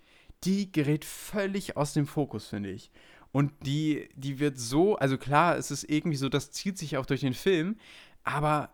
Die 0.44 0.72
gerät 0.72 1.06
völlig 1.06 1.78
aus 1.78 1.94
dem 1.94 2.08
Fokus, 2.08 2.48
finde 2.48 2.72
ich. 2.72 2.92
Und 3.32 3.52
die, 3.66 4.10
die 4.16 4.40
wird 4.40 4.60
so, 4.60 4.96
also 4.98 5.18
klar, 5.18 5.58
es 5.58 5.72
ist 5.72 5.90
irgendwie 5.90 6.18
so, 6.18 6.30
das 6.30 6.52
zieht 6.52 6.78
sich 6.78 6.98
auch 6.98 7.06
durch 7.06 7.22
den 7.22 7.34
Film, 7.34 7.78
aber 8.24 8.70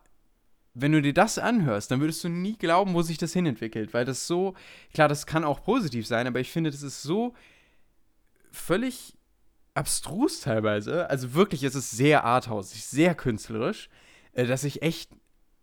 wenn 0.74 0.92
du 0.92 1.02
dir 1.02 1.14
das 1.14 1.38
anhörst, 1.38 1.90
dann 1.90 2.00
würdest 2.00 2.22
du 2.24 2.28
nie 2.28 2.56
glauben, 2.56 2.94
wo 2.94 3.02
sich 3.02 3.18
das 3.18 3.32
hinentwickelt, 3.32 3.94
weil 3.94 4.04
das 4.04 4.26
so, 4.26 4.54
klar, 4.92 5.08
das 5.08 5.26
kann 5.26 5.44
auch 5.44 5.64
positiv 5.64 6.06
sein, 6.06 6.26
aber 6.26 6.40
ich 6.40 6.50
finde, 6.50 6.70
das 6.70 6.82
ist 6.82 7.02
so 7.02 7.34
völlig 8.52 9.16
abstrus 9.74 10.40
teilweise, 10.40 11.08
also 11.08 11.34
wirklich, 11.34 11.62
es 11.62 11.74
ist 11.74 11.90
sehr 11.90 12.24
arthausig, 12.24 12.84
sehr 12.84 13.14
künstlerisch, 13.14 13.88
äh, 14.32 14.46
dass 14.46 14.64
ich 14.64 14.82
echt 14.82 15.10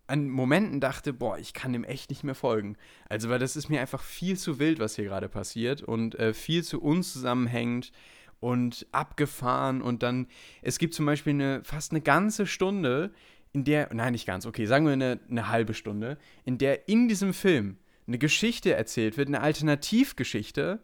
an 0.08 0.30
Momenten 0.30 0.80
dachte, 0.80 1.14
boah, 1.14 1.38
ich 1.38 1.54
kann 1.54 1.74
dem 1.74 1.84
echt 1.84 2.10
nicht 2.10 2.24
mehr 2.24 2.36
folgen. 2.36 2.78
Also, 3.10 3.30
weil 3.30 3.40
das 3.40 3.56
ist 3.56 3.70
mir 3.70 3.82
einfach 3.82 4.02
viel 4.02 4.38
zu 4.38 4.60
wild, 4.60 4.80
was 4.80 4.96
hier 4.96 5.06
gerade 5.06 5.30
passiert 5.30 5.84
und 5.84 6.16
äh, 6.16 6.34
viel 6.34 6.64
zu 6.64 6.82
unzusammenhängend 6.82 7.92
und 8.40 8.88
abgefahren 8.92 9.82
und 9.82 10.04
dann, 10.04 10.28
es 10.62 10.78
gibt 10.78 10.94
zum 10.94 11.06
Beispiel 11.06 11.34
eine, 11.34 11.64
fast 11.64 11.92
eine 11.92 12.02
ganze 12.02 12.46
Stunde, 12.46 13.12
in 13.54 13.64
der, 13.64 13.90
nein, 13.94 14.12
nicht 14.12 14.28
ganz, 14.28 14.46
okay, 14.46 14.66
sagen 14.66 14.86
wir 14.86 14.94
eine, 14.94 15.20
eine 15.30 15.50
halbe 15.50 15.74
Stunde, 15.74 16.18
in 16.46 16.58
der 16.58 16.88
in 16.88 17.08
diesem 17.08 17.34
Film 17.34 17.78
eine 18.06 18.18
Geschichte 18.18 18.74
erzählt 18.74 19.18
wird, 19.18 19.28
eine 19.28 19.42
Alternativgeschichte, 19.42 20.80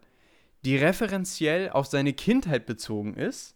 die 0.64 0.76
referenziell 0.76 1.70
auf 1.70 1.86
seine 1.86 2.12
Kindheit 2.12 2.66
bezogen 2.66 3.14
ist, 3.14 3.54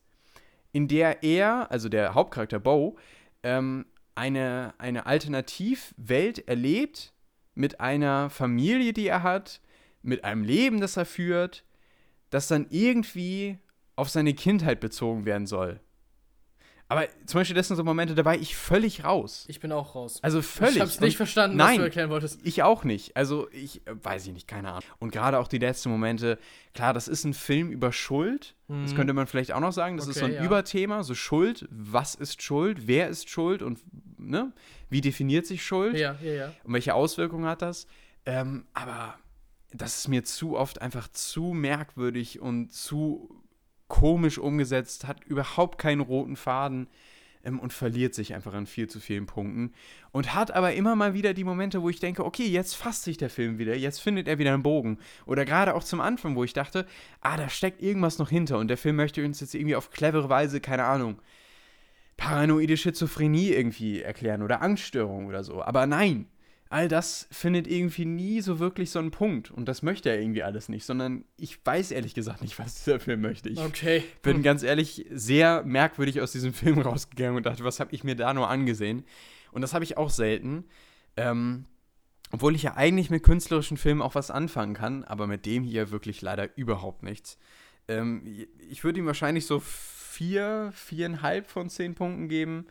in 0.72 0.88
der 0.88 1.22
er, 1.22 1.70
also 1.70 1.88
der 1.88 2.14
Hauptcharakter 2.14 2.60
Bo, 2.60 2.96
ähm, 3.42 3.86
eine, 4.18 4.74
eine 4.78 5.06
Alternativwelt 5.06 6.46
erlebt 6.48 7.14
mit 7.54 7.80
einer 7.80 8.28
Familie, 8.30 8.92
die 8.92 9.06
er 9.06 9.22
hat, 9.22 9.60
mit 10.02 10.24
einem 10.24 10.42
Leben, 10.42 10.80
das 10.80 10.96
er 10.96 11.06
führt, 11.06 11.64
das 12.30 12.48
dann 12.48 12.66
irgendwie 12.70 13.58
auf 13.96 14.10
seine 14.10 14.34
Kindheit 14.34 14.80
bezogen 14.80 15.24
werden 15.24 15.46
soll. 15.46 15.80
Aber 16.90 17.06
zum 17.26 17.40
Beispiel, 17.40 17.54
das 17.54 17.68
sind 17.68 17.76
so 17.76 17.84
Momente, 17.84 18.14
da 18.14 18.24
war 18.24 18.34
ich 18.34 18.56
völlig 18.56 19.04
raus. 19.04 19.44
Ich 19.48 19.60
bin 19.60 19.72
auch 19.72 19.94
raus. 19.94 20.20
Also 20.22 20.40
völlig. 20.40 20.76
Ich 20.76 20.80
hab's 20.80 21.00
nicht 21.00 21.12
Und- 21.14 21.16
verstanden, 21.18 21.56
nein, 21.58 21.72
was 21.72 21.76
du 21.76 21.82
erklären 21.82 22.08
wolltest. 22.10 22.40
ich 22.44 22.62
auch 22.62 22.82
nicht. 22.84 23.14
Also 23.14 23.46
ich 23.52 23.86
äh, 23.86 23.92
weiß 24.02 24.26
ich 24.26 24.32
nicht, 24.32 24.48
keine 24.48 24.68
Ahnung. 24.70 24.82
Und 24.98 25.12
gerade 25.12 25.38
auch 25.38 25.48
die 25.48 25.58
letzten 25.58 25.90
Momente, 25.90 26.38
klar, 26.72 26.94
das 26.94 27.06
ist 27.06 27.24
ein 27.24 27.34
Film 27.34 27.70
über 27.70 27.92
Schuld. 27.92 28.54
Das 28.68 28.92
Mhm. 28.92 28.96
könnte 28.96 29.12
man 29.12 29.26
vielleicht 29.26 29.52
auch 29.52 29.60
noch 29.60 29.72
sagen. 29.72 29.98
Das 29.98 30.06
ist 30.06 30.18
so 30.18 30.24
Okay, 30.24 30.36
ein 30.36 30.40
ja. 30.40 30.46
Überthema, 30.46 31.02
so 31.02 31.14
Schuld. 31.14 31.68
Was 31.70 32.14
ist 32.14 32.42
Schuld? 32.42 32.86
Wer 32.86 33.08
ist 33.08 33.28
schuld? 33.28 33.60
Und 33.62 33.80
ne? 34.18 34.52
Wie 34.88 35.02
definiert 35.02 35.46
sich 35.46 35.62
Schuld? 35.64 35.94
Ja, 35.96 36.16
ja, 36.22 36.32
ja. 36.32 36.52
Und 36.64 36.72
welche 36.72 36.94
Auswirkungen 36.94 37.44
hat 37.44 37.60
das? 37.60 37.86
Ähm, 38.24 38.64
aber 38.72 39.14
das 39.72 39.98
ist 39.98 40.08
mir 40.08 40.24
zu 40.24 40.56
oft 40.56 40.80
einfach 40.80 41.08
zu 41.08 41.52
merkwürdig 41.52 42.40
und 42.40 42.72
zu 42.72 43.37
komisch 43.88 44.38
umgesetzt, 44.38 45.06
hat 45.06 45.24
überhaupt 45.24 45.78
keinen 45.78 46.00
roten 46.00 46.36
Faden 46.36 46.86
ähm, 47.44 47.58
und 47.58 47.72
verliert 47.72 48.14
sich 48.14 48.34
einfach 48.34 48.54
an 48.54 48.66
viel 48.66 48.88
zu 48.88 49.00
vielen 49.00 49.26
Punkten. 49.26 49.72
Und 50.12 50.34
hat 50.34 50.50
aber 50.50 50.74
immer 50.74 50.96
mal 50.96 51.14
wieder 51.14 51.34
die 51.34 51.44
Momente, 51.44 51.82
wo 51.82 51.88
ich 51.88 52.00
denke, 52.00 52.24
okay, 52.24 52.46
jetzt 52.46 52.74
fasst 52.74 53.04
sich 53.04 53.16
der 53.16 53.30
Film 53.30 53.58
wieder, 53.58 53.76
jetzt 53.76 54.00
findet 54.00 54.28
er 54.28 54.38
wieder 54.38 54.54
einen 54.54 54.62
Bogen. 54.62 54.98
Oder 55.26 55.44
gerade 55.44 55.74
auch 55.74 55.84
zum 55.84 56.00
Anfang, 56.00 56.36
wo 56.36 56.44
ich 56.44 56.52
dachte, 56.52 56.86
ah, 57.20 57.36
da 57.36 57.48
steckt 57.48 57.82
irgendwas 57.82 58.18
noch 58.18 58.30
hinter 58.30 58.58
und 58.58 58.68
der 58.68 58.76
Film 58.76 58.96
möchte 58.96 59.24
uns 59.24 59.40
jetzt 59.40 59.54
irgendwie 59.54 59.76
auf 59.76 59.90
clevere 59.90 60.28
Weise, 60.28 60.60
keine 60.60 60.84
Ahnung, 60.84 61.20
paranoide 62.16 62.76
Schizophrenie 62.76 63.50
irgendwie 63.50 64.02
erklären 64.02 64.42
oder 64.42 64.60
Angststörung 64.60 65.26
oder 65.26 65.44
so. 65.44 65.62
Aber 65.62 65.86
nein, 65.86 66.26
all 66.70 66.88
das 66.88 67.26
findet 67.30 67.66
irgendwie 67.66 68.04
nie 68.04 68.40
so 68.40 68.58
wirklich 68.58 68.90
so 68.90 68.98
einen 68.98 69.10
Punkt. 69.10 69.50
Und 69.50 69.66
das 69.66 69.82
möchte 69.82 70.10
er 70.10 70.20
irgendwie 70.20 70.42
alles 70.42 70.68
nicht, 70.68 70.84
sondern 70.84 71.24
ich 71.36 71.64
weiß 71.64 71.90
ehrlich 71.92 72.14
gesagt 72.14 72.42
nicht, 72.42 72.58
was 72.58 72.84
dieser 72.84 73.00
Film 73.00 73.22
möchte. 73.22 73.48
Ich 73.48 73.58
Okay. 73.58 74.04
bin 74.22 74.42
ganz 74.42 74.62
ehrlich 74.62 75.06
sehr 75.10 75.62
merkwürdig 75.64 76.20
aus 76.20 76.32
diesem 76.32 76.52
Film 76.54 76.78
rausgegangen 76.80 77.36
und 77.36 77.46
dachte, 77.46 77.64
was 77.64 77.80
habe 77.80 77.94
ich 77.94 78.04
mir 78.04 78.16
da 78.16 78.34
nur 78.34 78.48
angesehen? 78.48 79.04
Und 79.52 79.62
das 79.62 79.72
habe 79.74 79.84
ich 79.84 79.96
auch 79.96 80.10
selten. 80.10 80.64
Ähm, 81.16 81.64
obwohl 82.30 82.54
ich 82.54 82.62
ja 82.62 82.76
eigentlich 82.76 83.08
mit 83.08 83.22
künstlerischen 83.22 83.78
Filmen 83.78 84.02
auch 84.02 84.14
was 84.14 84.30
anfangen 84.30 84.74
kann, 84.74 85.04
aber 85.04 85.26
mit 85.26 85.46
dem 85.46 85.64
hier 85.64 85.90
wirklich 85.90 86.20
leider 86.20 86.56
überhaupt 86.58 87.02
nichts. 87.02 87.38
Ähm, 87.88 88.22
ich 88.68 88.84
würde 88.84 88.98
ihm 89.00 89.06
wahrscheinlich 89.06 89.46
so 89.46 89.60
vier, 89.60 90.70
viereinhalb 90.74 91.46
von 91.46 91.70
zehn 91.70 91.94
Punkten 91.94 92.28
geben. 92.28 92.66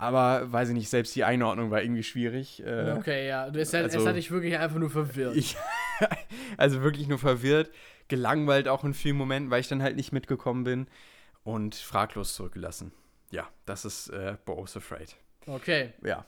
Aber 0.00 0.50
weiß 0.50 0.68
ich 0.70 0.74
nicht, 0.74 0.88
selbst 0.88 1.14
die 1.14 1.24
Einordnung 1.24 1.70
war 1.70 1.82
irgendwie 1.82 2.02
schwierig. 2.02 2.62
Äh, 2.64 2.94
Okay, 2.98 3.28
ja. 3.28 3.46
Es 3.48 3.74
hat, 3.74 3.82
also- 3.84 4.00
es 4.00 4.06
hat 4.06 4.16
dich 4.16 4.30
wirklich 4.30 4.56
einfach 4.58 4.78
nur 4.78 4.90
verwirrt. 4.90 5.36
Ich, 5.36 5.56
also 6.56 6.82
wirklich 6.82 7.06
nur 7.06 7.18
verwirrt, 7.18 7.70
gelangweilt 8.08 8.66
auch 8.66 8.82
in 8.84 8.94
vielen 8.94 9.16
Momenten, 9.16 9.50
weil 9.50 9.60
ich 9.60 9.68
dann 9.68 9.82
halt 9.82 9.96
nicht 9.96 10.12
mitgekommen 10.12 10.64
bin 10.64 10.86
und 11.44 11.74
fraglos 11.74 12.34
zurückgelassen. 12.34 12.92
Ja, 13.30 13.48
das 13.66 13.84
ist 13.84 14.08
äh, 14.08 14.36
Bo's 14.44 14.76
Afraid. 14.76 15.16
okay. 15.46 15.92
Ja. 16.02 16.24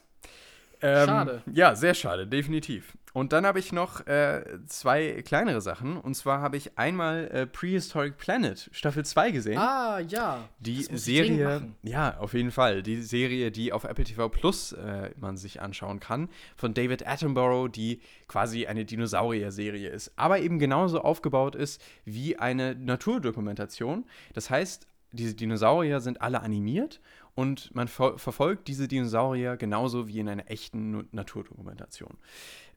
Ähm, 0.83 1.07
Schade. 1.07 1.43
Ja, 1.53 1.75
sehr 1.75 1.95
schade, 1.95 2.27
definitiv. 2.27 2.97
Und 3.13 3.33
dann 3.35 3.45
habe 3.45 3.59
ich 3.59 3.73
noch 3.73 4.07
äh, 4.07 4.43
zwei 4.67 5.23
kleinere 5.23 5.61
Sachen. 5.61 5.99
Und 5.99 6.15
zwar 6.15 6.41
habe 6.41 6.57
ich 6.57 6.79
einmal 6.79 7.29
äh, 7.29 7.47
Prehistoric 7.47 8.17
Planet 8.17 8.71
Staffel 8.73 9.05
2 9.05 9.31
gesehen. 9.31 9.59
Ah, 9.59 10.01
ja. 10.01 10.49
Die 10.61 10.83
Serie, 10.83 11.63
ja, 11.83 12.17
auf 12.19 12.33
jeden 12.33 12.51
Fall. 12.51 12.83
Die 12.83 13.03
Serie, 13.03 13.51
die 13.51 13.73
auf 13.73 13.85
Apple 13.85 14.05
TV 14.05 14.29
Plus 14.31 14.73
äh, 14.73 15.11
man 15.21 15.37
sich 15.37 15.61
anschauen 15.61 16.01
kann, 16.01 16.31
von 16.57 16.73
David 16.73 17.07
Attenborough, 17.07 17.69
die 17.71 18.01
quasi 18.29 18.67
eine 18.67 18.87
Dinosaurier-Serie 18.87 19.91
ist, 19.91 20.13
aber 20.17 20.41
eben 20.41 20.59
genauso 20.59 21.03
aufgebaut 21.03 21.55
ist 21.55 21.83
wie 22.07 22.39
eine 22.39 22.75
Naturdokumentation. 22.75 24.07
Das 24.33 24.49
heißt, 24.49 24.87
diese 25.13 25.35
Dinosaurier 25.35 26.01
sind 26.01 26.23
alle 26.23 26.41
animiert 26.41 27.01
und 27.35 27.75
man 27.75 27.89
ver 27.89 28.19
verfolgt 28.19 28.69
diese 28.69 28.89
Dinosaurier 28.89 29.57
genauso 29.57 30.09
wie 30.09 30.19
in 30.21 30.29
einer 30.29 30.51
echten 30.51 31.09
Naturdokumentation. 31.13 32.19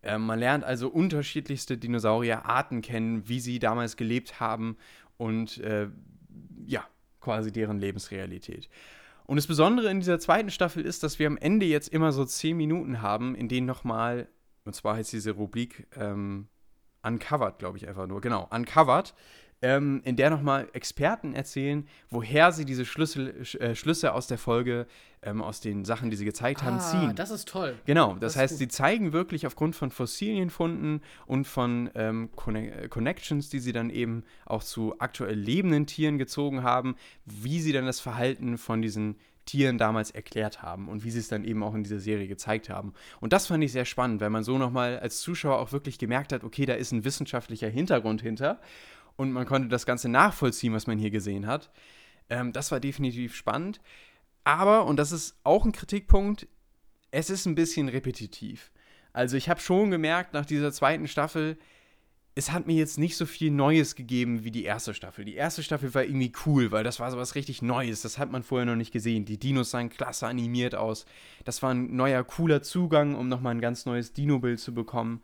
Ähm, 0.04 0.26
man 0.26 0.40
lernt 0.40 0.64
also 0.64 0.88
unterschiedlichste 0.90 1.78
Dinosaurierarten 1.78 2.82
kennen, 2.82 3.28
wie 3.28 3.40
sie 3.40 3.60
damals 3.60 3.98
gelebt 3.98 4.40
haben 4.40 4.78
und 5.18 5.58
äh, 5.60 5.90
ja, 6.66 6.86
quasi 7.20 7.52
deren 7.52 7.80
Lebensrealität. 7.80 8.70
Und 9.26 9.38
das 9.38 9.48
Besondere 9.48 9.90
in 9.90 10.00
dieser 10.00 10.20
zweiten 10.20 10.52
Staffel 10.52 10.86
ist, 10.86 11.02
dass 11.02 11.18
wir 11.18 11.28
am 11.28 11.38
Ende 11.38 11.66
jetzt 11.66 11.90
immer 11.90 12.12
so 12.12 12.26
zehn 12.26 12.56
Minuten 12.56 13.02
haben, 13.02 13.34
in 13.36 13.48
denen 13.48 13.66
nochmal, 13.66 14.28
und 14.66 14.76
zwar 14.76 14.96
heißt 14.96 15.12
diese 15.12 15.32
Rubrik 15.32 15.88
ähm, 15.98 16.48
Uncovered, 17.02 17.58
glaube 17.58 17.78
ich 17.78 17.88
einfach 17.88 18.08
nur, 18.08 18.22
genau, 18.22 18.48
Uncovered, 18.52 19.16
ähm, 19.66 20.02
in 20.04 20.16
der 20.16 20.30
nochmal 20.30 20.68
Experten 20.74 21.34
erzählen, 21.34 21.88
woher 22.12 22.52
sie 22.52 22.66
diese 22.66 22.86
Schlüssel, 22.86 23.44
sch, 23.44 23.56
äh, 23.56 23.74
Schlüsse 23.76 24.14
aus 24.14 24.28
der 24.28 24.38
Folge, 24.38 24.86
ähm, 25.24 25.42
aus 25.42 25.60
den 25.60 25.86
Sachen, 25.86 26.12
die 26.12 26.16
sie 26.18 26.26
gezeigt 26.26 26.62
haben, 26.62 26.78
Ah, 26.78 26.80
ziehen. 26.92 27.16
das 27.16 27.32
ist 27.32 27.48
toll. 27.48 27.76
Genau, 27.86 28.14
das, 28.14 28.34
Das 28.34 28.36
heißt, 28.38 28.58
sie 28.60 28.68
zeigen 28.68 29.12
wirklich 29.12 29.48
aufgrund 29.48 29.76
von 29.76 29.90
Fossilienfunden 29.90 31.02
und 31.26 31.48
von 31.48 31.90
ähm, 31.96 32.30
Conne 32.36 32.72
äh, 32.84 32.88
Connections, 32.90 33.50
die 33.50 33.60
sie 33.60 33.72
dann 33.72 33.90
eben 33.90 34.24
auch 34.46 34.64
zu 34.64 34.96
aktuell 35.00 35.36
lebenden 35.40 35.88
Tieren 35.88 36.18
gezogen 36.20 36.62
haben, 36.62 36.96
wie 37.26 37.60
sie 37.60 37.72
dann 37.74 37.86
das 37.88 38.00
Verhalten 38.00 38.58
von 38.60 38.82
diesen 38.84 39.16
Tieren 39.46 39.78
damals 39.78 40.10
erklärt 40.12 40.64
haben 40.64 40.88
und 40.90 41.04
wie 41.04 41.12
sie 41.12 41.20
es 41.20 41.28
dann 41.28 41.44
eben 41.44 41.62
auch 41.64 41.76
in 41.76 41.84
dieser 41.84 42.00
Serie 42.00 42.28
gezeigt 42.28 42.68
haben. 42.70 42.94
Und 43.20 43.32
das 43.32 43.46
fand 43.48 43.64
ich 43.64 43.72
sehr 43.72 43.86
spannend, 43.86 44.20
weil 44.20 44.32
man 44.32 44.44
so 44.44 44.58
nochmal 44.58 44.98
als 45.00 45.22
Zuschauer 45.22 45.60
auch 45.60 45.72
wirklich 45.72 46.00
gemerkt 46.00 46.34
hat, 46.34 46.44
okay, 46.44 46.66
da 46.66 46.74
ist 46.74 46.92
ein 46.92 47.04
wissenschaftlicher 47.06 47.70
Hintergrund 47.70 48.22
hinter 48.24 48.60
und 49.18 49.32
man 49.32 49.46
konnte 49.46 49.68
das 49.68 49.86
Ganze 49.86 50.10
nachvollziehen, 50.10 50.74
was 50.74 50.88
man 50.88 50.98
hier 50.98 51.12
gesehen 51.12 51.48
hat. 51.48 51.72
Ähm, 52.30 52.54
das 52.54 52.72
war 52.72 52.80
definitiv 52.80 53.36
spannend. 53.36 53.80
Aber, 54.44 54.86
und 54.86 54.98
das 54.98 55.12
ist 55.12 55.38
auch 55.44 55.66
ein 55.66 55.72
Kritikpunkt, 55.72 56.48
es 57.12 57.30
ist 57.30 57.46
ein 57.46 57.56
bisschen 57.56 57.90
repetitiv. 57.90 58.72
Also 59.14 59.38
ich 59.38 59.50
habe 59.50 59.62
schon 59.62 59.92
gemerkt 59.92 60.34
nach 60.34 60.46
dieser 60.46 60.72
zweiten 60.72 61.08
Staffel, 61.08 61.58
es 62.38 62.52
hat 62.52 62.68
mir 62.68 62.76
jetzt 62.76 62.98
nicht 62.98 63.16
so 63.16 63.26
viel 63.26 63.50
Neues 63.50 63.96
gegeben 63.96 64.44
wie 64.44 64.52
die 64.52 64.66
erste 64.66 64.94
Staffel. 64.94 65.24
Die 65.24 65.36
erste 65.36 65.64
Staffel 65.64 65.94
war 65.94 66.04
irgendwie 66.04 66.34
cool, 66.46 66.70
weil 66.72 66.84
das 66.84 67.00
war 67.00 67.10
so 67.10 67.18
was 67.18 67.36
richtig 67.36 67.62
Neues. 67.62 68.02
Das 68.02 68.18
hat 68.18 68.30
man 68.30 68.44
vorher 68.44 68.66
noch 68.66 68.76
nicht 68.76 68.92
gesehen. 68.92 69.24
Die 69.24 69.40
Dinos 69.40 69.72
sahen 69.72 69.90
klasse 69.90 70.28
animiert 70.28 70.76
aus. 70.76 71.06
Das 71.46 71.64
war 71.64 71.74
ein 71.74 71.96
neuer, 71.96 72.26
cooler 72.26 72.62
Zugang, 72.62 73.16
um 73.16 73.30
nochmal 73.30 73.56
ein 73.56 73.62
ganz 73.62 73.86
neues 73.86 74.12
Dino-Bild 74.12 74.60
zu 74.60 74.74
bekommen. 74.74 75.22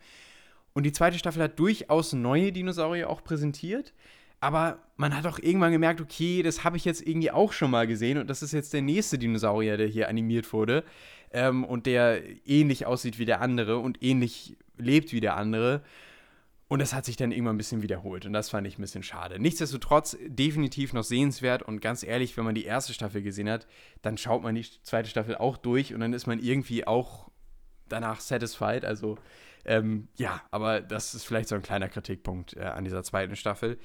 Und 0.74 0.84
die 0.84 0.92
zweite 0.92 1.18
Staffel 1.18 1.44
hat 1.44 1.60
durchaus 1.60 2.14
neue 2.14 2.52
Dinosaurier 2.52 3.10
auch 3.10 3.24
präsentiert. 3.24 3.94
Aber 4.40 4.80
man 4.98 5.16
hat 5.16 5.28
auch 5.28 5.38
irgendwann 5.38 5.72
gemerkt, 5.72 6.02
okay, 6.02 6.42
das 6.42 6.64
habe 6.64 6.76
ich 6.76 6.84
jetzt 6.84 7.06
irgendwie 7.06 7.30
auch 7.30 7.54
schon 7.54 7.70
mal 7.70 7.86
gesehen 7.86 8.18
und 8.18 8.28
das 8.28 8.42
ist 8.42 8.54
jetzt 8.54 8.74
der 8.74 8.82
nächste 8.82 9.20
Dinosaurier, 9.20 9.78
der 9.78 9.88
hier 9.88 10.10
animiert 10.10 10.52
wurde 10.52 10.84
ähm, 11.32 11.64
und 11.64 11.86
der 11.86 12.22
ähnlich 12.48 12.88
aussieht 12.88 13.20
wie 13.20 13.26
der 13.26 13.40
andere 13.42 13.78
und 13.78 14.02
ähnlich 14.02 14.58
lebt 14.78 15.14
wie 15.14 15.20
der 15.20 15.38
andere. 15.38 15.84
Und 16.68 16.80
das 16.80 16.94
hat 16.94 17.06
sich 17.06 17.18
dann 17.18 17.32
irgendwann 17.32 17.56
ein 17.56 17.58
bisschen 17.60 17.84
wiederholt 17.84 18.26
und 18.26 18.34
das 18.34 18.50
fand 18.50 18.66
ich 18.66 18.80
ein 18.80 18.82
bisschen 18.82 19.04
schade. 19.04 19.40
Nichtsdestotrotz 19.40 20.18
definitiv 20.26 20.94
noch 20.94 21.04
sehenswert 21.04 21.62
und 21.62 21.80
ganz 21.80 22.02
ehrlich, 22.02 22.36
wenn 22.36 22.46
man 22.46 22.56
die 22.56 22.64
erste 22.64 22.94
Staffel 22.94 23.22
gesehen 23.22 23.50
hat, 23.50 23.68
dann 24.02 24.18
schaut 24.18 24.42
man 24.42 24.56
die 24.56 24.66
zweite 24.82 25.10
Staffel 25.10 25.36
auch 25.36 25.58
durch 25.58 25.94
und 25.94 26.00
dann 26.00 26.14
ist 26.14 26.26
man 26.26 26.40
irgendwie 26.40 26.88
auch 26.88 27.30
danach 27.90 28.22
satisfied. 28.22 28.86
Also 28.86 29.18
ähm, 29.66 30.08
ja, 30.16 30.42
aber 30.52 30.82
das 30.82 31.14
ist 31.14 31.24
vielleicht 31.24 31.50
so 31.50 31.56
ein 31.56 31.62
kleiner 31.62 31.90
Kritikpunkt 31.90 32.56
äh, 32.56 32.62
an 32.62 32.84
dieser 32.84 33.04
zweiten 33.04 33.36
Staffel. 33.36 33.78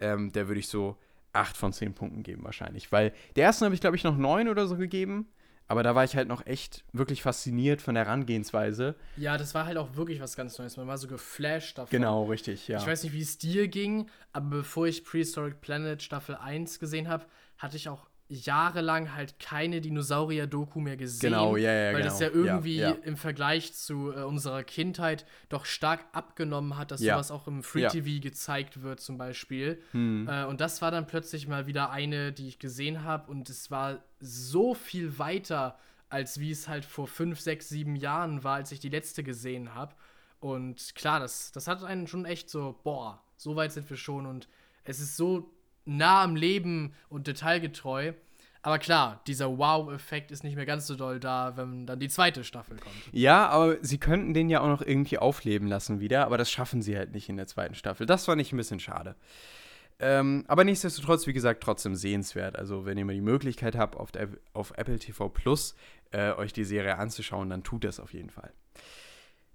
Ähm, 0.00 0.32
der 0.32 0.48
würde 0.48 0.60
ich 0.60 0.68
so 0.68 0.96
8 1.32 1.56
von 1.56 1.72
10 1.72 1.94
Punkten 1.94 2.22
geben 2.22 2.44
wahrscheinlich. 2.44 2.92
Weil 2.92 3.12
der 3.36 3.44
ersten 3.44 3.64
habe 3.64 3.74
ich, 3.74 3.80
glaube 3.80 3.96
ich, 3.96 4.04
noch 4.04 4.16
9 4.16 4.48
oder 4.48 4.66
so 4.66 4.76
gegeben. 4.76 5.28
Aber 5.68 5.82
da 5.82 5.94
war 5.94 6.04
ich 6.04 6.16
halt 6.16 6.28
noch 6.28 6.44
echt 6.44 6.84
wirklich 6.92 7.22
fasziniert 7.22 7.80
von 7.80 7.94
der 7.94 8.04
Herangehensweise. 8.04 8.94
Ja, 9.16 9.38
das 9.38 9.54
war 9.54 9.64
halt 9.64 9.78
auch 9.78 9.96
wirklich 9.96 10.20
was 10.20 10.36
ganz 10.36 10.58
Neues. 10.58 10.76
Man 10.76 10.86
war 10.86 10.98
so 10.98 11.08
geflasht 11.08 11.78
davon. 11.78 11.90
Genau, 11.90 12.24
richtig, 12.24 12.68
ja. 12.68 12.78
Ich 12.78 12.86
weiß 12.86 13.04
nicht, 13.04 13.14
wie 13.14 13.22
es 13.22 13.38
dir 13.38 13.68
ging, 13.68 14.10
aber 14.32 14.58
bevor 14.58 14.86
ich 14.86 15.02
Prehistoric 15.02 15.62
Planet 15.62 16.02
Staffel 16.02 16.34
1 16.34 16.78
gesehen 16.78 17.08
habe, 17.08 17.24
hatte 17.56 17.76
ich 17.76 17.88
auch 17.88 18.06
jahrelang 18.32 19.14
halt 19.14 19.38
keine 19.38 19.80
Dinosaurier-Doku 19.80 20.80
mehr 20.80 20.96
gesehen. 20.96 21.30
Genau, 21.30 21.56
ja, 21.56 21.72
ja, 21.72 21.92
Weil 21.92 22.02
das 22.02 22.18
ja 22.18 22.30
genau. 22.30 22.44
Irgendwie 22.44 22.76
ja. 22.76 22.90
im 22.90 23.16
Vergleich 23.16 23.74
zu 23.74 24.12
äh, 24.12 24.22
unserer 24.22 24.64
Kindheit 24.64 25.26
doch 25.50 25.66
stark 25.66 26.04
abgenommen 26.12 26.76
hat, 26.78 26.90
dass 26.90 27.00
sowas 27.00 27.30
auch 27.30 27.46
im 27.46 27.62
Free 27.62 27.82
Ja. 27.82 27.90
TV 27.90 28.22
gezeigt 28.22 28.82
wird, 28.82 29.00
zum 29.00 29.18
Beispiel. 29.18 29.82
Hm. 29.92 30.28
Äh, 30.28 30.44
und 30.44 30.60
das 30.60 30.80
war 30.80 30.90
dann 30.90 31.06
plötzlich 31.06 31.46
mal 31.46 31.66
wieder 31.66 31.90
eine, 31.90 32.32
die 32.32 32.48
ich 32.48 32.58
gesehen 32.58 33.04
habe 33.04 33.30
und 33.30 33.50
es 33.50 33.70
war 33.70 34.02
so 34.20 34.74
viel 34.74 35.18
weiter, 35.18 35.78
als 36.08 36.40
wie 36.40 36.50
es 36.50 36.68
halt 36.68 36.84
vor 36.84 37.08
fünf, 37.08 37.40
sechs, 37.40 37.68
sieben 37.68 37.96
Jahren 37.96 38.44
war, 38.44 38.56
als 38.56 38.72
ich 38.72 38.80
die 38.80 38.88
letzte 38.88 39.22
gesehen 39.22 39.74
habe. 39.74 39.94
Und 40.40 40.94
klar, 40.94 41.20
das, 41.20 41.52
das 41.52 41.68
hat 41.68 41.84
einen 41.84 42.06
schon 42.06 42.24
echt 42.24 42.48
so, 42.48 42.78
boah, 42.82 43.22
so 43.36 43.56
weit 43.56 43.72
sind 43.72 43.88
wir 43.90 43.96
schon 43.96 44.26
und 44.26 44.48
es 44.84 45.00
ist 45.00 45.16
so 45.16 45.50
nah 45.84 46.22
am 46.22 46.36
Leben 46.36 46.94
und 47.08 47.26
detailgetreu. 47.26 48.12
Aber 48.64 48.78
klar, 48.78 49.20
dieser 49.26 49.58
Wow-Effekt 49.58 50.30
ist 50.30 50.44
nicht 50.44 50.54
mehr 50.54 50.66
ganz 50.66 50.86
so 50.86 50.94
doll 50.94 51.18
da, 51.18 51.56
wenn 51.56 51.84
dann 51.84 51.98
die 51.98 52.08
zweite 52.08 52.44
Staffel 52.44 52.76
kommt. 52.76 52.94
Ja, 53.10 53.48
aber 53.48 53.76
sie 53.82 53.98
könnten 53.98 54.34
den 54.34 54.48
ja 54.48 54.60
auch 54.60 54.68
noch 54.68 54.82
irgendwie 54.82 55.18
aufleben 55.18 55.66
lassen 55.66 55.98
wieder, 55.98 56.26
aber 56.26 56.38
das 56.38 56.48
schaffen 56.50 56.80
sie 56.80 56.96
halt 56.96 57.12
nicht 57.12 57.28
in 57.28 57.36
der 57.36 57.48
zweiten 57.48 57.74
Staffel. 57.74 58.06
Das 58.06 58.26
fand 58.26 58.40
ich 58.40 58.52
ein 58.52 58.56
bisschen 58.56 58.78
schade. 58.78 59.16
Ähm, 59.98 60.44
aber 60.46 60.62
nichtsdestotrotz, 60.64 61.26
wie 61.26 61.32
gesagt, 61.32 61.62
trotzdem 61.62 61.96
sehenswert. 61.96 62.56
Also, 62.56 62.86
wenn 62.86 62.98
ihr 62.98 63.04
mal 63.04 63.14
die 63.14 63.20
Möglichkeit 63.20 63.76
habt, 63.76 63.96
auf, 63.96 64.12
der, 64.12 64.28
auf 64.52 64.72
Apple 64.76 64.98
TV 64.98 65.28
Plus 65.28 65.74
äh, 66.12 66.32
euch 66.32 66.52
die 66.52 66.64
Serie 66.64 66.98
anzuschauen, 66.98 67.50
dann 67.50 67.64
tut 67.64 67.84
das 67.84 67.98
auf 67.98 68.12
jeden 68.12 68.30
Fall. 68.30 68.52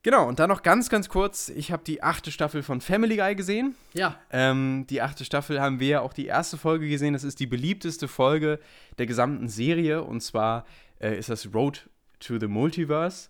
Genau, 0.03 0.27
und 0.27 0.39
dann 0.39 0.49
noch 0.49 0.63
ganz, 0.63 0.89
ganz 0.89 1.09
kurz: 1.09 1.49
Ich 1.49 1.71
habe 1.71 1.83
die 1.85 2.01
achte 2.01 2.31
Staffel 2.31 2.63
von 2.63 2.79
Family 2.81 3.17
Guy 3.17 3.35
gesehen. 3.35 3.75
Ja, 3.93 4.19
Ähm, 4.31 4.85
die 4.89 5.01
achte 5.01 5.25
Staffel 5.25 5.59
haben 5.59 5.79
wir 5.79 5.87
ja 5.87 6.01
auch 6.01 6.13
die 6.13 6.27
erste 6.27 6.57
Folge 6.57 6.87
gesehen. 6.87 7.13
Das 7.13 7.23
ist 7.23 7.39
die 7.39 7.47
beliebteste 7.47 8.07
Folge 8.07 8.59
der 8.97 9.05
gesamten 9.05 9.49
Serie. 9.49 10.03
Und 10.03 10.21
zwar 10.21 10.65
äh, 10.99 11.17
ist 11.17 11.29
das 11.29 11.53
Road 11.53 11.89
to 12.19 12.39
the 12.39 12.47
Multiverse. 12.47 13.29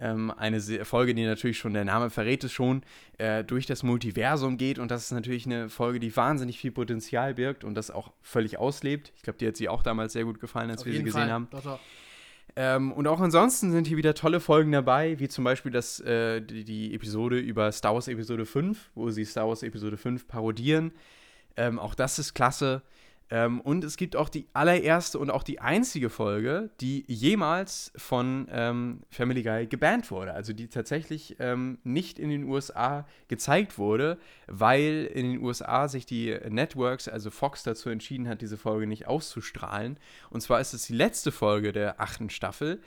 Ähm, 0.00 0.30
eine 0.36 0.60
Folge, 0.84 1.12
die 1.14 1.24
natürlich 1.24 1.58
schon, 1.58 1.74
der 1.74 1.84
Name 1.84 2.10
verrät 2.10 2.44
es 2.44 2.52
schon, 2.52 2.82
äh, 3.16 3.42
durch 3.42 3.66
das 3.66 3.82
Multiversum 3.82 4.56
geht. 4.56 4.78
Und 4.78 4.90
das 4.90 5.04
ist 5.04 5.10
natürlich 5.12 5.46
eine 5.46 5.68
Folge, 5.68 5.98
die 5.98 6.14
wahnsinnig 6.14 6.58
viel 6.60 6.70
Potenzial 6.70 7.34
birgt 7.34 7.64
und 7.64 7.74
das 7.74 7.90
auch 7.90 8.12
völlig 8.22 8.58
auslebt. 8.58 9.12
Ich 9.16 9.22
glaube, 9.22 9.38
die 9.38 9.46
hat 9.48 9.56
sie 9.56 9.68
auch 9.68 9.82
damals 9.82 10.12
sehr 10.12 10.24
gut 10.24 10.38
gefallen, 10.40 10.70
als 10.70 10.82
Auf 10.82 10.86
wir 10.86 10.92
sie 10.92 11.02
gesehen 11.02 11.22
Fall. 11.22 11.32
haben. 11.32 11.48
Doch, 11.50 11.62
doch. 11.62 11.80
Ähm, 12.56 12.92
und 12.92 13.06
auch 13.06 13.20
ansonsten 13.20 13.70
sind 13.70 13.86
hier 13.86 13.96
wieder 13.96 14.14
tolle 14.14 14.40
Folgen 14.40 14.72
dabei, 14.72 15.18
wie 15.18 15.28
zum 15.28 15.44
Beispiel 15.44 15.70
das, 15.70 16.00
äh, 16.00 16.40
die, 16.40 16.64
die 16.64 16.94
Episode 16.94 17.38
über 17.38 17.70
Star 17.72 17.94
Wars 17.94 18.08
Episode 18.08 18.46
5, 18.46 18.90
wo 18.94 19.10
sie 19.10 19.24
Star 19.24 19.46
Wars 19.48 19.62
Episode 19.62 19.96
5 19.96 20.26
parodieren. 20.26 20.92
Ähm, 21.56 21.78
auch 21.78 21.94
das 21.94 22.18
ist 22.18 22.34
klasse. 22.34 22.82
Ähm, 23.30 23.60
und 23.60 23.84
es 23.84 23.96
gibt 23.96 24.16
auch 24.16 24.28
die 24.28 24.46
allererste 24.54 25.18
und 25.18 25.30
auch 25.30 25.42
die 25.42 25.60
einzige 25.60 26.08
Folge, 26.08 26.70
die 26.80 27.04
jemals 27.06 27.92
von 27.96 28.48
ähm, 28.50 29.00
Family 29.10 29.42
Guy 29.42 29.66
gebannt 29.66 30.10
wurde. 30.10 30.32
Also 30.32 30.52
die 30.52 30.68
tatsächlich 30.68 31.36
ähm, 31.38 31.78
nicht 31.84 32.18
in 32.18 32.30
den 32.30 32.44
USA 32.44 33.06
gezeigt 33.28 33.76
wurde, 33.76 34.18
weil 34.46 35.10
in 35.12 35.32
den 35.32 35.42
USA 35.42 35.88
sich 35.88 36.06
die 36.06 36.38
Networks, 36.48 37.08
also 37.08 37.30
Fox, 37.30 37.62
dazu 37.62 37.90
entschieden 37.90 38.28
hat, 38.28 38.40
diese 38.40 38.56
Folge 38.56 38.86
nicht 38.86 39.06
auszustrahlen. 39.06 39.98
Und 40.30 40.40
zwar 40.40 40.60
ist 40.60 40.72
es 40.72 40.86
die 40.86 40.94
letzte 40.94 41.30
Folge 41.30 41.72
der 41.72 42.00
achten 42.00 42.30
Staffel. 42.30 42.80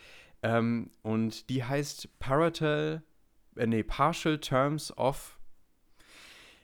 Ähm, 0.44 0.90
und 1.04 1.50
die 1.50 1.64
heißt 1.64 2.20
Parental, 2.20 3.04
äh, 3.56 3.68
nee, 3.68 3.84
Partial 3.84 4.40
Terms 4.40 4.96
of. 4.98 5.38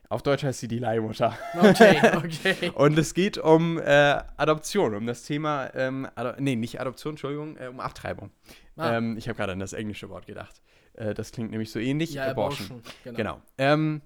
Auf 0.10 0.24
Deutsch 0.24 0.44
heißt 0.44 0.60
sie 0.60 0.68
die 0.68 0.80
Leihmutter. 0.80 1.38
Okay, 1.60 2.00
okay. 2.16 2.72
Und 2.76 2.98
es 2.98 3.14
geht 3.14 3.38
um 3.38 3.78
äh, 3.78 4.22
Adoption, 4.38 4.96
um 4.96 5.06
das 5.06 5.24
Thema, 5.24 5.70
ähm, 5.76 6.08
Ado 6.16 6.34
nee, 6.40 6.56
nicht 6.56 6.80
Adoption, 6.80 7.14
Entschuldigung, 7.14 7.58
äh, 7.58 7.68
um 7.68 7.80
Abtreibung. 7.82 8.32
Ah. 8.78 8.98
Ähm, 8.98 9.18
ich 9.18 9.28
habe 9.28 9.36
gerade 9.36 9.52
an 9.52 9.60
das 9.60 9.74
englische 9.74 10.10
Wort 10.10 10.26
gedacht. 10.26 10.62
Äh, 10.94 11.14
das 11.14 11.32
klingt 11.32 11.52
nämlich 11.52 11.72
so 11.72 11.80
ähnlich. 11.80 12.14
ja, 12.14 12.28
Abortion. 12.28 12.82
Genau. 13.04 13.18
Genau. 13.18 13.42
Ähm, 13.58 14.02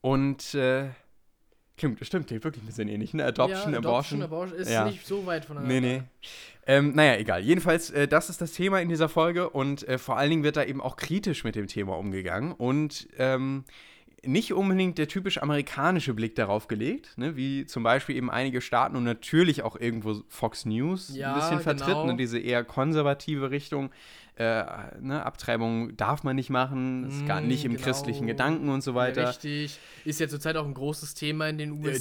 und 0.00 0.54
äh, 0.54 0.88
klingt, 1.76 2.04
stimmt, 2.06 2.26
klingt 2.28 2.44
wirklich 2.44 2.62
ein 2.62 2.66
bisschen 2.66 2.88
ähnlich, 2.88 3.12
ne? 3.14 3.24
Adoption, 3.24 3.72
ja, 3.72 3.78
Abortion. 3.78 4.22
Adoption, 4.22 4.22
Abortion 4.22 4.58
ist 4.58 4.70
Ja. 4.70 4.84
nicht 4.86 5.06
so 5.06 5.26
weit 5.26 5.44
voneinander. 5.44 5.80
Nee, 5.80 5.98
nee. 5.98 6.02
Ähm, 6.66 6.94
naja, 6.94 7.16
egal. 7.18 7.42
Jedenfalls, 7.42 7.90
äh, 7.90 8.08
das 8.08 8.30
ist 8.30 8.40
das 8.40 8.52
Thema 8.52 8.80
in 8.80 8.88
dieser 8.88 9.10
Folge 9.10 9.50
und 9.50 9.86
äh, 9.86 9.98
vor 9.98 10.16
allen 10.16 10.30
Dingen 10.30 10.44
wird 10.44 10.56
da 10.56 10.64
eben 10.64 10.80
auch 10.80 10.96
kritisch 10.96 11.44
mit 11.44 11.56
dem 11.56 11.66
Thema 11.66 11.98
umgegangen 11.98 12.52
und 12.52 13.06
ähm, 13.18 13.64
nicht 14.26 14.52
unbedingt 14.52 14.98
der 14.98 15.08
typisch 15.08 15.42
amerikanische 15.42 16.14
Blick 16.14 16.34
darauf 16.34 16.68
gelegt, 16.68 17.16
ne, 17.16 17.36
wie 17.36 17.66
zum 17.66 17.82
Beispiel 17.82 18.16
eben 18.16 18.30
einige 18.30 18.60
Staaten 18.60 18.96
und 18.96 19.04
natürlich 19.04 19.62
auch 19.62 19.76
irgendwo 19.78 20.22
Fox 20.28 20.64
News 20.64 21.10
Ja, 21.14 21.28
ein 21.28 21.34
bisschen 21.40 21.60
vertritt, 21.60 21.88
genau. 21.88 22.06
ne, 22.06 22.16
diese 22.16 22.38
eher 22.38 22.64
konservative 22.64 23.50
Richtung. 23.50 23.90
Äh, 24.36 24.64
ne, 25.00 25.24
Abtreibung 25.24 25.96
darf 25.96 26.24
man 26.24 26.34
nicht 26.34 26.50
machen, 26.50 27.04
ist 27.06 27.24
gar 27.24 27.40
Mm, 27.40 27.46
nicht 27.46 27.64
im 27.64 27.72
genau. 27.76 27.84
christlichen 27.84 28.26
Gedanken 28.26 28.68
und 28.68 28.82
so 28.82 28.90
Ja, 28.90 28.96
weiter. 28.96 29.28
richtig. 29.28 29.78
Ist 30.04 30.18
ja 30.18 30.26
zurzeit 30.26 30.56
auch 30.56 30.66
ein 30.66 30.74
großes 30.74 31.14
Thema 31.14 31.48
in 31.48 31.58
den 31.58 31.70
USA. 31.70 31.92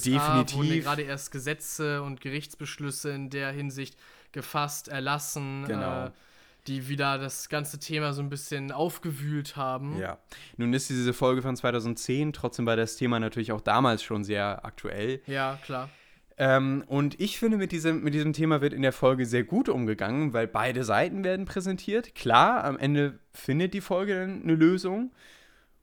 definitiv. 0.43 0.55
Wurden 0.57 0.69
ja 0.71 0.79
gerade 0.81 1.01
erst 1.03 1.31
Gesetze 1.31 2.01
und 2.01 2.21
Gerichtsbeschlüsse 2.21 3.11
in 3.11 3.29
der 3.29 3.51
Hinsicht 3.51 3.95
gefasst, 4.31 4.87
erlassen, 4.87 5.65
Genau. 5.67 6.05
äh, 6.07 6.11
die 6.67 6.87
wieder 6.87 7.17
das 7.17 7.49
ganze 7.49 7.79
Thema 7.79 8.13
so 8.13 8.21
ein 8.21 8.29
bisschen 8.29 8.71
aufgewühlt 8.71 9.55
haben. 9.55 9.97
Ja. 9.97 10.17
Nun 10.57 10.73
ist 10.73 10.89
diese 10.89 11.13
Folge 11.13 11.41
von 11.41 11.55
2010, 11.55 12.33
trotzdem 12.33 12.65
war 12.65 12.75
das 12.75 12.95
Thema 12.95 13.19
natürlich 13.19 13.51
auch 13.51 13.61
damals 13.61 14.03
schon 14.03 14.23
sehr 14.23 14.63
aktuell. 14.65 15.21
Ja, 15.27 15.59
klar. 15.63 15.89
Ähm, 16.37 16.83
und 16.87 17.19
ich 17.19 17.37
finde, 17.37 17.57
mit 17.57 17.71
diesem, 17.71 18.03
mit 18.03 18.13
diesem 18.13 18.33
Thema 18.33 18.61
wird 18.61 18.73
in 18.73 18.81
der 18.81 18.93
Folge 18.93 19.25
sehr 19.25 19.43
gut 19.43 19.69
umgegangen, 19.69 20.33
weil 20.33 20.47
beide 20.47 20.83
Seiten 20.83 21.23
werden 21.23 21.45
präsentiert. 21.45 22.15
Klar, 22.15 22.63
am 22.63 22.77
Ende 22.77 23.19
findet 23.33 23.73
die 23.73 23.81
Folge 23.81 24.15
dann 24.15 24.41
eine 24.43 24.55
Lösung. 24.55 25.11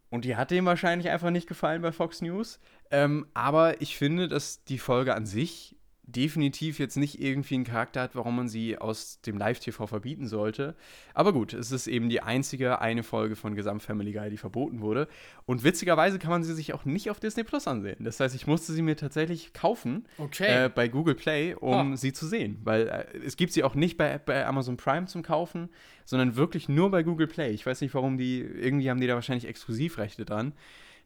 Und 0.08 0.24
die 0.24 0.34
hat 0.36 0.50
dem 0.50 0.66
wahrscheinlich 0.66 1.08
einfach 1.08 1.30
nicht 1.30 1.46
gefallen 1.46 1.82
bei 1.82 1.92
Fox 1.92 2.20
News. 2.20 2.58
Ähm, 2.90 3.26
aber 3.32 3.80
ich 3.80 3.96
finde, 3.96 4.26
dass 4.26 4.64
die 4.64 4.78
Folge 4.78 5.14
an 5.14 5.24
sich 5.24 5.76
definitiv 6.04 6.78
jetzt 6.80 6.96
nicht 6.96 7.20
irgendwie 7.20 7.54
einen 7.54 7.64
Charakter 7.64 8.02
hat, 8.02 8.14
warum 8.16 8.34
man 8.36 8.48
sie 8.48 8.76
aus 8.78 9.20
dem 9.20 9.38
Live-TV 9.38 9.86
verbieten 9.86 10.26
sollte. 10.26 10.74
Aber 11.14 11.32
gut, 11.32 11.52
es 11.52 11.70
ist 11.70 11.86
eben 11.86 12.08
die 12.08 12.20
einzige 12.20 12.80
eine 12.80 13.02
Folge 13.02 13.36
von 13.36 13.54
Gesamt 13.54 13.82
Family 13.82 14.12
Guy, 14.12 14.28
die 14.30 14.36
verboten 14.36 14.80
wurde. 14.80 15.06
Und 15.46 15.62
witzigerweise 15.62 16.18
kann 16.18 16.30
man 16.30 16.42
sie 16.42 16.54
sich 16.54 16.72
auch 16.74 16.84
nicht 16.84 17.10
auf 17.10 17.20
Disney 17.20 17.44
Plus 17.44 17.68
ansehen. 17.68 17.96
Das 18.04 18.18
heißt, 18.18 18.34
ich 18.34 18.46
musste 18.46 18.72
sie 18.72 18.82
mir 18.82 18.96
tatsächlich 18.96 19.52
kaufen 19.52 20.06
Okay. 20.18 20.64
äh, 20.66 20.68
bei 20.68 20.88
Google 20.88 21.14
Play, 21.14 21.54
um 21.54 21.92
Ah. 21.92 21.96
sie 21.96 22.12
zu 22.12 22.26
sehen. 22.26 22.58
Weil 22.64 22.88
äh, 22.88 23.18
es 23.24 23.36
gibt 23.36 23.52
sie 23.52 23.62
auch 23.62 23.74
nicht 23.76 23.96
bei, 23.96 24.18
bei 24.18 24.44
Amazon 24.46 24.76
Prime 24.76 25.06
zum 25.06 25.22
Kaufen, 25.22 25.68
sondern 26.04 26.34
wirklich 26.34 26.68
nur 26.68 26.90
bei 26.90 27.02
Google 27.04 27.28
Play. 27.28 27.50
Ich 27.52 27.64
weiß 27.64 27.80
nicht, 27.82 27.94
warum 27.94 28.18
die, 28.18 28.40
irgendwie 28.40 28.90
haben 28.90 29.00
die 29.00 29.06
da 29.06 29.14
wahrscheinlich 29.14 29.46
Exklusivrechte 29.46 30.24
dran. 30.24 30.52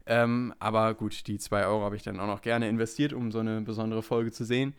Ähm, 0.07 0.55
aber 0.59 0.95
gut, 0.95 1.27
die 1.27 1.39
2 1.39 1.67
Euro 1.67 1.83
habe 1.83 1.97
ich 1.97 2.03
dann 2.03 2.21
auch 2.21 2.27
noch 2.27 2.43
gerne 2.43 2.69
investiert, 2.69 3.13
um 3.13 3.33
so 3.33 3.39
eine 3.39 3.63
besondere 3.63 4.03
Folge 4.03 4.33
zu 4.33 4.45
sehen. 4.45 4.75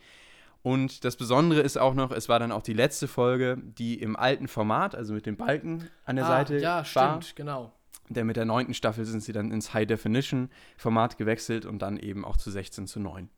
Und 0.62 1.06
das 1.06 1.16
Besondere 1.16 1.62
ist 1.62 1.78
auch 1.78 1.94
noch, 1.94 2.12
es 2.12 2.28
war 2.28 2.40
dann 2.40 2.52
auch 2.52 2.64
die 2.64 2.74
letzte 2.74 3.08
Folge, 3.08 3.58
die 3.64 4.02
im 4.02 4.16
alten 4.16 4.48
Format, 4.48 4.96
also 4.96 5.14
mit 5.14 5.28
dem 5.28 5.38
Balken 5.38 5.88
an 6.06 6.16
der 6.16 6.26
ah, 6.26 6.30
Seite 6.30 6.58
ja, 6.60 6.78
war. 6.78 7.22
stimmt, 7.22 7.36
genau. 7.36 7.72
Denn 8.10 8.28
mit 8.28 8.36
der 8.36 8.46
neunten 8.46 8.74
Staffel 8.74 9.06
sind 9.06 9.22
sie 9.22 9.32
dann 9.32 9.52
ins 9.52 9.74
High-Definition-Format 9.74 11.18
gewechselt 11.18 11.66
und 11.66 11.82
dann 11.82 11.98
eben 11.98 12.26
auch 12.26 12.38
zu 12.38 12.52
16 12.52 12.88
zu 12.88 13.00
9. 13.00 13.30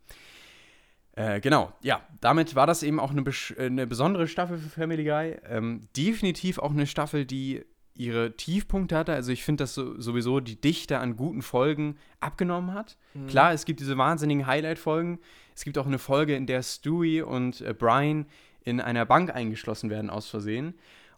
Äh, 1.17 1.41
genau, 1.41 1.73
ja, 1.81 2.01
damit 2.21 2.55
war 2.55 2.67
das 2.67 2.83
eben 2.83 2.99
auch 2.99 3.11
eine, 3.11 3.23
äh, 3.23 3.65
eine 3.65 3.87
besondere 3.87 4.27
Staffel 4.27 4.57
für 4.57 4.69
Family 4.69 5.03
Guy. 5.03 5.37
Ähm, 5.49 5.87
definitiv 5.95 6.59
auch 6.59 6.71
eine 6.71 6.85
Staffel, 6.85 7.25
die 7.25 7.65
ihre 7.97 8.35
Tiefpunkte 8.35 8.95
hatte. 8.97 9.13
Also 9.13 9.31
ich 9.31 9.43
finde, 9.43 9.63
dass 9.63 9.73
so, 9.73 9.99
sowieso 9.99 10.39
die 10.39 10.59
Dichte 10.59 10.99
an 10.99 11.15
guten 11.17 11.41
Folgen 11.41 11.97
abgenommen 12.19 12.73
hat. 12.73 12.97
Mhm. 13.13 13.27
Klar, 13.27 13.53
es 13.53 13.65
gibt 13.65 13.79
diese 13.79 13.97
wahnsinnigen 13.97 14.45
Highlight-Folgen. 14.47 15.19
Es 15.55 15.63
gibt 15.63 15.77
auch 15.77 15.87
eine 15.87 15.99
Folge, 15.99 16.35
in 16.35 16.45
der 16.45 16.61
Stewie 16.63 17.21
und 17.23 17.61
äh, 17.61 17.73
Brian 17.73 18.25
in 18.63 18.79
einer 18.81 19.05
Bank 19.05 19.33
eingeschlossen 19.33 19.89
werden 19.89 20.09
aus 20.09 20.29
Versehen 20.29 20.75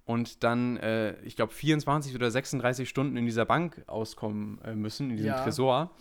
und 0.09 0.43
dann, 0.43 0.77
äh, 0.77 1.21
ich 1.21 1.35
glaube, 1.35 1.53
24 1.53 2.15
oder 2.15 2.31
36 2.31 2.89
Stunden 2.89 3.15
in 3.15 3.25
dieser 3.25 3.45
Bank 3.45 3.83
auskommen 3.85 4.59
äh, 4.63 4.73
müssen, 4.73 5.11
in 5.11 5.17
diesem 5.17 5.33
Ja. 5.33 5.43
Tresor. 5.43 5.91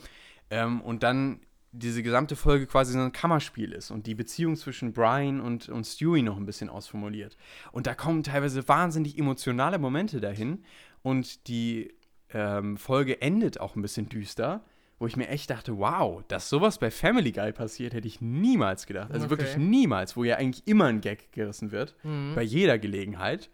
Ähm, 0.50 0.80
und 0.80 1.02
dann 1.02 1.40
diese 1.72 2.02
gesamte 2.02 2.34
Folge 2.34 2.66
quasi 2.66 2.92
so 2.94 2.98
ein 3.00 3.12
Kammerspiel 3.12 3.72
ist 3.72 3.90
und 3.90 4.06
die 4.06 4.14
Beziehung 4.14 4.56
zwischen 4.56 4.92
Brian 4.92 5.40
und, 5.40 5.68
und 5.68 5.84
Stewie 5.86 6.22
noch 6.22 6.36
ein 6.36 6.46
bisschen 6.46 6.68
ausformuliert. 6.70 7.36
Und 7.72 7.86
da 7.86 7.94
kommen 7.94 8.22
teilweise 8.22 8.66
wahnsinnig 8.68 9.18
emotionale 9.18 9.78
Momente 9.78 10.20
dahin 10.20 10.64
und 11.02 11.46
die 11.48 11.92
ähm, 12.30 12.76
Folge 12.78 13.20
endet 13.20 13.60
auch 13.60 13.76
ein 13.76 13.82
bisschen 13.82 14.08
düster, 14.08 14.64
wo 14.98 15.06
ich 15.06 15.16
mir 15.16 15.28
echt 15.28 15.50
dachte, 15.50 15.78
wow, 15.78 16.22
dass 16.28 16.48
sowas 16.48 16.78
bei 16.78 16.90
Family 16.90 17.30
Guy 17.32 17.52
passiert, 17.52 17.94
hätte 17.94 18.08
ich 18.08 18.20
niemals 18.20 18.86
gedacht. 18.86 19.10
Also 19.12 19.26
Okay. 19.26 19.30
wirklich 19.30 19.56
niemals, 19.56 20.16
wo 20.16 20.24
ja 20.24 20.36
eigentlich 20.36 20.66
immer 20.66 20.86
ein 20.86 21.00
Gag 21.00 21.30
gerissen 21.32 21.70
wird, 21.70 21.94
Mhm. 22.02 22.32
bei 22.34 22.42
jeder 22.42 22.78
Gelegenheit. 22.78 23.48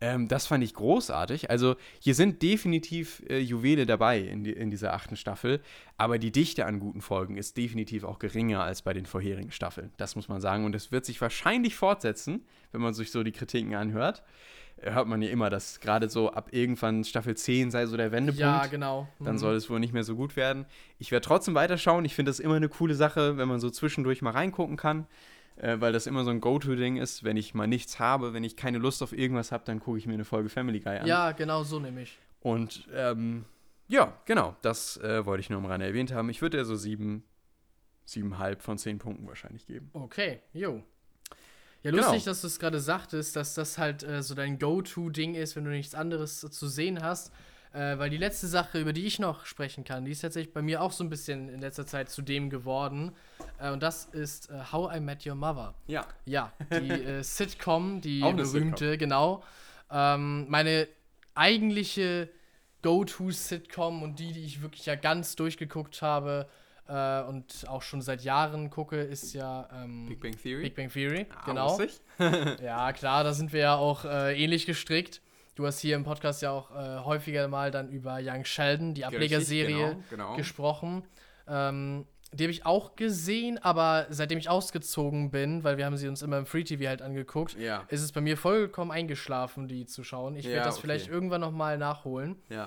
Ähm, 0.00 0.28
das 0.28 0.46
fand 0.46 0.62
ich 0.62 0.74
großartig. 0.74 1.48
Also 1.48 1.76
hier 2.00 2.14
sind 2.14 2.42
definitiv 2.42 3.22
äh, 3.30 3.38
Juwele 3.38 3.86
dabei 3.86 4.20
in, 4.20 4.44
die, 4.44 4.52
in 4.52 4.70
dieser 4.70 4.92
achten 4.92 5.16
Staffel, 5.16 5.60
aber 5.96 6.18
die 6.18 6.30
Dichte 6.32 6.66
an 6.66 6.80
guten 6.80 7.00
Folgen 7.00 7.36
ist 7.38 7.56
definitiv 7.56 8.04
auch 8.04 8.18
geringer 8.18 8.62
als 8.62 8.82
bei 8.82 8.92
den 8.92 9.06
vorherigen 9.06 9.52
Staffeln. 9.52 9.92
Das 9.96 10.14
muss 10.14 10.28
man 10.28 10.40
sagen. 10.42 10.64
Und 10.66 10.74
es 10.74 10.92
wird 10.92 11.06
sich 11.06 11.20
wahrscheinlich 11.22 11.76
fortsetzen, 11.76 12.44
wenn 12.72 12.82
man 12.82 12.92
sich 12.92 13.10
so 13.10 13.22
die 13.22 13.32
Kritiken 13.32 13.74
anhört. 13.74 14.22
Äh, 14.82 14.92
Hört 14.92 15.08
man 15.08 15.22
ja 15.22 15.30
immer, 15.30 15.48
dass 15.48 15.80
gerade 15.80 16.10
so 16.10 16.30
ab 16.30 16.48
irgendwann 16.52 17.02
Staffel 17.04 17.34
10 17.34 17.70
sei 17.70 17.86
so 17.86 17.96
der 17.96 18.12
Wendepunkt 18.12 18.40
Ja, 18.40 18.66
genau. 18.66 19.08
dann 19.18 19.36
Mhm. 19.36 19.38
soll 19.38 19.54
es 19.54 19.70
wohl 19.70 19.80
nicht 19.80 19.94
mehr 19.94 20.04
so 20.04 20.14
gut 20.14 20.36
werden. 20.36 20.66
Ich 20.98 21.10
werde 21.10 21.24
trotzdem 21.24 21.54
weiterschauen. 21.54 22.04
Ich 22.04 22.14
finde 22.14 22.28
das 22.28 22.38
immer 22.40 22.56
eine 22.56 22.68
coole 22.68 22.94
Sache, 22.94 23.38
wenn 23.38 23.48
man 23.48 23.60
so 23.60 23.70
zwischendurch 23.70 24.20
mal 24.20 24.32
reingucken 24.32 24.76
kann, 24.76 25.06
äh, 25.56 25.80
weil 25.80 25.92
das 25.92 26.06
immer 26.06 26.24
so 26.24 26.30
ein 26.30 26.40
Go-To-Ding 26.40 26.96
ist. 26.96 27.24
Wenn 27.24 27.36
ich 27.36 27.54
mal 27.54 27.66
nichts 27.66 27.98
habe, 27.98 28.32
wenn 28.34 28.44
ich 28.44 28.56
keine 28.56 28.78
Lust 28.78 29.02
auf 29.02 29.12
irgendwas 29.12 29.52
habe, 29.52 29.64
dann 29.64 29.80
gucke 29.80 29.98
ich 29.98 30.06
mir 30.06 30.14
eine 30.14 30.24
Folge 30.24 30.48
Family 30.48 30.80
Guy 30.80 30.98
an. 30.98 31.06
Ja, 31.06 31.32
genau 31.32 31.62
so 31.62 31.78
nämlich. 31.80 32.18
Und 32.40 32.86
ähm, 32.94 33.44
ja, 33.88 34.12
genau, 34.24 34.56
das 34.62 34.96
äh, 34.98 35.24
wollte 35.26 35.40
ich 35.40 35.50
nur 35.50 35.58
am 35.58 35.66
Rande 35.66 35.86
erwähnt 35.86 36.12
haben. 36.12 36.28
Ich 36.30 36.42
würde 36.42 36.58
ja 36.58 36.64
so 36.64 36.76
sieben, 36.76 37.22
siebenhalb 38.04 38.62
von 38.62 38.78
zehn 38.78 38.98
Punkten 38.98 39.26
wahrscheinlich 39.26 39.66
geben. 39.66 39.90
Okay, 39.92 40.40
jo. 40.52 40.82
Ja, 41.82 41.90
Genau. 41.92 42.02
lustig, 42.02 42.24
dass 42.24 42.40
du 42.40 42.48
es 42.48 42.58
gerade 42.58 42.80
sagtest, 42.80 43.36
dass 43.36 43.54
das 43.54 43.78
halt 43.78 44.02
äh, 44.02 44.22
so 44.22 44.34
dein 44.34 44.58
Go-To-Ding 44.58 45.34
ist, 45.34 45.54
wenn 45.54 45.64
du 45.64 45.70
nichts 45.70 45.94
anderes 45.94 46.40
zu 46.40 46.66
sehen 46.66 47.00
hast. 47.02 47.32
Äh, 47.76 47.98
weil 47.98 48.08
die 48.08 48.16
letzte 48.16 48.46
Sache, 48.46 48.80
über 48.80 48.94
die 48.94 49.04
ich 49.04 49.18
noch 49.18 49.44
sprechen 49.44 49.84
kann, 49.84 50.06
die 50.06 50.12
ist 50.12 50.22
tatsächlich 50.22 50.54
bei 50.54 50.62
mir 50.62 50.80
auch 50.80 50.92
so 50.92 51.04
ein 51.04 51.10
bisschen 51.10 51.50
in 51.50 51.60
letzter 51.60 51.86
Zeit 51.86 52.08
zu 52.08 52.22
dem 52.22 52.48
geworden. 52.48 53.12
Äh, 53.58 53.70
und 53.70 53.82
das 53.82 54.06
ist 54.06 54.48
äh, 54.48 54.54
How 54.72 54.96
I 54.96 55.00
Met 55.00 55.26
Your 55.26 55.34
Mother. 55.34 55.74
Ja. 55.86 56.06
Ja, 56.24 56.52
die 56.72 56.90
äh, 56.90 57.22
Sitcom, 57.22 58.00
die 58.00 58.20
berühmte, 58.20 58.96
genau. 58.96 59.42
Ähm, 59.90 60.46
meine 60.48 60.88
eigentliche 61.34 62.30
Go-To-Sitcom 62.80 64.02
und 64.02 64.20
die, 64.20 64.32
die 64.32 64.44
ich 64.44 64.62
wirklich 64.62 64.86
ja 64.86 64.94
ganz 64.94 65.36
durchgeguckt 65.36 66.00
habe 66.00 66.48
äh, 66.88 67.20
und 67.24 67.66
auch 67.68 67.82
schon 67.82 68.00
seit 68.00 68.22
Jahren 68.22 68.70
gucke, 68.70 68.96
ist 68.96 69.34
ja 69.34 69.68
ähm, 69.74 70.06
Big 70.08 70.20
Bang 70.20 70.32
Theory. 70.40 70.62
Big 70.62 70.76
Bang 70.76 70.90
Theory. 70.90 71.26
Ah, 71.28 71.42
genau. 71.44 71.78
Ja, 72.62 72.90
klar, 72.94 73.22
da 73.22 73.34
sind 73.34 73.52
wir 73.52 73.60
ja 73.60 73.76
auch 73.76 74.06
äh, 74.06 74.42
ähnlich 74.42 74.64
gestrickt. 74.64 75.20
Du 75.56 75.66
hast 75.66 75.80
hier 75.80 75.96
im 75.96 76.04
Podcast 76.04 76.42
ja 76.42 76.50
auch 76.50 76.70
äh, 76.70 76.98
häufiger 77.02 77.48
mal 77.48 77.70
dann 77.70 77.88
über 77.88 78.18
Young 78.22 78.44
Sheldon, 78.44 78.92
die 78.92 79.06
Ablegerserie, 79.06 79.88
genau, 79.88 80.02
genau. 80.10 80.36
gesprochen. 80.36 81.02
Ähm, 81.48 82.06
die 82.32 82.44
habe 82.44 82.50
ich 82.50 82.66
auch 82.66 82.94
gesehen, 82.94 83.58
aber 83.62 84.06
seitdem 84.10 84.38
ich 84.38 84.50
ausgezogen 84.50 85.30
bin, 85.30 85.64
weil 85.64 85.78
wir 85.78 85.86
haben 85.86 85.96
sie 85.96 86.08
uns 86.08 86.20
immer 86.20 86.36
im 86.36 86.44
Free 86.44 86.64
TV 86.64 86.86
halt 86.86 87.00
angeguckt, 87.00 87.56
Ja. 87.58 87.84
ist 87.88 88.02
es 88.02 88.12
bei 88.12 88.20
mir 88.20 88.36
vollkommen 88.36 88.90
eingeschlafen, 88.90 89.66
die 89.66 89.86
zu 89.86 90.04
schauen. 90.04 90.36
Ich 90.36 90.44
werde 90.44 90.58
Ja, 90.58 90.64
das 90.64 90.74
okay. 90.74 90.82
vielleicht 90.82 91.08
irgendwann 91.08 91.40
noch 91.40 91.52
mal 91.52 91.78
nachholen. 91.78 92.36
Ja. 92.50 92.66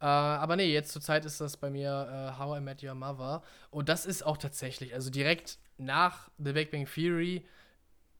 Äh, 0.00 0.06
aber 0.06 0.56
nee, 0.56 0.72
jetzt 0.72 0.92
zur 0.92 1.02
Zeit 1.02 1.26
ist 1.26 1.42
das 1.42 1.58
bei 1.58 1.68
mir 1.68 2.32
äh, 2.34 2.38
How 2.38 2.56
I 2.56 2.60
Met 2.62 2.82
Your 2.82 2.94
Mother. 2.94 3.42
Und 3.70 3.90
das 3.90 4.06
ist 4.06 4.24
auch 4.24 4.38
tatsächlich, 4.38 4.94
also 4.94 5.10
direkt 5.10 5.58
nach 5.76 6.30
The 6.38 6.52
Big 6.52 6.70
Bang 6.70 6.86
Theory 6.86 7.44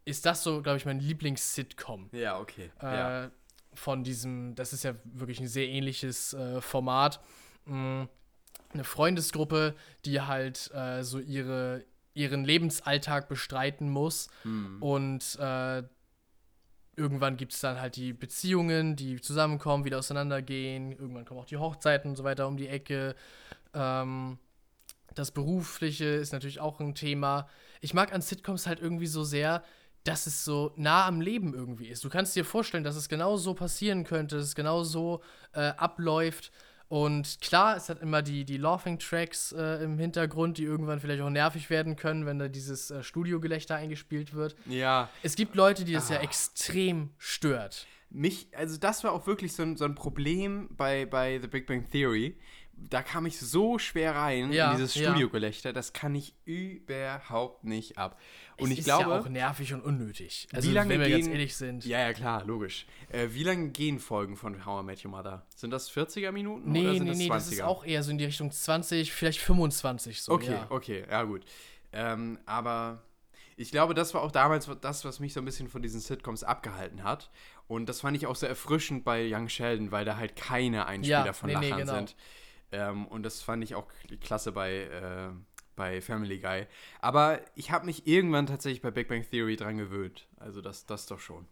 ist 0.05 0.27
das 0.27 0.43
so, 0.43 0.61
glaube 0.61 0.77
ich, 0.77 0.85
mein 0.85 0.99
Lieblings-Sitcom. 1.01 2.11
Ja, 2.13 2.39
okay. 2.39 2.71
Äh, 2.83 2.85
ja. 2.85 3.31
Von 3.73 4.05
diesem, 4.05 4.55
das 4.55 4.73
ist 4.73 4.85
ja 4.85 4.95
wirklich 5.05 5.41
ein 5.41 5.47
sehr 5.47 5.69
ähnliches 5.69 6.35
äh, 6.35 6.61
Format. 6.61 7.21
Mm, 7.67 8.05
eine 8.73 8.85
Freundesgruppe, 8.85 9.75
die 10.05 10.21
halt 10.21 10.71
äh, 10.75 11.03
so 11.03 11.19
ihre, 11.19 11.85
ihren 12.15 12.45
Lebensalltag 12.45 13.29
bestreiten 13.29 13.91
muss. 13.91 14.29
Hm. 14.43 14.83
Und 14.83 15.39
äh, 15.41 15.83
irgendwann 16.97 17.37
gibt 17.37 17.53
es 17.53 17.61
dann 17.61 17.81
halt 17.81 17.97
die 17.97 18.13
Beziehungen, 18.13 18.97
die 18.97 19.21
zusammenkommen, 19.21 19.85
wieder 19.85 19.99
auseinandergehen. 19.99 20.93
Irgendwann 20.93 21.25
kommen 21.25 21.41
auch 21.41 21.47
die 21.47 21.57
Hochzeiten 21.57 22.11
und 22.11 22.17
so 22.17 22.25
weiter 22.25 22.47
um 22.47 22.57
die 22.57 22.69
Ecke. 22.69 23.15
Ähm, 23.75 24.39
das 25.15 25.31
Berufliche 25.33 26.05
ist 26.05 26.33
natürlich 26.33 26.61
auch 26.61 26.79
ein 26.81 26.95
Thema. 26.95 27.49
Ich 27.81 27.95
mag 27.95 28.13
an 28.13 28.23
Sitcoms 28.23 28.67
halt 28.67 28.81
irgendwie 28.81 29.07
so 29.07 29.25
sehr, 29.25 29.65
dass 30.05 30.27
es 30.27 30.45
so 30.45 30.73
nah 30.77 31.07
am 31.07 31.21
Leben 31.21 31.55
irgendwie 31.55 31.89
ist. 31.89 32.03
Du 32.05 32.09
kannst 32.09 32.35
dir 32.37 32.45
vorstellen, 32.45 32.85
dass 32.85 32.97
es 32.97 33.09
genau 33.09 33.37
so 33.37 33.55
passieren 33.55 34.05
könnte, 34.05 34.37
dass 34.37 34.45
es 34.47 34.55
genau 34.55 34.83
so 34.83 35.21
äh, 35.53 35.61
abläuft. 35.77 36.51
Und 36.89 37.41
klar, 37.41 37.77
es 37.77 37.89
hat 37.89 38.01
immer 38.03 38.21
die, 38.21 38.45
die 38.45 38.57
Laughing-Tracks 38.57 39.53
äh, 39.53 39.85
im 39.85 39.99
Hintergrund, 39.99 40.59
die 40.59 40.65
irgendwann 40.65 40.99
vielleicht 40.99 41.23
auch 41.23 41.31
nervig 41.31 41.71
werden 41.71 41.95
können, 41.95 42.27
wenn 42.27 42.39
da 42.41 42.49
dieses 42.49 42.91
äh, 42.91 43.03
Studiogelächter 43.05 43.77
eingespielt 43.77 44.35
wird. 44.35 44.57
ja. 44.67 45.09
Es 45.23 45.37
gibt 45.37 45.55
Leute, 45.55 45.85
die 45.85 45.93
das 45.93 46.09
ja 46.09 46.17
Ah. 46.19 46.23
extrem 46.23 47.11
stört. 47.19 47.87
Mich, 48.13 48.49
also 48.57 48.77
das 48.77 49.05
war 49.05 49.13
auch 49.13 49.29
wirklich 49.29 49.53
so 49.53 49.63
ein, 49.63 49.77
so 49.77 49.85
ein 49.85 49.95
Problem 49.95 50.69
bei, 50.77 51.07
bei 51.07 51.39
The 51.41 51.47
Big 51.47 51.69
Bang 51.69 51.89
Theory. 51.89 52.37
Da 52.73 53.03
kam 53.03 53.25
ich 53.27 53.39
so 53.39 53.79
schwer 53.79 54.17
rein 54.17 54.51
Ja, 54.53 54.73
in 54.73 54.79
dieses 54.79 54.95
ja. 54.97 55.11
Studiogelächter, 55.11 55.73
das 55.73 55.93
kann 55.93 56.15
ich 56.17 56.35
überhaupt 56.45 57.63
nicht 57.65 57.99
ab. 57.99 58.19
Und 58.61 58.69
es 58.69 58.73
ich 58.73 58.79
ist 58.81 58.85
glaube, 58.85 59.11
ja 59.11 59.21
auch 59.21 59.29
nervig 59.29 59.73
und 59.75 59.83
unnötig. 59.83 60.49
Also, 60.53 60.69
wie 60.69 60.75
lange 60.75 60.91
wenn 60.91 61.01
wir 61.01 61.09
gehen, 61.09 61.21
ganz 61.21 61.29
ehrlich 61.29 61.57
sind. 61.57 61.85
Ja, 61.85 62.01
ja, 62.01 62.13
klar, 62.13 62.45
logisch. 62.45 62.87
Äh, 63.11 63.29
wie 63.31 63.43
lange 63.43 63.71
gehen 63.71 63.99
Folgen 63.99 64.37
von 64.37 64.65
How 64.65 64.83
I 64.83 64.87
Met 64.87 65.05
Your 65.05 65.11
Mother? 65.11 65.47
Sind 65.55 65.71
das 65.71 65.91
40er 65.91 66.33
Minuten 66.33 66.71
nee, 66.73 66.83
oder 66.83 66.95
sind 66.95 67.05
nee, 67.05 67.09
das 67.11 67.19
nee, 67.19 67.25
20er? 67.27 67.35
das 67.35 67.53
ist 67.53 67.63
auch 67.63 67.85
eher 67.85 68.03
so 68.03 68.11
in 68.11 68.19
die 68.19 68.25
Richtung 68.25 68.51
20, 68.51 69.13
vielleicht 69.13 69.41
25 69.41 70.23
so. 70.23 70.33
Okay, 70.33 70.53
ja. 70.53 70.67
okay, 70.71 71.05
ja 71.09 71.23
gut. 71.25 71.45
Ähm, 71.93 72.39
aber 72.47 73.03
ich 73.57 73.71
glaube, 73.71 73.93
das 73.93 74.15
war 74.15 74.23
auch 74.23 74.33
damals 74.33 74.71
das, 74.81 75.05
was 75.05 75.21
mich 75.21 75.35
so 75.35 75.41
ein 75.41 75.45
bisschen 75.45 75.69
von 75.69 75.83
diesen 75.83 76.01
Sitcoms 76.01 76.45
abgehalten 76.45 77.05
hat. 77.05 77.31
Und 77.67 77.89
das 77.89 78.01
fand 78.01 78.17
ich 78.17 78.27
auch 78.27 78.37
sehr 78.37 78.49
erfrischend 78.49 79.05
bei 79.05 79.29
Young 79.31 79.49
Sheldon, 79.49 79.93
weil 79.93 80.05
da 80.05 80.17
halt 80.17 80.35
keine 80.35 80.87
Einspieler 80.87 81.27
Ja, 81.27 81.33
von 81.33 81.51
nee, 81.51 81.57
nee, 81.59 81.69
Lachern 81.69 81.87
genau. 81.87 81.95
sind. 81.95 82.17
Ähm, 82.73 83.07
und 83.07 83.23
das 83.23 83.43
fand 83.43 83.63
ich 83.63 83.75
auch 83.75 83.87
klasse 84.21 84.53
bei, 84.53 84.73
äh, 84.85 85.29
bei 85.81 86.03
Family 86.03 86.39
Guy. 86.39 86.67
Aber 87.01 87.41
ich 87.55 87.71
habe 87.71 87.87
mich 87.87 88.07
irgendwann 88.07 88.47
tatsächlich 88.47 88.83
bei 88.83 88.91
Big 88.91 89.09
Bang 89.09 89.25
Theory 89.29 89.57
dran 89.57 89.79
gewöhnt. 89.79 90.29
Also 90.37 90.61
das, 90.61 90.85
das 90.85 91.07
doch 91.07 91.21
schon. 91.21 91.47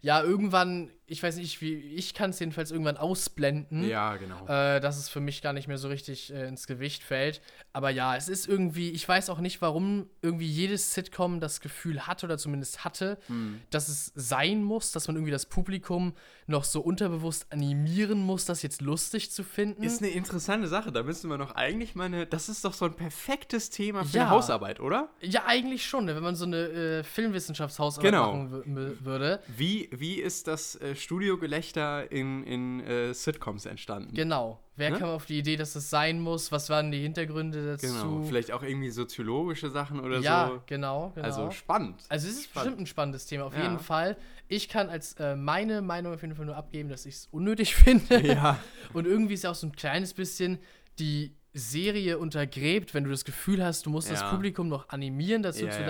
Ja, 0.00 0.20
irgendwann, 0.24 0.90
ich 1.10 1.22
weiß 1.22 1.36
nicht, 1.36 1.60
wie 1.60 1.74
ich 1.74 2.14
kann 2.14 2.30
es 2.30 2.38
jedenfalls 2.38 2.70
irgendwann 2.70 2.96
ausblenden. 2.96 3.86
Ja, 3.88 4.16
genau. 4.16 4.46
Äh, 4.46 4.80
dass 4.80 4.96
es 4.96 5.08
für 5.08 5.20
mich 5.20 5.42
gar 5.42 5.52
nicht 5.52 5.68
mehr 5.68 5.76
so 5.78 5.88
richtig 5.88 6.32
äh, 6.32 6.46
ins 6.48 6.66
Gewicht 6.66 7.02
fällt. 7.02 7.42
Aber 7.72 7.90
ja, 7.90 8.16
es 8.16 8.28
ist 8.28 8.48
irgendwie, 8.48 8.90
ich 8.90 9.06
weiß 9.08 9.28
auch 9.30 9.38
nicht, 9.40 9.60
warum 9.60 10.06
irgendwie 10.22 10.46
jedes 10.46 10.94
Sitcom 10.94 11.40
das 11.40 11.60
Gefühl 11.60 12.06
hat 12.06 12.24
oder 12.24 12.38
zumindest 12.38 12.84
hatte, 12.84 13.18
Hm. 13.26 13.60
dass 13.70 13.88
es 13.88 14.12
sein 14.14 14.62
muss, 14.62 14.92
dass 14.92 15.06
man 15.08 15.16
irgendwie 15.16 15.32
das 15.32 15.46
Publikum 15.46 16.14
noch 16.46 16.64
so 16.64 16.80
unterbewusst 16.80 17.46
animieren 17.52 18.20
muss, 18.22 18.44
das 18.44 18.62
jetzt 18.62 18.80
lustig 18.80 19.30
zu 19.30 19.42
finden. 19.44 19.82
Ist 19.82 20.02
eine 20.02 20.10
interessante 20.12 20.68
Sache. 20.68 20.92
Da 20.92 21.02
müssen 21.02 21.28
wir 21.30 21.38
noch 21.38 21.54
eigentlich 21.54 21.94
mal 21.94 22.04
eine. 22.04 22.26
Das 22.26 22.48
ist 22.48 22.64
doch 22.64 22.72
so 22.74 22.84
ein 22.86 22.94
perfektes 22.94 23.70
Thema 23.70 24.04
für 24.04 24.16
Ja. 24.16 24.22
eine 24.22 24.30
Hausarbeit, 24.30 24.80
oder? 24.80 25.10
ja, 25.20 25.42
eigentlich 25.46 25.86
schon, 25.86 26.04
ne, 26.06 26.14
wenn 26.14 26.22
man 26.22 26.36
so 26.36 26.44
eine 26.44 26.56
äh, 26.68 27.04
Filmwissenschaftshausarbeit 27.04 28.10
Genau. 28.12 28.32
machen 28.36 28.98
würde. 29.04 29.40
Wie, 29.56 29.88
wie 29.92 30.14
ist 30.14 30.46
das 30.46 30.76
äh, 30.76 30.94
Studiogelächter 31.00 32.10
in, 32.12 32.44
in 32.44 32.80
äh, 32.80 33.14
Sitcoms 33.14 33.66
entstanden? 33.66 34.14
Genau. 34.14 34.60
Wer 34.76 34.90
Ne? 34.90 34.98
kam 34.98 35.10
auf 35.10 35.26
die 35.26 35.38
Idee, 35.38 35.56
dass 35.56 35.74
das 35.74 35.90
sein 35.90 36.20
muss? 36.20 36.50
Was 36.52 36.70
waren 36.70 36.90
die 36.90 37.00
Hintergründe 37.00 37.64
dazu? 37.66 37.86
Genau. 37.86 38.22
Vielleicht 38.22 38.50
auch 38.52 38.62
irgendwie 38.62 38.90
soziologische 38.90 39.70
Sachen 39.70 40.00
oder 40.00 40.18
ja, 40.20 40.48
so. 40.48 40.62
genau, 40.66 41.10
genau. 41.14 41.26
Also 41.26 41.50
spannend. 41.50 42.02
Also 42.08 42.28
es 42.28 42.34
ist 42.34 42.44
Spannend. 42.44 42.54
bestimmt 42.54 42.80
ein 42.82 42.86
spannendes 42.86 43.26
Thema, 43.26 43.44
auf 43.44 43.54
Ja. 43.56 43.62
jeden 43.62 43.78
Fall. 43.78 44.16
Ich 44.48 44.68
kann 44.68 44.88
als 44.88 45.14
äh, 45.14 45.36
meine 45.36 45.82
Meinung 45.82 46.14
auf 46.14 46.22
jeden 46.22 46.34
Fall 46.34 46.46
nur 46.46 46.56
abgeben, 46.56 46.88
dass 46.88 47.04
ich 47.06 47.14
es 47.16 47.26
unnötig 47.30 47.74
finde. 47.76 48.26
ja. 48.26 48.58
Und 48.94 49.06
irgendwie 49.06 49.34
ist 49.34 49.44
ja 49.44 49.50
auch 49.50 49.54
so 49.54 49.66
ein 49.66 49.72
kleines 49.72 50.14
bisschen 50.14 50.58
die 50.98 51.34
Serie 51.52 52.18
untergräbt, 52.18 52.94
wenn 52.94 53.04
du 53.04 53.10
das 53.10 53.24
Gefühl 53.24 53.64
hast, 53.64 53.84
du 53.84 53.90
musst 53.90 54.10
das 54.10 54.20
Ja. 54.20 54.30
Publikum 54.30 54.68
noch 54.68 54.88
animieren, 54.88 55.42
dazu 55.42 55.64
Ja, 55.66 55.70
zu 55.72 55.80
ja. 55.80 55.86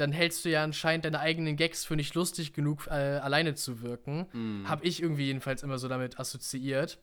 Dann 0.00 0.12
hältst 0.12 0.44
du 0.44 0.50
ja 0.50 0.62
anscheinend 0.62 1.04
deine 1.04 1.20
eigenen 1.20 1.56
Gags 1.56 1.84
für 1.84 1.96
nicht 1.96 2.14
lustig 2.14 2.52
genug, 2.52 2.86
äh, 2.86 2.90
alleine 2.90 3.54
zu 3.54 3.82
wirken. 3.82 4.26
Mhm. 4.32 4.68
Habe 4.68 4.84
ich 4.86 5.02
irgendwie 5.02 5.26
jedenfalls 5.26 5.62
immer 5.62 5.78
so 5.78 5.88
damit 5.88 6.18
assoziiert. 6.18 6.98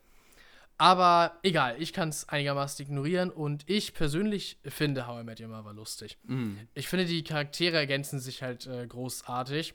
Aber 0.78 1.40
egal, 1.42 1.78
ich 1.80 1.94
kann 1.94 2.10
es 2.10 2.28
einigermaßen 2.28 2.86
ignorieren 2.86 3.30
und 3.30 3.64
ich 3.70 3.94
persönlich 3.94 4.60
finde 4.66 5.08
How 5.08 5.22
I 5.22 5.24
Met 5.24 5.40
Your 5.40 5.48
Mother 5.48 5.74
lustig. 5.74 6.18
Mhm. 6.24 6.68
Ich 6.74 6.90
finde, 6.90 7.06
die 7.06 7.24
Charaktere 7.24 7.78
ergänzen 7.78 8.20
sich 8.20 8.44
halt 8.44 8.68
äh, 8.68 8.86
großartig. 8.86 9.74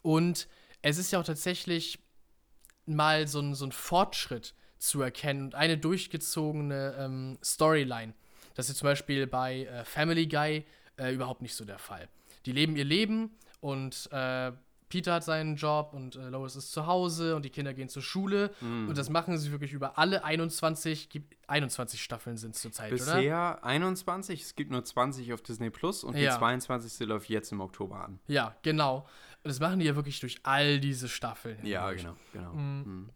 Und 0.00 0.48
es 0.80 0.96
ist 0.96 1.10
ja 1.10 1.20
auch 1.20 1.24
tatsächlich 1.24 1.98
mal 2.86 3.28
so 3.28 3.40
ein, 3.40 3.54
so 3.54 3.66
ein 3.66 3.72
Fortschritt 3.72 4.54
zu 4.78 5.02
erkennen 5.02 5.42
und 5.42 5.54
eine 5.54 5.76
durchgezogene 5.76 6.96
ähm, 6.98 7.38
Storyline. 7.44 8.14
Das 8.54 8.70
ist 8.70 8.78
zum 8.78 8.86
Beispiel 8.86 9.26
bei 9.26 9.64
äh, 9.64 9.84
Family 9.84 10.26
Guy 10.26 10.64
äh, 10.96 11.12
überhaupt 11.12 11.42
nicht 11.42 11.54
so 11.54 11.64
der 11.64 11.78
Fall. 11.78 12.08
Die 12.48 12.52
leben 12.52 12.76
ihr 12.76 12.84
Leben 12.84 13.30
und 13.60 14.08
äh, 14.10 14.52
Peter 14.88 15.12
hat 15.12 15.24
seinen 15.24 15.56
Job 15.56 15.92
und 15.92 16.16
äh, 16.16 16.30
Lois 16.30 16.56
ist 16.56 16.72
zu 16.72 16.86
Hause 16.86 17.36
und 17.36 17.44
die 17.44 17.50
Kinder 17.50 17.74
gehen 17.74 17.90
zur 17.90 18.00
Schule. 18.00 18.52
Mhm. 18.62 18.88
Und 18.88 18.96
das 18.96 19.10
machen 19.10 19.36
sie 19.36 19.52
wirklich 19.52 19.74
über 19.74 19.98
alle 19.98 20.24
21, 20.24 21.10
gibt 21.10 21.36
21 21.46 22.02
Staffeln 22.02 22.38
sind 22.38 22.54
es 22.54 22.62
zurzeit, 22.62 22.90
oder? 22.94 23.16
Bisher 23.16 23.62
21, 23.62 24.40
es 24.40 24.54
gibt 24.54 24.70
nur 24.70 24.82
20 24.82 25.34
auf 25.34 25.42
Disney 25.42 25.68
Plus 25.68 26.04
und 26.04 26.16
Ja. 26.16 26.32
die 26.32 26.38
22. 26.38 27.06
läuft 27.06 27.28
jetzt 27.28 27.52
im 27.52 27.60
Oktober 27.60 28.02
an. 28.02 28.18
Ja, 28.28 28.56
genau. 28.62 29.06
Und 29.44 29.48
das 29.50 29.60
machen 29.60 29.78
die 29.78 29.84
ja 29.84 29.94
wirklich 29.94 30.20
durch 30.20 30.38
all 30.44 30.80
diese 30.80 31.10
Staffeln. 31.10 31.58
Ja, 31.66 31.92
genau, 31.92 32.16
genau. 32.32 32.54
Mhm. 32.54 32.82
Mhm. 32.86 33.10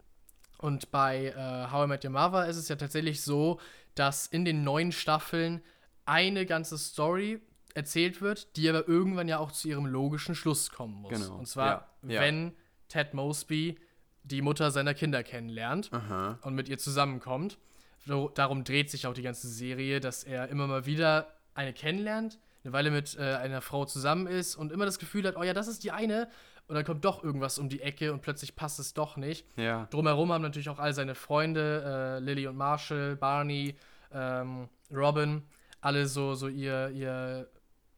Und 0.58 0.90
bei 0.90 1.28
äh, 1.28 1.72
How 1.72 1.86
I 1.86 1.88
Met 1.88 2.04
Your 2.04 2.10
Mother 2.10 2.46
ist 2.48 2.56
es 2.58 2.68
ja 2.68 2.76
tatsächlich 2.76 3.22
so, 3.22 3.58
dass 3.94 4.26
in 4.26 4.44
den 4.44 4.62
neuen 4.62 4.92
Staffeln 4.92 5.62
eine 6.04 6.44
ganze 6.44 6.76
Story 6.76 7.40
erzählt 7.74 8.20
wird, 8.20 8.56
die 8.56 8.68
aber 8.68 8.86
irgendwann 8.88 9.28
ja 9.28 9.38
auch 9.38 9.52
zu 9.52 9.68
ihrem 9.68 9.86
logischen 9.86 10.34
Schluss 10.34 10.70
kommen 10.70 10.94
muss. 10.94 11.12
Genau, 11.12 11.36
Und 11.36 11.46
zwar, 11.46 11.88
ja, 12.02 12.14
ja. 12.14 12.20
wenn 12.20 12.52
Ted 12.88 13.14
Mosby 13.14 13.78
die 14.24 14.42
Mutter 14.42 14.70
seiner 14.70 14.94
Kinder 14.94 15.22
kennenlernt 15.22 15.92
Aha. 15.92 16.38
und 16.42 16.54
mit 16.54 16.68
ihr 16.68 16.78
zusammenkommt. 16.78 17.58
So, 18.06 18.28
darum 18.28 18.64
dreht 18.64 18.90
sich 18.90 19.06
auch 19.06 19.14
die 19.14 19.22
ganze 19.22 19.48
Serie, 19.48 20.00
dass 20.00 20.24
er 20.24 20.48
immer 20.48 20.66
mal 20.66 20.86
wieder 20.86 21.28
eine 21.54 21.72
kennenlernt, 21.72 22.38
eine 22.64 22.72
Weile 22.72 22.90
mit 22.90 23.16
äh, 23.16 23.34
einer 23.36 23.60
Frau 23.60 23.84
zusammen 23.84 24.26
ist 24.26 24.56
und 24.56 24.72
immer 24.72 24.84
das 24.84 24.98
Gefühl 24.98 25.26
hat, 25.26 25.36
oh 25.36 25.42
ja, 25.42 25.52
das 25.52 25.68
ist 25.68 25.84
die 25.84 25.92
eine. 25.92 26.28
Und 26.68 26.76
dann 26.76 26.84
kommt 26.84 27.04
doch 27.04 27.22
irgendwas 27.24 27.58
um 27.58 27.68
die 27.68 27.82
Ecke 27.82 28.12
und 28.12 28.22
plötzlich 28.22 28.54
passt 28.54 28.78
es 28.78 28.94
doch 28.94 29.16
nicht. 29.16 29.46
Ja. 29.56 29.86
Drumherum 29.90 30.32
haben 30.32 30.42
natürlich 30.42 30.68
auch 30.68 30.78
all 30.78 30.94
seine 30.94 31.14
Freunde, 31.14 31.82
äh, 31.84 32.18
Lily 32.20 32.46
und 32.46 32.56
Marshall, 32.56 33.16
Barney, 33.16 33.74
ähm, 34.12 34.68
Robin, 34.90 35.42
alle 35.80 36.06
so, 36.06 36.34
so 36.34 36.48
ihr, 36.48 36.90
ihr, 36.90 37.48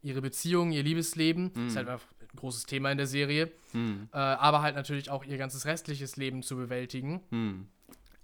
ihre 0.04 0.20
Beziehung, 0.20 0.70
ihr 0.72 0.82
Liebesleben. 0.84 1.50
Ist 1.66 1.76
halt 1.76 1.88
einfach 1.88 2.06
ein 2.20 2.36
großes 2.36 2.66
Thema 2.66 2.90
in 2.92 2.98
der 2.98 3.06
Serie. 3.06 3.50
Mhm. 3.72 4.08
Äh, 4.12 4.16
aber 4.18 4.62
halt 4.62 4.76
natürlich 4.76 5.10
auch 5.10 5.24
ihr 5.24 5.38
ganzes 5.38 5.64
restliches 5.66 6.16
Leben 6.16 6.42
zu 6.42 6.56
bewältigen. 6.56 7.22
Mhm. 7.30 7.66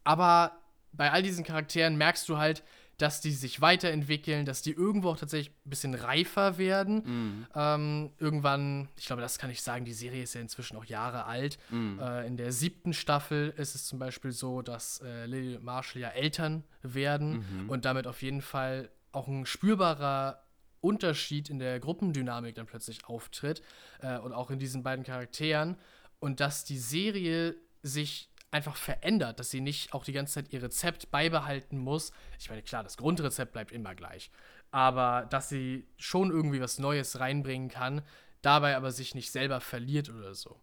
Aber 0.05 0.53
bei 0.93 1.11
all 1.11 1.23
diesen 1.23 1.45
Charakteren 1.45 1.97
merkst 1.97 2.29
du 2.29 2.37
halt, 2.39 2.63
dass 2.99 3.23
die 3.23 3.31
sich 3.33 3.63
weiterentwickeln, 3.63 4.45
dass 4.45 4.61
die 4.61 4.73
irgendwo 4.73 5.09
auch 5.09 5.17
tatsächlich 5.17 5.55
ein 5.65 5.71
bisschen 5.71 5.95
reifer 5.95 6.59
werden. 6.59 6.97
Mhm. 7.07 7.47
Ähm, 7.55 8.11
irgendwann, 8.19 8.89
ich 8.99 9.07
glaube, 9.07 9.23
das 9.23 9.39
kann 9.39 9.49
ich 9.49 9.63
sagen, 9.63 9.87
die 9.87 9.95
Serie 9.95 10.23
ist 10.23 10.35
ja 10.35 10.43
inzwischen 10.43 10.77
auch 10.77 10.85
Jahre 10.85 11.25
alt. 11.25 11.59
Mhm. 11.71 11.99
Äh, 11.99 12.27
in 12.27 12.37
der 12.37 12.53
siebten 12.53 12.93
Staffel 12.93 13.55
ist 13.57 13.75
es 13.75 13.87
zum 13.87 13.99
Beispiel 13.99 14.33
so, 14.33 14.61
dass 14.61 15.01
äh, 15.03 15.25
Lily 15.25 15.59
Marshall 15.63 16.03
ja 16.03 16.09
Eltern 16.11 16.63
werden 16.83 17.39
Mhm. 17.63 17.71
und 17.71 17.87
damit 17.87 18.07
auf 18.07 18.21
jeden 18.21 18.43
Fall 18.43 18.91
auch 19.13 19.29
ein 19.29 19.47
spürbarer 19.47 20.43
Unterschied 20.81 21.51
in 21.51 21.59
der 21.59 21.81
Gruppendynamik 21.81 22.55
dann 22.55 22.67
plötzlich 22.67 23.05
auftritt 23.05 23.63
äh, 24.01 24.19
und 24.19 24.33
auch 24.33 24.51
in 24.51 24.59
diesen 24.59 24.83
beiden 24.83 25.05
Charakteren 25.05 25.77
und 26.21 26.41
dass 26.41 26.65
die 26.65 26.79
Serie 26.79 27.57
sich 27.83 28.31
einfach 28.51 28.77
verändert, 28.77 29.39
dass 29.39 29.51
sie 29.51 29.61
nicht 29.61 29.95
auch 29.95 30.05
die 30.05 30.13
ganze 30.13 30.35
Zeit 30.35 30.53
ihr 30.53 30.63
Rezept 30.63 31.11
beibehalten 31.11 31.79
muss. 31.79 32.13
Ich 32.39 32.51
meine, 32.51 32.63
klar, 32.63 32.83
das 32.83 32.97
Grundrezept 32.97 33.53
bleibt 33.53 33.73
immer 33.73 33.95
gleich. 33.95 34.31
Aber 34.71 35.27
dass 35.31 35.49
sie 35.49 35.87
schon 35.97 36.31
irgendwie 36.31 36.61
was 36.61 36.79
Neues 36.79 37.21
reinbringen 37.21 37.69
kann, 37.69 38.03
dabei 38.43 38.77
aber 38.77 38.91
sich 38.91 39.15
nicht 39.15 39.31
selber 39.31 39.61
verliert 39.61 40.11
oder 40.11 40.35
so. 40.35 40.61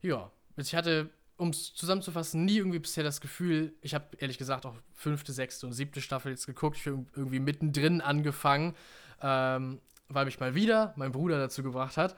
Ja, 0.00 0.30
ich 0.56 0.74
hatte, 0.74 1.10
um 1.36 1.50
es 1.50 1.74
zusammenzufassen, 1.74 2.44
nie 2.44 2.58
irgendwie 2.58 2.78
bisher 2.78 3.04
das 3.04 3.20
Gefühl, 3.20 3.74
ich 3.80 3.94
habe 3.94 4.16
ehrlich 4.18 4.38
gesagt 4.38 4.66
auch 4.66 4.76
fünfte, 4.92 5.32
sechste 5.32 5.66
und 5.66 5.72
siebte 5.72 6.00
Staffel 6.00 6.32
jetzt 6.32 6.46
geguckt, 6.46 6.76
ich 6.76 6.84
bin 6.84 7.08
irgendwie 7.14 7.40
mittendrin 7.40 8.00
angefangen, 8.00 8.74
ähm, 9.20 9.80
weil 10.08 10.24
mich 10.24 10.40
mal 10.40 10.54
wieder 10.54 10.92
mein 10.96 11.12
Bruder 11.12 11.38
dazu 11.38 11.62
gebracht 11.62 11.96
hat. 11.96 12.16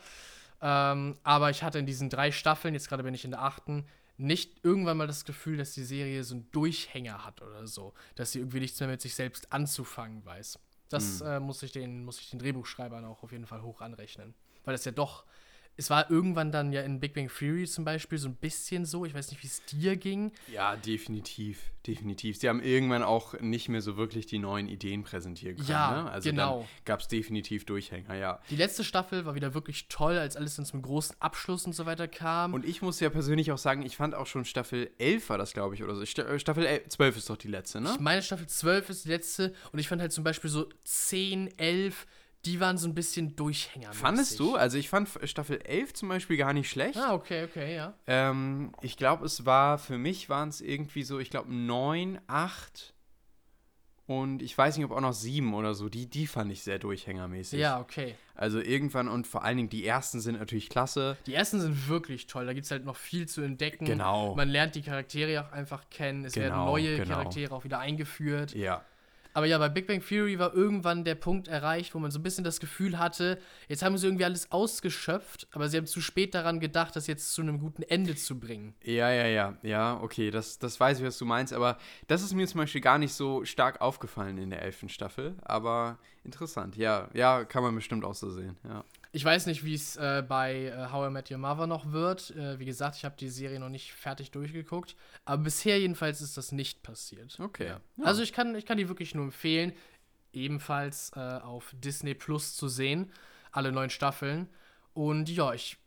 Ähm, 0.61 1.16
aber 1.23 1.51
ich 1.51 1.62
hatte 1.62 1.79
in 1.79 1.87
diesen 1.87 2.11
drei 2.11 2.33
Staffeln, 2.33 2.75
jetzt 2.75 2.89
gerade 2.89 3.03
bin 3.03 3.15
ich 3.15 3.25
in 3.25 3.31
der 3.31 3.43
achten, 3.43 3.87
nicht 4.16 4.65
irgendwann 4.65 4.97
mal 4.97 5.07
das 5.07 5.25
Gefühl, 5.25 5.57
dass 5.57 5.73
die 5.73 5.85
Serie 5.85 6.25
so 6.25 6.35
einen 6.35 6.51
Durchhänger 6.51 7.25
hat 7.25 7.41
oder 7.41 7.66
so. 7.66 7.95
Dass 8.16 8.33
sie 8.33 8.41
irgendwie 8.41 8.61
nichts 8.61 8.81
mehr 8.81 8.89
mit 8.89 9.01
sich 9.01 9.15
selbst 9.15 9.53
anzufangen 9.53 10.25
weiß. 10.25 10.59
Das 10.89 11.20
äh, 11.20 11.39
muss, 11.39 11.62
ich 11.62 11.73
den, 11.73 12.05
muss 12.05 12.19
ich 12.20 12.31
den 12.31 12.39
Drehbuchschreibern 12.39 13.05
auch 13.05 13.23
auf 13.23 13.31
jeden 13.31 13.47
Fall 13.47 13.62
hoch 13.62 13.81
anrechnen. 13.81 14.35
Weil 14.65 14.75
das 14.75 14.85
ja 14.85 14.93
doch 14.93 15.25
es 15.78 15.90
war 15.90 16.10
irgendwann 16.10 16.50
dann 16.50 16.72
ja 16.72 16.82
in 16.82 16.98
Big 16.98 17.14
Bang 17.14 17.30
Theory 17.30 17.64
zum 17.64 17.84
Beispiel 17.84 18.18
so 18.18 18.28
ein 18.28 18.34
bisschen 18.34 18.84
so. 18.84 19.05
Ich 19.05 19.14
weiß 19.14 19.30
nicht, 19.30 19.42
wie 19.44 19.46
es 19.46 19.64
dir 19.64 19.96
ging. 19.96 20.32
Ja, 20.52 20.74
definitiv. 20.74 21.70
Definitiv. 21.86 22.36
Sie 22.36 22.48
haben 22.48 22.60
irgendwann 22.60 23.05
auch 23.05 23.38
nicht 23.40 23.68
mehr 23.68 23.80
so 23.80 23.96
wirklich 23.96 24.26
die 24.26 24.40
neuen 24.40 24.68
Ideen 24.68 25.05
präsentieren 25.05 25.56
können. 25.56 25.68
Ja, 25.68 26.02
ne? 26.02 26.10
Also 26.10 26.28
genau. 26.28 26.66
gab 26.84 26.98
es 26.98 27.06
definitiv 27.06 27.64
Durchhänger, 27.64 28.14
ja. 28.16 28.40
Die 28.50 28.56
letzte 28.56 28.82
Staffel 28.82 29.24
war 29.24 29.36
wieder 29.36 29.55
wirklich 29.55 29.86
toll, 29.88 30.18
als 30.18 30.36
alles 30.36 30.56
dann 30.56 30.66
zum 30.66 30.82
großen 30.82 31.14
Abschluss 31.20 31.64
und 31.64 31.74
so 31.74 31.86
weiter 31.86 32.09
kam. 32.09 32.55
Und 32.55 32.66
ich 32.66 32.82
muss 32.82 32.98
ja 32.98 33.09
persönlich 33.09 33.52
auch 33.52 33.59
sagen, 33.59 33.82
ich 33.82 33.96
fand 33.96 34.16
auch 34.16 34.26
schon 34.26 34.44
Staffel 34.44 34.90
11 34.98 35.30
war 35.30 35.38
das, 35.38 35.52
glaube 35.52 35.76
ich, 35.76 35.84
oder 35.84 35.94
so. 35.94 36.02
Äh, 36.02 36.38
Staffel 36.40 36.66
11, 36.66 36.88
12 36.88 37.16
ist 37.16 37.30
doch 37.30 37.36
die 37.36 37.48
letzte, 37.48 37.80
ne? 37.80 37.92
Ich 37.94 38.00
meine, 38.00 38.20
Staffel 38.20 38.48
12 38.48 38.90
ist 38.90 39.05
die 39.05 39.10
letzte 39.10 39.55
und 39.72 39.78
ich 39.78 39.86
fand 39.86 40.02
halt 40.02 40.12
zum 40.12 40.24
Beispiel 40.24 40.50
so 40.50 40.68
10, 40.82 41.56
11, 41.56 42.06
die 42.49 42.61
waren 42.61 42.79
so 42.79 42.89
ein 42.89 42.95
bisschen 42.95 43.37
Durchhänger. 43.37 43.93
Fandest 43.93 44.41
du? 44.41 44.55
Also 44.55 44.79
ich 44.79 44.89
fand 44.89 45.09
Staffel 45.25 45.61
11 45.62 45.93
zum 45.93 46.09
Beispiel 46.09 46.39
gar 46.39 46.55
nicht 46.55 46.70
schlecht. 46.70 46.97
Ah, 46.97 47.12
okay, 47.12 47.45
okay, 47.45 47.77
ja. 47.77 47.93
Ähm, 48.07 48.73
ich 48.81 48.97
glaube, 48.97 49.27
es 49.27 49.45
war, 49.45 49.77
für 49.79 49.99
mich 49.99 50.31
waren 50.31 50.49
es 50.49 50.62
irgendwie 50.62 51.03
so, 51.03 51.19
ich 51.19 51.29
glaube, 51.29 51.53
9, 51.55 52.19
8 52.27 52.95
und 54.07 54.41
ich 54.41 54.57
weiß 54.57 54.79
nicht, 54.79 54.87
ob 54.87 54.93
auch 54.93 55.03
noch 55.03 55.12
7 55.12 55.53
oder 55.53 55.75
so. 55.75 55.91
Die, 55.91 56.07
die 56.07 56.27
fand 56.27 56.51
ich 56.51 56.62
sehr 56.62 56.79
durchhängermäßig. 56.79 57.61
Ja, 57.61 57.79
okay. 57.79 58.15
Also 58.35 58.59
irgendwann 58.61 59.09
und 59.09 59.27
vor 59.27 59.45
allen 59.45 59.59
Dingen 59.59 59.69
die 59.69 59.85
ersten 59.85 60.20
sind 60.20 60.39
natürlich 60.39 60.70
klasse. 60.70 61.19
Die 61.27 61.35
ersten 61.35 61.61
sind 61.61 61.89
wirklich 61.89 62.27
toll. 62.27 62.47
Da 62.47 62.55
gibt 62.55 62.65
es 62.65 62.70
halt 62.70 62.87
noch 62.87 62.97
viel 62.97 63.29
zu 63.29 63.43
entdecken. 63.43 63.85
Genau. 63.85 64.35
Man 64.35 64.49
lernt 64.49 64.75
die 64.75 64.83
Charaktere 64.83 65.45
auch 65.45 65.53
einfach 65.53 65.91
kennen. 65.91 66.25
Es 66.25 66.35
werden 66.37 66.53
Genau, 66.55 66.65
neue 66.65 66.97
genau. 66.97 67.16
Charaktere 67.16 67.55
auch 67.55 67.65
wieder 67.65 67.81
eingeführt. 67.81 68.55
Ja. 68.55 68.83
Aber 69.39 69.47
ja, 69.47 69.56
bei 69.56 69.69
Big 69.69 69.86
Bang 69.86 70.05
Theory 70.05 70.36
war 70.40 70.52
irgendwann 70.52 71.05
der 71.05 71.15
Punkt 71.15 71.47
erreicht, 71.47 71.94
wo 71.94 72.01
man 72.01 72.10
so 72.10 72.19
ein 72.19 72.24
bisschen 72.24 72.43
das 72.43 72.59
Gefühl 72.59 72.98
hatte, 72.98 73.39
jetzt 73.69 73.85
haben 73.85 73.97
sie 73.97 74.09
irgendwie 74.09 74.24
alles 74.24 74.51
ausgeschöpft, 74.51 75.47
aber 75.52 75.69
sie 75.69 75.77
haben 75.77 75.86
zu 75.86 76.01
spät 76.01 76.35
daran 76.35 76.59
gedacht, 76.59 76.97
das 76.97 77.06
jetzt 77.06 77.32
zu 77.35 77.43
einem 77.43 77.60
guten 77.60 77.85
Ende 77.85 78.16
zu 78.16 78.40
bringen. 78.40 78.74
Ja, 78.82 79.12
ja, 79.12 79.28
ja, 79.28 79.56
ja, 79.62 80.01
okay, 80.02 80.32
das, 80.32 80.59
das 80.59 80.81
weiß 80.81 80.98
ich, 80.98 81.06
was 81.06 81.19
du 81.19 81.24
meinst, 81.24 81.52
aber 81.52 81.78
das 82.09 82.23
ist 82.23 82.35
mir 82.35 82.48
zum 82.48 82.59
Beispiel 82.59 82.81
gar 82.81 82.98
nicht 82.98 83.12
so 83.12 83.44
stark 83.44 83.81
aufgefallen 83.81 84.39
in 84.39 84.51
der 84.51 84.60
elften 84.62 84.89
Staffel, 84.89 85.36
aber 85.43 85.98
interessant, 86.24 86.77
ja, 86.77 87.06
ja, 87.15 87.44
kann 87.44 87.62
man 87.62 87.77
bestimmt 87.77 88.05
auch 88.05 88.16
so 88.16 88.31
sehen, 88.31 88.56
ja. 88.65 88.82
Ich 89.12 89.24
weiß 89.24 89.47
nicht, 89.47 89.64
wie 89.64 89.74
es 89.74 89.97
äh, 89.97 90.22
bei 90.26 90.66
äh, 90.66 90.93
How 90.93 91.09
I 91.09 91.12
Met 91.12 91.30
Your 91.30 91.39
Mother 91.39 91.66
noch 91.66 91.93
wird. 91.93 92.30
Äh, 92.36 92.59
wie 92.59 92.66
gesagt, 92.66 92.97
ich 92.97 93.05
habe 93.05 93.16
die 93.18 93.28
Serie 93.30 93.59
noch 93.59 93.70
nicht 93.70 93.93
fertig 93.93 94.30
durchgeguckt. 94.30 94.97
Aber 95.24 95.43
bisher 95.43 95.80
jedenfalls 95.80 96.20
ist 96.20 96.36
das 96.36 96.52
nicht 96.52 96.82
passiert. 96.82 97.39
Okay. 97.40 97.66
Ja. 97.68 97.80
Ja. 97.97 98.05
Also 98.05 98.22
ich 98.22 98.32
kann, 98.32 98.55
ich 98.55 98.66
kann 98.66 98.76
die 98.78 98.89
wirklich 98.89 99.14
nur 99.14 99.24
empfehlen, 99.24 99.72
ebenfalls 100.32 101.10
äh, 101.16 101.20
auf 101.20 101.74
Disney 101.74 102.14
Plus 102.14 102.55
zu 102.55 102.68
sehen. 102.68 103.10
Alle 103.51 103.72
neun 103.72 103.90
Staffeln. 103.90 104.48
Und 104.93 105.30
ja, 105.30 105.55
ich 105.55 105.78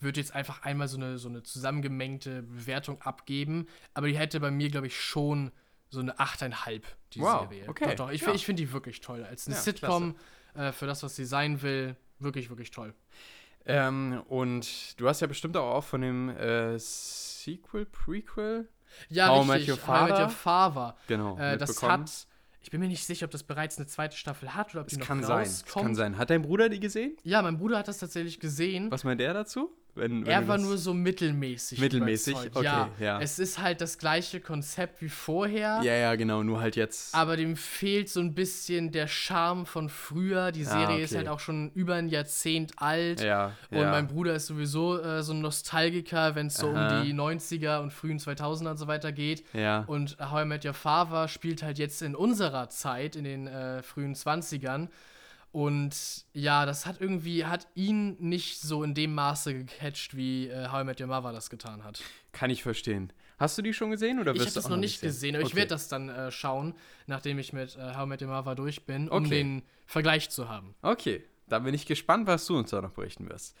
würde 0.00 0.20
jetzt 0.20 0.34
einfach 0.34 0.62
einmal 0.62 0.86
so 0.86 0.96
eine, 0.96 1.18
so 1.18 1.28
eine 1.28 1.42
zusammengemengte 1.42 2.42
Bewertung 2.42 3.02
abgeben. 3.02 3.66
Aber 3.94 4.06
die 4.06 4.16
hätte 4.16 4.38
bei 4.38 4.52
mir, 4.52 4.70
glaube 4.70 4.86
ich, 4.86 5.00
schon 5.00 5.50
so 5.90 6.00
eine 6.00 6.16
8,5, 6.18 6.82
die 7.14 7.20
Wow, 7.20 7.48
Serie. 7.48 7.68
okay, 7.68 7.86
Doch, 7.96 8.06
doch. 8.06 8.10
Ich, 8.12 8.20
ja. 8.22 8.32
ich 8.34 8.44
finde 8.44 8.62
die 8.62 8.72
wirklich 8.72 9.00
toll. 9.00 9.24
Als 9.24 9.46
eine 9.48 9.56
Sitcom, 9.56 10.14
äh, 10.54 10.70
für 10.70 10.86
das, 10.86 11.02
was 11.02 11.16
sie 11.16 11.24
sein 11.24 11.62
will, 11.62 11.96
wirklich, 12.18 12.48
wirklich 12.50 12.70
toll. 12.70 12.94
Ähm, 13.66 14.22
und 14.28 14.98
du 15.00 15.08
hast 15.08 15.20
ja 15.20 15.26
bestimmt 15.26 15.56
auch 15.56 15.84
von 15.84 16.00
dem 16.00 16.30
äh, 16.30 16.78
Sequel, 16.78 17.84
Prequel, 17.86 18.68
Ja, 19.10 19.28
How 19.28 19.46
Met 19.46 19.56
richtig. 19.58 19.74
Your 19.74 19.86
How 19.86 19.98
I 19.98 20.02
Met 20.02 20.08
Father? 20.10 20.22
Your 20.24 20.30
Father. 20.30 20.96
genau, 21.06 21.38
Äh, 21.38 21.58
das 21.58 21.82
hat, 21.82 22.26
ich 22.62 22.70
bin 22.70 22.80
mir 22.80 22.88
nicht 22.88 23.04
sicher, 23.04 23.26
ob 23.26 23.30
das 23.30 23.42
bereits 23.42 23.76
eine 23.76 23.86
zweite 23.86 24.16
Staffel 24.16 24.54
hat 24.54 24.70
oder 24.74 24.82
ob 24.82 24.88
die 24.88 24.94
Es 24.94 24.98
noch 25.00 25.06
kann 25.06 25.22
sein, 25.22 25.42
es 25.42 25.62
rauskommt. 25.64 25.84
kann 25.86 25.94
sein. 25.94 26.16
Hat 26.18 26.30
dein 26.30 26.42
Bruder 26.42 26.68
die 26.70 26.80
gesehen? 26.80 27.16
Ja, 27.24 27.42
mein 27.42 27.58
Bruder 27.58 27.78
hat 27.78 27.88
das 27.88 27.98
tatsächlich 27.98 28.40
gesehen. 28.40 28.90
Was 28.90 29.04
meint 29.04 29.20
der 29.20 29.34
dazu? 29.34 29.70
Wenn, 29.98 30.24
wenn 30.24 30.32
er 30.32 30.48
war 30.48 30.58
nur 30.58 30.78
so 30.78 30.94
mittelmäßig. 30.94 31.78
Mittelmäßig? 31.78 32.36
Okay, 32.54 32.64
ja, 32.64 32.88
ja. 32.98 33.20
Es 33.20 33.38
ist 33.38 33.58
halt 33.58 33.80
das 33.80 33.98
gleiche 33.98 34.40
Konzept 34.40 35.02
wie 35.02 35.08
vorher. 35.08 35.80
Ja, 35.82 35.94
ja, 35.94 36.14
genau, 36.14 36.42
nur 36.42 36.60
halt 36.60 36.76
jetzt. 36.76 37.14
Aber 37.14 37.36
dem 37.36 37.56
fehlt 37.56 38.08
so 38.08 38.20
ein 38.20 38.34
bisschen 38.34 38.92
der 38.92 39.06
Charme 39.08 39.66
von 39.66 39.88
früher. 39.88 40.52
Die 40.52 40.64
Serie 40.64 40.86
Ah, 40.88 40.98
ist 40.98 41.10
okay. 41.12 41.18
halt 41.18 41.28
auch 41.28 41.40
schon 41.40 41.70
über 41.74 41.94
ein 41.96 42.08
Jahrzehnt 42.08 42.72
alt. 42.76 43.20
ja, 43.20 43.52
Und 43.70 43.78
ja. 43.78 43.90
mein 43.90 44.06
Bruder 44.06 44.34
ist 44.34 44.46
sowieso 44.46 44.98
äh, 45.00 45.22
so 45.22 45.32
ein 45.32 45.40
Nostalgiker, 45.40 46.34
wenn 46.34 46.46
es 46.46 46.54
so 46.54 46.68
Aha. 46.68 47.00
um 47.00 47.04
die 47.04 47.12
90er 47.14 47.80
und 47.80 47.92
frühen 47.92 48.18
2000er 48.18 48.70
und 48.70 48.76
so 48.78 48.86
weiter 48.86 49.12
geht. 49.12 49.44
Ja. 49.52 49.84
Und 49.86 50.16
How 50.20 50.42
I 50.42 50.46
Met 50.46 50.64
Your 50.64 50.74
Father 50.74 51.28
spielt 51.28 51.62
halt 51.62 51.78
jetzt 51.78 52.02
in 52.02 52.14
unserer 52.14 52.68
Zeit, 52.68 53.16
in 53.16 53.24
den 53.24 53.46
äh, 53.46 53.82
frühen 53.82 54.14
20ern. 54.14 54.88
Und 55.50 56.24
ja, 56.34 56.66
das 56.66 56.84
hat 56.86 57.00
irgendwie, 57.00 57.44
hat 57.46 57.66
ihn 57.74 58.16
nicht 58.20 58.60
so 58.60 58.82
in 58.84 58.94
dem 58.94 59.14
Maße 59.14 59.54
gecatcht, 59.54 60.16
wie 60.16 60.48
äh, 60.48 60.68
How 60.70 60.82
I 60.82 60.84
Met 60.84 61.00
Your 61.00 61.06
Mother 61.06 61.32
das 61.32 61.48
getan 61.50 61.84
hat. 61.84 62.02
Kann 62.32 62.50
ich 62.50 62.62
verstehen. 62.62 63.12
Hast 63.38 63.56
du 63.56 63.62
die 63.62 63.72
schon 63.72 63.90
gesehen 63.90 64.18
oder 64.18 64.32
Ich 64.32 64.38
wirst 64.40 64.46
habe 64.48 64.54
du 64.54 64.58
das 64.58 64.66
auch 64.66 64.70
noch 64.70 64.76
nicht 64.76 65.00
sehen? 65.00 65.08
gesehen, 65.08 65.34
aber 65.36 65.42
ich 65.42 65.48
Okay. 65.48 65.56
werde 65.56 65.68
das 65.68 65.88
dann 65.88 66.08
äh, 66.08 66.30
schauen, 66.30 66.74
nachdem 67.06 67.38
ich 67.38 67.52
mit 67.52 67.76
äh, 67.76 67.94
How 67.94 68.04
I 68.04 68.08
Met 68.08 68.22
Your 68.22 68.28
Mother 68.28 68.54
durch 68.54 68.84
bin, 68.84 69.08
um 69.08 69.24
Okay. 69.24 69.28
den 69.28 69.62
Vergleich 69.86 70.28
zu 70.28 70.48
haben. 70.48 70.74
Okay, 70.82 71.24
dann 71.48 71.64
bin 71.64 71.72
ich 71.74 71.86
gespannt, 71.86 72.26
was 72.26 72.44
du 72.46 72.56
uns 72.58 72.70
da 72.70 72.82
noch 72.82 72.90
berichten 72.92 73.28
wirst. 73.28 73.56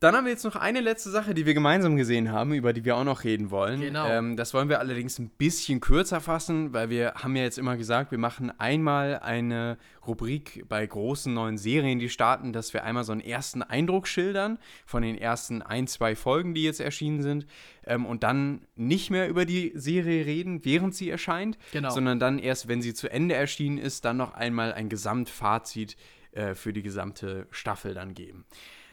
Dann 0.00 0.14
haben 0.14 0.26
wir 0.26 0.30
jetzt 0.30 0.44
noch 0.44 0.54
eine 0.54 0.80
letzte 0.80 1.10
Sache, 1.10 1.34
die 1.34 1.44
wir 1.44 1.54
gemeinsam 1.54 1.96
gesehen 1.96 2.30
haben, 2.30 2.54
über 2.54 2.72
die 2.72 2.84
wir 2.84 2.96
auch 2.96 3.02
noch 3.02 3.24
reden 3.24 3.50
wollen. 3.50 3.80
Genau. 3.80 4.06
Ähm, 4.08 4.36
das 4.36 4.54
wollen 4.54 4.68
wir 4.68 4.78
allerdings 4.78 5.18
ein 5.18 5.28
bisschen 5.28 5.80
kürzer 5.80 6.20
fassen, 6.20 6.72
weil 6.72 6.88
wir 6.88 7.14
haben 7.14 7.34
ja 7.34 7.42
jetzt 7.42 7.58
immer 7.58 7.76
gesagt, 7.76 8.12
wir 8.12 8.18
machen 8.18 8.52
einmal 8.60 9.18
eine 9.18 9.76
Rubrik 10.06 10.64
bei 10.68 10.86
großen 10.86 11.34
neuen 11.34 11.58
Serien, 11.58 11.98
die 11.98 12.08
starten, 12.08 12.52
dass 12.52 12.72
wir 12.72 12.84
einmal 12.84 13.02
so 13.02 13.10
einen 13.10 13.20
ersten 13.20 13.60
Eindruck 13.64 14.06
schildern 14.06 14.58
von 14.86 15.02
den 15.02 15.18
ersten 15.18 15.62
ein, 15.62 15.88
zwei 15.88 16.14
Folgen, 16.14 16.54
die 16.54 16.62
jetzt 16.62 16.80
erschienen 16.80 17.20
sind, 17.20 17.46
ähm, 17.84 18.06
und 18.06 18.22
dann 18.22 18.68
nicht 18.76 19.10
mehr 19.10 19.28
über 19.28 19.46
die 19.46 19.72
Serie 19.74 20.24
reden, 20.26 20.64
während 20.64 20.94
sie 20.94 21.10
erscheint, 21.10 21.58
Genau. 21.72 21.90
sondern 21.90 22.20
dann 22.20 22.38
erst, 22.38 22.68
wenn 22.68 22.82
sie 22.82 22.94
zu 22.94 23.10
Ende 23.10 23.34
erschienen 23.34 23.78
ist, 23.78 24.04
dann 24.04 24.16
noch 24.16 24.34
einmal 24.34 24.72
ein 24.72 24.88
Gesamtfazit 24.88 25.96
äh, 26.30 26.54
für 26.54 26.72
die 26.72 26.82
gesamte 26.82 27.48
Staffel 27.50 27.94
dann 27.94 28.14
geben. 28.14 28.44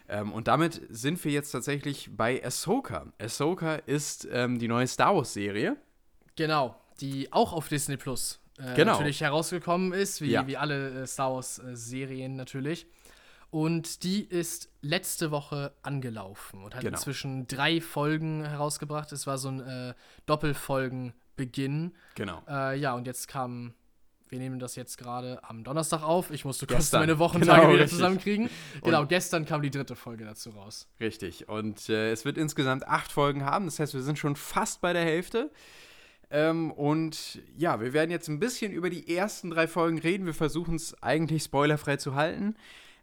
Ähm, 0.08 0.32
und 0.34 0.48
damit 0.48 0.82
sind 0.90 1.24
wir 1.24 1.32
jetzt 1.32 1.52
tatsächlich 1.52 2.10
bei 2.16 2.44
Ahsoka. 2.46 3.08
Ahsoka 3.20 3.76
ist 3.76 4.28
ähm, 4.32 4.60
die 4.60 4.68
neue 4.68 4.88
Star 4.88 5.16
Wars-Serie. 5.16 5.78
Genau, 6.36 6.76
die 7.02 7.32
auch 7.34 7.54
auf 7.54 7.68
Disney 7.70 7.98
Plus 7.98 8.40
äh, 8.60 8.76
Genau. 8.76 8.94
natürlich 8.94 9.22
herausgekommen 9.22 9.94
ist, 9.94 10.22
wie, 10.22 10.32
Ja. 10.32 10.46
wie 10.48 10.58
alle 10.58 11.02
äh, 11.04 11.08
Star 11.08 11.34
Wars-Serien 11.34 12.36
natürlich. 12.36 12.86
Und 13.52 14.04
die 14.04 14.22
ist 14.24 14.70
letzte 14.82 15.32
Woche 15.32 15.72
angelaufen 15.82 16.64
und 16.64 16.76
hat 16.76 16.82
Genau. 16.82 16.98
inzwischen 16.98 17.48
drei 17.48 17.80
Folgen 17.80 18.44
herausgebracht. 18.44 19.12
Es 19.14 19.28
war 19.28 19.38
so 19.38 19.48
ein 19.50 19.60
äh, 19.62 19.94
Doppelfolgenbeginn. 20.26 21.94
Genau. 22.16 22.42
Äh, 22.48 22.78
ja, 22.80 22.94
und 22.96 23.08
jetzt 23.08 23.28
kam, 23.28 23.74
wir 24.30 24.40
nehmen 24.40 24.60
das 24.60 24.76
jetzt 24.76 24.98
gerade 24.98 25.40
am 25.44 25.64
Donnerstag 25.64 26.02
auf. 26.04 26.32
Ich 26.32 26.46
musste 26.46 26.66
kurz 26.68 26.92
meine 26.92 27.20
Wochentage 27.20 27.62
Genau, 27.62 27.74
wieder 27.74 27.84
richtig. 27.84 27.98
zusammenkriegen. 27.98 28.50
Genau, 28.84 29.06
gestern 29.06 29.46
kam 29.46 29.62
die 29.62 29.70
dritte 29.70 29.96
Folge 29.96 30.26
dazu 30.26 30.50
raus. 30.50 30.88
Richtig. 31.00 31.48
Und 31.48 31.90
äh, 31.90 32.12
es 32.12 32.26
wird 32.26 32.38
insgesamt 32.38 32.88
acht 32.88 33.12
Folgen 33.12 33.46
haben. 33.46 33.66
Das 33.66 33.80
heißt, 33.80 33.94
wir 33.94 34.02
sind 34.02 34.18
schon 34.18 34.36
fast 34.36 34.82
bei 34.82 34.94
der 34.94 35.04
Hälfte. 35.04 35.52
Ähm, 36.32 36.72
und 36.72 37.40
ja, 37.56 37.80
wir 37.80 37.94
werden 37.94 38.10
jetzt 38.10 38.28
ein 38.28 38.40
bisschen 38.40 38.72
über 38.72 38.90
die 38.90 39.16
ersten 39.16 39.52
drei 39.52 39.68
Folgen 39.68 40.00
reden. 40.00 40.26
Wir 40.26 40.34
versuchen 40.34 40.76
es 40.76 41.02
eigentlich 41.04 41.44
spoilerfrei 41.44 41.98
zu 41.98 42.16
halten. 42.16 42.56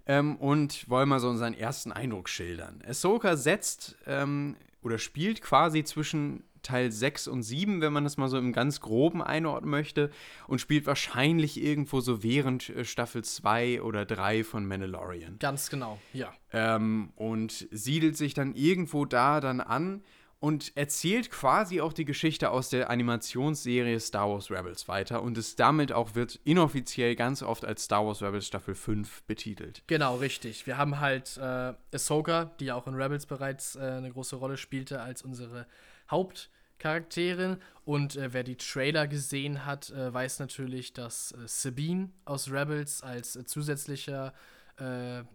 Ähm, 0.06 0.34
und 0.36 0.88
wollen 0.90 1.08
mal 1.08 1.20
so 1.20 1.28
unseren 1.28 1.54
ersten 1.54 1.92
Eindruck 1.92 2.28
schildern. 2.28 2.82
Ahsoka 2.84 3.36
setzt 3.36 3.96
ähm, 4.06 4.56
oder 4.82 4.98
spielt 4.98 5.40
quasi 5.40 5.84
zwischen 5.84 6.42
Teil 6.62 6.90
6 6.92 7.28
und 7.28 7.42
7, 7.42 7.80
wenn 7.80 7.92
man 7.92 8.04
das 8.04 8.16
mal 8.16 8.28
so 8.28 8.38
im 8.38 8.52
ganz 8.52 8.80
groben 8.80 9.22
einordnen 9.22 9.70
möchte, 9.70 10.10
und 10.46 10.60
spielt 10.60 10.86
wahrscheinlich 10.86 11.62
irgendwo 11.62 12.00
so 12.00 12.22
während 12.22 12.68
äh, 12.70 12.84
Staffel 12.84 13.22
2 13.24 13.82
oder 13.82 14.04
3 14.04 14.44
von 14.44 14.66
Mandalorian 14.66 15.38
Ganz 15.38 15.70
genau, 15.70 15.98
ja. 16.12 16.32
ähm, 16.52 17.12
und 17.16 17.68
siedelt 17.70 18.16
sich 18.16 18.34
dann 18.34 18.54
irgendwo 18.54 19.04
da 19.04 19.40
dann 19.40 19.60
an. 19.60 20.02
und 20.40 20.76
erzählt 20.76 21.30
quasi 21.30 21.80
auch 21.80 21.92
die 21.92 22.04
Geschichte 22.04 22.50
aus 22.50 22.68
der 22.68 22.90
Animationsserie 22.90 24.00
Star 24.00 24.28
Wars 24.28 24.50
Rebels 24.50 24.88
weiter 24.88 25.22
und 25.22 25.38
ist 25.38 25.60
damit 25.60 25.92
auch, 25.92 26.16
wird 26.16 26.40
inoffiziell 26.42 27.14
ganz 27.14 27.44
oft 27.44 27.64
als 27.64 27.84
Star 27.84 28.04
Wars 28.04 28.22
Rebels 28.22 28.48
Staffel 28.48 28.74
5 28.74 29.22
betitelt. 29.22 29.84
Genau, 29.86 30.16
richtig. 30.16 30.66
Wir 30.66 30.78
haben 30.78 30.98
halt 30.98 31.36
äh, 31.36 31.74
Ahsoka, 31.94 32.46
die 32.58 32.64
ja 32.64 32.74
auch 32.74 32.88
in 32.88 32.94
Rebels 32.94 33.26
bereits 33.26 33.76
äh, 33.76 33.82
eine 33.82 34.10
große 34.10 34.34
Rolle 34.34 34.56
spielte, 34.56 35.00
als 35.00 35.22
unsere 35.22 35.66
Hauptcharakterin. 36.10 37.58
Und 37.84 38.16
äh, 38.16 38.32
wer 38.32 38.44
die 38.44 38.56
Trailer 38.56 39.06
gesehen 39.06 39.66
hat, 39.66 39.90
äh, 39.90 40.12
weiß 40.12 40.38
natürlich, 40.38 40.92
dass 40.92 41.32
äh, 41.32 41.46
Sabine 41.46 42.10
aus 42.24 42.50
Rebels 42.50 43.02
als 43.02 43.36
äh, 43.36 43.44
zusätzlicher 43.44 44.32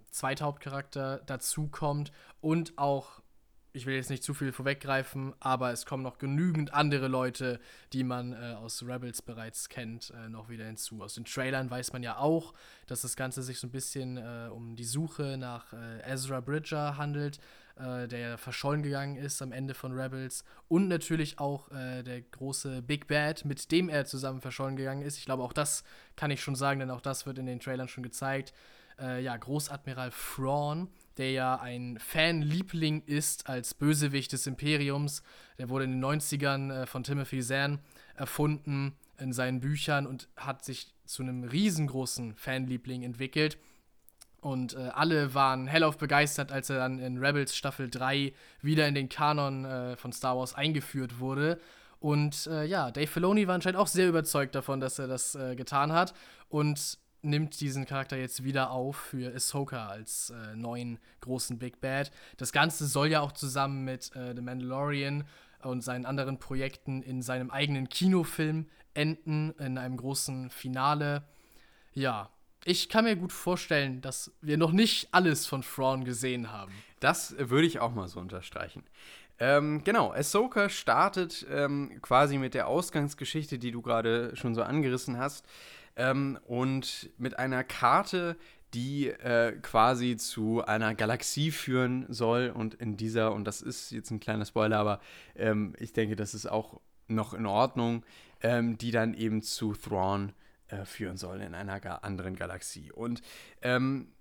zweiter 0.10 0.46
Hauptcharakter 0.46 1.22
dazukommt 1.26 2.12
und 2.42 2.78
auch 2.78 3.22
ich 3.78 3.86
will 3.86 3.96
jetzt 3.96 4.10
nicht 4.10 4.24
zu 4.24 4.34
viel 4.34 4.52
vorweggreifen, 4.52 5.34
aber 5.40 5.72
es 5.72 5.86
kommen 5.86 6.02
noch 6.02 6.18
genügend 6.18 6.74
andere 6.74 7.08
Leute, 7.08 7.60
die 7.94 8.04
man 8.04 8.34
äh, 8.34 8.56
aus 8.58 8.84
Rebels 8.84 9.22
bereits 9.22 9.70
kennt, 9.70 10.12
äh, 10.12 10.30
noch 10.30 10.50
wieder 10.50 10.66
hinzu. 10.66 11.02
Aus 11.04 11.14
den 11.14 11.26
Trailern 11.26 11.70
weiß 11.70 11.94
man 11.94 12.02
ja 12.02 12.18
auch, 12.18 12.56
dass 12.88 13.02
das 13.02 13.16
Ganze 13.16 13.44
sich 13.44 13.60
so 13.60 13.68
ein 13.68 13.72
bisschen 13.72 14.18
äh, 14.18 14.50
um 14.52 14.76
die 14.76 14.84
Suche 14.84 15.38
nach 15.38 15.74
äh, 15.74 16.12
Ezra 16.12 16.42
Bridger 16.42 16.98
handelt, 16.98 17.40
äh, 17.80 18.08
der 18.08 18.38
verschollen 18.38 18.84
gegangen 18.84 19.16
ist 19.16 19.42
am 19.42 19.52
Ende 19.52 19.74
von 19.74 19.92
Rebels. 19.92 20.44
Und 20.68 20.88
natürlich 20.88 21.40
auch 21.40 21.72
äh, 21.72 22.04
der 22.04 22.22
große 22.22 22.82
Big 22.82 23.08
Bad, 23.08 23.46
mit 23.46 23.72
dem 23.72 23.90
er 23.90 24.06
zusammen 24.06 24.42
verschollen 24.42 24.76
gegangen 24.76 25.02
ist. 25.02 25.18
Ich 25.18 25.26
glaube, 25.26 25.44
auch 25.44 25.54
das 25.54 25.84
kann 26.16 26.32
ich 26.32 26.42
schon 26.42 26.56
sagen, 26.56 26.80
denn 26.80 26.92
auch 26.92 27.02
das 27.02 27.26
wird 27.26 27.38
in 27.38 27.46
den 27.46 27.60
Trailern 27.60 27.88
schon 27.88 28.04
gezeigt. 28.04 28.54
ja, 29.00 29.38
Großadmiral 29.38 30.12
Thrawn 30.12 30.90
der 31.18 31.32
ja 31.32 31.56
ein 31.60 31.98
Fanliebling 32.00 33.04
ist 33.06 33.50
als 33.50 33.74
Bösewicht 33.74 34.32
des 34.32 34.48
Imperiums. 34.48 35.24
Der 35.58 35.70
wurde 35.70 35.86
in 35.86 36.00
den 36.00 36.06
90ern 36.06 36.84
äh, 36.84 36.86
von 36.86 37.04
Timothy 37.04 37.42
Zahn 37.42 37.80
erfunden 38.16 38.96
in 39.20 39.34
seinen 39.34 39.60
Büchern 39.60 40.06
und 40.06 40.30
hat 40.36 40.64
sich 40.64 40.94
zu 41.06 41.24
einem 41.24 41.44
riesengroßen 41.44 42.36
Fanliebling 42.36 43.04
entwickelt. 43.04 43.58
Und 44.42 44.76
äh, 44.76 44.90
alle 44.94 45.34
waren 45.34 45.68
hellauf 45.68 45.98
begeistert, 45.98 46.52
als 46.52 46.70
er 46.70 46.78
dann 46.78 47.00
in 47.00 47.18
Rebels 47.18 47.56
Staffel 47.56 47.90
3 47.90 48.34
wieder 48.62 48.88
in 48.88 48.96
den 48.96 49.10
Kanon 49.10 49.66
äh, 49.66 49.96
von 49.96 50.14
Star 50.14 50.38
Wars 50.38 50.54
eingeführt 50.54 51.20
wurde. 51.20 51.60
Und 52.00 52.48
äh, 52.48 52.66
ja, 52.66 52.92
Dave 52.92 53.08
Filoni 53.08 53.48
war 53.48 53.56
anscheinend 53.56 53.80
auch 53.80 53.88
sehr 53.88 54.08
überzeugt 54.08 54.54
davon, 54.54 54.80
dass 54.80 55.00
er 55.00 55.08
das 55.08 55.36
äh, 55.36 55.56
getan 55.56 55.92
hat. 55.92 56.14
Und 56.50 57.00
nimmt 57.22 57.60
diesen 57.60 57.86
Charakter 57.86 58.18
jetzt 58.18 58.44
wieder 58.44 58.72
auf 58.72 58.96
für 58.96 59.34
Ahsoka 59.36 59.88
als 59.88 60.30
äh, 60.30 60.56
neuen 60.56 61.00
großen 61.22 61.58
Big 61.58 61.82
Bad. 61.82 62.12
Das 62.38 62.52
Ganze 62.52 62.86
soll 62.86 63.08
ja 63.08 63.22
auch 63.22 63.32
zusammen 63.32 63.84
mit 63.84 64.16
äh, 64.16 64.36
The 64.36 64.42
Mandalorian 64.42 65.24
und 65.64 65.82
seinen 65.82 66.06
anderen 66.06 66.40
Projekten 66.40 67.02
in 67.02 67.22
seinem 67.22 67.50
eigenen 67.50 67.90
Kinofilm 67.90 68.68
enden, 68.94 69.52
in 69.60 69.78
einem 69.78 69.98
großen 69.98 70.50
Finale. 70.50 71.24
Ja, 71.94 72.30
ich 72.68 72.90
kann 72.90 73.06
mir 73.06 73.16
gut 73.16 73.32
vorstellen, 73.32 74.02
dass 74.02 74.30
wir 74.42 74.58
noch 74.58 74.74
nicht 74.74 75.08
alles 75.14 75.46
von 75.46 75.62
Thrawn 75.62 76.04
gesehen 76.04 76.52
haben. 76.52 76.74
Das 77.00 77.34
würde 77.38 77.66
ich 77.66 77.80
auch 77.80 77.94
mal 77.94 78.10
so 78.10 78.20
unterstreichen. 78.20 78.84
Ähm, 79.40 79.86
genau, 79.86 80.12
Ahsoka 80.12 80.68
startet 80.68 81.48
ähm, 81.50 82.02
quasi 82.02 82.38
mit 82.38 82.54
der 82.54 82.68
Ausgangsgeschichte, 82.68 83.58
die 83.58 83.72
du 83.72 83.82
gerade 83.82 84.36
schon 84.36 84.54
so 84.54 84.64
angerissen 84.64 85.18
hast. 85.18 85.46
Ähm, 85.96 86.40
und 86.46 87.10
mit 87.18 87.40
einer 87.40 87.64
Karte, 87.64 88.36
die 88.74 89.08
äh, 89.08 89.54
quasi 89.62 90.18
zu 90.18 90.66
einer 90.66 90.94
Galaxie 90.94 91.52
führen 91.52 92.06
soll. 92.10 92.52
Und 92.54 92.74
in 92.74 92.98
dieser, 92.98 93.32
und 93.32 93.46
das 93.46 93.62
ist 93.62 93.92
jetzt 93.92 94.12
ein 94.12 94.20
kleiner 94.20 94.44
Spoiler, 94.44 94.78
aber 94.78 95.00
ähm, 95.38 95.74
ich 95.80 95.94
denke, 95.94 96.18
das 96.18 96.34
ist 96.34 96.48
auch 96.48 96.82
noch 97.08 97.34
in 97.34 97.46
Ordnung, 97.46 98.04
ähm, 98.42 98.78
die 98.78 98.92
dann 98.92 99.14
eben 99.14 99.42
zu 99.42 99.74
Thrawn 99.74 100.30
äh, 100.30 100.34
führen 100.86 101.18
soll 101.18 101.42
in 101.42 101.56
einer 101.56 102.04
anderen 102.04 102.36
Galaxie. 102.36 102.92
Und 102.92 103.22
ähm, 103.62 104.14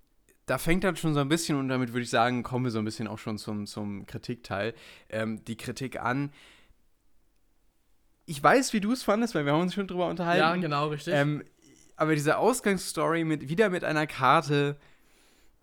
da 0.45 0.57
fängt 0.57 0.83
dann 0.83 0.95
schon 0.95 1.13
so 1.13 1.19
ein 1.19 1.29
bisschen, 1.29 1.57
und 1.57 1.67
damit 1.67 1.93
würde 1.93 2.03
ich 2.03 2.09
sagen, 2.09 2.41
kommen 2.43 2.65
wir 2.65 2.71
so 2.71 2.79
ein 2.79 2.85
bisschen 2.85 3.07
auch 3.07 3.19
schon 3.19 3.37
zum, 3.37 3.65
zum 3.65 4.05
Kritikteil, 4.05 4.73
ähm, 5.09 5.43
die 5.45 5.57
Kritik 5.57 6.01
an, 6.01 6.31
ich 8.25 8.43
weiß, 8.43 8.73
wie 8.73 8.81
du 8.81 8.91
es 8.91 9.03
fandest, 9.03 9.35
weil 9.35 9.45
wir 9.45 9.53
haben 9.53 9.61
uns 9.61 9.73
schon 9.73 9.87
drüber 9.87 10.07
unterhalten. 10.07 10.39
Ja, 10.39 10.55
genau, 10.55 10.87
richtig. 10.87 11.13
Ähm, 11.13 11.43
aber 11.95 12.13
diese 12.13 12.37
Ausgangsstory 12.37 13.23
mit 13.23 13.49
wieder 13.49 13.69
mit 13.69 13.83
einer 13.83 14.05
Karte, 14.05 14.77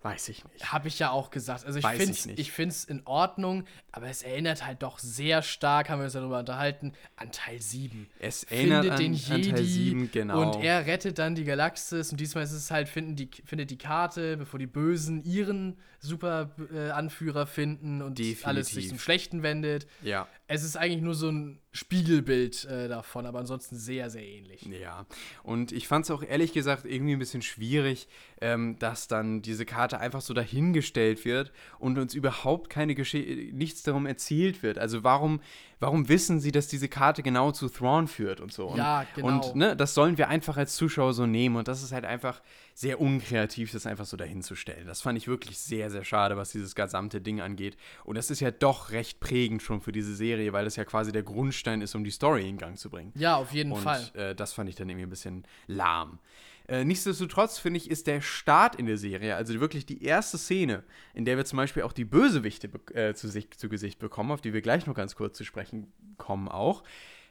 weiß 0.05 0.29
ich 0.29 0.45
nicht. 0.45 0.71
Habe 0.71 0.87
ich 0.87 0.99
ja 0.99 1.09
auch 1.09 1.31
gesagt. 1.31 1.65
Also 1.65 1.79
ich 1.79 1.87
finde 1.87 2.11
es 2.11 2.25
ich 2.27 2.51
find's 2.51 2.83
in 2.83 3.01
Ordnung, 3.05 3.63
aber 3.91 4.07
es 4.07 4.21
erinnert 4.21 4.63
halt 4.63 4.83
doch 4.83 4.99
sehr 4.99 5.41
stark, 5.41 5.89
haben 5.89 5.99
wir 5.99 6.05
uns 6.05 6.13
darüber 6.13 6.39
unterhalten, 6.39 6.93
an 7.15 7.31
Teil 7.31 7.59
7. 7.59 8.07
Es 8.19 8.43
erinnert 8.43 8.83
findet 8.83 8.91
an, 8.91 9.03
den 9.03 9.13
Jedi 9.13 9.49
an 9.49 9.55
Teil 9.55 9.65
7, 9.65 10.11
genau. 10.11 10.41
Und 10.41 10.63
er 10.63 10.85
rettet 10.85 11.17
dann 11.17 11.33
die 11.33 11.43
Galaxis 11.43 12.11
und 12.11 12.19
diesmal 12.19 12.43
ist 12.43 12.51
es 12.51 12.69
halt, 12.69 12.87
finden 12.87 13.15
die, 13.15 13.31
findet 13.45 13.71
die 13.71 13.79
Karte, 13.79 14.37
bevor 14.37 14.59
die 14.59 14.67
Bösen 14.67 15.23
ihren 15.23 15.77
Super-Anführer 16.05 17.43
äh, 17.43 17.47
finden 17.47 18.01
und 18.01 18.17
Definitiv. 18.19 18.47
alles 18.47 18.69
sich 18.69 18.89
zum 18.89 18.99
Schlechten 18.99 19.43
wendet. 19.43 19.87
Ja. 20.01 20.27
Es 20.47 20.63
ist 20.63 20.77
eigentlich 20.77 21.01
nur 21.01 21.15
so 21.15 21.29
ein 21.29 21.59
Spiegelbild 21.71 22.65
äh, 22.65 22.87
davon, 22.87 23.25
aber 23.25 23.39
ansonsten 23.39 23.75
sehr, 23.75 24.09
sehr 24.09 24.23
ähnlich. 24.23 24.61
Ja, 24.63 25.05
und 25.43 25.71
ich 25.71 25.87
fand 25.87 26.05
es 26.05 26.11
auch 26.11 26.23
ehrlich 26.23 26.53
gesagt 26.53 26.85
irgendwie 26.85 27.13
ein 27.13 27.19
bisschen 27.19 27.41
schwierig, 27.41 28.07
ähm, 28.39 28.77
dass 28.79 29.07
dann 29.07 29.41
diese 29.41 29.65
Karte 29.65 29.99
einfach 29.99 30.21
so 30.21 30.33
dahingestellt 30.33 31.25
wird 31.25 31.51
und 31.79 31.97
uns 31.97 32.13
überhaupt 32.13 32.69
keine 32.69 32.95
Geschichte, 32.95 33.55
nichts 33.55 33.83
darum 33.83 34.05
erzählt 34.05 34.63
wird. 34.63 34.77
Also 34.77 35.03
warum, 35.03 35.41
warum 35.79 36.09
wissen 36.09 36.39
sie, 36.39 36.51
dass 36.51 36.67
diese 36.67 36.87
Karte 36.87 37.23
genau 37.23 37.51
zu 37.51 37.69
Thrawn 37.69 38.07
führt 38.07 38.39
und 38.39 38.53
so? 38.53 38.67
Und, 38.67 38.77
ja, 38.77 39.05
genau. 39.15 39.27
Und 39.27 39.55
ne, 39.55 39.75
das 39.75 39.93
sollen 39.93 40.17
wir 40.17 40.29
einfach 40.29 40.57
als 40.57 40.75
Zuschauer 40.75 41.13
so 41.13 41.25
nehmen 41.25 41.55
und 41.55 41.67
das 41.67 41.83
ist 41.83 41.91
halt 41.91 42.05
einfach 42.05 42.41
sehr 42.73 42.99
unkreativ, 42.99 43.71
das 43.71 43.85
einfach 43.85 44.05
so 44.05 44.17
dahinzustellen. 44.17 44.85
Das 44.85 45.01
fand 45.01 45.17
ich 45.17 45.27
wirklich 45.27 45.57
sehr, 45.57 45.89
sehr 45.89 46.03
schade, 46.03 46.35
was 46.37 46.51
dieses 46.51 46.75
gesamte 46.75 47.21
Ding 47.21 47.39
angeht. 47.39 47.77
Und 48.03 48.17
das 48.17 48.29
ist 48.29 48.41
ja 48.41 48.51
doch 48.51 48.91
recht 48.91 49.19
prägend 49.19 49.61
schon 49.61 49.81
für 49.81 49.91
diese 49.91 50.13
Serie, 50.13 50.51
weil 50.53 50.65
das 50.65 50.75
ja 50.75 50.83
quasi 50.83 51.11
der 51.11 51.23
Grundstein 51.23 51.81
ist, 51.81 51.95
um 51.95 52.03
die 52.03 52.11
Story 52.11 52.47
in 52.49 52.57
Gang 52.57 52.77
zu 52.77 52.89
bringen. 52.89 53.13
Ja, 53.15 53.37
auf 53.37 53.53
jeden 53.53 53.71
und, 53.71 53.81
Fall. 53.81 54.03
Äh, 54.13 54.35
das 54.35 54.53
fand 54.53 54.69
ich 54.69 54.75
dann 54.75 54.89
irgendwie 54.89 55.05
ein 55.05 55.09
bisschen 55.09 55.45
lahm. 55.67 56.19
Äh, 56.67 56.83
nichtsdestotrotz 56.83 57.59
finde 57.59 57.77
ich, 57.77 57.89
ist 57.89 58.07
der 58.07 58.21
Start 58.21 58.75
in 58.75 58.85
der 58.85 58.97
Serie, 58.97 59.35
also 59.35 59.59
wirklich 59.59 59.85
die 59.85 60.03
erste 60.03 60.37
Szene, 60.37 60.83
in 61.13 61.25
der 61.25 61.37
wir 61.37 61.45
zum 61.45 61.57
Beispiel 61.57 61.83
auch 61.83 61.93
die 61.93 62.05
Bösewichte 62.05 62.69
äh, 62.93 63.13
zu, 63.13 63.27
sich, 63.27 63.51
zu 63.57 63.69
Gesicht 63.69 63.99
bekommen, 63.99 64.31
auf 64.31 64.41
die 64.41 64.53
wir 64.53 64.61
gleich 64.61 64.87
noch 64.87 64.95
ganz 64.95 65.15
kurz 65.15 65.37
zu 65.37 65.43
sprechen 65.43 65.91
kommen 66.17 66.47
auch, 66.47 66.83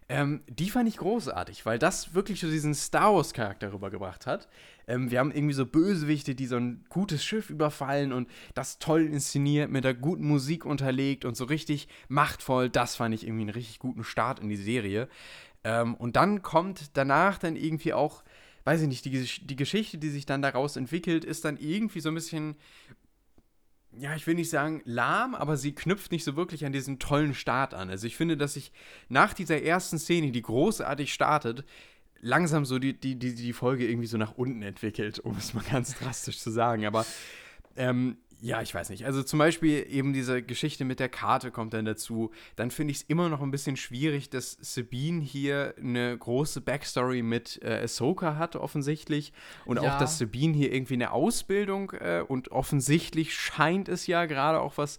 ähm, 0.09 0.43
die 0.49 0.69
fand 0.69 0.87
ich 0.89 0.99
großartig, 0.99 1.65
weil 1.65 1.79
das 1.79 2.15
wirklich 2.15 2.39
so 2.41 2.51
diesen 2.51 2.75
Star 2.75 3.15
Wars-Charakter 3.15 3.73
rübergebracht 3.73 4.27
hat. 4.27 4.49
Ähm, 4.87 5.11
wir 5.11 5.19
haben 5.19 5.33
irgendwie 5.33 5.55
so 5.55 5.65
Bösewichte, 5.65 6.35
die 6.35 6.47
so 6.47 6.57
ein 6.57 6.85
gutes 6.91 7.25
Schiff 7.25 7.49
überfallen 7.49 8.13
und 8.13 8.29
das 8.53 8.79
toll 8.79 9.07
inszeniert, 9.07 9.71
mit 9.71 9.85
der 9.85 9.95
guten 9.95 10.27
Musik 10.27 10.67
unterlegt 10.67 11.25
und 11.25 11.37
so 11.37 11.45
richtig 11.45 11.89
machtvoll. 12.09 12.69
Das 12.69 12.97
fand 12.97 13.15
ich 13.15 13.27
irgendwie 13.27 13.43
einen 13.43 13.51
richtig 13.51 13.79
guten 13.79 14.05
Start 14.05 14.41
in 14.41 14.51
die 14.51 14.57
Serie. 14.57 15.09
Ähm, 15.65 15.95
und 15.95 16.17
dann 16.17 16.43
kommt 16.43 16.91
danach 16.99 17.39
dann 17.39 17.57
irgendwie 17.57 17.95
auch, 17.95 18.23
weiß 18.65 18.83
ich 18.83 18.89
nicht, 18.89 19.05
die, 19.05 19.29
die 19.43 19.57
Geschichte, 19.57 19.99
die 19.99 20.11
sich 20.11 20.27
dann 20.27 20.43
daraus 20.43 20.77
entwickelt, 20.77 21.25
ist 21.25 21.45
dann 21.45 21.57
irgendwie 21.57 22.01
so 22.01 22.09
ein 22.09 22.15
bisschen 22.15 22.57
ja, 23.97 24.15
ich 24.17 24.27
will 24.27 24.35
nicht 24.35 24.51
sagen 24.51 24.83
lahm, 24.85 25.35
aber 25.35 25.57
sie 25.57 25.73
knüpft 25.73 26.13
nicht 26.13 26.25
so 26.25 26.37
wirklich 26.37 26.65
an 26.65 26.73
diesen 26.73 26.99
tollen 26.99 27.35
Start 27.35 27.75
an. 27.75 27.91
Also 27.91 28.07
ich 28.07 28.17
finde, 28.17 28.37
dass 28.37 28.55
sich 28.55 28.73
nach 29.09 29.35
dieser 29.35 29.63
ersten 29.63 29.99
Szene, 29.99 30.33
die 30.33 30.43
großartig 30.43 31.13
startet, 31.13 31.65
langsam 32.21 32.65
so 32.65 32.79
die, 32.79 32.99
die, 32.99 33.17
die, 33.17 33.35
die 33.35 33.53
Folge 33.53 33.87
irgendwie 33.87 34.07
so 34.07 34.17
nach 34.17 34.33
unten 34.37 34.63
entwickelt, 34.63 35.21
um 35.21 35.37
es 35.37 35.55
mal 35.55 35.65
ganz 35.71 35.97
drastisch 35.99 36.39
zu 36.39 36.51
sagen. 36.51 36.87
Aber 36.87 37.07
ähm, 37.77 38.17
ja, 38.45 38.61
ich 38.61 38.75
weiß 38.75 38.91
nicht. 38.91 39.07
Also 39.07 39.23
zum 39.23 39.39
Beispiel 39.39 39.87
eben 39.89 40.13
diese 40.13 40.43
Geschichte 40.43 40.85
mit 40.85 41.01
der 41.01 41.09
Karte 41.09 41.51
kommt 41.51 41.73
dann 41.73 41.87
dazu. 41.87 42.31
Dann 42.57 42.71
finde 42.71 42.91
ich 42.91 42.99
es 42.99 43.03
immer 43.05 43.31
noch 43.31 43.41
ein 43.41 43.51
bisschen 43.51 43.79
schwierig, 43.79 44.29
dass 44.29 44.59
Sabine 44.61 45.23
hier 45.23 45.75
eine 45.79 46.19
große 46.19 46.61
Backstory 46.61 47.23
mit 47.23 47.59
äh, 47.63 47.81
Ahsoka 47.85 48.37
hat, 48.37 48.55
offensichtlich. 48.55 49.33
Und 49.65 49.81
ja. 49.81 49.95
auch, 49.95 49.99
dass 49.99 50.19
Sabine 50.19 50.55
hier 50.55 50.75
irgendwie 50.75 50.93
eine 50.93 51.13
Ausbildung 51.13 51.93
äh, 51.93 52.23
und 52.29 52.53
offensichtlich 52.53 53.35
scheint 53.35 53.89
es 53.89 54.07
ja 54.07 54.27
gerade 54.27 54.61
auch 54.61 54.77
was 54.77 54.99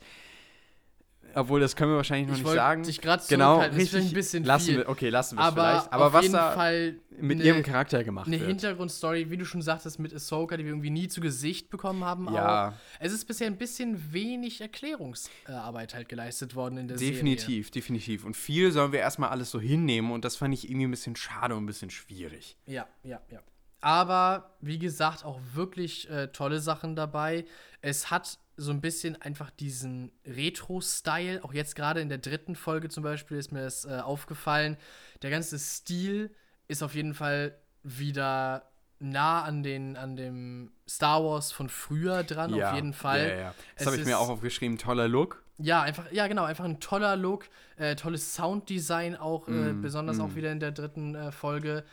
obwohl, 1.36 1.60
das 1.60 1.76
können 1.76 1.92
wir 1.92 1.98
wahrscheinlich 1.98 2.28
noch 2.30 2.38
ich 2.38 2.44
nicht 2.44 2.54
sagen. 2.54 2.84
Dich 2.84 3.02
gerade 3.02 3.24
genau, 3.28 3.60
richtig. 3.60 4.06
Ein 4.06 4.14
bisschen 4.14 4.44
lassen 4.44 4.66
viel. 4.66 4.78
wir, 4.78 4.90
okay, 4.90 5.10
lassen 5.10 5.38
wir 5.38 5.48
es 5.48 5.54
vielleicht. 5.54 5.94
Aber 5.94 6.14
was 6.14 6.32
da 6.32 6.52
Fall 6.52 6.96
mit 7.20 7.42
ihrem 7.42 7.62
Charakter 7.62 8.04
gemacht 8.04 8.28
eine 8.28 8.38
wird. 8.38 8.44
Eine 8.44 8.50
Hintergrundstory, 8.50 9.30
wie 9.30 9.38
du 9.38 9.46
schon 9.46 9.62
sagtest, 9.62 10.00
mit 10.00 10.14
Ahsoka, 10.14 10.58
die 10.58 10.64
wir 10.64 10.72
irgendwie 10.72 10.90
nie 10.90 11.08
zu 11.08 11.22
Gesicht 11.22 11.70
bekommen 11.70 12.04
haben. 12.04 12.34
Ja. 12.34 12.70
Auch. 12.70 12.74
Es 13.00 13.12
ist 13.12 13.26
bisher 13.26 13.48
ein 13.48 13.58
bisschen 13.58 14.14
wenig 14.14 14.62
Erklärungsarbeit 14.62 15.94
halt 15.94 16.10
geleistet 16.10 16.56
worden 16.56 16.78
in 16.78 16.88
der 16.88 16.98
definitiv, 16.98 17.20
Serie. 17.20 17.36
Definitiv, 17.36 17.72
definitiv. 17.72 18.26
Und 18.26 18.38
viel 18.38 18.72
sollen 18.72 18.92
wir 18.92 19.00
erstmal 19.00 19.30
alles 19.30 19.52
so 19.52 19.60
hinnehmen 19.60 20.12
und 20.12 20.26
das 20.26 20.38
fand 20.38 20.54
ich 20.54 20.70
irgendwie 20.70 20.88
ein 20.88 20.92
bisschen 20.92 21.16
schade 21.16 21.56
und 21.56 21.64
ein 21.64 21.68
bisschen 21.68 21.90
schwierig. 21.90 22.58
Ja, 22.66 22.88
ja, 23.04 23.22
ja. 23.30 23.42
Aber 23.82 24.56
wie 24.62 24.80
gesagt, 24.80 25.24
auch 25.26 25.40
wirklich 25.54 26.10
äh, 26.10 26.30
tolle 26.30 26.60
Sachen 26.60 26.96
dabei. 26.96 27.46
Es 27.82 28.10
hat 28.10 28.40
so 28.58 28.72
ein 28.72 28.82
bisschen 28.82 29.22
einfach 29.22 29.50
diesen 29.52 30.12
Retro-Style. 30.26 31.44
Auch 31.44 31.54
jetzt 31.54 31.76
gerade 31.76 32.02
in 32.02 32.10
der 32.10 32.18
dritten 32.18 32.56
Folge 32.56 32.90
zum 32.90 33.04
Beispiel 33.04 33.38
ist 33.38 33.52
mir 33.52 33.64
das 33.64 33.86
äh, 33.86 34.00
aufgefallen. 34.00 34.78
Der 35.22 35.30
ganze 35.30 35.60
Stil 35.60 36.34
ist 36.68 36.84
auf 36.84 36.96
jeden 36.96 37.14
Fall 37.14 37.58
wieder 37.84 38.70
nah 39.00 39.44
an, 39.44 39.64
den, 39.64 39.98
an 39.98 40.16
dem 40.16 40.72
Star 40.88 41.24
Wars 41.24 41.52
von 41.52 41.70
früher 41.70 42.24
dran, 42.24 42.54
ja, 42.56 42.70
auf 42.70 42.76
jeden 42.76 42.94
Fall. 42.94 43.30
Ja, 43.30 43.36
ja. 43.36 43.56
Das 43.78 43.88
habe 43.88 43.98
ich 43.98 44.06
mir 44.06 44.18
auch 44.20 44.30
aufgeschrieben. 44.30 44.78
Toller 44.78 45.08
Look. 45.08 45.44
Ja, 45.58 45.82
einfach, 45.82 46.12
ja, 46.12 46.28
genau, 46.28 46.44
einfach 46.44 46.66
ein 46.66 46.80
toller 46.80 47.16
Look, 47.16 47.48
äh, 47.78 47.96
tolles 47.96 48.36
Sounddesign 48.36 49.16
auch, 49.16 49.48
äh, 49.48 49.52
Mm, 49.52 49.82
besonders 49.82 50.18
mm. 50.18 50.22
auch 50.22 50.36
wieder 50.36 50.52
in 50.52 50.60
der 50.60 50.72
dritten 50.72 51.16
äh, 51.16 51.32
Folge. 51.32 51.86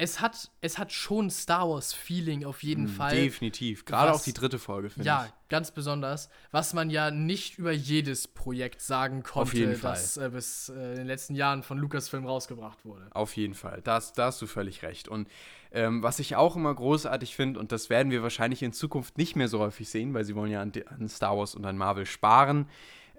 Es 0.00 0.20
hat, 0.20 0.52
es 0.60 0.78
hat 0.78 0.92
schon 0.92 1.28
Star 1.28 1.68
Wars-Feeling 1.68 2.44
auf 2.44 2.62
jeden 2.62 2.84
Mm, 2.84 2.88
Fall. 2.88 3.16
Definitiv. 3.16 3.84
Gerade 3.84 4.12
Was- 4.12 4.20
auch 4.20 4.24
die 4.24 4.32
dritte 4.32 4.60
Folge, 4.60 4.90
finde 4.90 5.08
Ja, 5.08 5.24
ich. 5.26 5.48
ganz 5.48 5.72
besonders. 5.72 6.30
Was 6.52 6.72
man 6.72 6.88
ja 6.88 7.10
nicht 7.10 7.58
über 7.58 7.72
jedes 7.72 8.28
Projekt 8.28 8.80
sagen 8.80 9.24
konnte, 9.24 9.56
jeden 9.56 9.74
Fall. 9.74 9.94
das 9.94 10.16
äh, 10.16 10.30
bis 10.32 10.68
äh, 10.68 10.90
in 10.92 10.96
den 10.98 11.06
letzten 11.08 11.34
Jahren 11.34 11.64
von 11.64 11.78
Lucasfilm 11.78 12.26
rausgebracht 12.26 12.84
wurde. 12.84 13.08
Auf 13.10 13.36
jeden 13.36 13.54
Fall. 13.54 13.80
Da 13.82 13.94
hast, 13.94 14.16
da 14.18 14.26
hast 14.26 14.40
du 14.40 14.46
völlig 14.46 14.82
recht. 14.84 15.08
Und 15.08 15.28
ähm, 15.72 16.00
was 16.00 16.20
ich 16.20 16.36
auch 16.36 16.54
immer 16.54 16.72
großartig 16.72 17.34
finde, 17.34 17.58
und 17.58 17.72
das 17.72 17.90
werden 17.90 18.12
wir 18.12 18.22
wahrscheinlich 18.22 18.62
in 18.62 18.72
Zukunft 18.72 19.18
nicht 19.18 19.34
mehr 19.34 19.48
so 19.48 19.58
häufig 19.58 19.88
sehen, 19.90 20.14
weil 20.14 20.24
sie 20.24 20.36
wollen 20.36 20.52
ja 20.52 20.62
an, 20.62 20.70
an 20.96 21.08
Star 21.08 21.36
Wars 21.36 21.56
und 21.56 21.64
an 21.66 21.76
Marvel 21.76 22.06
sparen. 22.06 22.68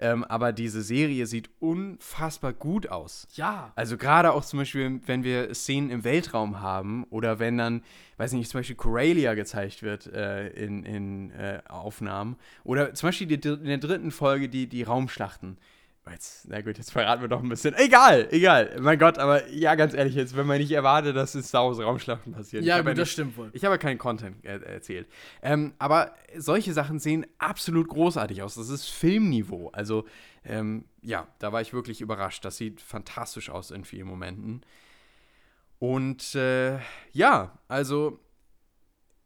Ähm, 0.02 0.24
aber 0.24 0.54
diese 0.54 0.82
Serie 0.82 1.26
sieht 1.26 1.50
unfassbar 1.60 2.54
gut 2.54 2.88
aus. 2.88 3.28
Ja, 3.34 3.74
Also 3.76 3.98
gerade 3.98 4.32
auch 4.32 4.46
zum 4.46 4.60
Beispiel, 4.60 5.02
wenn 5.06 5.24
wir 5.26 5.54
Szenen 5.54 5.90
im 5.90 6.06
Weltraum 6.06 6.62
haben 6.62 7.04
oder 7.10 7.40
wenn 7.40 7.58
dann, 7.58 7.84
weiß 8.18 8.32
nicht, 8.32 8.50
zum 8.50 8.60
Beispiel 8.60 8.78
Corellia 8.78 9.34
gezeigt 9.34 9.84
wird 9.84 10.08
äh, 10.08 10.48
in, 10.50 10.84
in 10.84 11.32
äh, 11.32 11.60
Aufnahmen 11.68 12.38
oder 12.64 12.94
zum 12.94 13.10
Beispiel 13.10 13.28
die, 13.28 13.50
in 13.50 13.66
der 13.66 13.78
dritten 13.78 14.12
Folge 14.12 14.48
die, 14.48 14.68
die 14.68 14.84
Raumschlachten. 14.84 15.58
Jetzt, 16.12 16.48
na 16.50 16.62
gut, 16.62 16.78
jetzt 16.78 16.92
verraten 16.92 17.22
wir 17.22 17.28
doch 17.28 17.42
ein 17.42 17.50
bisschen. 17.50 17.74
Egal, 17.76 18.28
egal. 18.32 18.78
Mein 18.80 18.98
Gott, 19.00 19.18
aber 19.18 19.48
ja, 19.50 19.76
ganz 19.76 19.94
ehrlich, 19.94 20.16
jetzt, 20.16 20.36
wenn 20.36 20.46
man 20.48 20.58
nicht 20.60 20.72
erwartet, 20.72 21.16
dass 21.16 21.36
in 21.36 21.44
Star 21.44 21.66
Wars 21.68 21.80
Raumschlachten 21.80 22.34
passieren. 22.34 22.66
ja, 22.66 22.78
gut, 22.80 22.88
das 22.92 22.98
nicht- 23.00 23.12
stimmt 23.12 23.38
wohl. 23.38 23.50
ich 23.54 23.64
habe 23.66 23.78
keinen 23.78 23.98
Content 23.98 24.44
äh, 24.46 24.58
erzählt. 24.60 25.08
Ähm, 25.42 25.74
aber 25.80 26.14
solche 26.38 26.74
Sachen 26.74 27.00
sehen 27.00 27.26
absolut 27.38 27.88
großartig 27.88 28.42
aus. 28.44 28.56
Das 28.56 28.70
ist 28.70 28.88
Filmniveau. 28.90 29.70
Also, 29.74 30.06
ähm, 30.46 30.86
ja, 31.02 31.28
da 31.40 31.52
war 31.52 31.62
ich 31.62 31.74
wirklich 31.74 32.02
überrascht. 32.02 32.44
Das 32.46 32.58
sieht 32.58 32.82
fantastisch 32.82 33.50
aus 33.50 33.72
in 33.72 33.84
vielen 33.86 34.08
Momenten. 34.08 34.62
Und 35.80 36.36
äh, 36.36 36.80
ja, 37.14 37.58
also 37.68 38.20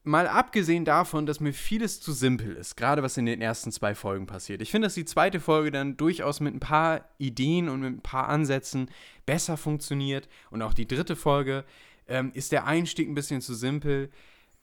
mal 0.04 0.28
abgesehen 0.28 0.86
davon, 0.86 1.26
dass 1.26 1.40
mir 1.40 1.54
vieles 1.54 2.02
zu 2.02 2.12
simpel 2.12 2.56
ist, 2.56 2.76
gerade 2.76 3.04
was 3.04 3.18
in 3.18 3.26
den 3.26 3.42
ersten 3.42 3.72
zwei 3.72 3.96
Folgen 3.96 4.28
passiert. 4.28 4.62
Ich 4.62 4.72
finde, 4.72 4.88
dass 4.88 4.96
die 4.96 5.06
zweite 5.06 5.40
Folge 5.40 5.72
dann 5.72 5.98
durchaus 5.98 6.40
mit 6.40 6.54
ein 6.54 6.60
paar 6.60 7.10
Ideen 7.18 7.70
und 7.70 7.80
mit 7.82 7.94
ein 7.94 8.02
paar 8.02 8.28
Ansätzen 8.28 8.90
besser 9.26 9.56
funktioniert. 9.58 10.28
Und 10.52 10.62
auch 10.62 10.74
die 10.74 10.88
dritte 10.88 11.16
Folge 11.16 11.64
ähm, 12.08 12.32
ist 12.34 12.52
der 12.52 12.66
Einstieg 12.66 13.08
ein 13.08 13.16
bisschen 13.16 13.42
zu 13.42 13.54
simpel. 13.54 14.10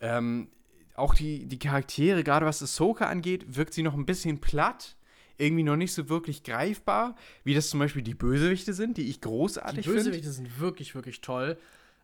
Ähm, 0.00 0.48
auch 0.94 1.14
die, 1.14 1.46
die 1.46 1.58
Charaktere, 1.58 2.22
gerade 2.22 2.44
was 2.44 2.62
Ahsoka 2.62 3.06
angeht, 3.06 3.56
wirkt 3.56 3.72
sie 3.72 3.82
noch 3.82 3.94
ein 3.94 4.06
bisschen 4.06 4.40
platt. 4.40 4.96
Irgendwie 5.38 5.62
noch 5.62 5.76
nicht 5.76 5.94
so 5.94 6.10
wirklich 6.10 6.42
greifbar, 6.42 7.16
wie 7.44 7.54
das 7.54 7.70
zum 7.70 7.80
Beispiel 7.80 8.02
die 8.02 8.12
Bösewichte 8.12 8.74
sind, 8.74 8.98
die 8.98 9.08
ich 9.08 9.20
Die 9.20 9.22
großartig 9.22 9.86
finde. 9.86 10.04
Bösewichte 10.04 10.30
sind 10.32 10.60
wirklich, 10.60 10.94
wirklich 10.94 11.22
toll. 11.22 11.56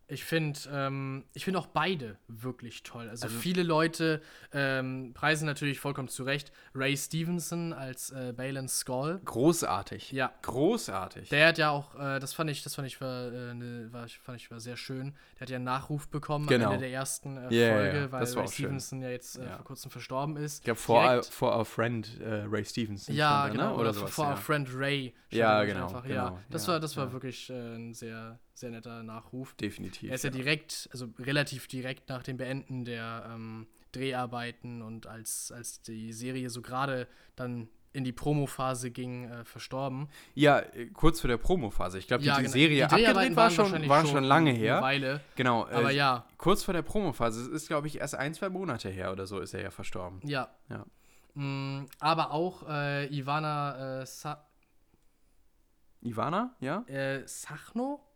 Ich 0.09 0.23
finde 0.23 0.57
ähm, 0.71 1.25
ich 1.33 1.43
find 1.43 1.57
auch 1.57 1.67
beide 1.67 2.17
wirklich 2.29 2.83
toll. 2.83 3.09
Also, 3.09 3.25
Also- 3.25 3.37
viele 3.39 3.61
Leute 3.63 4.21
ähm, 4.53 5.11
preisen 5.13 5.45
natürlich 5.45 5.81
vollkommen 5.81 6.07
zu 6.07 6.23
Recht 6.23 6.53
Ray 6.73 6.95
Stevenson 6.95 7.73
als 7.73 8.11
äh, 8.11 8.31
Balin 8.31 8.69
Skull. 8.69 9.19
Großartig. 9.25 10.13
Ja. 10.13 10.31
Großartig. 10.43 11.27
Der 11.27 11.47
hat 11.49 11.57
ja 11.57 11.71
auch, 11.71 11.93
äh, 11.95 12.19
das 12.19 12.33
fand 12.33 12.49
ich, 12.49 12.63
das 12.63 12.75
fand 12.75 12.87
ich 12.87 13.01
war, 13.01 13.33
äh, 13.33 13.53
ne, 13.53 13.89
war, 13.91 14.07
fand 14.07 14.39
ich 14.39 14.49
war 14.49 14.61
sehr 14.61 14.77
schön. 14.77 15.13
Der 15.35 15.41
hat 15.41 15.49
ja 15.49 15.57
einen 15.57 15.65
Nachruf 15.65 16.07
bekommen 16.07 16.47
Genau. 16.47 16.67
am 16.67 16.73
Ende 16.75 16.85
der 16.85 16.93
ersten 16.93 17.35
äh, 17.35 17.53
ja, 17.53 17.73
Folge, 17.73 17.97
ja. 17.97 18.11
weil 18.13 18.23
Ray 18.23 18.31
auch 18.31 18.35
schön. 18.35 18.47
Stevenson 18.47 19.01
ja 19.01 19.09
jetzt 19.09 19.37
äh, 19.37 19.43
Ja. 19.45 19.55
vor 19.57 19.65
kurzem 19.65 19.91
verstorben 19.91 20.37
ist. 20.37 20.59
Ich 20.59 20.63
glaube, 20.63 20.79
for, 20.79 21.03
our- 21.03 21.23
for 21.23 21.53
our 21.57 21.65
friend 21.65 22.19
äh, 22.21 22.45
Ray 22.49 22.63
Stevenson. 22.63 23.13
Ja, 23.13 23.47
da, 23.47 23.51
genau. 23.51 23.69
ne? 23.71 23.75
Oder, 23.75 23.93
sowas, 23.93 24.11
for 24.11 24.23
ja. 24.25 24.31
our 24.31 24.37
friend 24.37 24.69
Ray. 24.73 25.13
Ja, 25.31 25.65
genau, 25.65 25.87
Einfach. 25.87 26.05
ja, 26.05 26.29
genau, 26.29 26.39
das 26.49 26.65
war, 26.69 26.79
das 26.79 26.95
war 26.95 27.11
wirklich 27.11 27.49
äh, 27.49 27.75
ein 27.75 27.93
sehr, 27.93 28.39
sehr 28.57 28.71
netter 28.71 29.03
Nachruf. 29.03 29.53
Definitiv. 29.55 30.09
Er 30.09 30.15
ist 30.15 30.23
ja, 30.23 30.31
ja. 30.31 30.35
direkt, 30.35 30.89
also 30.91 31.09
relativ 31.19 31.67
direkt 31.67 32.09
nach 32.09 32.23
dem 32.23 32.37
Beenden 32.37 32.85
der 32.85 33.29
ähm, 33.31 33.67
Dreharbeiten 33.91 34.81
und 34.81 35.05
als, 35.05 35.51
als 35.51 35.81
die 35.81 36.11
Serie 36.11 36.49
so 36.49 36.61
gerade 36.61 37.07
dann 37.35 37.69
in 37.93 38.03
die 38.03 38.11
Promophase 38.11 38.91
ging, 38.91 39.25
äh, 39.29 39.45
verstorben. 39.45 40.09
Ja, 40.33 40.59
äh, 40.59 40.87
kurz 40.87 41.21
vor 41.21 41.27
der 41.27 41.37
Promophase. 41.37 41.99
Ich 41.99 42.07
glaube, 42.07 42.23
die, 42.23 42.29
die 42.29 42.35
genau. 42.35 42.49
Serie 42.49 42.87
Dreharbeiten 42.87 43.37
abgedreht 43.37 43.37
war 43.37 43.51
schon, 43.51 43.89
war 43.89 44.05
schon 44.05 44.23
lange 44.23 44.49
Eine 44.51 44.59
her. 44.59 44.81
Weile. 44.81 45.21
Genau. 45.35 45.65
Aber 45.67 45.91
äh, 45.91 45.95
ja, 45.95 46.25
Kurz 46.37 46.63
vor 46.63 46.73
der 46.73 46.81
Promophase. 46.81 47.41
Es 47.41 47.47
ist, 47.47 47.67
glaube 47.67 47.87
ich, 47.87 47.99
erst 47.99 48.15
ein, 48.15 48.33
zwei 48.33 48.49
Monate 48.49 48.89
her 48.89 49.11
oder 49.11 49.27
so 49.27 49.39
ist 49.39 49.53
er 49.53 49.61
ja 49.61 49.71
verstorben. 49.71 50.19
ja. 50.23 50.49
Ja. 50.69 50.85
Mm, 51.35 51.85
aber 51.99 52.31
auch 52.31 52.67
äh, 52.67 53.05
Ivana 53.15 54.01
äh, 54.01 54.05
Sa 54.07 54.43
Ivana, 56.01 56.55
ja? 56.59 56.83
Sachno? 57.25 58.06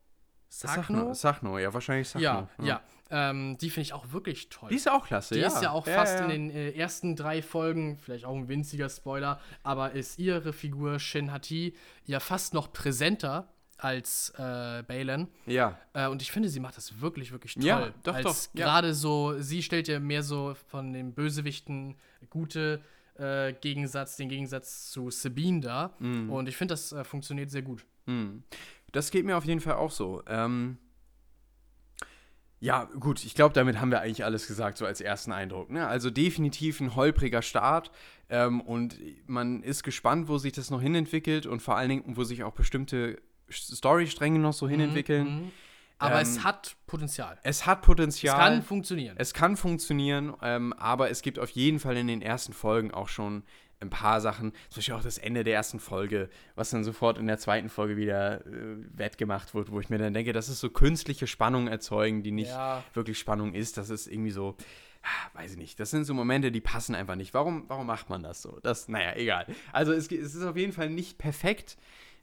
Sachno. 0.52 1.14
Sachno, 1.14 1.58
ja, 1.58 1.74
wahrscheinlich 1.74 2.10
Sachno. 2.10 2.24
Ja, 2.24 2.50
ja. 2.62 2.82
Ähm, 3.10 3.58
die 3.58 3.70
finde 3.70 3.86
ich 3.86 3.94
auch 3.94 4.12
wirklich 4.12 4.50
toll. 4.50 4.70
Die 4.70 4.76
ist 4.76 4.90
auch 4.90 5.06
klasse, 5.06 5.36
Die 5.36 5.42
ja. 5.42 5.48
ist 5.48 5.62
ja 5.62 5.72
auch 5.72 5.86
fast 5.86 6.20
ja. 6.20 6.26
in 6.26 6.30
den 6.30 6.50
äh, 6.50 6.72
ersten 6.72 7.16
drei 7.16 7.42
Folgen, 7.42 7.98
vielleicht 7.98 8.26
auch 8.26 8.36
ein 8.36 8.48
winziger 8.48 8.90
Spoiler, 8.90 9.40
aber 9.64 9.92
ist 9.92 10.20
ihre 10.20 10.54
Figur 10.54 11.00
Shin 11.00 11.32
Hati 11.32 11.76
ja 12.06 12.20
fast 12.20 12.54
noch 12.54 12.72
präsenter 12.72 13.48
als 13.78 14.34
äh, 14.38 14.84
Balin. 14.84 15.28
Ja, 15.46 15.78
Äh, 15.94 16.08
und 16.08 16.22
ich 16.22 16.32
finde, 16.32 16.50
sie 16.50 16.60
macht 16.60 16.78
das 16.78 17.02
wirklich, 17.02 17.32
wirklich 17.32 17.56
toll. 17.56 17.64
Ja, 17.64 17.90
doch, 18.04 18.16
als 18.16 18.24
doch, 18.24 18.60
ja. 18.60 18.66
Gerade 18.66 18.94
so, 18.94 19.40
sie 19.40 19.64
stellt 19.64 19.88
ja 19.88 20.00
mehr 20.00 20.24
so 20.24 20.54
von 20.68 20.94
den 20.94 21.14
Bösewichten 21.14 21.96
gute 22.30 22.82
äh, 23.18 23.54
Gegensatz, 23.54 24.18
den 24.18 24.30
Gegensatz 24.30 24.92
zu 24.92 25.10
Sabine 25.10 25.62
dar. 25.62 25.96
Mhm. 26.00 26.30
Und 26.30 26.48
ich 26.48 26.56
finde, 26.56 26.74
das 26.74 26.92
äh, 26.92 27.04
funktioniert 27.04 27.50
sehr 27.50 27.62
gut. 27.62 27.86
Hm. 28.06 28.44
Das 28.92 29.12
geht 29.12 29.26
mir 29.26 29.38
auf 29.38 29.46
jeden 29.46 29.62
Fall 29.62 29.76
auch 29.76 29.92
so. 29.92 30.22
Ähm, 30.28 30.78
ja, 32.60 32.84
gut, 33.00 33.24
ich 33.26 33.34
glaube, 33.34 33.54
damit 33.56 33.80
haben 33.80 33.90
wir 33.90 34.02
eigentlich 34.02 34.24
alles 34.24 34.48
gesagt, 34.48 34.78
so 34.78 34.86
als 34.86 35.02
ersten 35.02 35.32
Eindruck. 35.32 35.72
Ne? 35.72 35.88
Also 35.88 36.12
definitiv 36.12 36.80
ein 36.80 36.96
holpriger 36.96 37.42
Start 37.42 37.90
ähm, 38.30 38.62
und 38.62 38.98
man 39.26 39.64
ist 39.64 39.84
gespannt, 39.84 40.28
wo 40.28 40.38
sich 40.38 40.54
das 40.54 40.70
noch 40.70 40.82
hinentwickelt 40.82 41.48
und 41.48 41.62
vor 41.62 41.76
allen 41.76 41.90
Dingen, 41.90 42.04
wo 42.18 42.24
sich 42.24 42.44
auch 42.44 42.54
bestimmte 42.54 43.20
Storystränge 43.50 44.38
noch 44.38 44.54
so 44.54 44.70
hinentwickeln. 44.70 45.26
Mhm. 45.46 45.52
Aber 45.98 46.16
Ähm, 46.16 46.22
es 46.22 46.44
hat 46.44 46.76
Potenzial. 46.86 47.40
Es 47.44 47.66
hat 47.66 47.80
Es 47.80 47.86
Potenzial. 47.86 48.38
kann 48.38 48.62
funktionieren. 48.62 49.16
Es 49.18 49.34
kann 49.34 49.58
funktionieren, 49.58 50.34
ähm, 50.44 50.74
aber 50.74 51.10
es 51.10 51.24
gibt 51.24 51.40
auf 51.40 51.50
jeden 51.50 51.80
Fall 51.80 51.98
in 51.98 52.08
den 52.08 52.22
ersten 52.22 52.54
Folgen 52.54 52.92
auch 52.92 53.08
schon 53.08 53.44
ein 53.82 53.90
paar 53.90 54.22
Sachen, 54.22 54.52
zum 54.70 54.80
Beispiel 54.80 54.94
auch 54.96 55.04
das 55.04 55.18
Ende 55.18 55.44
der 55.44 55.56
ersten 55.56 55.80
Folge, 55.80 56.30
was 56.56 56.70
dann 56.70 56.84
sofort 56.84 57.18
in 57.18 57.28
der 57.28 57.38
zweiten 57.40 57.70
Folge 57.70 57.98
wieder 57.98 58.46
äh, 58.46 58.78
wettgemacht 58.94 59.54
wird, 59.54 59.72
wo 59.72 59.80
ich 59.80 59.90
mir 59.90 59.98
dann 59.98 60.14
denke, 60.14 60.34
das 60.34 60.50
ist 60.50 60.60
so 60.60 60.70
künstliche 60.70 61.28
Spannung 61.28 61.68
erzeugen, 61.68 62.24
die 62.24 62.32
nicht 62.32 62.50
Ja. 62.52 62.84
wirklich 62.94 63.18
Spannung 63.20 63.54
ist. 63.54 63.78
Das 63.78 63.90
ist 63.90 64.08
irgendwie 64.08 64.32
so, 64.32 64.56
ah, 65.04 65.40
weiß 65.40 65.54
ich 65.54 65.58
nicht, 65.58 65.80
das 65.80 65.90
sind 65.92 66.06
so 66.06 66.14
Momente, 66.14 66.52
die 66.52 66.62
passen 66.62 66.94
einfach 66.96 67.16
nicht. 67.16 67.34
Warum, 67.34 67.66
warum 67.68 67.88
macht 67.88 68.10
man 68.10 68.24
das 68.24 68.42
so? 68.42 68.60
Das, 68.62 68.88
naja, 68.88 69.14
egal. 69.16 69.46
Also 69.74 69.92
es, 69.94 70.12
es 70.12 70.36
ist 70.36 70.44
auf 70.44 70.58
jeden 70.58 70.74
Fall 70.74 70.90
nicht 70.90 71.18
perfekt. 71.18 71.78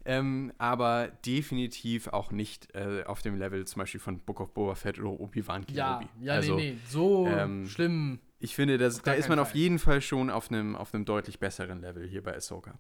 Ähm, 0.05 0.53
aber 0.59 1.09
definitiv 1.27 2.07
auch 2.09 2.31
nicht 2.31 2.75
äh, 2.75 3.03
auf 3.05 3.21
dem 3.21 3.37
Level 3.37 3.67
zum 3.67 3.81
Beispiel 3.81 4.01
von 4.01 4.21
Book 4.21 4.41
of 4.41 4.55
Boba 4.55 4.75
Fett 4.75 4.99
oder 4.99 5.11
Obi-Wan 5.11 5.67
Ja, 5.71 5.99
Kenobi. 5.99 6.25
ja, 6.25 6.33
also, 6.35 6.57
nee, 6.57 6.71
nee. 6.73 6.79
So 6.89 7.27
ähm, 7.27 7.67
schlimm. 7.69 8.19
Ich 8.41 8.55
finde, 8.55 8.79
das, 8.79 8.97
Auf 8.99 9.03
da 9.03 9.13
ist 9.13 9.29
man 9.29 9.39
auf 9.39 9.49
Fall. 9.49 9.57
jeden 9.57 9.79
Fall 9.79 10.01
schon 10.01 10.31
auf 10.31 10.51
einem 10.51 10.77
auf 10.77 10.95
einem 10.95 11.05
deutlich 11.05 11.39
besseren 11.39 11.81
Level 11.81 12.07
hier 12.07 12.23
bei 12.23 12.35
Ahsoka. 12.37 12.79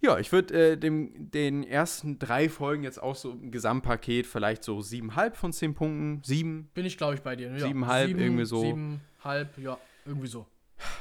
Ja, 0.00 0.18
ich 0.18 0.32
würde 0.32 0.72
äh, 0.72 0.76
dem 0.76 1.30
den 1.30 1.62
ersten 1.62 2.18
drei 2.18 2.48
Folgen 2.48 2.82
jetzt 2.82 3.00
auch 3.00 3.14
so 3.14 3.30
im 3.30 3.52
Gesamtpaket 3.52 4.26
vielleicht 4.26 4.64
so 4.64 4.80
siebenhalb 4.80 5.36
von 5.36 5.52
zehn 5.52 5.74
Punkten, 5.74 6.22
sieben, 6.24 6.68
Bin 6.74 6.84
ich, 6.84 6.98
glaube 6.98 7.14
ich, 7.14 7.20
bei 7.22 7.36
dir. 7.36 7.52
Ja. 7.52 7.66
Siebenhalb, 7.66 8.08
Sieben, 8.08 8.20
irgendwie 8.20 8.44
so. 8.44 8.60
Siebenhalb, 8.62 9.58
ja, 9.58 9.78
irgendwie 10.04 10.26
so. 10.26 10.46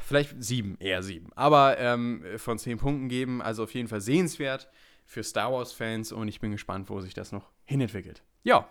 vielleicht 0.05 0.35
sieben, 0.43 0.77
eher 0.79 1.01
sieben. 1.01 1.31
Aber 1.35 1.79
ähm, 1.79 2.23
von 2.37 2.59
zehn 2.59 2.77
Punkten 2.77 3.09
geben, 3.09 3.41
also 3.41 3.63
auf 3.63 3.73
jeden 3.73 3.87
Fall 3.87 4.01
sehenswert 4.01 4.69
für 5.07 5.23
Star 5.23 5.51
Wars-Fans 5.51 6.11
und 6.11 6.27
ich 6.27 6.39
bin 6.39 6.51
gespannt, 6.51 6.89
wo 6.91 7.01
sich 7.01 7.15
das 7.15 7.31
noch 7.31 7.49
hinentwickelt. 7.65 8.21
Ja, 8.43 8.69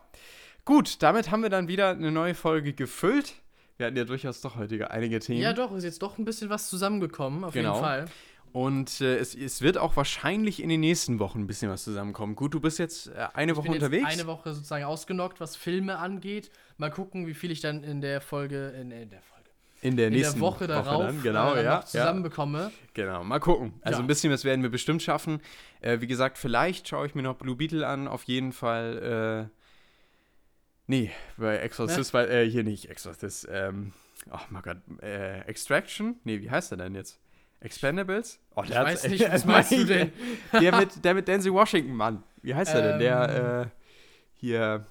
gut, 0.64 1.02
damit 1.02 1.32
haben 1.32 1.42
wir 1.42 1.50
dann 1.50 1.66
wieder 1.66 1.90
eine 1.90 2.12
neue 2.12 2.34
Folge 2.36 2.72
gefüllt. 2.72 3.34
Wir 3.80 3.86
hatten 3.86 3.96
ja 3.96 4.04
durchaus 4.04 4.42
doch 4.42 4.56
heute 4.56 4.90
einige 4.90 5.20
Themen. 5.20 5.40
Ja, 5.40 5.54
doch, 5.54 5.72
ist 5.74 5.84
jetzt 5.84 6.02
doch 6.02 6.18
ein 6.18 6.26
bisschen 6.26 6.50
was 6.50 6.68
zusammengekommen, 6.68 7.44
auf 7.44 7.54
Genau. 7.54 7.72
jeden 7.72 7.82
Fall. 7.84 8.04
Und 8.52 9.00
äh, 9.00 9.16
es, 9.16 9.34
es 9.34 9.62
wird 9.62 9.78
auch 9.78 9.96
wahrscheinlich 9.96 10.62
in 10.62 10.68
den 10.68 10.80
nächsten 10.80 11.18
Wochen 11.18 11.38
ein 11.40 11.46
bisschen 11.46 11.70
was 11.70 11.84
zusammenkommen. 11.84 12.34
Gut, 12.36 12.52
du 12.52 12.60
bist 12.60 12.78
jetzt 12.78 13.06
äh, 13.06 13.28
eine 13.32 13.52
Ich 13.52 13.58
Woche 13.58 13.68
unterwegs. 13.70 14.04
eine 14.06 14.26
Woche 14.26 14.52
sozusagen 14.52 14.84
ausgenockt, 14.84 15.40
was 15.40 15.56
Filme 15.56 15.96
angeht. 15.98 16.50
Mal 16.76 16.90
gucken, 16.90 17.26
wie 17.26 17.32
viel 17.32 17.50
ich 17.50 17.60
dann 17.62 17.82
in 17.82 18.02
der 18.02 18.20
Folge, 18.20 18.68
in, 18.78 18.90
in 18.90 19.08
der 19.08 19.22
Folge, 19.22 19.48
in 19.80 19.96
der 19.96 20.08
in 20.08 20.12
nächsten 20.14 20.40
der 20.40 20.46
Woche 20.46 20.66
darauf 20.66 21.06
dann, 21.06 21.22
genau, 21.22 21.54
äh, 21.54 21.64
ja, 21.64 21.82
zusammenbekomme. 21.82 22.70
Genau, 22.92 23.24
mal 23.24 23.38
gucken. 23.38 23.72
Also 23.80 24.00
Ja. 24.00 24.04
ein 24.04 24.08
bisschen 24.08 24.30
was 24.30 24.44
werden 24.44 24.62
wir 24.62 24.70
bestimmt 24.70 25.00
schaffen. 25.02 25.40
Äh, 25.80 26.00
wie 26.02 26.06
gesagt, 26.06 26.36
vielleicht 26.36 26.86
schaue 26.86 27.06
ich 27.06 27.14
mir 27.14 27.22
noch 27.22 27.36
Blue 27.36 27.56
Beetle 27.56 27.86
an, 27.86 28.08
auf 28.08 28.24
jeden 28.24 28.52
Fall. 28.52 29.48
Nee, 30.90 31.12
bei 31.36 31.56
Exorcist, 31.58 32.12
weil, 32.14 32.28
äh, 32.28 32.50
hier 32.50 32.64
nicht 32.64 32.90
Exorcist, 32.90 33.46
ähm, 33.48 33.92
oh 34.28 34.38
mein 34.50 34.60
Gott, 34.62 34.78
äh, 35.02 35.38
Extraction? 35.42 36.16
Nee, 36.24 36.40
wie 36.40 36.50
heißt 36.50 36.72
der 36.72 36.78
denn 36.78 36.96
jetzt? 36.96 37.20
Expendables? 37.60 38.40
Oh, 38.56 38.64
Ich 38.64 38.74
weiß 38.74 39.06
nicht, 39.06 39.22
was 39.32 39.44
meinst 39.44 39.70
du 39.70 39.84
denn? 39.84 40.12
der, 40.60 40.74
mit, 40.76 41.04
der 41.04 41.14
mit 41.14 41.28
Denzel 41.28 41.52
Washington, 41.52 41.94
Mann. 41.94 42.24
Wie 42.42 42.56
heißt 42.56 42.74
der 42.74 42.82
denn? 42.82 42.92
Ähm. 42.94 42.98
Der, 42.98 43.60
äh, 43.60 43.66
hier, 44.34 44.84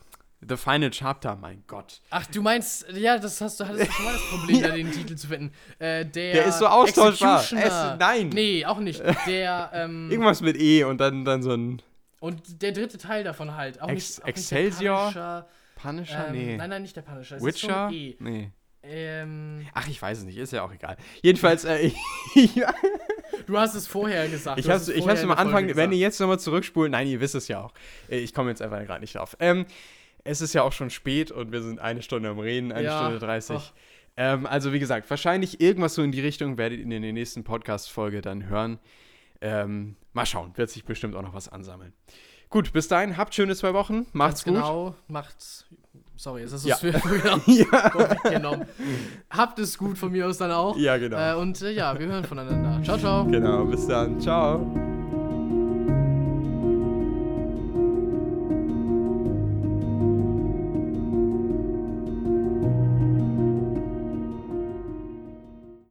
The 0.48 0.56
Final 0.56 0.90
Chapter, 0.92 1.36
mein 1.36 1.66
Gott. 1.68 2.00
Ach, 2.12 2.26
du 2.28 2.42
meinst, 2.42 2.90
ja, 2.94 3.18
das 3.18 3.42
hast 3.42 3.60
du, 3.60 3.68
hattest 3.68 3.92
schon 3.92 4.06
mal 4.06 4.14
das 4.14 4.30
Problem, 4.30 4.62
da 4.62 4.70
den 4.70 4.92
Titel 4.94 5.16
zu 5.16 5.28
finden. 5.28 5.52
Äh, 5.80 6.06
der, 6.06 6.34
Der 6.34 6.46
ist 6.46 6.60
so 6.60 6.68
austauschbar. 6.68 7.42
Es- 7.42 8.00
nein. 8.00 8.30
Nee, 8.30 8.66
auch 8.66 8.80
nicht. 8.80 9.04
Der, 9.28 9.70
ähm, 9.74 10.10
Irgendwas 10.10 10.40
mit 10.40 10.56
E 10.56 10.86
und 10.86 11.02
dann, 11.02 11.26
dann 11.26 11.44
so 11.44 11.52
ein 11.52 11.82
und 12.22 12.62
der 12.62 12.74
dritte 12.74 12.98
Teil 12.98 13.24
davon 13.24 13.56
halt. 13.56 13.82
Auch 13.82 13.88
Ex- 13.90 14.18
nicht, 14.18 14.24
auch 14.24 14.28
Excelsior? 14.28 15.06
Nicht 15.06 15.16
der 15.16 15.48
Punisher. 15.82 16.28
Ähm, 16.28 16.34
nee. 16.34 16.58
Nein, 16.58 16.70
nein, 16.70 16.82
nicht 16.82 16.96
der 16.96 17.02
Punisher. 17.02 17.38
Es 17.38 17.44
Witcher? 17.44 17.90
E. 17.92 18.16
Nee. 18.20 18.52
Ähm, 18.82 19.68
Ach, 19.74 19.88
ich 19.88 20.02
weiß 20.02 20.20
es 20.20 20.24
nicht, 20.24 20.38
ist 20.38 20.54
ja 20.54 20.64
auch 20.64 20.72
egal. 20.74 20.96
Jedenfalls, 21.22 21.66
äh, 21.66 21.80
ich, 21.80 21.96
du 23.46 23.58
hast 23.58 23.76
es 23.76 23.88
vorher 23.88 24.28
gesagt. 24.30 24.60
ich 24.60 24.68
es 24.68 24.88
ich 24.88 25.08
hab's 25.08 25.24
am 25.24 25.32
Anfang, 25.32 25.76
wenn 25.76 25.92
ihr 25.92 25.98
jetzt 25.98 26.20
nochmal 26.20 26.40
zurückspult, 26.40 26.90
nein, 26.92 27.08
ihr 27.08 27.20
wisst 27.20 27.36
es 27.36 27.48
ja 27.50 27.62
auch. 27.62 27.74
Äh, 28.10 28.20
Ich 28.20 28.34
komme 28.34 28.50
jetzt 28.50 28.62
einfach 28.62 28.80
gerade 28.86 29.02
nicht 29.02 29.16
drauf. 29.16 29.36
Ähm, 29.40 29.66
es 30.24 30.42
ist 30.42 30.54
ja 30.54 30.64
auch 30.64 30.72
schon 30.72 30.90
spät 30.90 31.32
und 31.32 31.52
wir 31.52 31.62
sind 31.62 31.80
eine 31.80 32.02
Stunde 32.02 32.30
am 32.30 32.40
Reden, 32.40 32.72
eine 32.72 32.86
Ja, 32.86 33.00
Stunde 33.00 33.20
30. 33.20 33.56
doch. 33.58 33.74
Ähm, 34.16 34.46
also, 34.46 34.74
wie 34.74 34.80
gesagt, 34.80 35.10
wahrscheinlich 35.10 35.62
irgendwas 35.62 35.96
so 35.96 36.04
in 36.04 36.12
die 36.12 36.22
Richtung 36.22 36.58
werdet 36.58 36.80
ihr 36.80 36.84
in 36.86 37.02
der 37.02 37.14
nächsten 37.14 37.44
Podcast-Folge 37.44 38.22
dann 38.22 38.48
hören. 38.48 38.80
Ähm, 39.42 39.96
mal 40.14 40.26
schauen, 40.26 40.52
wird 40.58 40.70
sich 40.70 40.84
bestimmt 40.84 41.16
auch 41.16 41.22
noch 41.22 41.34
was 41.34 41.48
ansammeln. 41.50 41.94
Gut, 42.50 42.74
bis 42.74 42.88
dahin, 42.88 43.16
habt 43.18 43.36
schöne 43.36 43.56
zwei 43.56 43.74
Wochen, 43.74 44.08
macht's 44.12 44.44
Ganz 44.44 44.56
gut. 44.56 44.64
Genau, 44.64 44.96
macht's. 45.08 45.66
Sorry, 46.16 46.42
es 46.42 46.52
ist 46.52 46.66
Ja. 46.66 46.76
so 46.78 46.88
genau 48.30 48.56
Ja. 48.56 48.66
Habt 49.30 49.60
es 49.60 49.78
gut 49.78 49.98
von 49.98 50.12
mir 50.12 50.28
aus 50.28 50.38
dann 50.38 50.52
auch. 50.52 50.76
ja, 50.78 50.98
genau. 50.98 51.18
Äh, 51.18 51.36
und 51.36 51.62
äh, 51.62 51.72
ja, 51.72 51.98
wir 51.98 52.08
hören 52.08 52.26
voneinander. 52.26 52.84
Ciao, 52.84 52.98
ciao. 52.98 53.26
genau, 53.26 53.64
bis 53.66 53.88
dann. 53.88 54.20
Ciao. 54.20 54.99